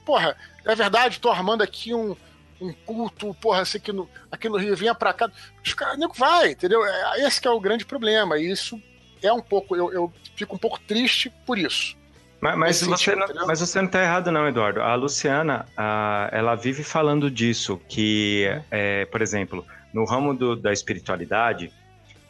porra, 0.06 0.36
é 0.66 0.76
verdade, 0.76 1.20
tô 1.20 1.30
armando 1.30 1.62
aqui 1.62 1.94
um, 1.94 2.16
um 2.62 2.74
culto, 2.86 3.34
porra, 3.36 3.62
assim, 3.62 3.78
aqui 3.78 3.92
no, 3.92 4.10
aqui 4.32 4.48
no 4.50 4.58
Rio, 4.58 4.76
venha 4.76 4.96
pra 4.96 5.14
cá. 5.14 5.30
Os 5.66 5.74
caras, 5.74 5.98
nego, 5.98 6.14
vai, 6.14 6.52
entendeu? 6.52 6.86
É, 6.86 7.26
Esse 7.26 7.42
que 7.42 7.48
é 7.48 7.52
o 7.52 7.60
grande 7.60 7.86
problema. 7.86 8.38
E 8.38 8.50
isso 8.50 8.82
é 9.22 9.32
um 9.32 9.42
pouco, 9.42 9.76
eu, 9.76 9.92
eu 9.92 10.14
fico 10.36 10.56
um 10.56 10.60
pouco 10.60 10.80
triste 10.82 11.30
por 11.46 11.58
isso. 11.58 11.96
Mas, 12.42 12.58
mas 12.58 12.78
você 12.80 12.86
sentido, 12.98 13.34
não, 13.34 13.48
mas 13.48 13.62
você 13.62 13.82
não 13.82 13.88
tá 13.88 14.04
errado 14.04 14.30
não, 14.30 14.46
Eduardo. 14.46 14.82
A 14.82 14.94
Luciana, 14.96 15.66
ah, 15.78 16.30
ela 16.34 16.56
vive 16.56 16.84
falando 16.84 17.32
disso, 17.32 17.80
que, 17.88 18.46
é, 18.70 19.06
por 19.06 19.22
exemplo, 19.22 19.66
no 19.94 20.04
ramo 20.04 20.34
do- 20.34 20.56
da 20.58 20.74
espiritualidade, 20.74 21.72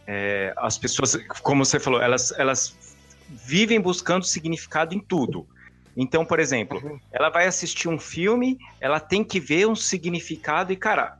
é, 0.05 0.53
as 0.57 0.77
pessoas, 0.77 1.17
como 1.41 1.65
você 1.65 1.79
falou, 1.79 1.99
elas, 1.99 2.31
elas 2.37 2.77
vivem 3.27 3.81
buscando 3.81 4.23
significado 4.23 4.93
em 4.93 4.99
tudo. 4.99 5.47
Então, 5.95 6.25
por 6.25 6.39
exemplo, 6.39 6.79
Uhum. 6.83 6.99
ela 7.11 7.29
vai 7.29 7.45
assistir 7.45 7.87
um 7.87 7.99
filme, 7.99 8.57
ela 8.81 8.99
tem 8.99 9.23
que 9.23 9.39
ver 9.39 9.67
um 9.67 9.75
significado 9.75 10.73
e, 10.73 10.75
cara, 10.75 11.17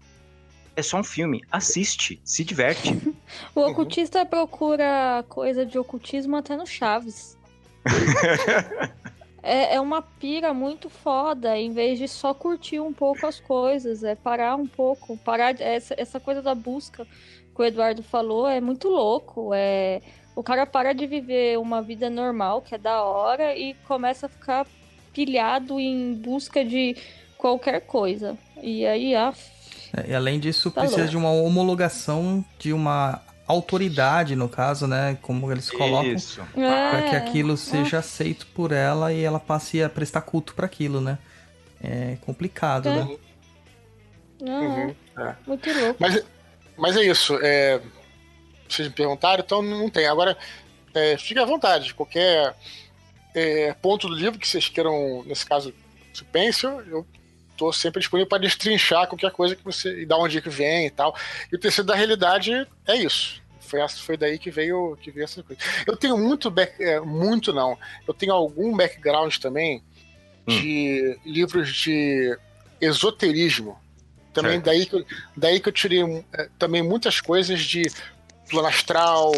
é 0.75 0.81
só 0.81 0.97
um 0.97 1.03
filme. 1.03 1.41
Assiste, 1.51 2.19
se 2.23 2.43
diverte. 2.43 2.89
O 3.55 3.61
Uhum. 3.61 3.71
ocultista 3.71 4.25
procura 4.25 5.23
coisa 5.29 5.65
de 5.65 5.77
ocultismo 5.77 6.35
até 6.35 6.57
no 6.57 6.65
Chaves. 6.65 7.37
é, 9.43 9.75
é 9.75 9.81
uma 9.81 10.01
pira 10.01 10.53
muito 10.53 10.89
foda, 10.89 11.57
em 11.57 11.71
vez 11.71 11.99
de 11.99 12.07
só 12.07 12.33
curtir 12.33 12.79
um 12.79 12.93
pouco 12.93 13.25
as 13.27 13.39
coisas, 13.39 14.03
é 14.03 14.15
parar 14.15 14.55
um 14.55 14.65
pouco, 14.67 15.17
parar 15.17 15.59
essa, 15.61 15.93
essa 15.97 16.19
coisa 16.19 16.41
da 16.41 16.55
busca 16.55 17.05
que 17.55 17.61
o 17.61 17.63
Eduardo 17.63 18.01
falou 18.01 18.47
é 18.47 18.59
muito 18.59 18.87
louco, 18.89 19.51
é 19.53 20.01
o 20.35 20.43
cara 20.43 20.65
para 20.65 20.93
de 20.93 21.05
viver 21.05 21.57
uma 21.59 21.81
vida 21.81 22.09
normal, 22.09 22.61
que 22.61 22.75
é 22.75 22.77
da 22.77 23.03
hora, 23.03 23.55
e 23.55 23.73
começa 23.87 24.25
a 24.25 24.29
ficar 24.29 24.65
pilhado 25.13 25.79
em 25.79 26.13
busca 26.15 26.63
de 26.65 26.95
qualquer 27.37 27.81
coisa. 27.81 28.37
E 28.61 28.85
aí, 28.85 29.15
ah, 29.15 29.33
É, 29.95 30.09
E 30.11 30.15
além 30.15 30.39
disso, 30.39 30.71
Tá 30.71 30.81
precisa 30.81 31.01
louco. 31.01 31.11
de 31.11 31.17
uma 31.17 31.29
homologação 31.31 32.43
de 32.57 32.73
uma 32.73 33.21
autoridade, 33.45 34.35
no 34.35 34.49
caso, 34.49 34.87
né? 34.87 35.17
Como 35.21 35.51
eles 35.51 35.69
colocam. 35.69 36.11
Isso. 36.11 36.41
Para 36.53 37.01
que 37.09 37.15
é, 37.15 37.17
aquilo 37.17 37.55
seja 37.57 37.99
aceito 37.99 38.47
por 38.55 38.71
ela 38.71 39.13
e 39.13 39.21
ela 39.21 39.39
passe 39.39 39.83
a 39.83 39.89
prestar 39.89 40.21
culto 40.21 40.55
para 40.55 40.65
aquilo, 40.65 40.99
né? 41.01 41.19
É 41.83 42.17
complicado, 42.25 42.87
É. 42.89 42.95
né? 42.95 43.17
não, 44.41 44.61
Uhum, 44.61 44.95
é. 45.17 45.35
muito 45.45 45.71
louco. 45.73 45.95
Mas, 45.99 46.23
mas 46.77 46.95
é 46.97 47.03
isso. 47.03 47.37
É, 47.41 47.79
vocês 48.73 48.87
me 48.87 48.93
perguntaram, 48.93 49.43
então 49.43 49.61
não 49.61 49.89
tem. 49.89 50.05
Agora, 50.07 50.37
é, 50.93 51.17
fique 51.17 51.39
à 51.39 51.45
vontade. 51.45 51.93
Qualquer 51.93 52.55
é, 53.35 53.73
ponto 53.81 54.07
do 54.07 54.15
livro 54.15 54.39
que 54.39 54.47
vocês 54.47 54.69
queiram, 54.69 55.23
nesse 55.25 55.45
caso, 55.45 55.73
se 56.13 56.23
pense, 56.25 56.65
eu- 56.65 57.05
tô 57.55 57.71
sempre 57.71 57.99
disponível 57.99 58.27
para 58.27 58.39
destrinchar 58.39 59.07
qualquer 59.07 59.29
coisa 59.31 59.55
que 59.55 59.63
você. 59.63 60.01
e 60.01 60.05
da 60.07 60.17
onde 60.17 60.41
que 60.41 60.49
vem 60.49 60.87
e 60.87 60.89
tal. 60.89 61.15
E 61.51 61.55
o 61.55 61.59
terceiro 61.59 61.87
da 61.87 61.93
realidade 61.95 62.51
é 62.87 62.95
isso. 62.95 63.41
Foi, 63.59 63.79
foi 63.89 64.17
daí 64.17 64.39
que 64.39 64.49
veio, 64.49 64.97
que 65.01 65.11
veio 65.11 65.23
essa 65.23 65.41
coisa. 65.43 65.61
Eu 65.85 65.95
tenho 65.95 66.17
muito, 66.17 66.49
back, 66.49 66.83
é, 66.83 66.99
muito 66.99 67.53
não. 67.53 67.77
Eu 68.07 68.13
tenho 68.13 68.33
algum 68.33 68.75
background 68.75 69.37
também 69.37 69.83
de 70.47 71.17
livros 71.25 71.71
de 71.73 72.35
esoterismo. 72.81 73.77
Também 74.33 74.59
daí 74.59 74.85
que, 74.87 74.95
eu, 74.95 75.05
daí 75.37 75.59
que 75.59 75.69
eu 75.69 75.73
tirei 75.73 76.01
é, 76.33 76.49
também 76.57 76.81
muitas 76.81 77.21
coisas 77.21 77.61
de 77.61 77.83
plano 78.53 78.67
astral, 78.67 79.31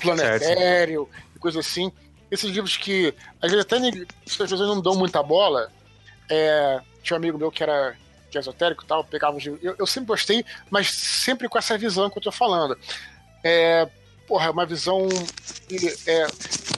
plano 0.00 0.20
Certo. 0.20 0.42
etéreo 0.44 1.08
e 1.34 1.38
coisa 1.38 1.58
assim. 1.58 1.92
esses 2.30 2.50
livros 2.50 2.76
que 2.76 3.12
às 3.42 3.50
vezes 3.50 3.66
até 3.66 3.76
as 3.76 4.36
pessoas 4.36 4.60
não 4.60 4.80
dão 4.80 4.94
muita 4.94 5.22
bola. 5.22 5.70
É, 6.30 6.80
tinha 7.02 7.16
um 7.16 7.18
amigo 7.18 7.36
meu 7.36 7.50
que 7.50 7.62
era 7.62 7.96
que 8.30 8.38
é 8.38 8.40
esotérico 8.40 8.82
e 8.84 8.86
tal, 8.86 9.04
pegava 9.04 9.36
os 9.36 9.44
livros. 9.44 9.62
Eu, 9.62 9.74
eu, 9.78 9.86
sempre 9.86 10.08
gostei, 10.08 10.44
mas 10.70 10.90
sempre 10.90 11.48
com 11.48 11.58
essa 11.58 11.76
visão 11.76 12.10
que 12.10 12.18
eu 12.18 12.22
tô 12.22 12.32
falando. 12.32 12.76
É, 13.44 13.88
porra, 14.26 14.46
é 14.46 14.50
uma 14.50 14.66
visão 14.66 15.06
de 15.68 15.88
é, 16.08 16.26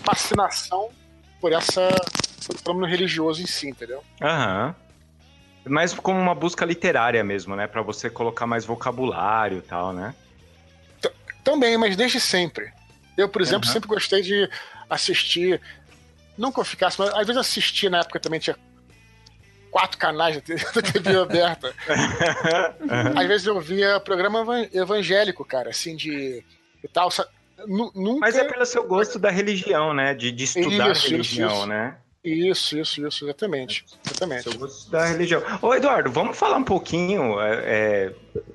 fascinação 0.03 0.91
por 1.41 1.53
essa 1.53 1.89
fenômeno 2.63 2.87
religioso 2.87 3.43
em 3.43 3.47
si, 3.47 3.69
entendeu? 3.69 4.03
Aham. 4.21 4.75
Mais 5.65 5.95
como 5.95 6.21
uma 6.21 6.35
busca 6.35 6.65
literária 6.65 7.25
mesmo, 7.25 7.57
né? 7.57 7.67
Para 7.67 7.83
você 7.83 8.11
colocar 8.11 8.47
mais 8.47 8.65
vocabulário 8.65 9.59
e 9.59 9.63
tal, 9.63 9.93
né? 9.93 10.15
Também, 11.47 11.79
mas 11.79 11.95
desde 11.95 12.19
sempre. 12.19 12.73
Eu, 13.17 13.29
por 13.29 13.41
exemplo, 13.41 13.69
uhum. 13.69 13.73
sempre 13.73 13.89
gostei 13.89 14.21
de 14.21 14.51
assistir. 14.91 15.61
Não 16.37 16.51
que 16.51 16.59
eu 16.59 16.65
ficasse, 16.65 16.99
mas 16.99 17.11
às 17.11 17.25
vezes 17.25 17.37
assistia 17.37 17.89
na 17.89 18.01
época 18.01 18.19
também 18.19 18.41
tinha 18.41 18.57
quatro 19.71 19.97
canais 19.97 20.35
da 20.35 20.83
TV 20.83 21.15
aberta. 21.23 21.73
uhum. 21.89 23.17
Às 23.17 23.29
vezes 23.29 23.47
eu 23.47 23.61
via 23.61 24.01
programa 24.01 24.45
evangélico, 24.73 25.45
cara, 25.45 25.71
assim, 25.71 25.95
de. 25.95 26.43
e 26.83 26.89
tal. 26.89 27.11
Nunca... 27.65 28.19
Mas 28.19 28.37
é 28.37 28.43
pelo 28.43 28.67
seu 28.67 28.85
gosto 28.85 29.17
da 29.17 29.31
religião, 29.31 29.95
né? 29.95 30.15
De, 30.15 30.33
de 30.33 30.45
estudar 30.45 30.91
isso, 30.91 31.09
religião, 31.09 31.59
isso, 31.59 31.67
né? 31.67 31.97
Isso, 32.25 32.77
isso, 32.77 33.07
isso, 33.07 33.25
exatamente. 33.25 33.87
exatamente. 34.05 34.43
Seu 34.43 34.59
gosto 34.59 34.91
da 34.91 35.07
religião. 35.07 35.41
Ô, 35.63 35.73
Eduardo, 35.73 36.11
vamos 36.11 36.37
falar 36.37 36.57
um 36.57 36.65
pouquinho. 36.65 37.41
É, 37.41 37.63
é, 37.65 38.15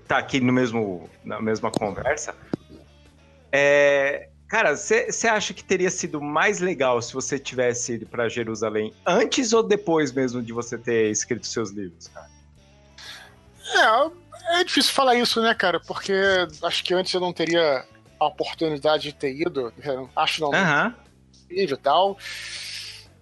tá 0.09 0.17
aqui 0.17 0.41
no 0.41 0.51
mesmo, 0.51 1.09
na 1.23 1.41
mesma 1.41 1.71
conversa. 1.71 2.35
É, 3.51 4.29
Cara, 4.51 4.75
você 4.75 5.29
acha 5.29 5.53
que 5.53 5.63
teria 5.63 5.89
sido 5.89 6.19
mais 6.19 6.59
legal 6.59 7.01
se 7.01 7.13
você 7.13 7.39
tivesse 7.39 7.93
ido 7.93 8.05
para 8.05 8.27
Jerusalém 8.27 8.93
antes 9.05 9.53
ou 9.53 9.63
depois 9.63 10.11
mesmo 10.11 10.43
de 10.43 10.51
você 10.51 10.77
ter 10.77 11.09
escrito 11.09 11.47
seus 11.47 11.69
livros, 11.71 12.09
cara? 12.09 12.29
É, 14.49 14.59
é 14.59 14.63
difícil 14.65 14.91
falar 14.91 15.15
isso, 15.15 15.41
né, 15.41 15.55
cara? 15.55 15.79
Porque 15.79 16.13
acho 16.63 16.83
que 16.83 16.93
antes 16.93 17.13
eu 17.13 17.21
não 17.21 17.31
teria 17.31 17.85
a 18.19 18.27
oportunidade 18.27 19.03
de 19.03 19.13
ter 19.13 19.33
ido. 19.33 19.73
Acho 20.13 20.41
não. 20.41 20.49
Uhum. 20.49 20.93
E 21.49 21.77
tal. 21.77 22.17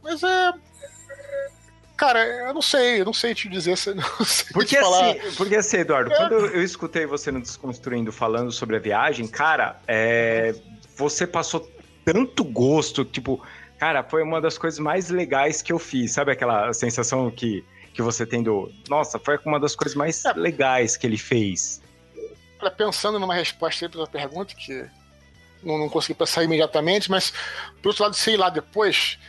Mas 0.02 0.24
é. 0.24 0.52
Cara, 2.00 2.26
eu 2.26 2.54
não 2.54 2.62
sei, 2.62 3.02
eu 3.02 3.06
não 3.06 3.12
sei 3.12 3.36
te 3.36 3.50
dizer, 3.50 3.72
não 3.94 4.04
sei 4.26 4.54
porque 4.54 4.78
te 4.78 4.82
falar. 4.82 5.10
Assim, 5.10 5.36
porque 5.36 5.56
assim, 5.58 5.78
Eduardo, 5.80 6.14
é. 6.14 6.16
quando 6.16 6.34
eu, 6.34 6.64
escutei 6.64 7.06
você 7.06 7.30
no 7.30 7.42
Desconstruindo 7.42 8.10
falando 8.10 8.54
sobre 8.54 8.78
a 8.78 8.80
viagem, 8.80 9.28
cara, 9.28 9.82
é, 9.86 10.56
você 10.96 11.28
passou 11.28 11.70
tanto 12.06 12.46
gosto, 12.46 13.04
tipo, 13.04 13.46
cara, 13.78 14.02
foi 14.02 14.24
uma 14.24 14.40
das 14.40 14.58
coisas 14.58 14.80
mais 14.80 15.10
legais 15.10 15.62
que 15.62 15.74
eu 15.74 15.78
fiz. 15.78 16.14
Sabe 16.14 16.32
aquela 16.32 16.72
sensação 16.72 17.30
que, 17.30 17.66
que 17.94 18.02
você 18.02 18.26
tem 18.26 18.42
do. 18.42 18.72
Nossa, 18.88 19.20
foi 19.20 19.38
uma 19.44 19.60
das 19.60 19.76
coisas 19.76 19.94
mais 19.94 20.24
é. 20.24 20.32
legais 20.32 20.96
que 20.96 21.06
ele 21.06 21.18
fez. 21.18 21.82
Pensando 22.78 23.20
numa 23.20 23.36
resposta 23.36 23.86
aí 23.86 23.92
pra 23.92 24.08
pergunta, 24.08 24.56
que 24.56 24.90
não, 25.62 25.78
não 25.78 25.90
consegui 25.90 26.18
pensar 26.18 26.46
imediatamente, 26.46 27.12
mas, 27.12 27.34
por 27.82 27.90
outro 27.90 28.04
lado, 28.04 28.16
sei 28.16 28.38
lá, 28.38 28.50
depois, 28.50 29.20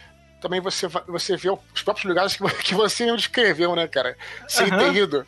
também 0.41 0.61
você, 0.61 0.87
você 1.07 1.37
vê 1.37 1.51
os 1.51 1.83
próprios 1.83 2.07
lugares 2.07 2.37
que, 2.37 2.49
que 2.63 2.75
você 2.75 3.05
mesmo 3.05 3.19
descreveu, 3.19 3.75
né, 3.77 3.87
cara? 3.87 4.17
Sem 4.49 4.71
uhum. 4.71 4.79
ter 4.79 4.95
ido. 4.95 5.27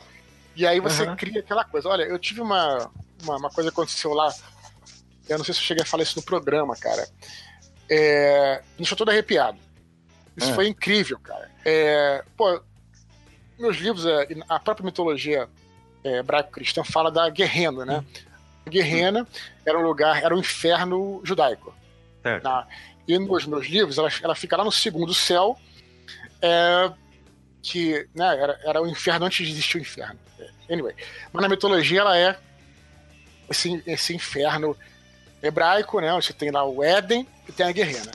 E 0.57 0.67
aí 0.67 0.81
você 0.81 1.05
uhum. 1.05 1.17
cria 1.17 1.41
aquela 1.41 1.65
coisa. 1.65 1.89
Olha, 1.89 2.03
eu 2.03 2.19
tive 2.19 2.41
uma, 2.41 2.91
uma, 3.23 3.37
uma 3.37 3.51
coisa 3.51 3.71
que 3.71 3.75
aconteceu 3.75 4.13
lá 4.13 4.33
eu 5.29 5.39
não 5.39 5.45
sei 5.45 5.55
se 5.55 5.61
eu 5.61 5.65
cheguei 5.65 5.83
a 5.83 5.87
falar 5.87 6.03
isso 6.03 6.19
no 6.19 6.23
programa, 6.23 6.77
cara. 6.77 7.07
É, 7.89 8.61
me 8.73 8.79
deixou 8.79 8.97
todo 8.97 9.11
arrepiado. 9.11 9.59
Isso 10.37 10.51
é. 10.51 10.55
foi 10.55 10.69
incrível, 10.69 11.19
cara. 11.19 11.51
É, 11.65 12.25
pô, 12.37 12.61
meus 13.59 13.77
livros, 13.77 14.07
é, 14.07 14.27
a 14.49 14.59
própria 14.59 14.85
mitologia 14.85 15.49
é, 16.03 16.19
hebraico-cristã 16.19 16.83
fala 16.83 17.11
da 17.11 17.29
Guerrena, 17.29 17.85
né? 17.85 18.05
A 18.67 18.71
Guerrena 18.71 19.27
era 19.65 19.79
um 19.79 19.83
lugar, 19.83 20.23
era 20.23 20.35
um 20.35 20.39
inferno 20.39 21.21
judaico. 21.25 21.75
Tá? 22.41 22.69
E 23.07 23.19
nos 23.19 23.47
meus 23.47 23.67
livros, 23.67 23.99
ela, 23.99 24.09
ela 24.23 24.35
fica 24.35 24.57
lá 24.57 24.65
no 24.65 24.73
segundo 24.73 25.13
céu, 25.13 25.59
é, 26.41 26.93
que 27.63 28.09
né, 28.15 28.37
era, 28.37 28.61
era 28.65 28.83
o 28.83 28.87
inferno 28.87 29.27
antes 29.27 29.47
de 29.47 29.53
existir 29.53 29.79
o 29.79 29.81
inferno. 29.81 30.19
Anyway, 30.71 30.95
mas 31.33 31.43
na 31.43 31.49
mitologia 31.49 32.01
ela 32.01 32.19
é 32.19 32.37
esse, 33.51 33.83
esse 33.87 34.15
inferno 34.15 34.77
hebraico, 35.43 36.01
né? 36.01 36.13
Você 36.15 36.33
tem 36.33 36.51
lá 36.51 36.65
o 36.65 36.83
Éden 36.83 37.27
e 37.49 37.53
tem 37.53 37.67
a 37.67 37.73
Guerrena. 37.73 38.11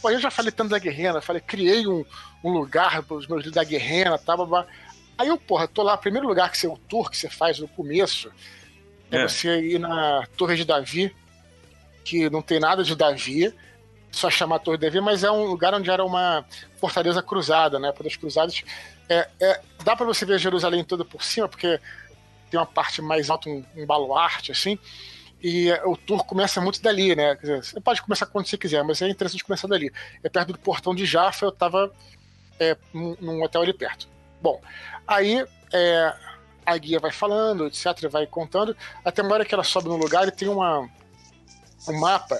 Pô, 0.00 0.10
eu 0.10 0.20
já 0.20 0.30
falei 0.30 0.52
tanto 0.52 0.70
da 0.70 0.78
Guerrena, 0.78 1.20
falei, 1.20 1.42
criei 1.42 1.86
um, 1.86 2.04
um 2.42 2.50
lugar 2.50 3.02
para 3.02 3.16
os 3.16 3.26
meus 3.26 3.40
livros 3.40 3.54
da 3.54 3.64
Guerrena, 3.64 4.16
tá, 4.18 4.36
babá. 4.36 4.66
Aí 5.16 5.28
eu, 5.28 5.36
porra, 5.36 5.66
tô 5.66 5.82
lá, 5.82 5.96
primeiro 5.96 6.28
lugar 6.28 6.50
que 6.50 6.56
você, 6.56 6.68
o 6.68 6.76
tour 6.76 7.10
que 7.10 7.16
você 7.16 7.28
faz 7.28 7.58
no 7.58 7.66
começo 7.66 8.30
é, 9.10 9.18
é 9.18 9.28
você 9.28 9.60
ir 9.60 9.80
na 9.80 10.24
Torre 10.36 10.56
de 10.56 10.64
Davi, 10.64 11.14
que 12.04 12.30
não 12.30 12.40
tem 12.40 12.60
nada 12.60 12.84
de 12.84 12.94
Davi, 12.94 13.52
só 14.18 14.28
chamar 14.28 14.58
Torre 14.58 14.76
de 14.76 14.86
Davi, 14.86 15.00
mas 15.00 15.22
é 15.22 15.30
um 15.30 15.44
lugar 15.44 15.72
onde 15.74 15.90
era 15.90 16.04
uma 16.04 16.44
fortaleza 16.78 17.22
cruzada, 17.22 17.78
né? 17.78 17.92
Para 17.92 18.06
as 18.06 18.16
cruzadas. 18.16 18.62
É, 19.08 19.28
é, 19.40 19.60
dá 19.84 19.94
para 19.94 20.04
você 20.04 20.26
ver 20.26 20.38
Jerusalém 20.38 20.84
toda 20.84 21.04
por 21.04 21.22
cima, 21.22 21.48
porque 21.48 21.80
tem 22.50 22.58
uma 22.58 22.66
parte 22.66 23.00
mais 23.00 23.30
alta, 23.30 23.48
um, 23.48 23.64
um 23.76 23.86
baluarte, 23.86 24.50
assim. 24.50 24.78
E 25.40 25.70
o 25.84 25.96
tour 25.96 26.24
começa 26.24 26.60
muito 26.60 26.82
dali, 26.82 27.14
né? 27.14 27.36
Dizer, 27.36 27.64
você 27.64 27.80
pode 27.80 28.02
começar 28.02 28.26
quando 28.26 28.46
você 28.46 28.58
quiser, 28.58 28.82
mas 28.82 29.00
é 29.00 29.08
interessante 29.08 29.44
começar 29.44 29.68
dali. 29.68 29.92
É 30.22 30.28
perto 30.28 30.52
do 30.52 30.58
portão 30.58 30.94
de 30.94 31.06
Jaffa, 31.06 31.46
eu 31.46 31.52
tava 31.52 31.92
é, 32.58 32.76
num 32.92 33.42
hotel 33.42 33.62
ali 33.62 33.72
perto. 33.72 34.08
Bom, 34.42 34.60
aí 35.06 35.46
é, 35.72 36.14
a 36.66 36.76
guia 36.76 36.98
vai 36.98 37.12
falando, 37.12 37.66
etc., 37.68 38.08
vai 38.10 38.26
contando, 38.26 38.76
até 39.04 39.22
uma 39.22 39.34
hora 39.34 39.44
que 39.44 39.54
ela 39.54 39.64
sobe 39.64 39.88
no 39.88 39.96
lugar 39.96 40.26
e 40.26 40.32
tem 40.32 40.48
uma, 40.48 40.88
um 41.88 42.00
mapa 42.00 42.36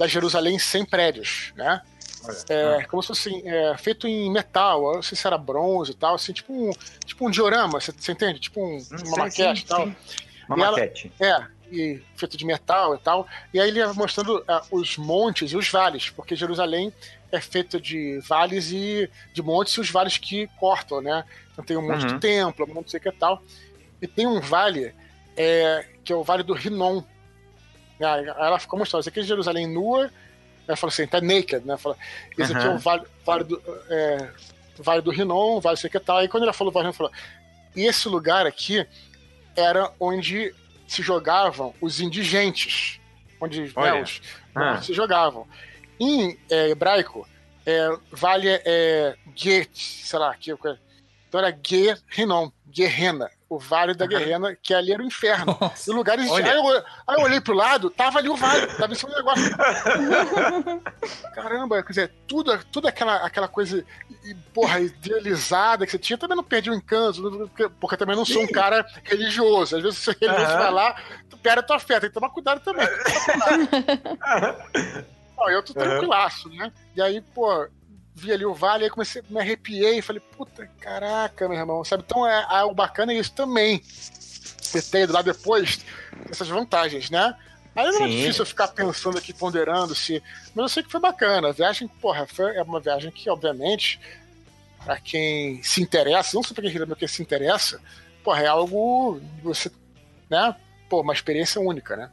da 0.00 0.06
Jerusalém 0.06 0.58
sem 0.58 0.82
prédios, 0.82 1.52
né? 1.54 1.82
É, 2.48 2.84
como 2.84 3.02
se 3.02 3.08
fosse 3.08 3.46
é, 3.46 3.76
feito 3.76 4.08
em 4.08 4.30
metal, 4.30 4.94
não 4.94 5.02
sei 5.02 5.16
se 5.16 5.26
era 5.26 5.36
bronze 5.36 5.90
e 5.90 5.94
tal, 5.94 6.14
assim, 6.14 6.32
tipo 6.32 6.52
um, 6.54 6.70
tipo 7.04 7.26
um 7.26 7.30
diorama, 7.30 7.78
você, 7.78 7.92
você 7.92 8.12
entende? 8.12 8.40
Tipo 8.40 8.62
um, 8.62 8.76
uma 8.76 8.78
sim, 8.78 9.18
maquete 9.18 9.62
e 9.62 9.66
tal. 9.66 9.84
Sim. 9.84 9.96
Uma 10.48 10.56
e 10.56 10.60
maquete. 10.60 11.12
Ela, 11.20 11.50
é, 11.70 11.74
e 11.74 12.02
feito 12.16 12.38
de 12.38 12.46
metal 12.46 12.94
e 12.94 12.98
tal. 12.98 13.28
E 13.52 13.60
aí 13.60 13.68
ele 13.68 13.78
ia 13.78 13.92
mostrando 13.92 14.38
uh, 14.38 14.44
os 14.70 14.96
montes 14.96 15.52
e 15.52 15.56
os 15.56 15.68
vales, 15.68 16.08
porque 16.08 16.34
Jerusalém 16.34 16.90
é 17.30 17.40
feito 17.40 17.78
de 17.78 18.20
vales 18.20 18.72
e 18.72 19.08
de 19.34 19.42
montes 19.42 19.74
e 19.74 19.80
os 19.80 19.90
vales 19.90 20.16
que 20.16 20.48
cortam, 20.58 21.02
né? 21.02 21.24
Então 21.52 21.62
tem 21.62 21.76
um 21.76 21.86
monte 21.86 22.06
uhum. 22.06 22.14
de 22.14 22.20
templo, 22.20 22.66
um 22.66 22.72
monte 22.72 22.86
de 22.86 22.92
sei 22.92 23.00
que 23.00 23.12
tal. 23.12 23.42
E 24.00 24.06
tem 24.06 24.26
um 24.26 24.40
vale 24.40 24.94
é, 25.36 25.84
que 26.04 26.12
é 26.12 26.16
o 26.16 26.24
Vale 26.24 26.42
do 26.42 26.54
Rinon. 26.54 27.02
Aí 28.00 28.26
ela 28.26 28.58
ficou 28.58 28.78
mostrando, 28.78 29.00
esse 29.00 29.08
aqui 29.08 29.20
é 29.20 29.22
Jerusalém 29.22 29.66
nua, 29.66 30.10
ela 30.66 30.76
falou 30.76 30.92
assim, 30.92 31.06
tá 31.06 31.20
naked, 31.20 31.66
né? 31.66 31.76
Fala, 31.76 31.96
esse 32.38 32.52
uhum. 32.52 32.58
aqui 32.58 32.66
é 32.66 32.70
o 32.70 32.78
vale, 32.78 33.02
vale 33.24 33.44
do, 33.44 33.62
é, 33.88 34.30
vale 34.78 35.02
do 35.02 35.10
Rinon, 35.10 35.60
vale 35.60 35.76
sei 35.76 35.90
que 35.90 36.00
tal. 36.00 36.18
Aí 36.18 36.28
quando 36.28 36.44
ela 36.44 36.52
falou, 36.52 36.72
ela 36.76 36.92
falou, 36.92 37.12
e 37.74 37.82
esse 37.82 38.08
lugar 38.08 38.46
aqui 38.46 38.86
era 39.56 39.92
onde 39.98 40.54
se 40.86 41.02
jogavam 41.02 41.74
os 41.80 42.00
indigentes, 42.00 43.00
onde 43.40 43.60
né, 43.60 44.02
os 44.02 44.20
ah. 44.54 44.80
se 44.80 44.92
jogavam. 44.92 45.46
Em 45.98 46.38
é, 46.48 46.70
hebraico, 46.70 47.28
é, 47.66 47.88
vale 48.10 48.48
é, 48.48 49.14
Get, 49.36 49.70
sei 49.74 50.18
lá, 50.18 50.34
que, 50.34 50.50
então 50.50 51.40
era 51.40 51.56
Gehinom, 51.62 52.50
Guerrena, 52.68 53.30
o 53.50 53.58
Vale 53.58 53.94
da 53.94 54.06
Guerrena, 54.06 54.54
que 54.54 54.72
ali 54.72 54.92
era 54.92 55.02
o 55.02 55.04
inferno. 55.04 55.58
Nossa. 55.60 55.90
E 55.90 55.92
o 55.92 55.96
lugar 55.96 56.16
existia. 56.20 56.52
Aí 56.52 56.56
eu, 56.56 56.68
aí 56.68 57.16
eu 57.18 57.20
olhei 57.20 57.40
pro 57.40 57.52
lado, 57.52 57.90
tava 57.90 58.20
ali 58.20 58.28
o 58.28 58.36
vale, 58.36 58.68
tava 58.68 58.92
em 58.92 58.94
cima 58.94 59.10
do 59.10 59.16
negócio. 59.16 59.50
Caramba, 61.34 61.82
quer 61.82 61.88
dizer, 61.88 62.12
tudo, 62.28 62.56
tudo 62.70 62.86
aquela, 62.86 63.16
aquela 63.16 63.48
coisa, 63.48 63.84
porra, 64.54 64.78
idealizada 64.78 65.84
que 65.84 65.90
você 65.90 65.98
tinha, 65.98 66.16
também 66.16 66.36
não 66.36 66.44
perdi 66.44 66.70
o 66.70 66.74
encanto, 66.74 67.50
porque 67.80 67.96
também 67.96 68.14
não 68.14 68.24
sou 68.24 68.40
um 68.40 68.46
cara 68.46 68.86
religioso. 69.02 69.78
Às 69.78 69.82
vezes 69.82 69.98
você 69.98 70.16
religioso 70.20 70.56
vai 70.56 70.70
lá, 70.70 70.94
tu 71.28 71.36
perde 71.36 71.58
a 71.58 71.64
tua 71.64 71.80
fé, 71.80 71.98
tem 71.98 72.08
que 72.08 72.14
tomar 72.14 72.30
cuidado 72.30 72.60
também. 72.60 72.86
Não, 75.36 75.48
eu 75.48 75.62
tô 75.62 75.72
tranquilaço, 75.72 76.50
né? 76.50 76.70
E 76.94 77.00
aí, 77.00 77.22
pô, 77.34 77.66
vi 78.20 78.32
ali 78.32 78.44
o 78.44 78.54
vale, 78.54 78.84
aí 78.84 78.90
comecei, 78.90 79.22
me 79.30 79.40
arrepiei 79.40 79.98
e 79.98 80.02
falei, 80.02 80.20
puta, 80.20 80.68
caraca, 80.78 81.48
meu 81.48 81.58
irmão, 81.58 81.82
sabe? 81.82 82.04
Então 82.06 82.26
é, 82.26 82.46
é 82.50 82.64
o 82.64 82.74
bacana 82.74 83.12
é 83.12 83.16
isso 83.16 83.32
também. 83.32 83.82
Você 84.60 85.00
ido 85.00 85.12
lá 85.12 85.22
depois 85.22 85.84
essas 86.30 86.48
vantagens, 86.48 87.10
né? 87.10 87.34
Aí 87.74 87.90
não 87.90 88.04
é 88.04 88.08
difícil 88.08 88.42
eu 88.42 88.46
ficar 88.46 88.68
pensando 88.68 89.16
aqui, 89.16 89.32
ponderando 89.32 89.94
se. 89.94 90.22
Mas 90.54 90.62
eu 90.64 90.68
sei 90.68 90.82
que 90.82 90.90
foi 90.90 91.00
bacana. 91.00 91.48
A 91.48 91.52
viagem, 91.52 91.88
porra, 91.88 92.26
foi, 92.26 92.56
é 92.56 92.62
uma 92.62 92.80
viagem 92.80 93.10
que, 93.10 93.30
obviamente, 93.30 94.00
para 94.84 94.98
quem 95.00 95.62
se 95.62 95.80
interessa, 95.80 96.34
não 96.34 96.42
só 96.42 96.52
pra 96.52 96.68
quem 96.68 96.86
mas 96.86 96.98
quem 96.98 97.08
se 97.08 97.22
interessa, 97.22 97.80
porra, 98.22 98.42
é 98.42 98.46
algo. 98.46 99.20
Você. 99.42 99.70
né? 100.28 100.54
Pô, 100.88 101.00
uma 101.00 101.12
experiência 101.12 101.60
única, 101.60 101.96
né? 101.96 102.10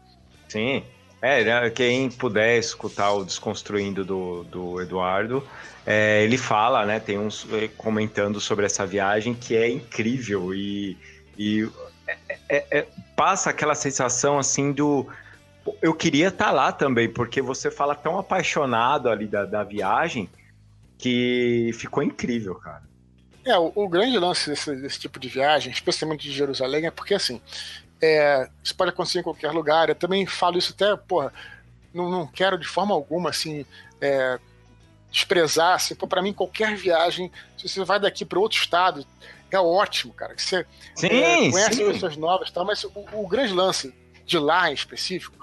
Sim. 0.47 0.85
É, 1.21 1.43
né, 1.43 1.69
quem 1.71 2.09
puder 2.11 2.57
escutar 2.59 3.11
o 3.13 3.25
Desconstruindo 3.25 4.05
do, 4.05 4.43
do 4.43 4.81
Eduardo, 4.81 5.43
é, 5.85 6.23
ele 6.23 6.37
fala, 6.37 6.85
né? 6.85 6.99
Tem 6.99 7.17
uns 7.17 7.47
eh, 7.53 7.69
comentando 7.75 8.39
sobre 8.39 8.65
essa 8.65 8.85
viagem 8.85 9.33
que 9.33 9.55
é 9.55 9.69
incrível 9.69 10.53
e, 10.53 10.97
e 11.37 11.67
é, 12.07 12.17
é, 12.49 12.79
é 12.79 12.87
passa 13.15 13.49
aquela 13.49 13.73
sensação 13.73 14.37
assim 14.37 14.71
do. 14.71 15.07
Eu 15.81 15.93
queria 15.93 16.27
estar 16.27 16.45
tá 16.45 16.51
lá 16.51 16.71
também, 16.71 17.09
porque 17.09 17.41
você 17.41 17.71
fala 17.71 17.95
tão 17.95 18.19
apaixonado 18.19 19.09
ali 19.09 19.27
da, 19.27 19.45
da 19.45 19.63
viagem 19.63 20.29
que 20.97 21.71
ficou 21.73 22.03
incrível, 22.03 22.55
cara. 22.55 22.83
É, 23.45 23.57
o, 23.57 23.71
o 23.73 23.87
grande 23.87 24.17
lance 24.19 24.49
desse, 24.49 24.75
desse, 24.75 24.99
tipo 24.99 25.19
de 25.19 25.29
viagem, 25.29 25.71
especialmente 25.71 26.23
de 26.23 26.33
Jerusalém, 26.33 26.85
é 26.85 26.91
porque 26.91 27.13
assim, 27.13 27.41
é, 28.01 28.49
isso 28.63 28.75
pode 28.75 28.91
acontecer 28.91 29.19
em 29.19 29.23
qualquer 29.23 29.51
lugar. 29.51 29.89
Eu 29.89 29.95
também 29.95 30.25
falo 30.25 30.57
isso 30.57 30.73
até, 30.73 30.95
porra, 30.95 31.33
não, 31.93 32.09
não 32.09 32.27
quero 32.27 32.57
de 32.57 32.67
forma 32.67 32.93
alguma, 32.93 33.29
assim, 33.29 33.65
é, 33.99 34.39
desprezar, 35.11 35.73
assim, 35.73 35.95
para 35.95 36.21
mim 36.21 36.33
qualquer 36.33 36.75
viagem, 36.75 37.31
se 37.57 37.67
você 37.67 37.83
vai 37.83 37.99
daqui 37.99 38.25
para 38.25 38.39
outro 38.39 38.57
estado, 38.57 39.05
é 39.49 39.59
ótimo, 39.59 40.13
cara, 40.13 40.35
que 40.35 40.41
você 40.41 40.65
sim, 40.95 41.07
é, 41.07 41.49
conhece 41.49 41.75
sim. 41.75 41.91
pessoas 41.91 42.17
novas, 42.17 42.51
tal, 42.51 42.65
mas 42.65 42.83
o, 42.83 42.91
o, 43.13 43.27
grande 43.27 43.53
lance 43.53 43.93
de 44.25 44.37
lá 44.37 44.69
em 44.69 44.73
específico 44.73 45.37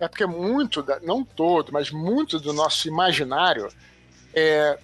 é 0.00 0.08
porque 0.08 0.24
muito, 0.24 0.82
da, 0.82 0.98
não 1.00 1.22
todo, 1.22 1.72
mas 1.72 1.90
muito 1.90 2.40
do 2.40 2.52
nosso 2.52 2.88
imaginário 2.88 3.68
é, 4.32 4.78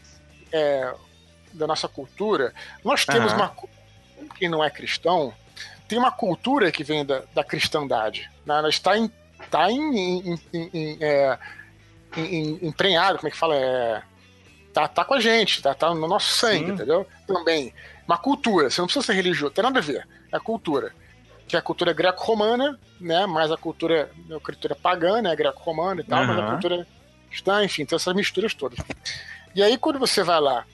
é 0.52 0.94
da 1.52 1.66
nossa 1.66 1.88
cultura, 1.88 2.52
nós 2.84 3.04
temos 3.04 3.32
uhum. 3.32 3.38
uma 3.38 3.56
quem 4.36 4.48
não 4.48 4.62
é 4.62 4.70
cristão 4.70 5.34
tem 5.90 5.98
uma 5.98 6.12
cultura 6.12 6.70
que 6.70 6.84
vem 6.84 7.04
da, 7.04 7.24
da 7.34 7.42
cristandade, 7.42 8.30
né? 8.46 8.56
ela 8.58 8.68
está 8.68 8.96
em, 8.96 9.10
tá 9.50 9.68
em, 9.68 10.20
em, 10.20 10.40
em, 10.54 10.70
em 10.72 10.98
é, 11.00 11.36
emprenhado, 12.62 13.18
como 13.18 13.26
é 13.26 13.30
que 13.32 13.36
fala? 13.36 13.56
É, 13.56 14.00
tá, 14.72 14.86
tá 14.86 15.04
com 15.04 15.14
a 15.14 15.20
gente, 15.20 15.60
tá, 15.60 15.74
tá 15.74 15.92
no 15.92 16.06
nosso 16.06 16.32
sangue, 16.32 16.66
Sim. 16.66 16.72
entendeu? 16.74 17.04
Também. 17.26 17.74
Uma 18.06 18.16
cultura, 18.16 18.70
você 18.70 18.80
não 18.80 18.86
precisa 18.86 19.04
ser 19.04 19.14
religioso, 19.14 19.52
tem 19.52 19.64
nada 19.64 19.80
a 19.80 19.82
ver. 19.82 20.06
É 20.30 20.36
a 20.36 20.40
cultura. 20.40 20.94
Que 21.48 21.56
é 21.56 21.58
a 21.58 21.62
cultura 21.62 21.92
greco-romana, 21.92 22.78
né? 23.00 23.26
Mais 23.26 23.50
a 23.50 23.56
cultura, 23.56 24.12
a 24.30 24.38
cultura 24.38 24.76
pagã, 24.76 25.20
né? 25.20 25.34
Greco-romana 25.34 26.02
e 26.02 26.04
tal, 26.04 26.20
uhum. 26.20 26.26
mas 26.28 26.38
a 26.38 26.50
cultura 26.52 26.86
cristã, 27.28 27.64
enfim, 27.64 27.84
tem 27.84 27.96
essas 27.96 28.14
misturas 28.14 28.54
todas. 28.54 28.78
E 29.56 29.60
aí, 29.60 29.76
quando 29.76 29.98
você 29.98 30.22
vai 30.22 30.40
lá 30.40 30.64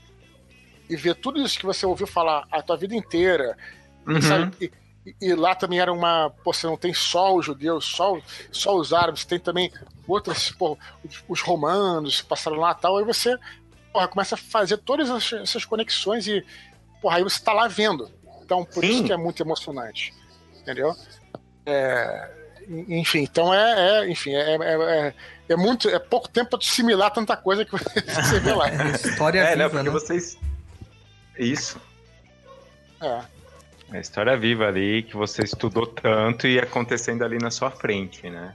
e 0.91 0.95
vê 0.95 1.15
tudo 1.15 1.41
isso 1.41 1.59
que 1.59 1.65
você 1.65 1.87
ouviu 1.87 2.07
falar 2.07 2.47
a 2.53 2.61
tua 2.61 2.77
vida 2.77 2.95
inteira, 2.95 3.57
uhum. 4.07 4.21
sabe, 4.21 4.55
e, 4.61 4.71
e, 5.21 5.35
lá 5.35 5.55
também 5.55 5.79
era 5.79 5.93
uma. 5.93 6.31
Pô, 6.43 6.53
você 6.53 6.67
não 6.67 6.77
tem 6.77 6.93
só 6.93 7.35
os 7.35 7.47
judeus, 7.47 7.85
só, 7.85 8.19
só 8.51 8.77
os 8.77 8.93
árabes, 8.93 9.25
tem 9.25 9.39
também 9.39 9.73
outras, 10.07 10.51
pô, 10.51 10.77
os, 11.05 11.23
os 11.29 11.41
romanos 11.41 12.23
passaram 12.23 12.59
lá 12.59 12.73
e 12.73 12.81
tal, 12.81 12.97
aí 12.97 13.05
você 13.05 13.39
porra, 13.93 14.09
começa 14.09 14.35
a 14.35 14.39
fazer 14.39 14.77
todas 14.79 15.33
essas 15.33 15.65
conexões 15.65 16.27
e, 16.27 16.45
porra, 17.01 17.17
aí 17.17 17.23
você 17.23 17.43
tá 17.43 17.53
lá 17.53 17.67
vendo. 17.67 18.11
Então, 18.43 18.65
por 18.65 18.85
Sim. 18.85 18.91
isso 18.91 19.05
que 19.05 19.13
é 19.13 19.17
muito 19.17 19.43
emocionante. 19.43 20.13
Entendeu? 20.61 20.95
É, 21.65 22.31
enfim, 22.89 23.21
então 23.21 23.55
é, 23.55 24.01
é 24.03 24.11
enfim, 24.11 24.35
é, 24.35 24.57
é, 24.57 24.57
é, 24.57 25.15
é, 25.49 25.57
muito, 25.57 25.89
é 25.89 25.99
pouco 25.99 26.29
tempo 26.29 26.51
para 26.51 26.59
assimilar 26.59 27.11
tanta 27.11 27.37
coisa 27.37 27.65
que 27.65 27.71
você 27.73 28.41
vê 28.41 28.53
lá. 28.53 28.69
História 28.93 29.41
é, 29.41 29.51
viva, 29.51 29.57
né? 29.57 29.69
Porque 29.69 29.83
né? 29.85 29.91
vocês. 29.91 30.39
Isso. 31.39 31.81
É. 33.01 33.36
A 33.91 33.99
história 33.99 34.37
viva 34.37 34.67
ali 34.67 35.03
que 35.03 35.17
você 35.17 35.43
estudou 35.43 35.87
tanto 35.87 36.47
e 36.47 36.59
acontecendo 36.59 37.25
ali 37.25 37.39
na 37.39 37.51
sua 37.51 37.71
frente, 37.71 38.29
né? 38.29 38.55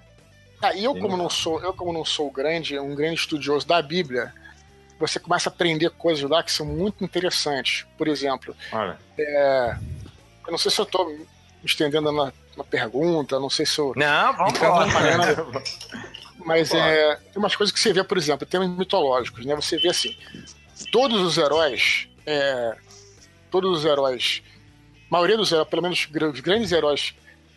Ah, 0.62 0.74
e 0.76 0.84
eu 0.84 0.94
como 0.94 1.18
não 1.18 1.30
sou, 1.30 1.62
eu 1.62 1.74
como 1.74 1.92
não 1.92 2.06
sou 2.06 2.30
grande, 2.30 2.78
um 2.78 2.94
grande 2.94 3.20
estudioso 3.20 3.66
da 3.66 3.82
Bíblia, 3.82 4.32
você 5.00 5.20
começa 5.20 5.50
a 5.50 5.52
aprender 5.52 5.90
coisas 5.92 6.30
lá 6.30 6.44
que 6.44 6.52
são 6.52 6.66
muito 6.66 7.04
interessantes. 7.04 7.88
Por 7.98 8.08
exemplo, 8.08 8.56
é, 9.18 9.76
eu 10.46 10.52
não 10.52 10.58
sei 10.58 10.70
se 10.70 10.80
eu 10.80 10.86
estou 10.86 11.10
me 11.10 11.26
estendendo 11.66 12.12
na, 12.12 12.32
na, 12.56 12.64
pergunta, 12.64 13.40
não 13.40 13.50
sei 13.50 13.66
se 13.66 13.80
eu. 13.80 13.94
Não, 13.96 14.34
vamos 14.34 14.60
lá. 14.60 14.86
Mas 16.46 16.74
é, 16.74 17.16
tem 17.16 17.38
umas 17.38 17.56
coisas 17.56 17.74
que 17.74 17.80
você 17.80 17.94
vê, 17.94 18.04
por 18.04 18.18
exemplo, 18.18 18.46
temas 18.46 18.70
mitológicos, 18.70 19.46
né? 19.46 19.56
Você 19.56 19.78
vê 19.78 19.90
assim, 19.90 20.16
todos 20.92 21.22
os 21.22 21.38
heróis, 21.38 22.08
é, 22.26 22.76
todos 23.50 23.80
os 23.80 23.86
heróis, 23.86 24.42
maioria 25.12 25.36
dos 25.36 25.52
heróis, 25.52 25.68
pelo 25.68 25.82
menos 25.82 26.08
os 26.10 26.40
grandes 26.40 26.72
heróis 26.72 27.14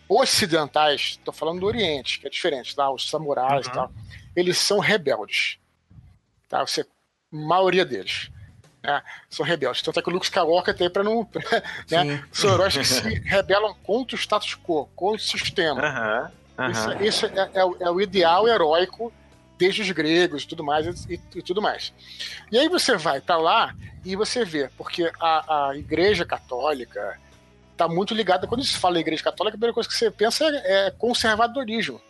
ocidentais, 0.08 1.16
estou 1.18 1.32
falando 1.32 1.60
do 1.60 1.66
Oriente, 1.66 2.18
que 2.18 2.26
é 2.26 2.30
diferente, 2.30 2.74
tá? 2.74 2.90
Os 2.90 3.08
samurais 3.08 3.66
uhum. 3.66 3.72
e 3.72 3.74
tal, 3.74 3.92
eles 4.34 4.58
são 4.58 4.80
rebeldes. 4.80 5.58
Tá? 6.48 6.66
Você 6.66 6.84
maioria 7.30 7.84
deles. 7.84 8.30
Né, 8.82 9.02
são 9.30 9.46
rebeldes. 9.46 9.82
Tanto 9.82 9.98
é 9.98 10.02
que 10.02 10.08
o 10.08 10.12
Luke 10.12 10.26
Skywalker 10.26 10.74
tem 10.74 10.90
para 10.90 11.02
não. 11.02 11.28
né, 11.90 12.24
são 12.30 12.52
heróis 12.52 12.76
que 12.76 12.84
se 12.84 13.00
rebelam 13.20 13.74
contra 13.82 14.14
o 14.14 14.18
status 14.18 14.56
quo, 14.56 14.86
contra 14.94 15.16
o 15.16 15.24
sistema. 15.24 16.30
Uhum, 16.58 16.64
uhum. 16.64 16.70
Isso, 16.70 17.02
isso 17.02 17.26
é, 17.26 17.50
é, 17.54 17.86
é, 17.86 17.90
o 17.90 18.00
ideal 18.00 18.46
heróico 18.46 19.12
desde 19.56 19.82
os 19.82 19.90
gregos 19.92 20.42
e 20.42 20.46
tudo 20.48 20.62
mais 20.62 21.06
e, 21.06 21.20
e 21.34 21.42
tudo 21.42 21.62
mais. 21.62 21.94
E 22.52 22.58
aí 22.58 22.68
você 22.68 22.96
vai 22.96 23.20
para 23.20 23.36
lá 23.36 23.74
e 24.04 24.14
você 24.16 24.44
vê, 24.44 24.68
porque 24.76 25.10
a, 25.18 25.68
a 25.68 25.76
Igreja 25.76 26.26
Católica 26.26 27.18
está 27.74 27.88
muito 27.88 28.14
ligada. 28.14 28.46
Quando 28.46 28.64
se 28.64 28.76
fala 28.76 28.98
Igreja 28.98 29.22
Católica, 29.22 29.56
a 29.56 29.58
primeira 29.58 29.74
coisa 29.74 29.88
que 29.88 29.94
você 29.94 30.10
pensa 30.10 30.44
é, 30.44 30.86
é 30.86 30.90
conservadorismo, 30.90 32.00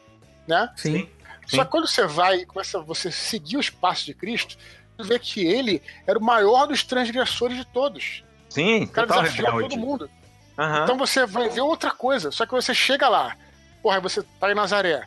né? 0.47 0.71
Sim. 0.77 1.09
Só 1.47 1.65
que 1.65 1.71
quando 1.71 1.87
você 1.87 2.07
vai 2.07 2.39
e 2.39 2.47
começa 2.47 2.81
você 2.81 3.11
seguir 3.11 3.57
os 3.57 3.69
passos 3.69 4.05
de 4.05 4.15
Cristo, 4.15 4.57
vê 4.99 5.19
que 5.19 5.45
ele 5.45 5.83
era 6.07 6.19
o 6.19 6.23
maior 6.23 6.67
dos 6.67 6.83
transgressores 6.83 7.57
de 7.57 7.65
todos. 7.67 8.25
Sim, 8.49 8.85
o 8.85 8.89
cara 8.89 9.07
desafia 9.07 9.51
todo 9.51 9.77
mundo. 9.77 10.11
Uhum. 10.57 10.85
Então 10.85 10.97
você 10.97 11.27
vai 11.27 11.49
ver 11.49 11.63
outra 11.63 11.91
coisa. 11.91 12.31
Só 12.31 12.47
que 12.47 12.53
você 12.53 12.73
chega 12.73 13.09
lá, 13.09 13.37
porra, 13.83 14.01
você 14.01 14.23
tá 14.39 14.51
em 14.51 14.55
Nazaré. 14.55 15.07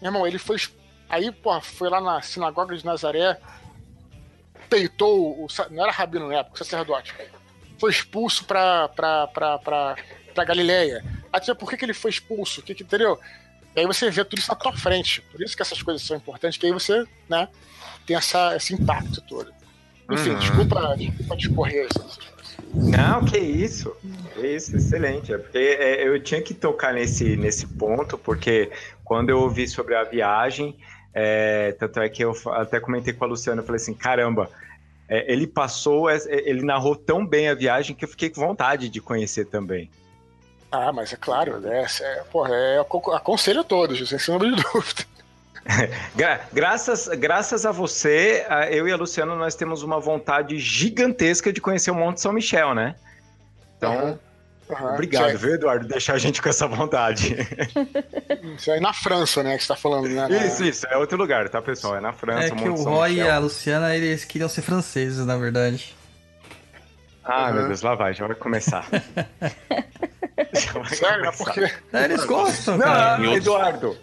Meu 0.00 0.10
irmão, 0.10 0.26
ele 0.26 0.38
foi. 0.38 0.56
Aí, 1.08 1.30
porra, 1.30 1.60
foi 1.60 1.90
lá 1.90 2.00
na 2.00 2.22
sinagoga 2.22 2.76
de 2.76 2.84
Nazaré, 2.84 3.38
peitou 4.70 5.44
o. 5.44 5.46
Não 5.70 5.82
era 5.82 5.92
rabino 5.92 6.28
na 6.28 6.36
época, 6.36 6.54
o 6.54 6.58
sacerdote. 6.58 7.14
Foi 7.78 7.90
expulso 7.90 8.44
pra, 8.44 8.88
pra 8.88 10.44
Galileia. 10.46 11.04
Até 11.32 11.52
por 11.54 11.68
que, 11.68 11.76
que 11.76 11.84
ele 11.84 11.94
foi 11.94 12.10
expulso? 12.10 12.62
Que, 12.62 12.74
que, 12.74 12.82
entendeu? 12.82 13.18
E 13.74 13.80
aí 13.80 13.86
você 13.86 14.10
vê 14.10 14.24
tudo 14.24 14.38
isso 14.38 14.50
na 14.50 14.54
tua 14.54 14.72
frente. 14.72 15.20
Por 15.20 15.42
isso 15.42 15.56
que 15.56 15.62
essas 15.62 15.82
coisas 15.82 16.02
são 16.02 16.16
importantes, 16.16 16.58
que 16.58 16.66
aí 16.66 16.72
você, 16.72 17.04
né, 17.28 17.48
tem 18.06 18.16
essa, 18.16 18.54
esse 18.56 18.72
impacto 18.74 19.20
todo. 19.22 19.52
Enfim, 20.10 20.30
uhum. 20.30 20.38
desculpa, 20.38 20.94
desculpa 20.96 21.36
discorrer. 21.36 21.88
Não, 22.72 23.24
que 23.24 23.38
isso. 23.38 23.96
Que 24.34 24.46
isso, 24.46 24.76
excelente. 24.76 25.32
É 25.32 25.38
porque 25.38 25.58
é, 25.58 26.06
eu 26.06 26.22
tinha 26.22 26.42
que 26.42 26.54
tocar 26.54 26.92
nesse, 26.92 27.36
nesse 27.36 27.66
ponto, 27.66 28.18
porque 28.18 28.70
quando 29.02 29.30
eu 29.30 29.40
ouvi 29.40 29.66
sobre 29.66 29.94
a 29.94 30.04
viagem, 30.04 30.76
é, 31.12 31.72
tanto 31.72 32.00
é 32.00 32.08
que 32.08 32.24
eu 32.24 32.32
até 32.52 32.80
comentei 32.80 33.12
com 33.14 33.24
a 33.24 33.28
Luciana, 33.28 33.62
eu 33.62 33.66
falei 33.66 33.80
assim, 33.80 33.94
caramba, 33.94 34.50
é, 35.08 35.30
ele 35.32 35.46
passou, 35.46 36.08
é, 36.08 36.18
ele 36.28 36.62
narrou 36.62 36.96
tão 36.96 37.26
bem 37.26 37.48
a 37.48 37.54
viagem 37.54 37.94
que 37.94 38.04
eu 38.04 38.08
fiquei 38.08 38.30
com 38.30 38.40
vontade 38.40 38.88
de 38.88 39.00
conhecer 39.00 39.46
também. 39.46 39.90
Ah, 40.70 40.92
mas 40.92 41.12
é 41.12 41.16
claro, 41.16 41.60
né? 41.60 41.86
É, 42.00 42.24
porra, 42.32 42.54
é, 42.54 42.78
aconselho 42.78 43.60
a 43.60 43.64
todos, 43.64 44.08
sem 44.08 44.18
sombra 44.18 44.50
de 44.50 44.62
dúvida. 44.72 45.04
Gra 46.14 46.40
graças, 46.52 47.08
graças 47.08 47.64
a 47.64 47.72
você, 47.72 48.46
eu 48.70 48.86
e 48.86 48.92
a 48.92 48.96
Luciana, 48.96 49.34
nós 49.34 49.54
temos 49.54 49.82
uma 49.82 49.98
vontade 49.98 50.58
gigantesca 50.58 51.52
de 51.52 51.60
conhecer 51.60 51.90
o 51.90 51.94
Monte 51.94 52.20
São 52.20 52.32
Michel, 52.32 52.74
né? 52.74 52.96
Então, 53.76 54.10
uhum. 54.10 54.18
Uhum. 54.68 54.94
obrigado, 54.94 55.30
é... 55.30 55.36
viu, 55.36 55.54
Eduardo, 55.54 55.86
deixar 55.86 56.14
a 56.14 56.18
gente 56.18 56.40
com 56.40 56.48
essa 56.48 56.66
vontade. 56.66 57.36
Isso 58.56 58.70
aí 58.70 58.80
na 58.80 58.92
França, 58.92 59.42
né, 59.42 59.56
que 59.56 59.62
você 59.62 59.68
tá 59.68 59.76
falando, 59.76 60.08
né? 60.08 60.28
Isso, 60.46 60.64
isso, 60.64 60.86
é 60.86 60.96
outro 60.96 61.18
lugar, 61.18 61.48
tá, 61.48 61.60
pessoal? 61.60 61.96
É 61.96 62.00
na 62.00 62.12
França. 62.12 62.46
É 62.46 62.50
que 62.50 62.68
o 62.68 62.74
Roy 62.74 63.10
Michel. 63.10 63.26
e 63.26 63.30
a 63.30 63.38
Luciana, 63.38 63.94
eles 63.94 64.24
queriam 64.24 64.48
ser 64.48 64.62
franceses, 64.62 65.24
na 65.24 65.36
verdade. 65.36 65.94
Ah, 67.22 67.48
uhum. 67.48 67.54
meu 67.54 67.66
Deus, 67.68 67.82
lá 67.82 67.94
vai, 67.94 68.14
já 68.14 68.26
vai 68.26 68.36
começar. 68.36 68.86
já 70.52 70.72
vai 70.72 70.94
Sério? 70.94 71.24
Começar. 71.24 71.44
Porque... 71.44 71.72
É, 71.92 72.04
eles 72.04 72.24
gostam, 72.24 72.78
Não. 72.78 73.34
Eduardo, 73.34 73.96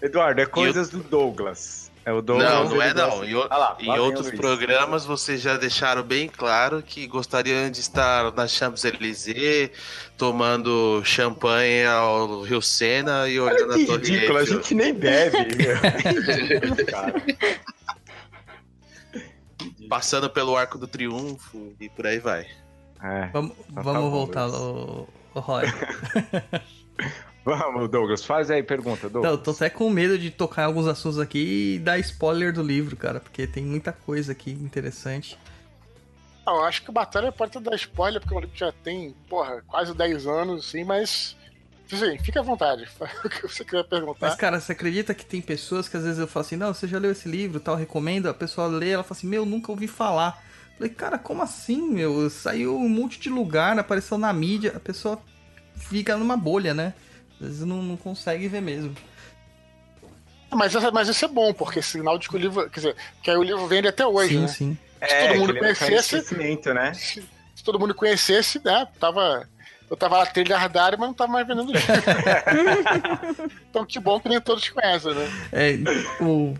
Eduardo, 0.00 0.40
é 0.40 0.46
coisas 0.46 0.90
do 0.90 0.98
Douglas. 0.98 1.87
É 2.08 2.12
o 2.12 2.22
Douglas. 2.22 2.50
Não, 2.50 2.64
não 2.70 2.80
é 2.80 2.94
não. 2.94 3.22
Em, 3.22 3.34
ah 3.50 3.56
lá, 3.58 3.76
em 3.78 3.98
outros 3.98 4.30
programas 4.30 5.04
vocês 5.04 5.42
já 5.42 5.58
deixaram 5.58 6.02
bem 6.02 6.26
claro 6.26 6.82
que 6.82 7.06
gostariam 7.06 7.70
de 7.70 7.80
estar 7.80 8.32
na 8.32 8.48
Champs-Élysées 8.48 9.68
tomando 10.16 11.02
champanhe 11.04 11.84
ao 11.84 12.40
Rio 12.40 12.62
Sena 12.62 13.28
e 13.28 13.38
olhando 13.38 13.74
Ai, 13.74 13.82
a 13.82 13.86
Torre 13.86 13.98
ridículo, 13.98 14.38
a 14.38 14.44
gente 14.46 14.74
nem 14.74 14.94
bebe. 14.94 15.36
Passando 19.86 20.30
pelo 20.30 20.56
Arco 20.56 20.78
do 20.78 20.88
Triunfo 20.88 21.74
e 21.78 21.90
por 21.90 22.06
aí 22.06 22.20
vai. 22.20 22.46
É, 23.02 23.28
vamos, 23.34 23.52
tá 23.74 23.82
vamos 23.82 24.10
voltar, 24.10 24.48
o, 24.48 25.06
o 25.34 25.40
Roy. 25.40 25.64
Vamos, 27.48 27.88
Douglas, 27.88 28.22
faz 28.22 28.50
aí 28.50 28.62
pergunta, 28.62 29.08
Douglas. 29.08 29.32
Então, 29.32 29.42
tô 29.42 29.50
até 29.52 29.70
com 29.70 29.88
medo 29.88 30.18
de 30.18 30.30
tocar 30.30 30.62
em 30.62 30.64
alguns 30.66 30.86
assuntos 30.86 31.18
aqui 31.18 31.76
e 31.76 31.78
dar 31.78 31.98
spoiler 31.98 32.52
do 32.52 32.62
livro, 32.62 32.94
cara, 32.94 33.20
porque 33.20 33.46
tem 33.46 33.64
muita 33.64 33.90
coisa 33.90 34.32
aqui 34.32 34.50
interessante. 34.50 35.38
Não, 36.44 36.56
eu 36.56 36.64
acho 36.64 36.82
que 36.82 36.90
o 36.90 36.92
Batalha 36.92 37.32
pode 37.32 37.56
até 37.56 37.70
dar 37.70 37.76
spoiler, 37.76 38.20
porque 38.20 38.34
o 38.34 38.40
livro 38.40 38.54
já 38.54 38.70
tem, 38.70 39.14
porra, 39.30 39.62
quase 39.66 39.94
10 39.94 40.26
anos, 40.26 40.66
assim, 40.66 40.84
mas. 40.84 41.38
Sim, 41.88 42.18
fica 42.18 42.40
à 42.40 42.42
vontade. 42.42 42.86
O 43.24 43.28
que 43.30 43.42
você 43.48 43.64
quer 43.64 43.82
perguntar? 43.84 44.26
Mas, 44.26 44.34
cara, 44.34 44.60
você 44.60 44.72
acredita 44.72 45.14
que 45.14 45.24
tem 45.24 45.40
pessoas 45.40 45.88
que 45.88 45.96
às 45.96 46.04
vezes 46.04 46.18
eu 46.18 46.28
falo 46.28 46.44
assim, 46.44 46.56
não, 46.56 46.74
você 46.74 46.86
já 46.86 46.98
leu 46.98 47.12
esse 47.12 47.30
livro 47.30 47.60
tal, 47.60 47.76
recomendo, 47.76 48.28
a 48.28 48.34
pessoa 48.34 48.66
lê, 48.66 48.90
ela 48.90 49.02
fala 49.02 49.16
assim, 49.16 49.26
meu, 49.26 49.46
nunca 49.46 49.72
ouvi 49.72 49.88
falar. 49.88 50.44
Falei, 50.76 50.92
cara, 50.92 51.16
como 51.16 51.42
assim, 51.42 51.80
meu? 51.80 52.28
Saiu 52.28 52.76
um 52.76 52.90
monte 52.90 53.18
de 53.18 53.30
lugar, 53.30 53.78
apareceu 53.78 54.18
na 54.18 54.30
mídia, 54.34 54.74
a 54.76 54.80
pessoa 54.80 55.18
fica 55.76 56.14
numa 56.14 56.36
bolha, 56.36 56.74
né? 56.74 56.92
Às 57.40 57.46
vezes 57.46 57.64
não, 57.64 57.82
não 57.82 57.96
consegue 57.96 58.48
ver 58.48 58.60
mesmo. 58.60 58.94
Mas, 60.50 60.72
mas 60.92 61.08
isso 61.08 61.24
é 61.24 61.28
bom, 61.28 61.52
porque 61.52 61.82
sinal 61.82 62.18
de 62.18 62.28
que 62.28 62.34
o 62.34 62.38
livro. 62.38 62.68
Quer 62.70 62.80
dizer, 62.80 62.96
que 63.22 63.30
aí 63.30 63.36
o 63.36 63.42
livro 63.42 63.66
vende 63.66 63.88
até 63.88 64.06
hoje, 64.06 64.34
sim, 64.34 64.40
né? 64.40 64.48
sim. 64.48 64.78
Se 65.06 65.28
todo 65.28 65.38
mundo 65.38 65.56
é 65.56 65.58
conhecesse. 65.60 66.16
reconhecimento, 66.16 66.74
né? 66.74 66.94
Se, 66.94 67.22
se 67.54 67.64
todo 67.64 67.78
mundo 67.78 67.94
conhecesse, 67.94 68.60
né? 68.64 68.88
Tava. 68.98 69.48
Eu 69.90 69.96
tava 69.96 70.18
lá 70.18 70.26
trilhardário, 70.26 70.98
mas 70.98 71.08
não 71.08 71.14
tava 71.14 71.32
mais 71.32 71.46
vendendo 71.46 71.72
livro. 71.72 71.80
então 73.70 73.86
que 73.86 73.98
bom 73.98 74.20
que 74.20 74.28
nem 74.28 74.40
todos 74.40 74.68
conhecem, 74.68 75.14
né? 75.14 75.30
É, 75.50 75.78
o... 76.22 76.54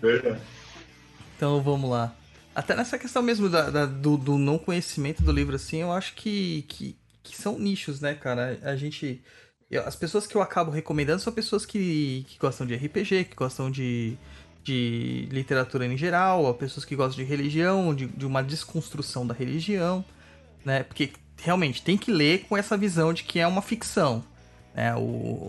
Então 1.35 1.61
vamos 1.61 1.89
lá. 1.89 2.11
Até 2.55 2.75
nessa 2.75 2.97
questão 2.97 3.21
mesmo 3.21 3.47
da, 3.47 3.69
da- 3.69 3.85
do, 3.85 4.17
do 4.17 4.37
não 4.37 4.57
conhecimento 4.57 5.21
do 5.21 5.31
livro, 5.31 5.55
assim, 5.55 5.77
eu 5.77 5.91
acho 5.91 6.13
que, 6.15 6.63
que, 6.67 6.97
que 7.21 7.37
são 7.37 7.59
nichos, 7.59 8.01
né, 8.01 8.15
cara? 8.15 8.57
A 8.63 8.75
gente. 8.75 9.21
Eu- 9.69 9.83
as 9.85 9.95
pessoas 9.95 10.25
que 10.27 10.35
eu 10.35 10.41
acabo 10.41 10.71
recomendando 10.71 11.21
são 11.21 11.31
pessoas 11.33 11.65
que, 11.65 12.25
que 12.27 12.37
gostam 12.39 12.65
de 12.65 12.73
RPG, 12.75 13.25
que 13.25 13.35
gostam 13.35 13.69
de, 13.69 14.17
de 14.63 15.27
literatura 15.31 15.85
em 15.85 15.97
geral, 15.97 16.53
pessoas 16.55 16.85
que 16.85 16.95
gostam 16.95 17.23
de 17.23 17.29
religião, 17.29 17.93
de, 17.93 18.05
de 18.07 18.25
uma 18.25 18.41
desconstrução 18.43 19.25
da 19.25 19.33
religião, 19.33 20.03
né? 20.65 20.83
Porque 20.83 21.11
realmente 21.37 21.81
tem 21.81 21.97
que 21.97 22.11
ler 22.11 22.45
com 22.49 22.57
essa 22.57 22.75
visão 22.77 23.13
de 23.13 23.23
que 23.23 23.39
é 23.39 23.47
uma 23.47 23.61
ficção. 23.61 24.23
Né? 24.75 24.93
O, 24.95 25.47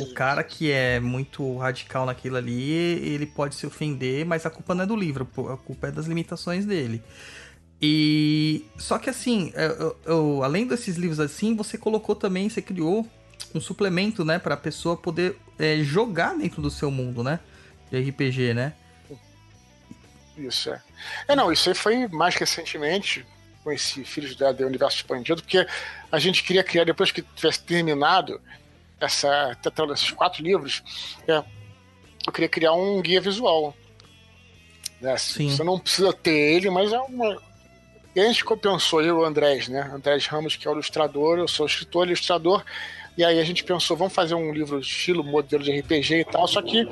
o, 0.00 0.02
o 0.02 0.14
cara 0.14 0.42
que 0.44 0.70
é 0.70 0.98
muito 1.00 1.56
radical 1.58 2.06
naquilo 2.06 2.36
ali, 2.36 2.70
ele 2.72 3.26
pode 3.26 3.54
se 3.54 3.66
ofender, 3.66 4.24
mas 4.24 4.46
a 4.46 4.50
culpa 4.50 4.74
não 4.74 4.84
é 4.84 4.86
do 4.86 4.96
livro, 4.96 5.28
a 5.52 5.56
culpa 5.56 5.88
é 5.88 5.90
das 5.90 6.06
limitações 6.06 6.64
dele. 6.64 7.02
E 7.82 8.64
só 8.78 8.98
que 8.98 9.10
assim, 9.10 9.52
eu- 9.54 9.96
eu- 10.06 10.42
além 10.42 10.66
desses 10.66 10.96
livros 10.96 11.20
assim, 11.20 11.54
você 11.54 11.76
colocou 11.76 12.14
também, 12.14 12.48
você 12.48 12.62
criou 12.62 13.06
um 13.54 13.60
suplemento, 13.60 14.24
né, 14.24 14.38
para 14.38 14.54
a 14.54 14.58
pessoa 14.58 14.96
poder 14.96 15.38
é, 15.58 15.78
jogar 15.78 16.36
dentro 16.36 16.60
do 16.60 16.70
seu 16.70 16.90
mundo, 16.90 17.22
né, 17.22 17.40
de 17.90 18.10
RPG, 18.10 18.54
né? 18.54 18.74
Isso, 20.36 20.70
é. 20.70 20.82
É, 21.28 21.36
não, 21.36 21.52
isso 21.52 21.68
aí 21.68 21.74
foi 21.74 22.08
mais 22.08 22.34
recentemente, 22.34 23.24
com 23.62 23.70
esse 23.70 24.04
Filhos 24.04 24.34
da 24.34 24.52
do 24.52 24.66
Universo 24.66 24.96
Expandido, 24.96 25.42
porque 25.42 25.66
a 26.10 26.18
gente 26.18 26.42
queria 26.42 26.64
criar, 26.64 26.84
depois 26.84 27.12
que 27.12 27.22
tivesse 27.22 27.62
terminado 27.62 28.40
essa, 29.00 29.56
tentando 29.62 29.92
esses 29.92 30.10
quatro 30.10 30.42
livros, 30.42 30.82
é, 31.28 31.42
eu 32.26 32.32
queria 32.32 32.48
criar 32.48 32.72
um 32.72 33.00
guia 33.00 33.20
visual. 33.20 33.74
Né? 35.00 35.16
Sim. 35.16 35.50
Você 35.50 35.62
não 35.62 35.78
precisa 35.78 36.12
ter 36.12 36.34
ele, 36.34 36.70
mas 36.70 36.92
é 36.92 36.98
uma. 36.98 37.40
E 38.14 38.20
a 38.20 38.24
gente 38.24 38.44
pensou, 38.58 39.02
eu 39.02 39.06
e 39.06 39.20
o 39.20 39.24
Andrés, 39.24 39.68
né? 39.68 39.90
Andrés 39.92 40.26
Ramos, 40.26 40.56
que 40.56 40.66
é 40.68 40.70
o 40.70 40.74
ilustrador, 40.74 41.38
eu 41.38 41.48
sou 41.48 41.66
escritor, 41.66 42.06
ilustrador, 42.06 42.64
e 43.16 43.24
aí 43.24 43.38
a 43.40 43.44
gente 43.44 43.62
pensou, 43.62 43.96
vamos 43.96 44.12
fazer 44.12 44.34
um 44.34 44.52
livro 44.52 44.80
estilo 44.80 45.22
modelo 45.22 45.62
de 45.62 45.78
RPG 45.78 46.14
e 46.20 46.24
tal, 46.24 46.48
só 46.48 46.60
que 46.60 46.88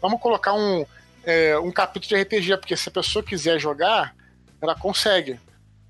vamos 0.00 0.20
colocar 0.20 0.54
um, 0.54 0.86
é, 1.24 1.58
um 1.58 1.72
capítulo 1.72 2.08
de 2.08 2.22
RPG, 2.22 2.58
porque 2.58 2.76
se 2.76 2.88
a 2.88 2.92
pessoa 2.92 3.22
quiser 3.22 3.58
jogar, 3.58 4.14
ela 4.60 4.74
consegue. 4.74 5.38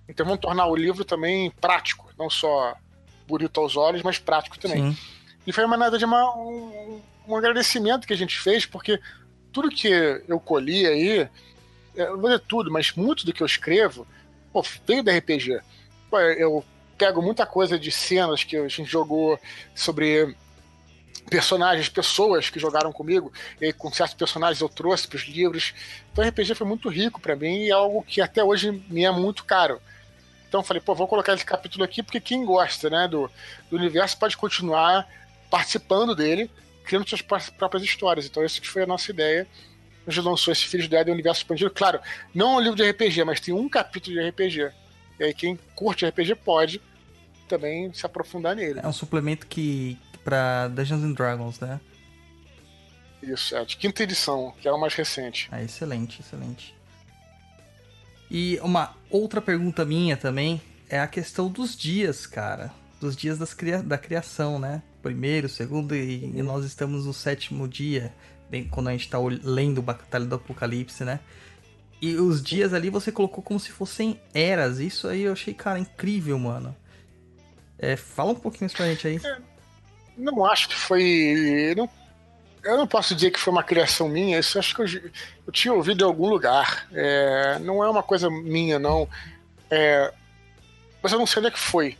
Então 0.08 0.24
vamos 0.24 0.40
tornar 0.40 0.66
o 0.66 0.74
livro 0.74 1.04
também 1.04 1.50
prático, 1.50 2.10
não 2.18 2.30
só 2.30 2.74
bonito 3.26 3.60
aos 3.60 3.76
olhos, 3.76 4.02
mas 4.02 4.18
prático 4.18 4.58
também. 4.58 4.92
Sim. 4.92 4.98
E 5.46 5.52
foi 5.52 5.64
uma 5.64 5.76
nada 5.76 5.98
de 5.98 6.04
uma, 6.04 6.34
um, 6.36 7.02
um 7.26 7.36
agradecimento 7.36 8.06
que 8.06 8.12
a 8.12 8.16
gente 8.16 8.38
fez, 8.40 8.64
porque 8.64 8.98
tudo 9.52 9.68
que 9.68 9.88
eu 10.26 10.40
colhi 10.40 10.86
aí, 10.86 11.18
é, 11.20 11.30
eu 11.94 12.18
vou 12.18 12.30
dizer 12.30 12.42
tudo, 12.48 12.70
mas 12.70 12.92
muito 12.92 13.26
do 13.26 13.32
que 13.32 13.42
eu 13.42 13.46
escrevo, 13.46 14.06
pô, 14.50 14.64
veio 14.86 15.02
da 15.02 15.16
RPG. 15.16 15.60
Pô, 16.10 16.18
eu 16.20 16.64
pego 16.98 17.22
muita 17.22 17.46
coisa 17.46 17.78
de 17.78 17.90
cenas 17.90 18.42
que 18.42 18.56
a 18.56 18.68
gente 18.68 18.90
jogou 18.90 19.38
sobre 19.74 20.36
personagens, 21.30 21.88
pessoas 21.88 22.50
que 22.50 22.58
jogaram 22.58 22.90
comigo, 22.92 23.32
e 23.60 23.72
com 23.72 23.92
certos 23.92 24.14
personagens 24.14 24.60
eu 24.60 24.68
trouxe 24.68 25.06
para 25.06 25.16
os 25.16 25.22
livros. 25.22 25.74
Então 26.12 26.26
RPG 26.26 26.54
foi 26.54 26.66
muito 26.66 26.88
rico 26.88 27.20
para 27.20 27.36
mim 27.36 27.64
e 27.64 27.68
é 27.68 27.72
algo 27.72 28.02
que 28.02 28.20
até 28.20 28.42
hoje 28.42 28.72
me 28.88 29.04
é 29.04 29.10
muito 29.10 29.44
caro. 29.44 29.80
Então 30.48 30.62
falei, 30.62 30.80
pô, 30.80 30.94
vou 30.94 31.06
colocar 31.06 31.34
esse 31.34 31.44
capítulo 31.44 31.84
aqui 31.84 32.02
porque 32.02 32.20
quem 32.20 32.44
gosta 32.44 32.88
né, 32.88 33.06
do, 33.06 33.30
do 33.70 33.76
universo 33.76 34.18
pode 34.18 34.36
continuar 34.36 35.06
participando 35.50 36.14
dele, 36.14 36.50
criando 36.84 37.06
suas 37.08 37.20
pró- 37.20 37.38
próprias 37.58 37.84
histórias. 37.84 38.26
Então 38.26 38.42
essa 38.42 38.60
que 38.60 38.68
foi 38.68 38.82
a 38.82 38.86
nossa 38.86 39.10
ideia. 39.10 39.46
A 40.06 40.10
gente 40.10 40.24
lançou 40.24 40.50
esse 40.50 40.64
Filhos 40.64 40.88
do 40.88 41.12
Universo 41.12 41.42
Expandido. 41.42 41.70
Claro, 41.70 42.00
não 42.34 42.54
é 42.54 42.56
um 42.56 42.60
livro 42.60 42.76
de 42.76 42.90
RPG, 42.90 43.24
mas 43.24 43.40
tem 43.40 43.52
um 43.52 43.68
capítulo 43.68 44.16
de 44.16 44.26
RPG. 44.26 44.72
E 45.20 45.24
aí 45.24 45.34
quem 45.34 45.58
curte 45.74 46.06
RPG 46.06 46.36
pode 46.36 46.80
também 47.48 47.92
se 47.92 48.04
aprofundar 48.06 48.54
nele. 48.54 48.80
É 48.82 48.86
um 48.86 48.92
suplemento 48.92 49.46
que 49.46 49.98
para 50.24 50.68
Dungeons 50.68 51.02
and 51.02 51.12
Dragons, 51.12 51.58
né? 51.60 51.80
Isso, 53.22 53.56
é 53.56 53.64
de 53.64 53.76
quinta 53.76 54.02
edição, 54.02 54.54
que 54.60 54.68
é 54.68 54.72
o 54.72 54.78
mais 54.78 54.94
recente. 54.94 55.48
Ah, 55.50 55.62
excelente, 55.62 56.20
excelente. 56.20 56.74
E 58.30 58.58
uma 58.62 58.94
outra 59.10 59.40
pergunta 59.40 59.84
minha 59.84 60.16
também 60.16 60.60
é 60.88 61.00
a 61.00 61.06
questão 61.06 61.48
dos 61.48 61.76
dias, 61.76 62.26
cara. 62.26 62.70
Dos 63.00 63.16
dias 63.16 63.38
das 63.38 63.54
cria- 63.54 63.82
da 63.82 63.96
criação, 63.98 64.58
né? 64.58 64.82
Primeiro, 65.02 65.48
segundo 65.48 65.94
e, 65.94 66.24
e 66.26 66.42
nós 66.42 66.64
estamos 66.64 67.06
no 67.06 67.14
sétimo 67.14 67.66
dia, 67.66 68.12
bem, 68.50 68.64
quando 68.68 68.88
a 68.88 68.92
gente 68.92 69.08
tá 69.08 69.18
lendo 69.18 69.80
Batalha 69.80 70.26
do 70.26 70.34
Apocalipse, 70.34 71.04
né? 71.04 71.20
E 72.00 72.14
os 72.16 72.42
dias 72.42 72.72
ali 72.74 72.90
você 72.90 73.10
colocou 73.10 73.42
como 73.42 73.58
se 73.58 73.70
fossem 73.70 74.20
eras. 74.32 74.78
Isso 74.78 75.08
aí 75.08 75.22
eu 75.22 75.32
achei, 75.32 75.54
cara, 75.54 75.78
incrível, 75.78 76.38
mano. 76.38 76.76
É, 77.78 77.96
fala 77.96 78.32
um 78.32 78.34
pouquinho 78.34 78.66
isso 78.66 78.76
pra 78.76 78.86
gente 78.86 79.06
aí. 79.06 79.20
Não 80.16 80.44
acho 80.44 80.68
que 80.68 80.74
foi. 80.74 81.74
Não, 81.76 81.88
eu 82.64 82.76
não 82.76 82.86
posso 82.86 83.14
dizer 83.14 83.30
que 83.30 83.38
foi 83.38 83.52
uma 83.52 83.62
criação 83.62 84.08
minha, 84.08 84.38
isso 84.38 84.58
acho 84.58 84.74
que 84.74 84.82
eu, 84.82 85.12
eu 85.46 85.52
tinha 85.52 85.72
ouvido 85.72 86.02
em 86.02 86.06
algum 86.06 86.28
lugar. 86.28 86.88
É, 86.92 87.58
não 87.60 87.82
é 87.82 87.88
uma 87.88 88.02
coisa 88.02 88.28
minha, 88.28 88.78
não. 88.78 89.08
É, 89.70 90.12
mas 91.02 91.12
eu 91.12 91.18
não 91.18 91.26
sei 91.26 91.40
onde 91.40 91.48
é 91.48 91.52
que 91.52 91.58
foi. 91.58 91.96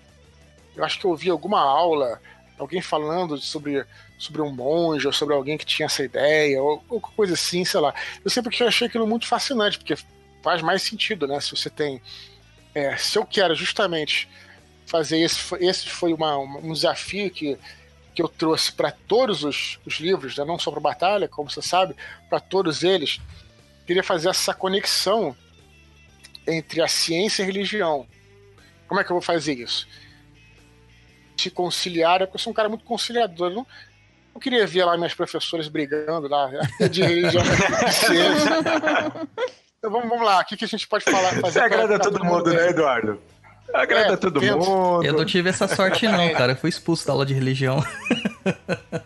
Eu 0.75 0.85
acho 0.85 0.99
que 0.99 1.05
eu 1.05 1.11
ouvi 1.11 1.31
alguma 1.31 1.61
aula, 1.61 2.21
alguém 2.59 2.81
falando 2.81 3.39
sobre, 3.39 3.85
sobre 4.19 4.43
um 4.43 4.53
monge, 4.53 5.07
ou 5.07 5.13
sobre 5.13 5.35
alguém 5.35 5.57
que 5.57 5.67
tinha 5.67 5.87
essa 5.87 6.03
ideia, 6.03 6.63
ou, 6.63 6.85
ou 6.89 7.01
coisa 7.01 7.35
assim, 7.35 7.65
sei 7.65 7.81
lá. 7.81 7.95
Eu 8.25 8.31
sempre 8.31 8.65
achei 8.65 8.89
aquilo 8.89 9.07
muito 9.07 9.27
fascinante, 9.27 9.79
porque 9.79 9.97
faz 10.43 10.61
mais 10.61 10.83
sentido, 10.83 11.27
né? 11.27 11.41
Se 11.41 11.51
você 11.51 11.71
tem. 11.71 12.03
é, 12.75 12.97
se 12.97 13.17
eu 13.19 13.25
quero 13.25 13.55
justamente 13.55 14.29
fazer 14.89 15.19
esse, 15.19 15.39
foi- 15.39 15.65
esse 15.65 15.89
foi 15.89 16.13
uma, 16.13 16.37
um 16.39 16.73
desafio 16.73 17.31
que, 17.31 17.59
que 18.15 18.23
eu 18.23 18.29
trouxe 18.29 18.73
para 18.73 18.91
todos 18.91 19.45
os, 19.45 19.79
os 19.87 20.01
livros, 20.01 20.37
né? 20.37 20.45
não 20.45 20.59
só 20.59 20.71
para 20.71 20.81
Batalha, 20.81 21.29
como 21.29 21.51
você 21.51 21.61
sabe, 21.63 21.95
para 22.29 22.41
todos 22.41 22.83
eles. 22.83 23.21
Queria 23.87 24.03
fazer 24.03 24.31
essa 24.31 24.53
conexão 24.55 25.37
entre 26.47 26.81
a 26.81 26.89
ciência 26.89 27.43
e 27.43 27.45
a 27.45 27.47
religião. 27.47 28.07
Como 28.87 28.99
é 28.99 29.05
que 29.05 29.11
eu 29.11 29.15
vou 29.15 29.23
fazer 29.23 29.55
isso? 29.55 29.87
Se 31.37 31.51
conciliar, 31.51 32.21
porque 32.21 32.37
eu 32.37 32.41
sou 32.41 32.51
um 32.51 32.55
cara 32.55 32.69
muito 32.69 32.85
conciliador. 32.85 33.51
Não, 33.51 33.67
não 34.35 34.41
queria 34.41 34.67
ver 34.67 34.85
lá 34.85 34.97
minhas 34.97 35.15
professoras 35.15 35.69
brigando 35.69 36.27
lá 36.29 36.51
de 36.91 37.03
religião 37.03 37.45
ciência. 37.93 38.51
Então 39.79 39.93
vamos, 39.93 40.09
vamos 40.09 40.27
lá, 40.27 40.41
o 40.41 40.45
que, 40.45 40.57
que 40.57 40.65
a 40.65 40.69
gente 40.69 40.89
pode 40.89 41.05
falar? 41.05 41.31
Fazer 41.41 41.53
Você 41.53 41.61
agrada 41.61 42.01
todo 42.01 42.25
mundo, 42.25 42.53
né, 42.53 42.71
Eduardo? 42.71 43.23
Agrada 43.75 44.15
É, 44.15 44.17
todo 44.17 44.41
tento. 44.41 44.59
mundo. 44.59 45.05
Eu 45.05 45.13
não 45.13 45.25
tive 45.25 45.51
essa 45.51 45.69
sorte 45.69 46.07
não, 46.09 46.33
cara. 46.33 46.53
Eu 46.53 46.57
fui 46.57 46.71
expulso 46.71 47.07
da 47.07 47.13
aula 47.13 47.27
de 47.27 47.35
religião. 47.35 47.85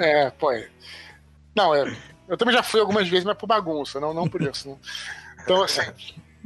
É, 0.00 0.30
pô. 0.30 0.52
é. 0.52 0.68
Não, 1.56 1.74
é, 1.74 1.92
eu 2.28 2.36
também 2.36 2.54
já 2.54 2.62
fui 2.62 2.80
algumas 2.80 3.08
vezes, 3.08 3.24
mas 3.24 3.36
por 3.36 3.46
bagunça, 3.46 3.98
não, 3.98 4.14
não 4.14 4.28
por 4.28 4.40
isso. 4.42 4.68
né? 4.68 4.76
Então, 5.42 5.62
assim, 5.62 5.80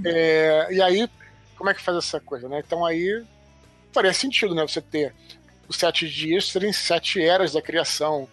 é, 0.04 0.68
e 0.70 0.80
aí, 0.80 1.08
como 1.56 1.68
é 1.68 1.74
que 1.74 1.82
faz 1.82 1.98
essa 1.98 2.18
coisa, 2.20 2.48
né? 2.48 2.62
Então 2.66 2.84
aí 2.86 3.22
faria 3.92 4.12
sentido, 4.14 4.54
né? 4.54 4.62
Você 4.62 4.80
ter 4.80 5.14
os 5.68 5.76
sete 5.76 6.08
dias 6.08 6.48
serem 6.48 6.72
sete 6.72 7.22
eras 7.22 7.52
da 7.52 7.60
criação, 7.60 8.26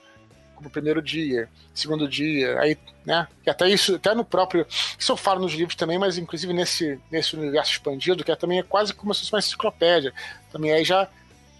como 0.60 0.70
primeiro 0.70 1.02
dia, 1.02 1.50
segundo 1.74 2.06
dia, 2.06 2.60
aí, 2.60 2.78
né? 3.06 3.26
Que 3.42 3.50
até 3.50 3.70
isso, 3.70 3.96
até 3.96 4.14
no 4.14 4.26
próprio. 4.26 4.68
Isso 4.70 5.10
eu 5.10 5.16
falo 5.16 5.40
nos 5.40 5.54
livros 5.54 5.76
também, 5.76 5.98
mas 5.98 6.18
inclusive 6.18 6.52
nesse, 6.52 7.00
nesse 7.10 7.34
universo 7.34 7.72
expandido, 7.72 8.26
que 8.26 8.32
é 8.32 8.36
também 8.36 8.60
é 8.60 8.64
quase 8.64 8.94
como 8.94 9.14
se 9.14 9.22
fosse 9.22 9.34
uma 9.34 9.40
enciclopédia. 9.40 10.14
Também 10.52 10.74
aí 10.74 10.84
já 10.84 11.08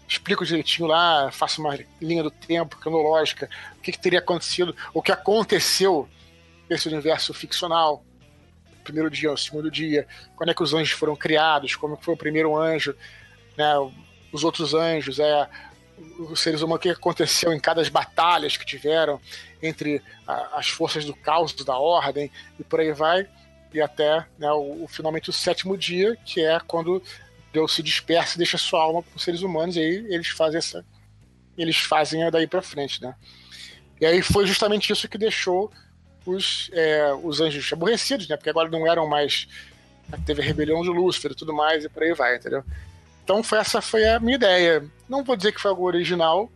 explico 0.06 0.44
direitinho 0.44 0.86
lá, 0.86 1.30
faço 1.32 1.62
uma 1.62 1.78
linha 2.00 2.22
do 2.22 2.30
tempo 2.30 2.76
cronológica, 2.76 3.48
o 3.78 3.80
que, 3.80 3.90
que 3.90 3.98
teria 3.98 4.18
acontecido, 4.18 4.76
o 4.92 5.00
que 5.00 5.12
aconteceu 5.12 6.06
nesse 6.68 6.86
universo 6.86 7.32
ficcional. 7.32 8.04
Primeiro 8.84 9.10
dia, 9.10 9.32
o 9.32 9.36
segundo 9.36 9.70
dia, 9.70 10.06
quando 10.36 10.50
é 10.50 10.54
que 10.54 10.62
os 10.62 10.74
anjos 10.74 10.92
foram 10.92 11.16
criados, 11.16 11.74
como 11.74 11.96
foi 11.96 12.12
o 12.12 12.18
primeiro 12.18 12.54
anjo, 12.54 12.94
né, 13.56 13.72
os 14.30 14.44
outros 14.44 14.74
anjos, 14.74 15.18
é, 15.18 15.48
os 16.18 16.40
seres 16.40 16.62
humanos, 16.62 16.78
o 16.78 16.82
que 16.82 16.90
aconteceu 16.90 17.52
em 17.52 17.60
cada 17.60 17.82
batalhas 17.90 18.56
que 18.56 18.64
tiveram 18.64 19.20
entre 19.62 20.02
a, 20.26 20.58
as 20.58 20.68
forças 20.68 21.04
do 21.04 21.14
caos, 21.14 21.52
da 21.54 21.76
ordem, 21.78 22.30
e 22.58 22.64
por 22.64 22.80
aí 22.80 22.92
vai, 22.92 23.28
e 23.72 23.80
até 23.80 24.26
né, 24.38 24.50
o, 24.52 24.84
o, 24.84 24.88
finalmente 24.88 25.30
o 25.30 25.32
sétimo 25.32 25.76
dia, 25.76 26.16
que 26.24 26.44
é 26.44 26.58
quando 26.60 27.02
Deus 27.52 27.74
se 27.74 27.82
dispersa 27.82 28.34
e 28.34 28.38
deixa 28.38 28.58
sua 28.58 28.82
alma 28.82 29.02
para 29.02 29.16
os 29.16 29.22
seres 29.22 29.42
humanos, 29.42 29.76
e 29.76 29.80
aí 29.80 30.06
eles 30.08 30.28
fazem 30.28 30.58
essa. 30.58 30.84
Eles 31.56 31.76
fazem 31.76 32.28
daí 32.30 32.46
para 32.46 32.62
frente, 32.62 33.02
né? 33.02 33.14
E 34.00 34.06
aí 34.06 34.22
foi 34.22 34.46
justamente 34.46 34.90
isso 34.92 35.08
que 35.08 35.18
deixou 35.18 35.70
os, 36.24 36.70
é, 36.72 37.12
os 37.22 37.40
anjos 37.40 37.70
aborrecidos, 37.72 38.28
né? 38.28 38.36
Porque 38.36 38.48
agora 38.50 38.68
não 38.68 38.86
eram 38.86 39.06
mais. 39.06 39.46
Teve 40.24 40.42
a 40.42 40.44
rebelião 40.44 40.82
de 40.82 40.88
Lúcifer 40.88 41.32
e 41.32 41.34
tudo 41.34 41.52
mais, 41.52 41.84
e 41.84 41.88
por 41.88 42.02
aí 42.02 42.14
vai, 42.14 42.36
entendeu? 42.36 42.64
Então 43.30 43.44
foi, 43.44 43.58
essa 43.58 43.80
foi 43.80 44.04
a 44.08 44.18
minha 44.18 44.34
ideia. 44.34 44.84
Não 45.08 45.22
vou 45.22 45.36
dizer 45.36 45.52
que 45.52 45.60
foi 45.60 45.70
algo 45.70 45.84
original, 45.84 46.50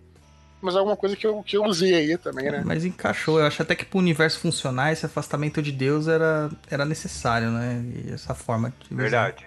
mas 0.60 0.74
é 0.74 0.78
alguma 0.78 0.96
coisa 0.96 1.14
que 1.14 1.24
eu, 1.24 1.40
que 1.40 1.56
eu 1.56 1.64
usei 1.64 1.94
aí 1.94 2.18
também, 2.18 2.50
né? 2.50 2.62
Mas 2.64 2.84
encaixou. 2.84 3.38
Eu 3.38 3.46
acho 3.46 3.62
até 3.62 3.76
que 3.76 3.84
pro 3.84 4.00
universo 4.00 4.40
funcionar, 4.40 4.92
esse 4.92 5.06
afastamento 5.06 5.62
de 5.62 5.70
Deus 5.70 6.08
era, 6.08 6.50
era 6.68 6.84
necessário, 6.84 7.48
né? 7.52 7.80
E 7.94 8.12
essa 8.12 8.34
forma 8.34 8.74
de. 8.80 8.92
Verdade. 8.92 9.46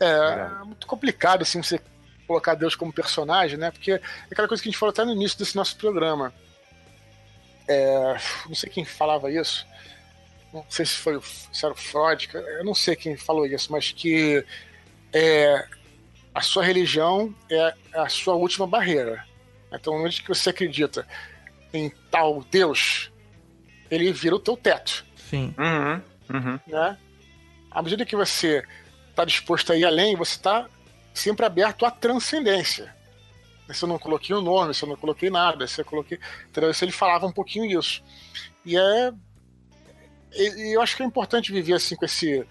É, 0.00 0.06
é 0.06 0.64
muito 0.64 0.86
complicado 0.86 1.42
assim 1.42 1.62
você 1.62 1.78
colocar 2.26 2.54
Deus 2.54 2.74
como 2.74 2.90
personagem, 2.90 3.58
né? 3.58 3.70
Porque 3.70 3.92
é 3.92 4.00
aquela 4.30 4.48
coisa 4.48 4.62
que 4.62 4.70
a 4.70 4.72
gente 4.72 4.80
falou 4.80 4.92
até 4.92 5.04
no 5.04 5.12
início 5.12 5.38
desse 5.38 5.56
nosso 5.56 5.76
programa. 5.76 6.32
É, 7.68 8.16
não 8.46 8.54
sei 8.54 8.70
quem 8.70 8.86
falava 8.86 9.30
isso. 9.30 9.66
Não 10.54 10.64
sei 10.70 10.86
se 10.86 10.94
foi 10.94 11.20
se 11.20 11.62
era 11.62 11.74
o 11.74 11.76
Freud, 11.76 12.30
eu 12.32 12.64
não 12.64 12.74
sei 12.74 12.96
quem 12.96 13.14
falou 13.14 13.44
isso, 13.44 13.70
mas 13.70 13.92
que 13.92 14.42
é, 15.14 15.66
a 16.34 16.40
sua 16.40 16.64
religião 16.64 17.34
é 17.48 17.74
a 17.94 18.08
sua 18.08 18.34
última 18.34 18.66
barreira. 18.66 19.24
Então, 19.72 19.94
onde 19.94 20.20
que 20.20 20.28
você 20.28 20.50
acredita 20.50 21.06
em 21.72 21.90
tal 22.10 22.44
Deus, 22.50 23.10
ele 23.90 24.12
vira 24.12 24.34
o 24.36 24.40
teu 24.40 24.56
teto. 24.56 25.04
Sim. 25.16 25.54
Uhum, 25.58 26.02
uhum. 26.36 26.60
Né? 26.66 26.98
À 27.70 27.82
medida 27.82 28.04
que 28.04 28.16
você 28.16 28.64
está 29.10 29.24
disposto 29.24 29.72
a 29.72 29.76
ir 29.76 29.84
além, 29.84 30.16
você 30.16 30.36
está 30.36 30.68
sempre 31.12 31.46
aberto 31.46 31.86
à 31.86 31.90
transcendência. 31.90 32.94
Se 33.70 33.84
eu 33.84 33.88
não 33.88 33.98
coloquei 33.98 34.34
o 34.34 34.42
nome, 34.42 34.74
se 34.74 34.84
eu 34.84 34.88
não 34.88 34.96
coloquei 34.96 35.30
nada, 35.30 35.66
se 35.66 35.80
eu 35.80 35.84
coloquei. 35.84 36.18
Entendeu? 36.48 36.74
Se 36.74 36.84
ele 36.84 36.92
falava 36.92 37.26
um 37.26 37.32
pouquinho 37.32 37.78
isso. 37.78 38.02
E 38.64 38.76
é. 38.76 39.12
E 40.36 40.76
eu 40.76 40.82
acho 40.82 40.96
que 40.96 41.02
é 41.02 41.06
importante 41.06 41.52
viver 41.52 41.74
assim 41.74 41.96
com 41.96 42.04
esse. 42.04 42.46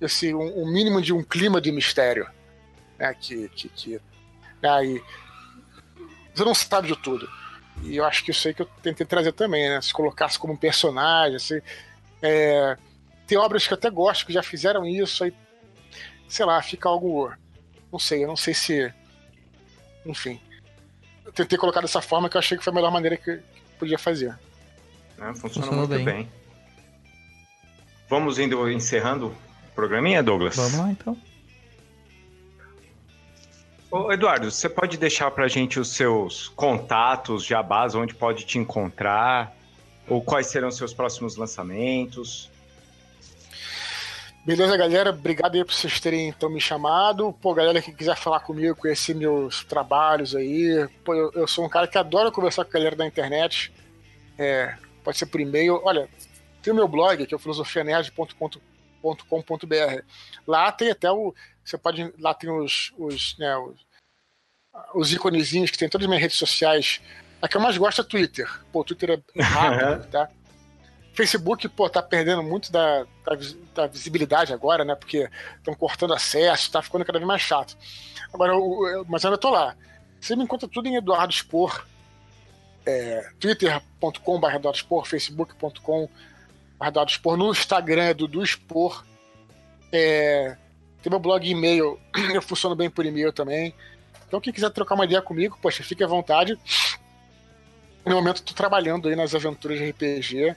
Esse 0.00 0.34
um, 0.34 0.62
um 0.62 0.66
mínimo 0.66 1.00
de 1.00 1.12
um 1.12 1.22
clima 1.22 1.60
de 1.60 1.72
mistério. 1.72 2.28
Né? 2.98 3.14
Que. 3.14 3.48
que, 3.50 3.68
que 3.68 4.00
né? 4.62 4.86
E 4.86 5.02
você 6.34 6.44
não 6.44 6.54
sabe 6.54 6.88
de 6.88 6.96
tudo. 6.96 7.28
E 7.82 7.96
eu 7.96 8.04
acho 8.04 8.24
que 8.24 8.30
isso 8.30 8.48
aí 8.48 8.54
que 8.54 8.62
eu 8.62 8.66
tentei 8.82 9.06
trazer 9.06 9.32
também, 9.32 9.68
né? 9.68 9.80
Se 9.80 9.92
colocasse 9.92 10.38
como 10.38 10.52
um 10.52 10.56
personagem, 10.56 11.36
assim. 11.36 11.60
É... 12.22 12.76
Tem 13.26 13.36
obras 13.36 13.66
que 13.66 13.72
eu 13.72 13.76
até 13.76 13.90
gosto 13.90 14.24
que 14.24 14.32
já 14.32 14.42
fizeram 14.42 14.86
isso, 14.86 15.24
aí 15.24 15.34
sei 16.28 16.44
lá, 16.44 16.60
fica 16.62 16.88
algo. 16.88 17.32
Não 17.90 17.98
sei, 17.98 18.24
eu 18.24 18.28
não 18.28 18.36
sei 18.36 18.54
se. 18.54 18.92
Enfim. 20.04 20.40
Eu 21.24 21.32
tentei 21.32 21.58
colocar 21.58 21.80
dessa 21.80 22.00
forma 22.00 22.28
que 22.28 22.36
eu 22.36 22.38
achei 22.38 22.56
que 22.56 22.64
foi 22.64 22.72
a 22.72 22.74
melhor 22.74 22.92
maneira 22.92 23.16
que, 23.16 23.40
podia 23.78 23.98
fazer. 23.98 24.38
É, 25.18 25.34
funciona 25.34 25.70
muito 25.72 25.88
bem. 25.88 26.04
bem. 26.04 26.32
Vamos 28.08 28.38
indo 28.38 28.70
encerrando 28.70 29.36
programinha, 29.76 30.22
Douglas? 30.22 30.56
Vamos 30.56 30.74
lá 30.74 30.90
então. 30.90 31.16
Ô, 33.90 34.10
Eduardo, 34.10 34.50
você 34.50 34.68
pode 34.68 34.96
deixar 34.96 35.30
pra 35.30 35.46
gente 35.46 35.78
os 35.78 35.88
seus 35.90 36.48
contatos, 36.48 37.44
jabás, 37.44 37.94
onde 37.94 38.14
pode 38.14 38.44
te 38.44 38.58
encontrar? 38.58 39.54
Ou 40.08 40.20
quais 40.20 40.48
serão 40.48 40.68
os 40.68 40.76
seus 40.76 40.92
próximos 40.92 41.36
lançamentos? 41.36 42.50
Beleza, 44.44 44.76
galera? 44.76 45.10
Obrigado 45.10 45.56
aí 45.56 45.64
por 45.64 45.74
vocês 45.74 45.98
terem 45.98 46.28
então, 46.28 46.48
me 46.48 46.60
chamado. 46.60 47.32
Pô, 47.40 47.52
galera 47.52 47.82
que 47.82 47.92
quiser 47.92 48.16
falar 48.16 48.40
comigo, 48.40 48.76
conhecer 48.76 49.14
meus 49.14 49.64
trabalhos 49.64 50.34
aí. 50.36 50.88
Pô, 51.04 51.14
eu, 51.14 51.32
eu 51.34 51.48
sou 51.48 51.64
um 51.64 51.68
cara 51.68 51.88
que 51.88 51.98
adora 51.98 52.30
conversar 52.30 52.64
com 52.64 52.70
a 52.70 52.74
galera 52.74 52.94
da 52.94 53.06
internet. 53.06 53.72
É, 54.38 54.76
pode 55.02 55.18
ser 55.18 55.26
por 55.26 55.40
e-mail. 55.40 55.80
Olha, 55.84 56.08
tem 56.62 56.72
o 56.72 56.76
meu 56.76 56.86
blog, 56.86 57.26
que 57.26 57.34
é 57.34 57.36
o 57.36 57.40
filosofianerd.com.br. 57.40 58.75
Lá 60.46 60.72
tem 60.72 60.90
até 60.90 61.10
o. 61.10 61.34
Você 61.64 61.76
pode. 61.78 62.12
Lá 62.18 62.34
tem 62.34 62.50
os, 62.50 62.92
os, 62.96 63.36
né, 63.38 63.56
os, 63.56 63.86
os 64.94 65.12
iconezinhos 65.12 65.70
que 65.70 65.78
tem 65.78 65.88
todas 65.88 66.04
as 66.04 66.08
minhas 66.08 66.22
redes 66.22 66.38
sociais. 66.38 67.00
A 67.40 67.48
que 67.48 67.56
eu 67.56 67.60
mais 67.60 67.76
gosto 67.76 68.00
é 68.00 68.04
Twitter. 68.04 68.50
Pô, 68.72 68.82
Twitter 68.82 69.22
é 69.36 69.42
rápido, 69.42 70.06
tá? 70.10 70.30
Facebook, 71.16 71.66
pô, 71.70 71.88
tá 71.88 72.02
perdendo 72.02 72.42
muito 72.42 72.70
da, 72.70 73.04
da, 73.24 73.36
da 73.74 73.86
visibilidade 73.86 74.52
agora, 74.52 74.84
né? 74.84 74.94
Porque 74.94 75.28
estão 75.56 75.74
cortando 75.74 76.12
acesso, 76.12 76.70
tá 76.70 76.82
ficando 76.82 77.04
cada 77.06 77.18
vez 77.18 77.26
mais 77.26 77.40
chato. 77.40 77.76
Agora, 78.32 78.52
eu, 78.52 78.86
eu, 78.88 79.04
mas 79.08 79.24
ainda 79.24 79.38
tô 79.38 79.48
lá. 79.50 79.74
Você 80.20 80.36
me 80.36 80.44
encontra 80.44 80.68
tudo 80.68 80.88
em 80.88 80.96
Eduardo 80.96 81.32
Spor, 81.32 81.86
é, 82.84 83.30
twitter.com.br 83.40 84.54
Eduardo 84.54 84.78
Eduardo 86.82 87.10
Spor, 87.12 87.36
no 87.36 87.50
Instagram 87.50 88.04
é 88.04 88.14
Dudu 88.14 88.44
Spor. 88.44 89.04
É, 89.92 90.56
tem 91.02 91.10
meu 91.10 91.20
blog 91.20 91.48
e-mail, 91.48 91.98
eu 92.34 92.42
funciono 92.42 92.74
bem 92.74 92.90
por 92.90 93.06
e-mail 93.06 93.32
também. 93.32 93.74
Então, 94.26 94.40
quem 94.40 94.52
quiser 94.52 94.70
trocar 94.70 94.94
uma 94.94 95.04
ideia 95.04 95.22
comigo, 95.22 95.58
poxa, 95.62 95.82
fique 95.82 96.02
à 96.02 96.06
vontade. 96.06 96.58
No 98.04 98.14
momento, 98.14 98.36
estou 98.36 98.54
trabalhando 98.54 99.08
aí 99.08 99.16
nas 99.16 99.34
aventuras 99.34 99.78
de 99.78 99.90
RPG 99.90 100.56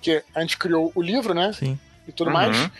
porque 0.00 0.24
a 0.34 0.40
gente 0.40 0.56
criou 0.56 0.90
o 0.94 1.02
livro, 1.02 1.34
né? 1.34 1.52
Sim. 1.52 1.78
E 2.08 2.12
tudo 2.12 2.28
uhum. 2.28 2.32
mais, 2.32 2.70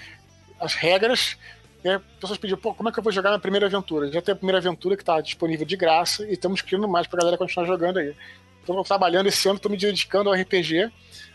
as 0.59 0.75
regras. 0.75 1.37
E 1.85 1.89
as 1.89 2.03
pessoas 2.19 2.39
pediam, 2.39 2.59
pô, 2.59 2.75
como 2.75 2.89
é 2.89 2.93
que 2.93 2.99
eu 2.99 3.03
vou 3.03 3.13
jogar 3.13 3.31
minha 3.31 3.39
primeira 3.39 3.67
aventura? 3.67 4.11
Já 4.11 4.21
tem 4.21 4.33
a 4.33 4.37
primeira 4.37 4.59
aventura 4.59 4.97
que 4.97 5.03
está 5.03 5.21
disponível 5.21 5.67
de 5.67 5.77
graça 5.77 6.27
e 6.27 6.33
estamos 6.33 6.63
criando 6.63 6.89
mais 6.89 7.07
pra 7.07 7.19
galera 7.19 7.37
continuar 7.37 7.67
jogando 7.67 7.99
aí. 7.99 8.15
Então, 8.63 8.75
tô 8.75 8.85
trabalhando 8.85 9.27
esse 9.29 9.49
ano, 9.49 9.59
tô 9.59 9.69
me 9.69 9.77
dedicando 9.77 10.31
ao 10.31 10.35
RPG, 10.35 10.91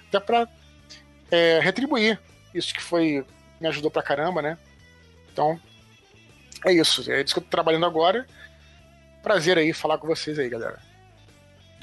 até 0.08 0.20
pra 0.20 0.48
é, 1.32 1.60
retribuir 1.60 2.20
isso 2.54 2.74
que 2.74 2.82
foi. 2.82 3.26
me 3.60 3.68
ajudou 3.68 3.92
pra 3.92 4.02
caramba, 4.02 4.42
né? 4.42 4.58
Então, 5.32 5.60
é 6.66 6.74
isso. 6.74 7.10
É 7.12 7.22
isso 7.22 7.34
que 7.34 7.40
eu 7.40 7.44
tô 7.44 7.50
trabalhando 7.50 7.86
agora. 7.86 8.26
Prazer 9.22 9.58
aí 9.58 9.74
falar 9.74 9.98
com 9.98 10.08
vocês 10.08 10.40
aí, 10.40 10.50
galera. 10.50 10.80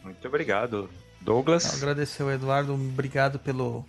Muito 0.02 0.26
obrigado. 0.26 0.88
Douglas. 1.20 1.74
Agradecer 1.74 2.22
o 2.22 2.30
Eduardo, 2.30 2.74
obrigado 2.74 3.38
pelo 3.38 3.84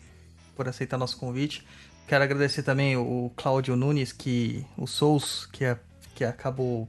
por 0.56 0.68
aceitar 0.68 0.98
nosso 0.98 1.18
convite. 1.18 1.66
Quero 2.08 2.24
agradecer 2.24 2.62
também 2.62 2.96
o 2.96 3.32
Cláudio 3.36 3.76
Nunes, 3.76 4.12
que 4.12 4.64
o 4.78 4.86
Souls, 4.86 5.48
que, 5.52 5.66
é, 5.66 5.80
que 6.14 6.24
acabou 6.24 6.88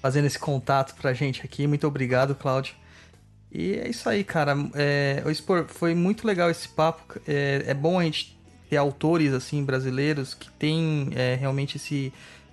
fazendo 0.00 0.26
esse 0.26 0.38
contato 0.38 0.94
pra 0.94 1.12
gente 1.12 1.42
aqui. 1.44 1.66
Muito 1.66 1.86
obrigado, 1.86 2.34
Cláudio. 2.36 2.74
E 3.52 3.74
é 3.74 3.88
isso 3.88 4.08
aí, 4.08 4.22
cara. 4.22 4.54
É, 4.74 5.22
foi 5.68 5.94
muito 5.94 6.26
legal 6.26 6.50
esse 6.50 6.68
papo. 6.68 7.20
É, 7.26 7.64
é, 7.66 7.74
bom 7.74 7.98
a 7.98 8.04
gente 8.04 8.38
ter 8.68 8.76
autores 8.76 9.32
assim 9.32 9.64
brasileiros 9.64 10.34
que 10.34 10.50
têm 10.52 11.10
é, 11.16 11.34
realmente 11.34 11.76
esse, 11.76 12.12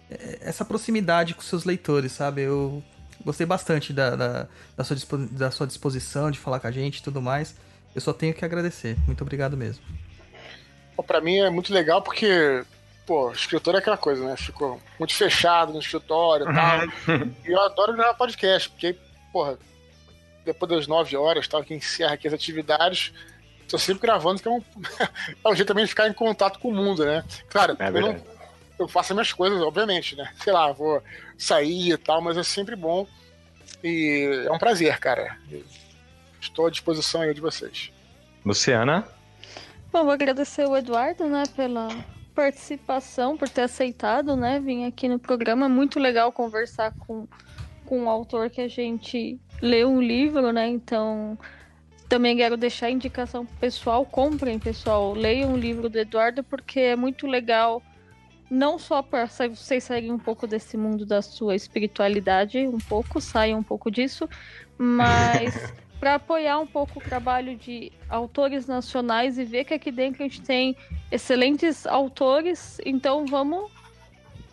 é, 0.09 0.39
essa 0.41 0.65
proximidade 0.65 1.35
com 1.35 1.41
seus 1.41 1.63
leitores, 1.63 2.11
sabe? 2.11 2.41
Eu 2.41 2.83
Gostei 3.27 3.45
bastante 3.45 3.91
da, 3.91 4.15
da, 4.15 4.47
da, 4.77 4.83
sua, 4.85 4.95
da 5.31 5.51
sua 5.51 5.67
disposição 5.67 6.31
de 6.31 6.39
falar 6.39 6.61
com 6.61 6.67
a 6.67 6.71
gente 6.71 6.99
e 6.99 7.03
tudo 7.03 7.21
mais. 7.21 7.55
Eu 7.93 7.99
só 7.99 8.13
tenho 8.13 8.33
que 8.33 8.45
agradecer. 8.45 8.95
Muito 9.05 9.21
obrigado 9.21 9.57
mesmo. 9.57 9.83
Para 11.05 11.19
mim 11.19 11.37
é 11.37 11.49
muito 11.49 11.73
legal 11.73 12.01
porque, 12.01 12.63
pô, 13.05 13.29
escritor 13.31 13.75
é 13.75 13.79
aquela 13.79 13.97
coisa, 13.97 14.25
né? 14.25 14.37
Ficou 14.37 14.79
muito 14.97 15.13
fechado 15.13 15.73
no 15.73 15.79
escritório 15.79 16.49
e 16.49 16.53
tal. 16.53 16.85
e 17.45 17.51
eu 17.51 17.61
adoro 17.61 17.93
gravar 17.93 18.13
podcast, 18.13 18.69
porque, 18.69 18.95
porra, 19.33 19.57
depois 20.47 20.71
das 20.71 20.87
nove 20.87 21.15
horas, 21.15 21.47
tal, 21.47 21.63
que 21.63 21.73
encerra 21.73 22.13
aqui 22.13 22.27
as 22.27 22.33
atividades, 22.33 23.13
tô 23.69 23.77
sempre 23.77 24.01
gravando, 24.01 24.41
que 24.41 24.47
é 24.47 24.51
um, 24.51 24.63
é 25.43 25.49
um 25.49 25.55
jeito 25.55 25.67
também 25.67 25.83
de 25.83 25.89
ficar 25.89 26.07
em 26.07 26.13
contato 26.13 26.59
com 26.59 26.69
o 26.69 26.75
mundo, 26.75 27.05
né? 27.05 27.23
Claro, 27.49 27.77
é 27.79 27.87
eu 27.87 28.01
não 28.01 28.37
eu 28.79 28.87
faço 28.87 29.11
as 29.11 29.15
minhas 29.15 29.33
coisas, 29.33 29.59
obviamente, 29.61 30.15
né? 30.15 30.31
Sei 30.43 30.53
lá, 30.53 30.71
vou 30.71 31.01
sair 31.37 31.93
e 31.93 31.97
tal, 31.97 32.21
mas 32.21 32.37
é 32.37 32.43
sempre 32.43 32.75
bom. 32.75 33.07
E 33.83 34.45
é 34.45 34.51
um 34.51 34.59
prazer, 34.59 34.97
cara. 34.99 35.37
Estou 36.39 36.67
à 36.67 36.69
disposição 36.69 37.21
aí 37.21 37.33
de 37.33 37.41
vocês. 37.41 37.91
Luciana? 38.45 39.07
Bom, 39.91 40.03
vou 40.03 40.11
agradecer 40.11 40.67
o 40.67 40.77
Eduardo, 40.77 41.25
né, 41.25 41.43
pela 41.55 41.87
participação, 42.35 43.35
por 43.35 43.49
ter 43.49 43.61
aceitado, 43.61 44.35
né, 44.35 44.59
vir 44.59 44.85
aqui 44.85 45.07
no 45.07 45.17
programa. 45.17 45.67
Muito 45.67 45.99
legal 45.99 46.31
conversar 46.31 46.93
com 46.99 47.27
com 47.87 48.03
o 48.03 48.09
autor 48.09 48.49
que 48.49 48.59
a 48.59 48.67
gente 48.67 49.39
lê 49.61 49.85
um 49.85 50.01
livro, 50.01 50.51
né? 50.51 50.67
Então, 50.67 51.37
também 52.09 52.35
quero 52.35 52.57
deixar 52.57 52.87
a 52.87 52.91
indicação 52.91 53.45
pro 53.45 53.55
pessoal, 53.55 54.05
comprem, 54.05 54.59
pessoal, 54.59 55.13
leiam 55.13 55.53
o 55.53 55.57
livro 55.57 55.89
do 55.89 55.97
Eduardo 55.97 56.43
porque 56.43 56.79
é 56.79 56.95
muito 56.95 57.25
legal 57.25 57.81
não 58.49 58.77
só 58.77 59.01
para 59.01 59.25
vocês 59.25 59.83
saírem 59.83 60.11
um 60.11 60.19
pouco 60.19 60.45
desse 60.45 60.77
mundo 60.77 61.05
da 61.05 61.21
sua 61.21 61.55
espiritualidade, 61.55 62.59
um 62.67 62.77
pouco, 62.77 63.19
saiam 63.19 63.59
um 63.59 63.63
pouco 63.63 63.89
disso, 63.91 64.29
mas 64.77 65.73
para 65.99 66.15
apoiar 66.15 66.59
um 66.59 66.67
pouco 66.67 66.99
o 66.99 67.01
trabalho 67.01 67.57
de 67.57 67.91
autores 68.09 68.67
nacionais 68.67 69.37
e 69.37 69.43
ver 69.43 69.65
que 69.65 69.73
aqui 69.73 69.91
dentro 69.91 70.23
a 70.23 70.27
gente 70.27 70.41
tem 70.41 70.75
excelentes 71.11 71.85
autores, 71.85 72.79
então 72.85 73.25
vamos 73.25 73.71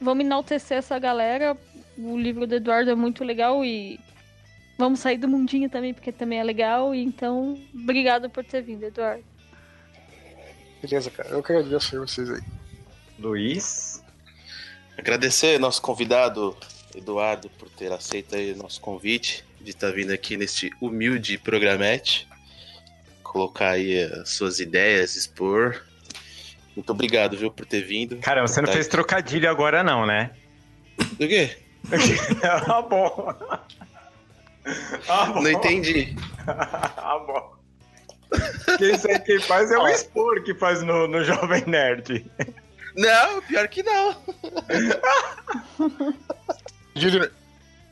vamos 0.00 0.24
enaltecer 0.24 0.78
essa 0.78 0.98
galera. 0.98 1.56
O 1.96 2.18
livro 2.18 2.46
do 2.46 2.54
Eduardo 2.54 2.90
é 2.90 2.94
muito 2.94 3.22
legal 3.22 3.64
e 3.64 4.00
vamos 4.78 5.00
sair 5.00 5.18
do 5.18 5.28
mundinho 5.28 5.70
também, 5.70 5.94
porque 5.94 6.10
também 6.10 6.38
é 6.38 6.44
legal. 6.44 6.94
E 6.94 7.02
então, 7.02 7.60
obrigado 7.72 8.28
por 8.28 8.44
ter 8.44 8.62
vindo, 8.62 8.84
Eduardo. 8.84 9.24
Beleza, 10.82 11.10
cara. 11.10 11.30
Eu 11.30 11.42
que 11.42 11.52
agradeço 11.52 11.96
a 11.96 12.00
vocês 12.00 12.30
aí. 12.30 12.42
Luiz. 13.18 14.02
Agradecer 14.98 15.58
nosso 15.58 15.80
convidado, 15.80 16.56
Eduardo, 16.94 17.48
por 17.50 17.68
ter 17.70 17.92
aceito 17.92 18.36
aí 18.36 18.52
o 18.52 18.56
nosso 18.56 18.80
convite 18.80 19.44
de 19.60 19.70
estar 19.70 19.90
vindo 19.90 20.12
aqui 20.12 20.36
neste 20.36 20.70
humilde 20.80 21.38
programete. 21.38 22.28
Colocar 23.22 23.70
aí 23.70 24.02
as 24.02 24.30
suas 24.30 24.60
ideias, 24.60 25.16
expor. 25.16 25.82
Muito 26.76 26.90
obrigado, 26.90 27.36
viu, 27.36 27.50
por 27.50 27.64
ter 27.64 27.82
vindo. 27.82 28.16
Caramba, 28.18 28.46
você 28.46 28.60
não 28.60 28.66
Tá 28.66 28.74
fez 28.74 28.86
trocadilho 28.88 29.48
agora, 29.48 29.82
não, 29.82 30.04
né? 30.04 30.32
Do 31.18 31.26
quê? 31.26 31.56
ah, 32.68 32.82
bom. 32.82 33.34
Ah, 35.08 35.26
bom. 35.26 35.42
Não 35.42 35.50
entendi. 35.50 36.16
ah, 36.46 37.18
bom. 37.26 37.54
Quem, 38.78 38.98
sabe 38.98 39.20
quem 39.20 39.40
faz 39.40 39.70
é 39.70 39.78
o 39.78 39.86
expor 39.86 40.42
que 40.42 40.54
faz 40.54 40.82
no, 40.82 41.06
no 41.06 41.22
Jovem 41.22 41.64
Nerd. 41.66 42.30
Não, 42.96 43.42
pior 43.42 43.68
que 43.68 43.82
não. 43.82 44.16
Júlio, 46.94 47.30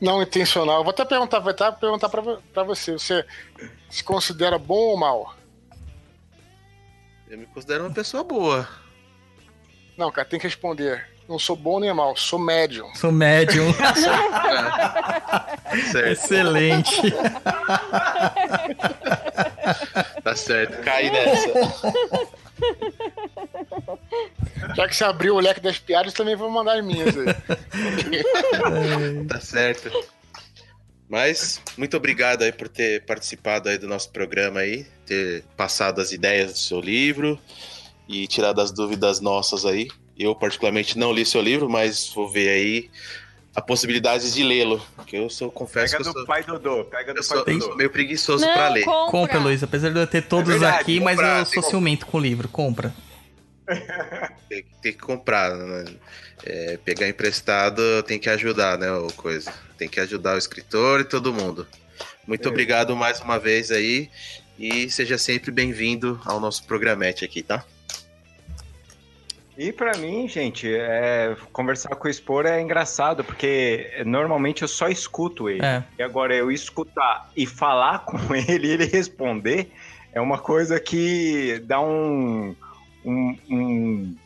não 0.01 0.23
intencional. 0.23 0.83
Vou 0.83 0.91
até 0.91 1.05
perguntar, 1.05 1.39
vou 1.41 1.51
até 1.51 1.71
perguntar 1.73 2.09
pra, 2.09 2.23
pra 2.53 2.63
você. 2.63 2.93
Você 2.93 3.25
se 3.91 4.03
considera 4.03 4.59
bom 4.59 4.75
ou 4.75 4.97
mal? 4.97 5.35
Eu 7.29 7.39
me 7.39 7.47
considero 7.47 7.85
uma 7.85 7.95
pessoa 7.95 8.25
boa. 8.25 8.69
Não, 9.97 10.11
cara, 10.11 10.29
tem 10.29 10.39
que 10.41 10.47
responder. 10.47 11.09
Não 11.33 11.39
sou 11.39 11.57
bom 11.57 11.81
nem 11.81 11.91
mal, 11.95 12.15
sou 12.15 12.39
médium. 12.39 12.95
Sou 12.95 13.11
médium. 13.11 13.73
Certo, 15.91 16.09
Excelente. 16.09 17.01
tá 20.23 20.37
certo. 20.37 20.83
Cai 20.83 21.09
nessa. 21.11 21.49
Já 24.77 24.87
que 24.87 24.95
você 24.95 25.05
abriu 25.05 25.37
o 25.37 25.41
leque 25.41 25.61
das 25.61 25.79
piadas, 25.79 26.13
também 26.13 26.37
vou 26.37 26.51
mandar 26.51 26.79
as 26.79 26.85
minhas 26.85 27.17
aí. 27.17 27.25
Tá 29.27 29.41
certo. 29.41 29.91
Mas 31.09 31.63
muito 31.79 31.97
obrigado 31.97 32.43
aí 32.43 32.53
por 32.53 32.69
ter 32.69 33.07
participado 33.07 33.71
aí 33.71 33.79
do 33.79 33.89
nosso 33.89 34.11
programa 34.11 34.61
aí, 34.61 34.85
ter 35.07 35.43
passado 35.57 36.03
as 36.03 36.13
ideias 36.13 36.53
do 36.53 36.59
seu 36.59 36.81
livro 36.81 37.39
e 38.07 38.27
tirado 38.27 38.61
as 38.61 38.71
dúvidas 38.71 39.23
nossas 39.23 39.65
aí. 39.65 39.89
Eu 40.19 40.35
particularmente 40.35 40.99
não 40.99 41.13
li 41.13 41.25
seu 41.25 41.41
livro, 41.41 41.69
mas 41.69 42.09
vou 42.15 42.29
ver 42.29 42.49
aí 42.49 42.91
a 43.55 43.61
possibilidade 43.61 44.33
de 44.33 44.43
lê-lo, 44.43 44.81
porque 44.97 45.17
eu 45.17 45.29
sou 45.29 45.51
confesso 45.51 45.93
Pega 45.93 46.03
que 46.05 46.09
eu 46.09 46.13
do 46.13 46.19
sou, 46.19 46.27
pai 46.27 46.43
Dodô, 46.43 46.85
pega 46.85 47.11
eu 47.11 47.15
do 47.15 47.23
sou, 47.23 47.45
pai 47.45 47.55
eu 47.55 47.59
sou 47.59 47.69
Dodô. 47.69 47.79
meio 47.79 47.91
preguiçoso 47.91 48.45
Não, 48.47 48.53
pra 48.53 48.69
ler. 48.69 48.85
compra. 48.85 49.11
Compra, 49.11 49.39
Luiz. 49.39 49.63
Apesar 49.63 49.91
de 49.91 49.99
eu 49.99 50.07
ter 50.07 50.23
todos 50.23 50.49
É 50.49 50.53
verdade, 50.59 50.81
aqui, 50.81 51.01
mas 51.01 51.17
comprar, 51.17 51.39
eu 51.41 51.45
tem 51.47 51.61
sou 51.63 51.71
ciumento 51.71 52.07
com 52.07 52.17
o 52.19 52.21
livro. 52.21 52.49
Compra. 52.49 52.95
Tem, 54.49 54.65
tem 54.83 54.93
que 54.93 54.99
comprar, 54.99 55.55
né? 55.55 55.85
É, 56.45 56.77
pegar 56.85 57.09
emprestado 57.09 58.03
tem 58.03 58.19
que 58.19 58.29
ajudar, 58.29 58.77
né? 58.79 58.91
O 58.93 59.09
coisa. 59.13 59.53
Tem 59.79 59.89
que 59.89 60.01
ajudar 60.01 60.35
o 60.35 60.39
escritor 60.39 61.01
e 61.01 61.05
todo 61.05 61.33
mundo. 61.33 61.67
Muito 62.27 62.47
É. 62.47 62.51
obrigado 62.51 62.95
mais 62.97 63.21
uma 63.21 63.39
vez 63.39 63.71
aí 63.71 64.11
e 64.59 64.91
seja 64.91 65.17
sempre 65.19 65.51
bem-vindo 65.51 66.21
ao 66.25 66.41
nosso 66.41 66.65
programete 66.65 67.25
aqui, 67.25 67.43
tá? 67.43 67.65
E 69.63 69.73
pra 69.73 69.97
mim, 69.97 70.27
gente, 70.27 70.67
é, 70.69 71.37
conversar 71.53 71.91
com 71.95 72.09
o 72.09 72.11
Expor 72.11 72.47
é 72.47 72.61
engraçado, 72.61 73.23
porque 73.23 73.93
normalmente 74.05 74.63
eu 74.63 74.69
só 74.69 74.89
escuto 74.89 75.49
ele. 75.49 75.65
É. 75.65 75.85
E 75.99 76.03
agora 76.03 76.35
eu 76.35 76.51
escutar 76.51 77.31
e 77.37 77.47
falar 77.47 78.01
com 78.07 78.35
ele 78.35 78.67
e 78.67 78.71
ele 78.73 78.85
responder 78.87 79.71
é 80.13 80.21
uma 80.21 80.37
coisa 80.39 80.81
que 80.81 81.63
dá 81.65 81.81
um. 81.81 82.57
um- 83.05 83.39
um- 83.49 84.17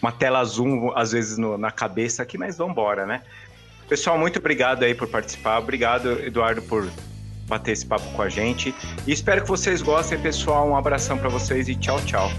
uma 0.00 0.12
tela 0.12 0.38
azul, 0.40 0.92
às 0.96 1.10
vezes, 1.12 1.36
no- 1.38 1.58
na 1.58 1.70
cabeça 1.72 2.22
aqui, 2.22 2.38
mas 2.38 2.56
vambora, 2.58 3.04
né? 3.06 3.22
Pessoal, 3.88 4.16
muito 4.18 4.38
obrigado 4.38 4.84
aí 4.84 4.94
por 4.94 5.08
participar. 5.08 5.58
Obrigado, 5.58 6.10
Eduardo, 6.24 6.62
por 6.62 6.88
bater 7.48 7.72
esse 7.72 7.84
papo 7.86 8.08
com 8.12 8.22
a 8.22 8.28
gente. 8.28 8.72
E 9.06 9.12
espero 9.12 9.42
que 9.42 9.48
vocês 9.48 9.82
gostem, 9.82 10.18
pessoal. 10.20 10.68
Um 10.68 10.76
abração 10.76 11.18
pra 11.18 11.28
vocês 11.28 11.68
e 11.68 11.74
tchau, 11.74 12.00
tchau. 12.04 12.30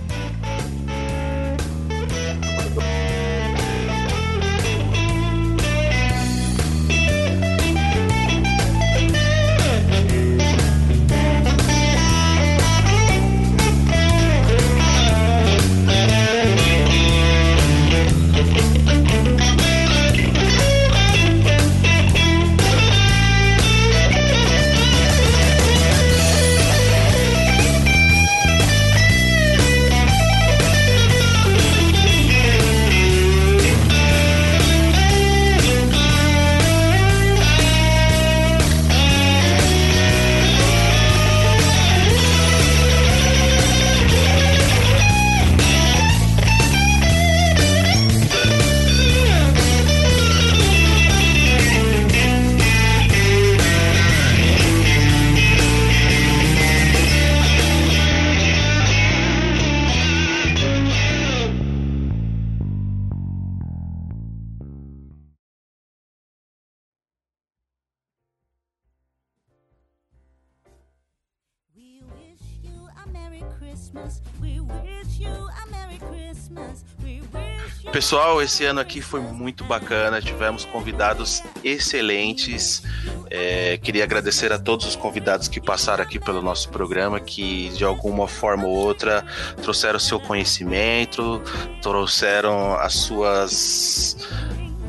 Pessoal, 77.92 78.42
esse 78.42 78.66
ano 78.66 78.80
aqui 78.80 79.02
foi 79.02 79.22
muito 79.22 79.64
bacana, 79.64 80.20
tivemos 80.20 80.66
convidados 80.66 81.44
excelentes. 81.64 82.82
É, 83.30 83.78
queria 83.78 84.04
agradecer 84.04 84.52
a 84.52 84.58
todos 84.58 84.88
os 84.88 84.96
convidados 84.96 85.48
que 85.48 85.62
passaram 85.62 86.04
aqui 86.04 86.20
pelo 86.20 86.42
nosso 86.42 86.70
programa, 86.70 87.20
que 87.20 87.70
de 87.70 87.84
alguma 87.84 88.28
forma 88.28 88.66
ou 88.66 88.74
outra 88.74 89.24
trouxeram 89.62 90.00
seu 90.00 90.20
conhecimento, 90.20 91.42
trouxeram 91.82 92.74
as 92.76 92.94
suas 92.94 94.18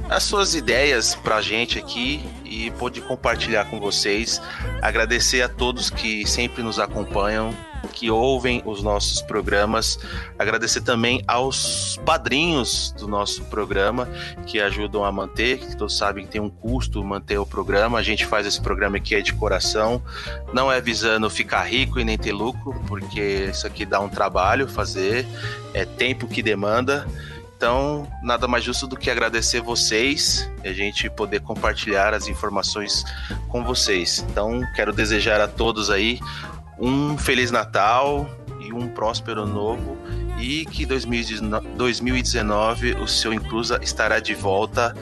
as 0.08 0.22
suas 0.22 0.54
ideias 0.54 1.14
pra 1.14 1.40
gente 1.40 1.78
aqui 1.78 2.22
e 2.44 2.70
pôde 2.72 3.00
compartilhar 3.00 3.64
com 3.66 3.80
vocês. 3.80 4.40
Agradecer 4.80 5.42
a 5.42 5.48
todos 5.48 5.90
que 5.90 6.26
sempre 6.26 6.62
nos 6.62 6.78
acompanham, 6.78 7.54
que 7.86 8.10
ouvem 8.10 8.62
os 8.64 8.82
nossos 8.82 9.22
programas. 9.22 9.98
Agradecer 10.38 10.80
também 10.80 11.22
aos 11.26 11.98
padrinhos 12.04 12.92
do 12.98 13.06
nosso 13.06 13.44
programa 13.44 14.08
que 14.46 14.60
ajudam 14.60 15.04
a 15.04 15.12
manter, 15.12 15.58
que 15.58 15.76
todos 15.76 15.96
sabem 15.96 16.24
que 16.24 16.32
tem 16.32 16.40
um 16.40 16.50
custo 16.50 17.02
manter 17.04 17.38
o 17.38 17.46
programa. 17.46 17.98
A 17.98 18.02
gente 18.02 18.26
faz 18.26 18.46
esse 18.46 18.60
programa 18.60 18.96
aqui 18.96 19.14
é 19.14 19.20
de 19.20 19.32
coração, 19.32 20.02
não 20.52 20.70
é 20.70 20.80
visando 20.80 21.28
ficar 21.30 21.62
rico 21.62 21.98
e 22.00 22.04
nem 22.04 22.18
ter 22.18 22.32
lucro, 22.32 22.74
porque 22.86 23.48
isso 23.50 23.66
aqui 23.66 23.84
dá 23.84 24.00
um 24.00 24.08
trabalho 24.08 24.68
fazer, 24.68 25.26
é 25.72 25.84
tempo 25.84 26.26
que 26.26 26.42
demanda. 26.42 27.06
Então, 27.56 28.06
nada 28.22 28.46
mais 28.46 28.62
justo 28.64 28.86
do 28.86 28.96
que 28.96 29.10
agradecer 29.10 29.60
vocês 29.60 30.50
e 30.62 30.68
a 30.68 30.72
gente 30.72 31.08
poder 31.08 31.40
compartilhar 31.40 32.12
as 32.12 32.28
informações 32.28 33.04
com 33.48 33.64
vocês. 33.64 34.24
Então, 34.30 34.60
quero 34.74 34.92
desejar 34.92 35.40
a 35.40 35.48
todos 35.48 35.88
aí 35.88 36.18
um 36.78 37.18
feliz 37.18 37.50
Natal 37.50 38.28
e 38.60 38.72
um 38.72 38.88
próspero 38.88 39.46
novo 39.46 39.98
e 40.38 40.64
que 40.66 40.86
2019 40.86 42.94
o 42.94 43.06
seu 43.06 43.32
Inclusa 43.32 43.78
estará 43.82 44.18
de 44.20 44.34
volta 44.34 44.94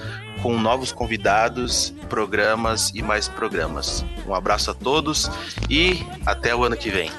com 0.42 0.58
novos 0.58 0.92
convidados, 0.92 1.94
programas 2.08 2.90
e 2.94 3.02
mais 3.02 3.28
programas. 3.28 4.04
Um 4.26 4.34
abraço 4.34 4.72
a 4.72 4.74
todos 4.74 5.30
e 5.70 6.04
até 6.26 6.54
o 6.54 6.64
ano 6.64 6.76
que 6.76 6.90
vem. 6.90 7.10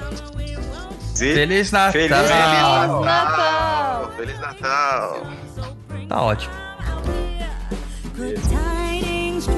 Feliz 1.16 1.72
Natal! 1.72 1.92
Feliz 1.92 2.10
Natal! 2.10 3.04
Feliz 4.16 4.40
Natal! 4.40 5.26
Tá 6.08 6.22
ótimo. 6.22 6.54
Good 8.16 8.40
tidings 8.42 9.48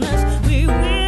Christmas. 0.00 0.46
We 0.48 0.66
wish 0.66 0.99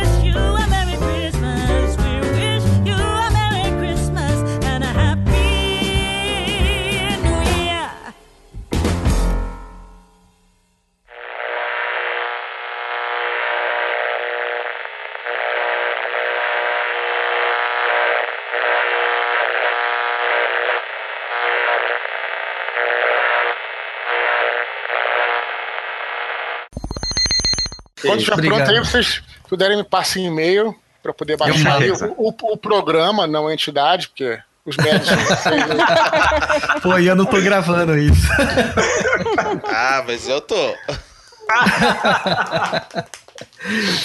Quando 28.03 28.19
estiver 28.19 28.47
pronto 28.49 28.71
aí, 28.71 28.79
vocês 28.79 29.23
puderem 29.49 29.77
me 29.79 29.85
passar 29.85 30.19
em 30.21 30.27
e-mail 30.27 30.75
para 31.03 31.13
poder 31.13 31.37
baixar 31.37 31.81
o, 32.17 32.29
o- 32.29 32.53
o 32.53 32.57
programa, 32.57 33.27
não 33.27 33.47
a 33.49 33.55
entidade, 33.55 34.09
porque 34.09 34.39
os 34.65 34.77
médicos 34.77 35.11
vocês, 35.25 35.67
né? 35.69 35.85
Pô, 36.83 36.99
e 36.99 37.07
eu 37.09 37.17
não 37.17 37.25
tô 37.25 37.41
gravando 37.41 37.97
isso. 37.99 38.29
Ah, 39.69 40.03
mas 40.07 40.29
eu 40.29 40.41
tô. 40.41 40.75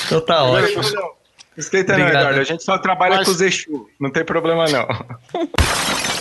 Então 0.06 0.22
tá 0.22 0.44
ótimo. 0.44 0.82
Esquenta 1.57 1.94
não, 1.94 2.02
Obrigado. 2.02 2.22
Eduardo. 2.22 2.40
A 2.40 2.44
gente 2.44 2.64
só 2.64 2.78
trabalha 2.78 3.15
Mas- 3.18 3.26
com 3.26 3.32
os 3.32 3.41
Exu. 3.41 3.90
Não 3.99 4.11
tem 4.11 4.24
problema 4.24 4.65
não. 4.68 4.88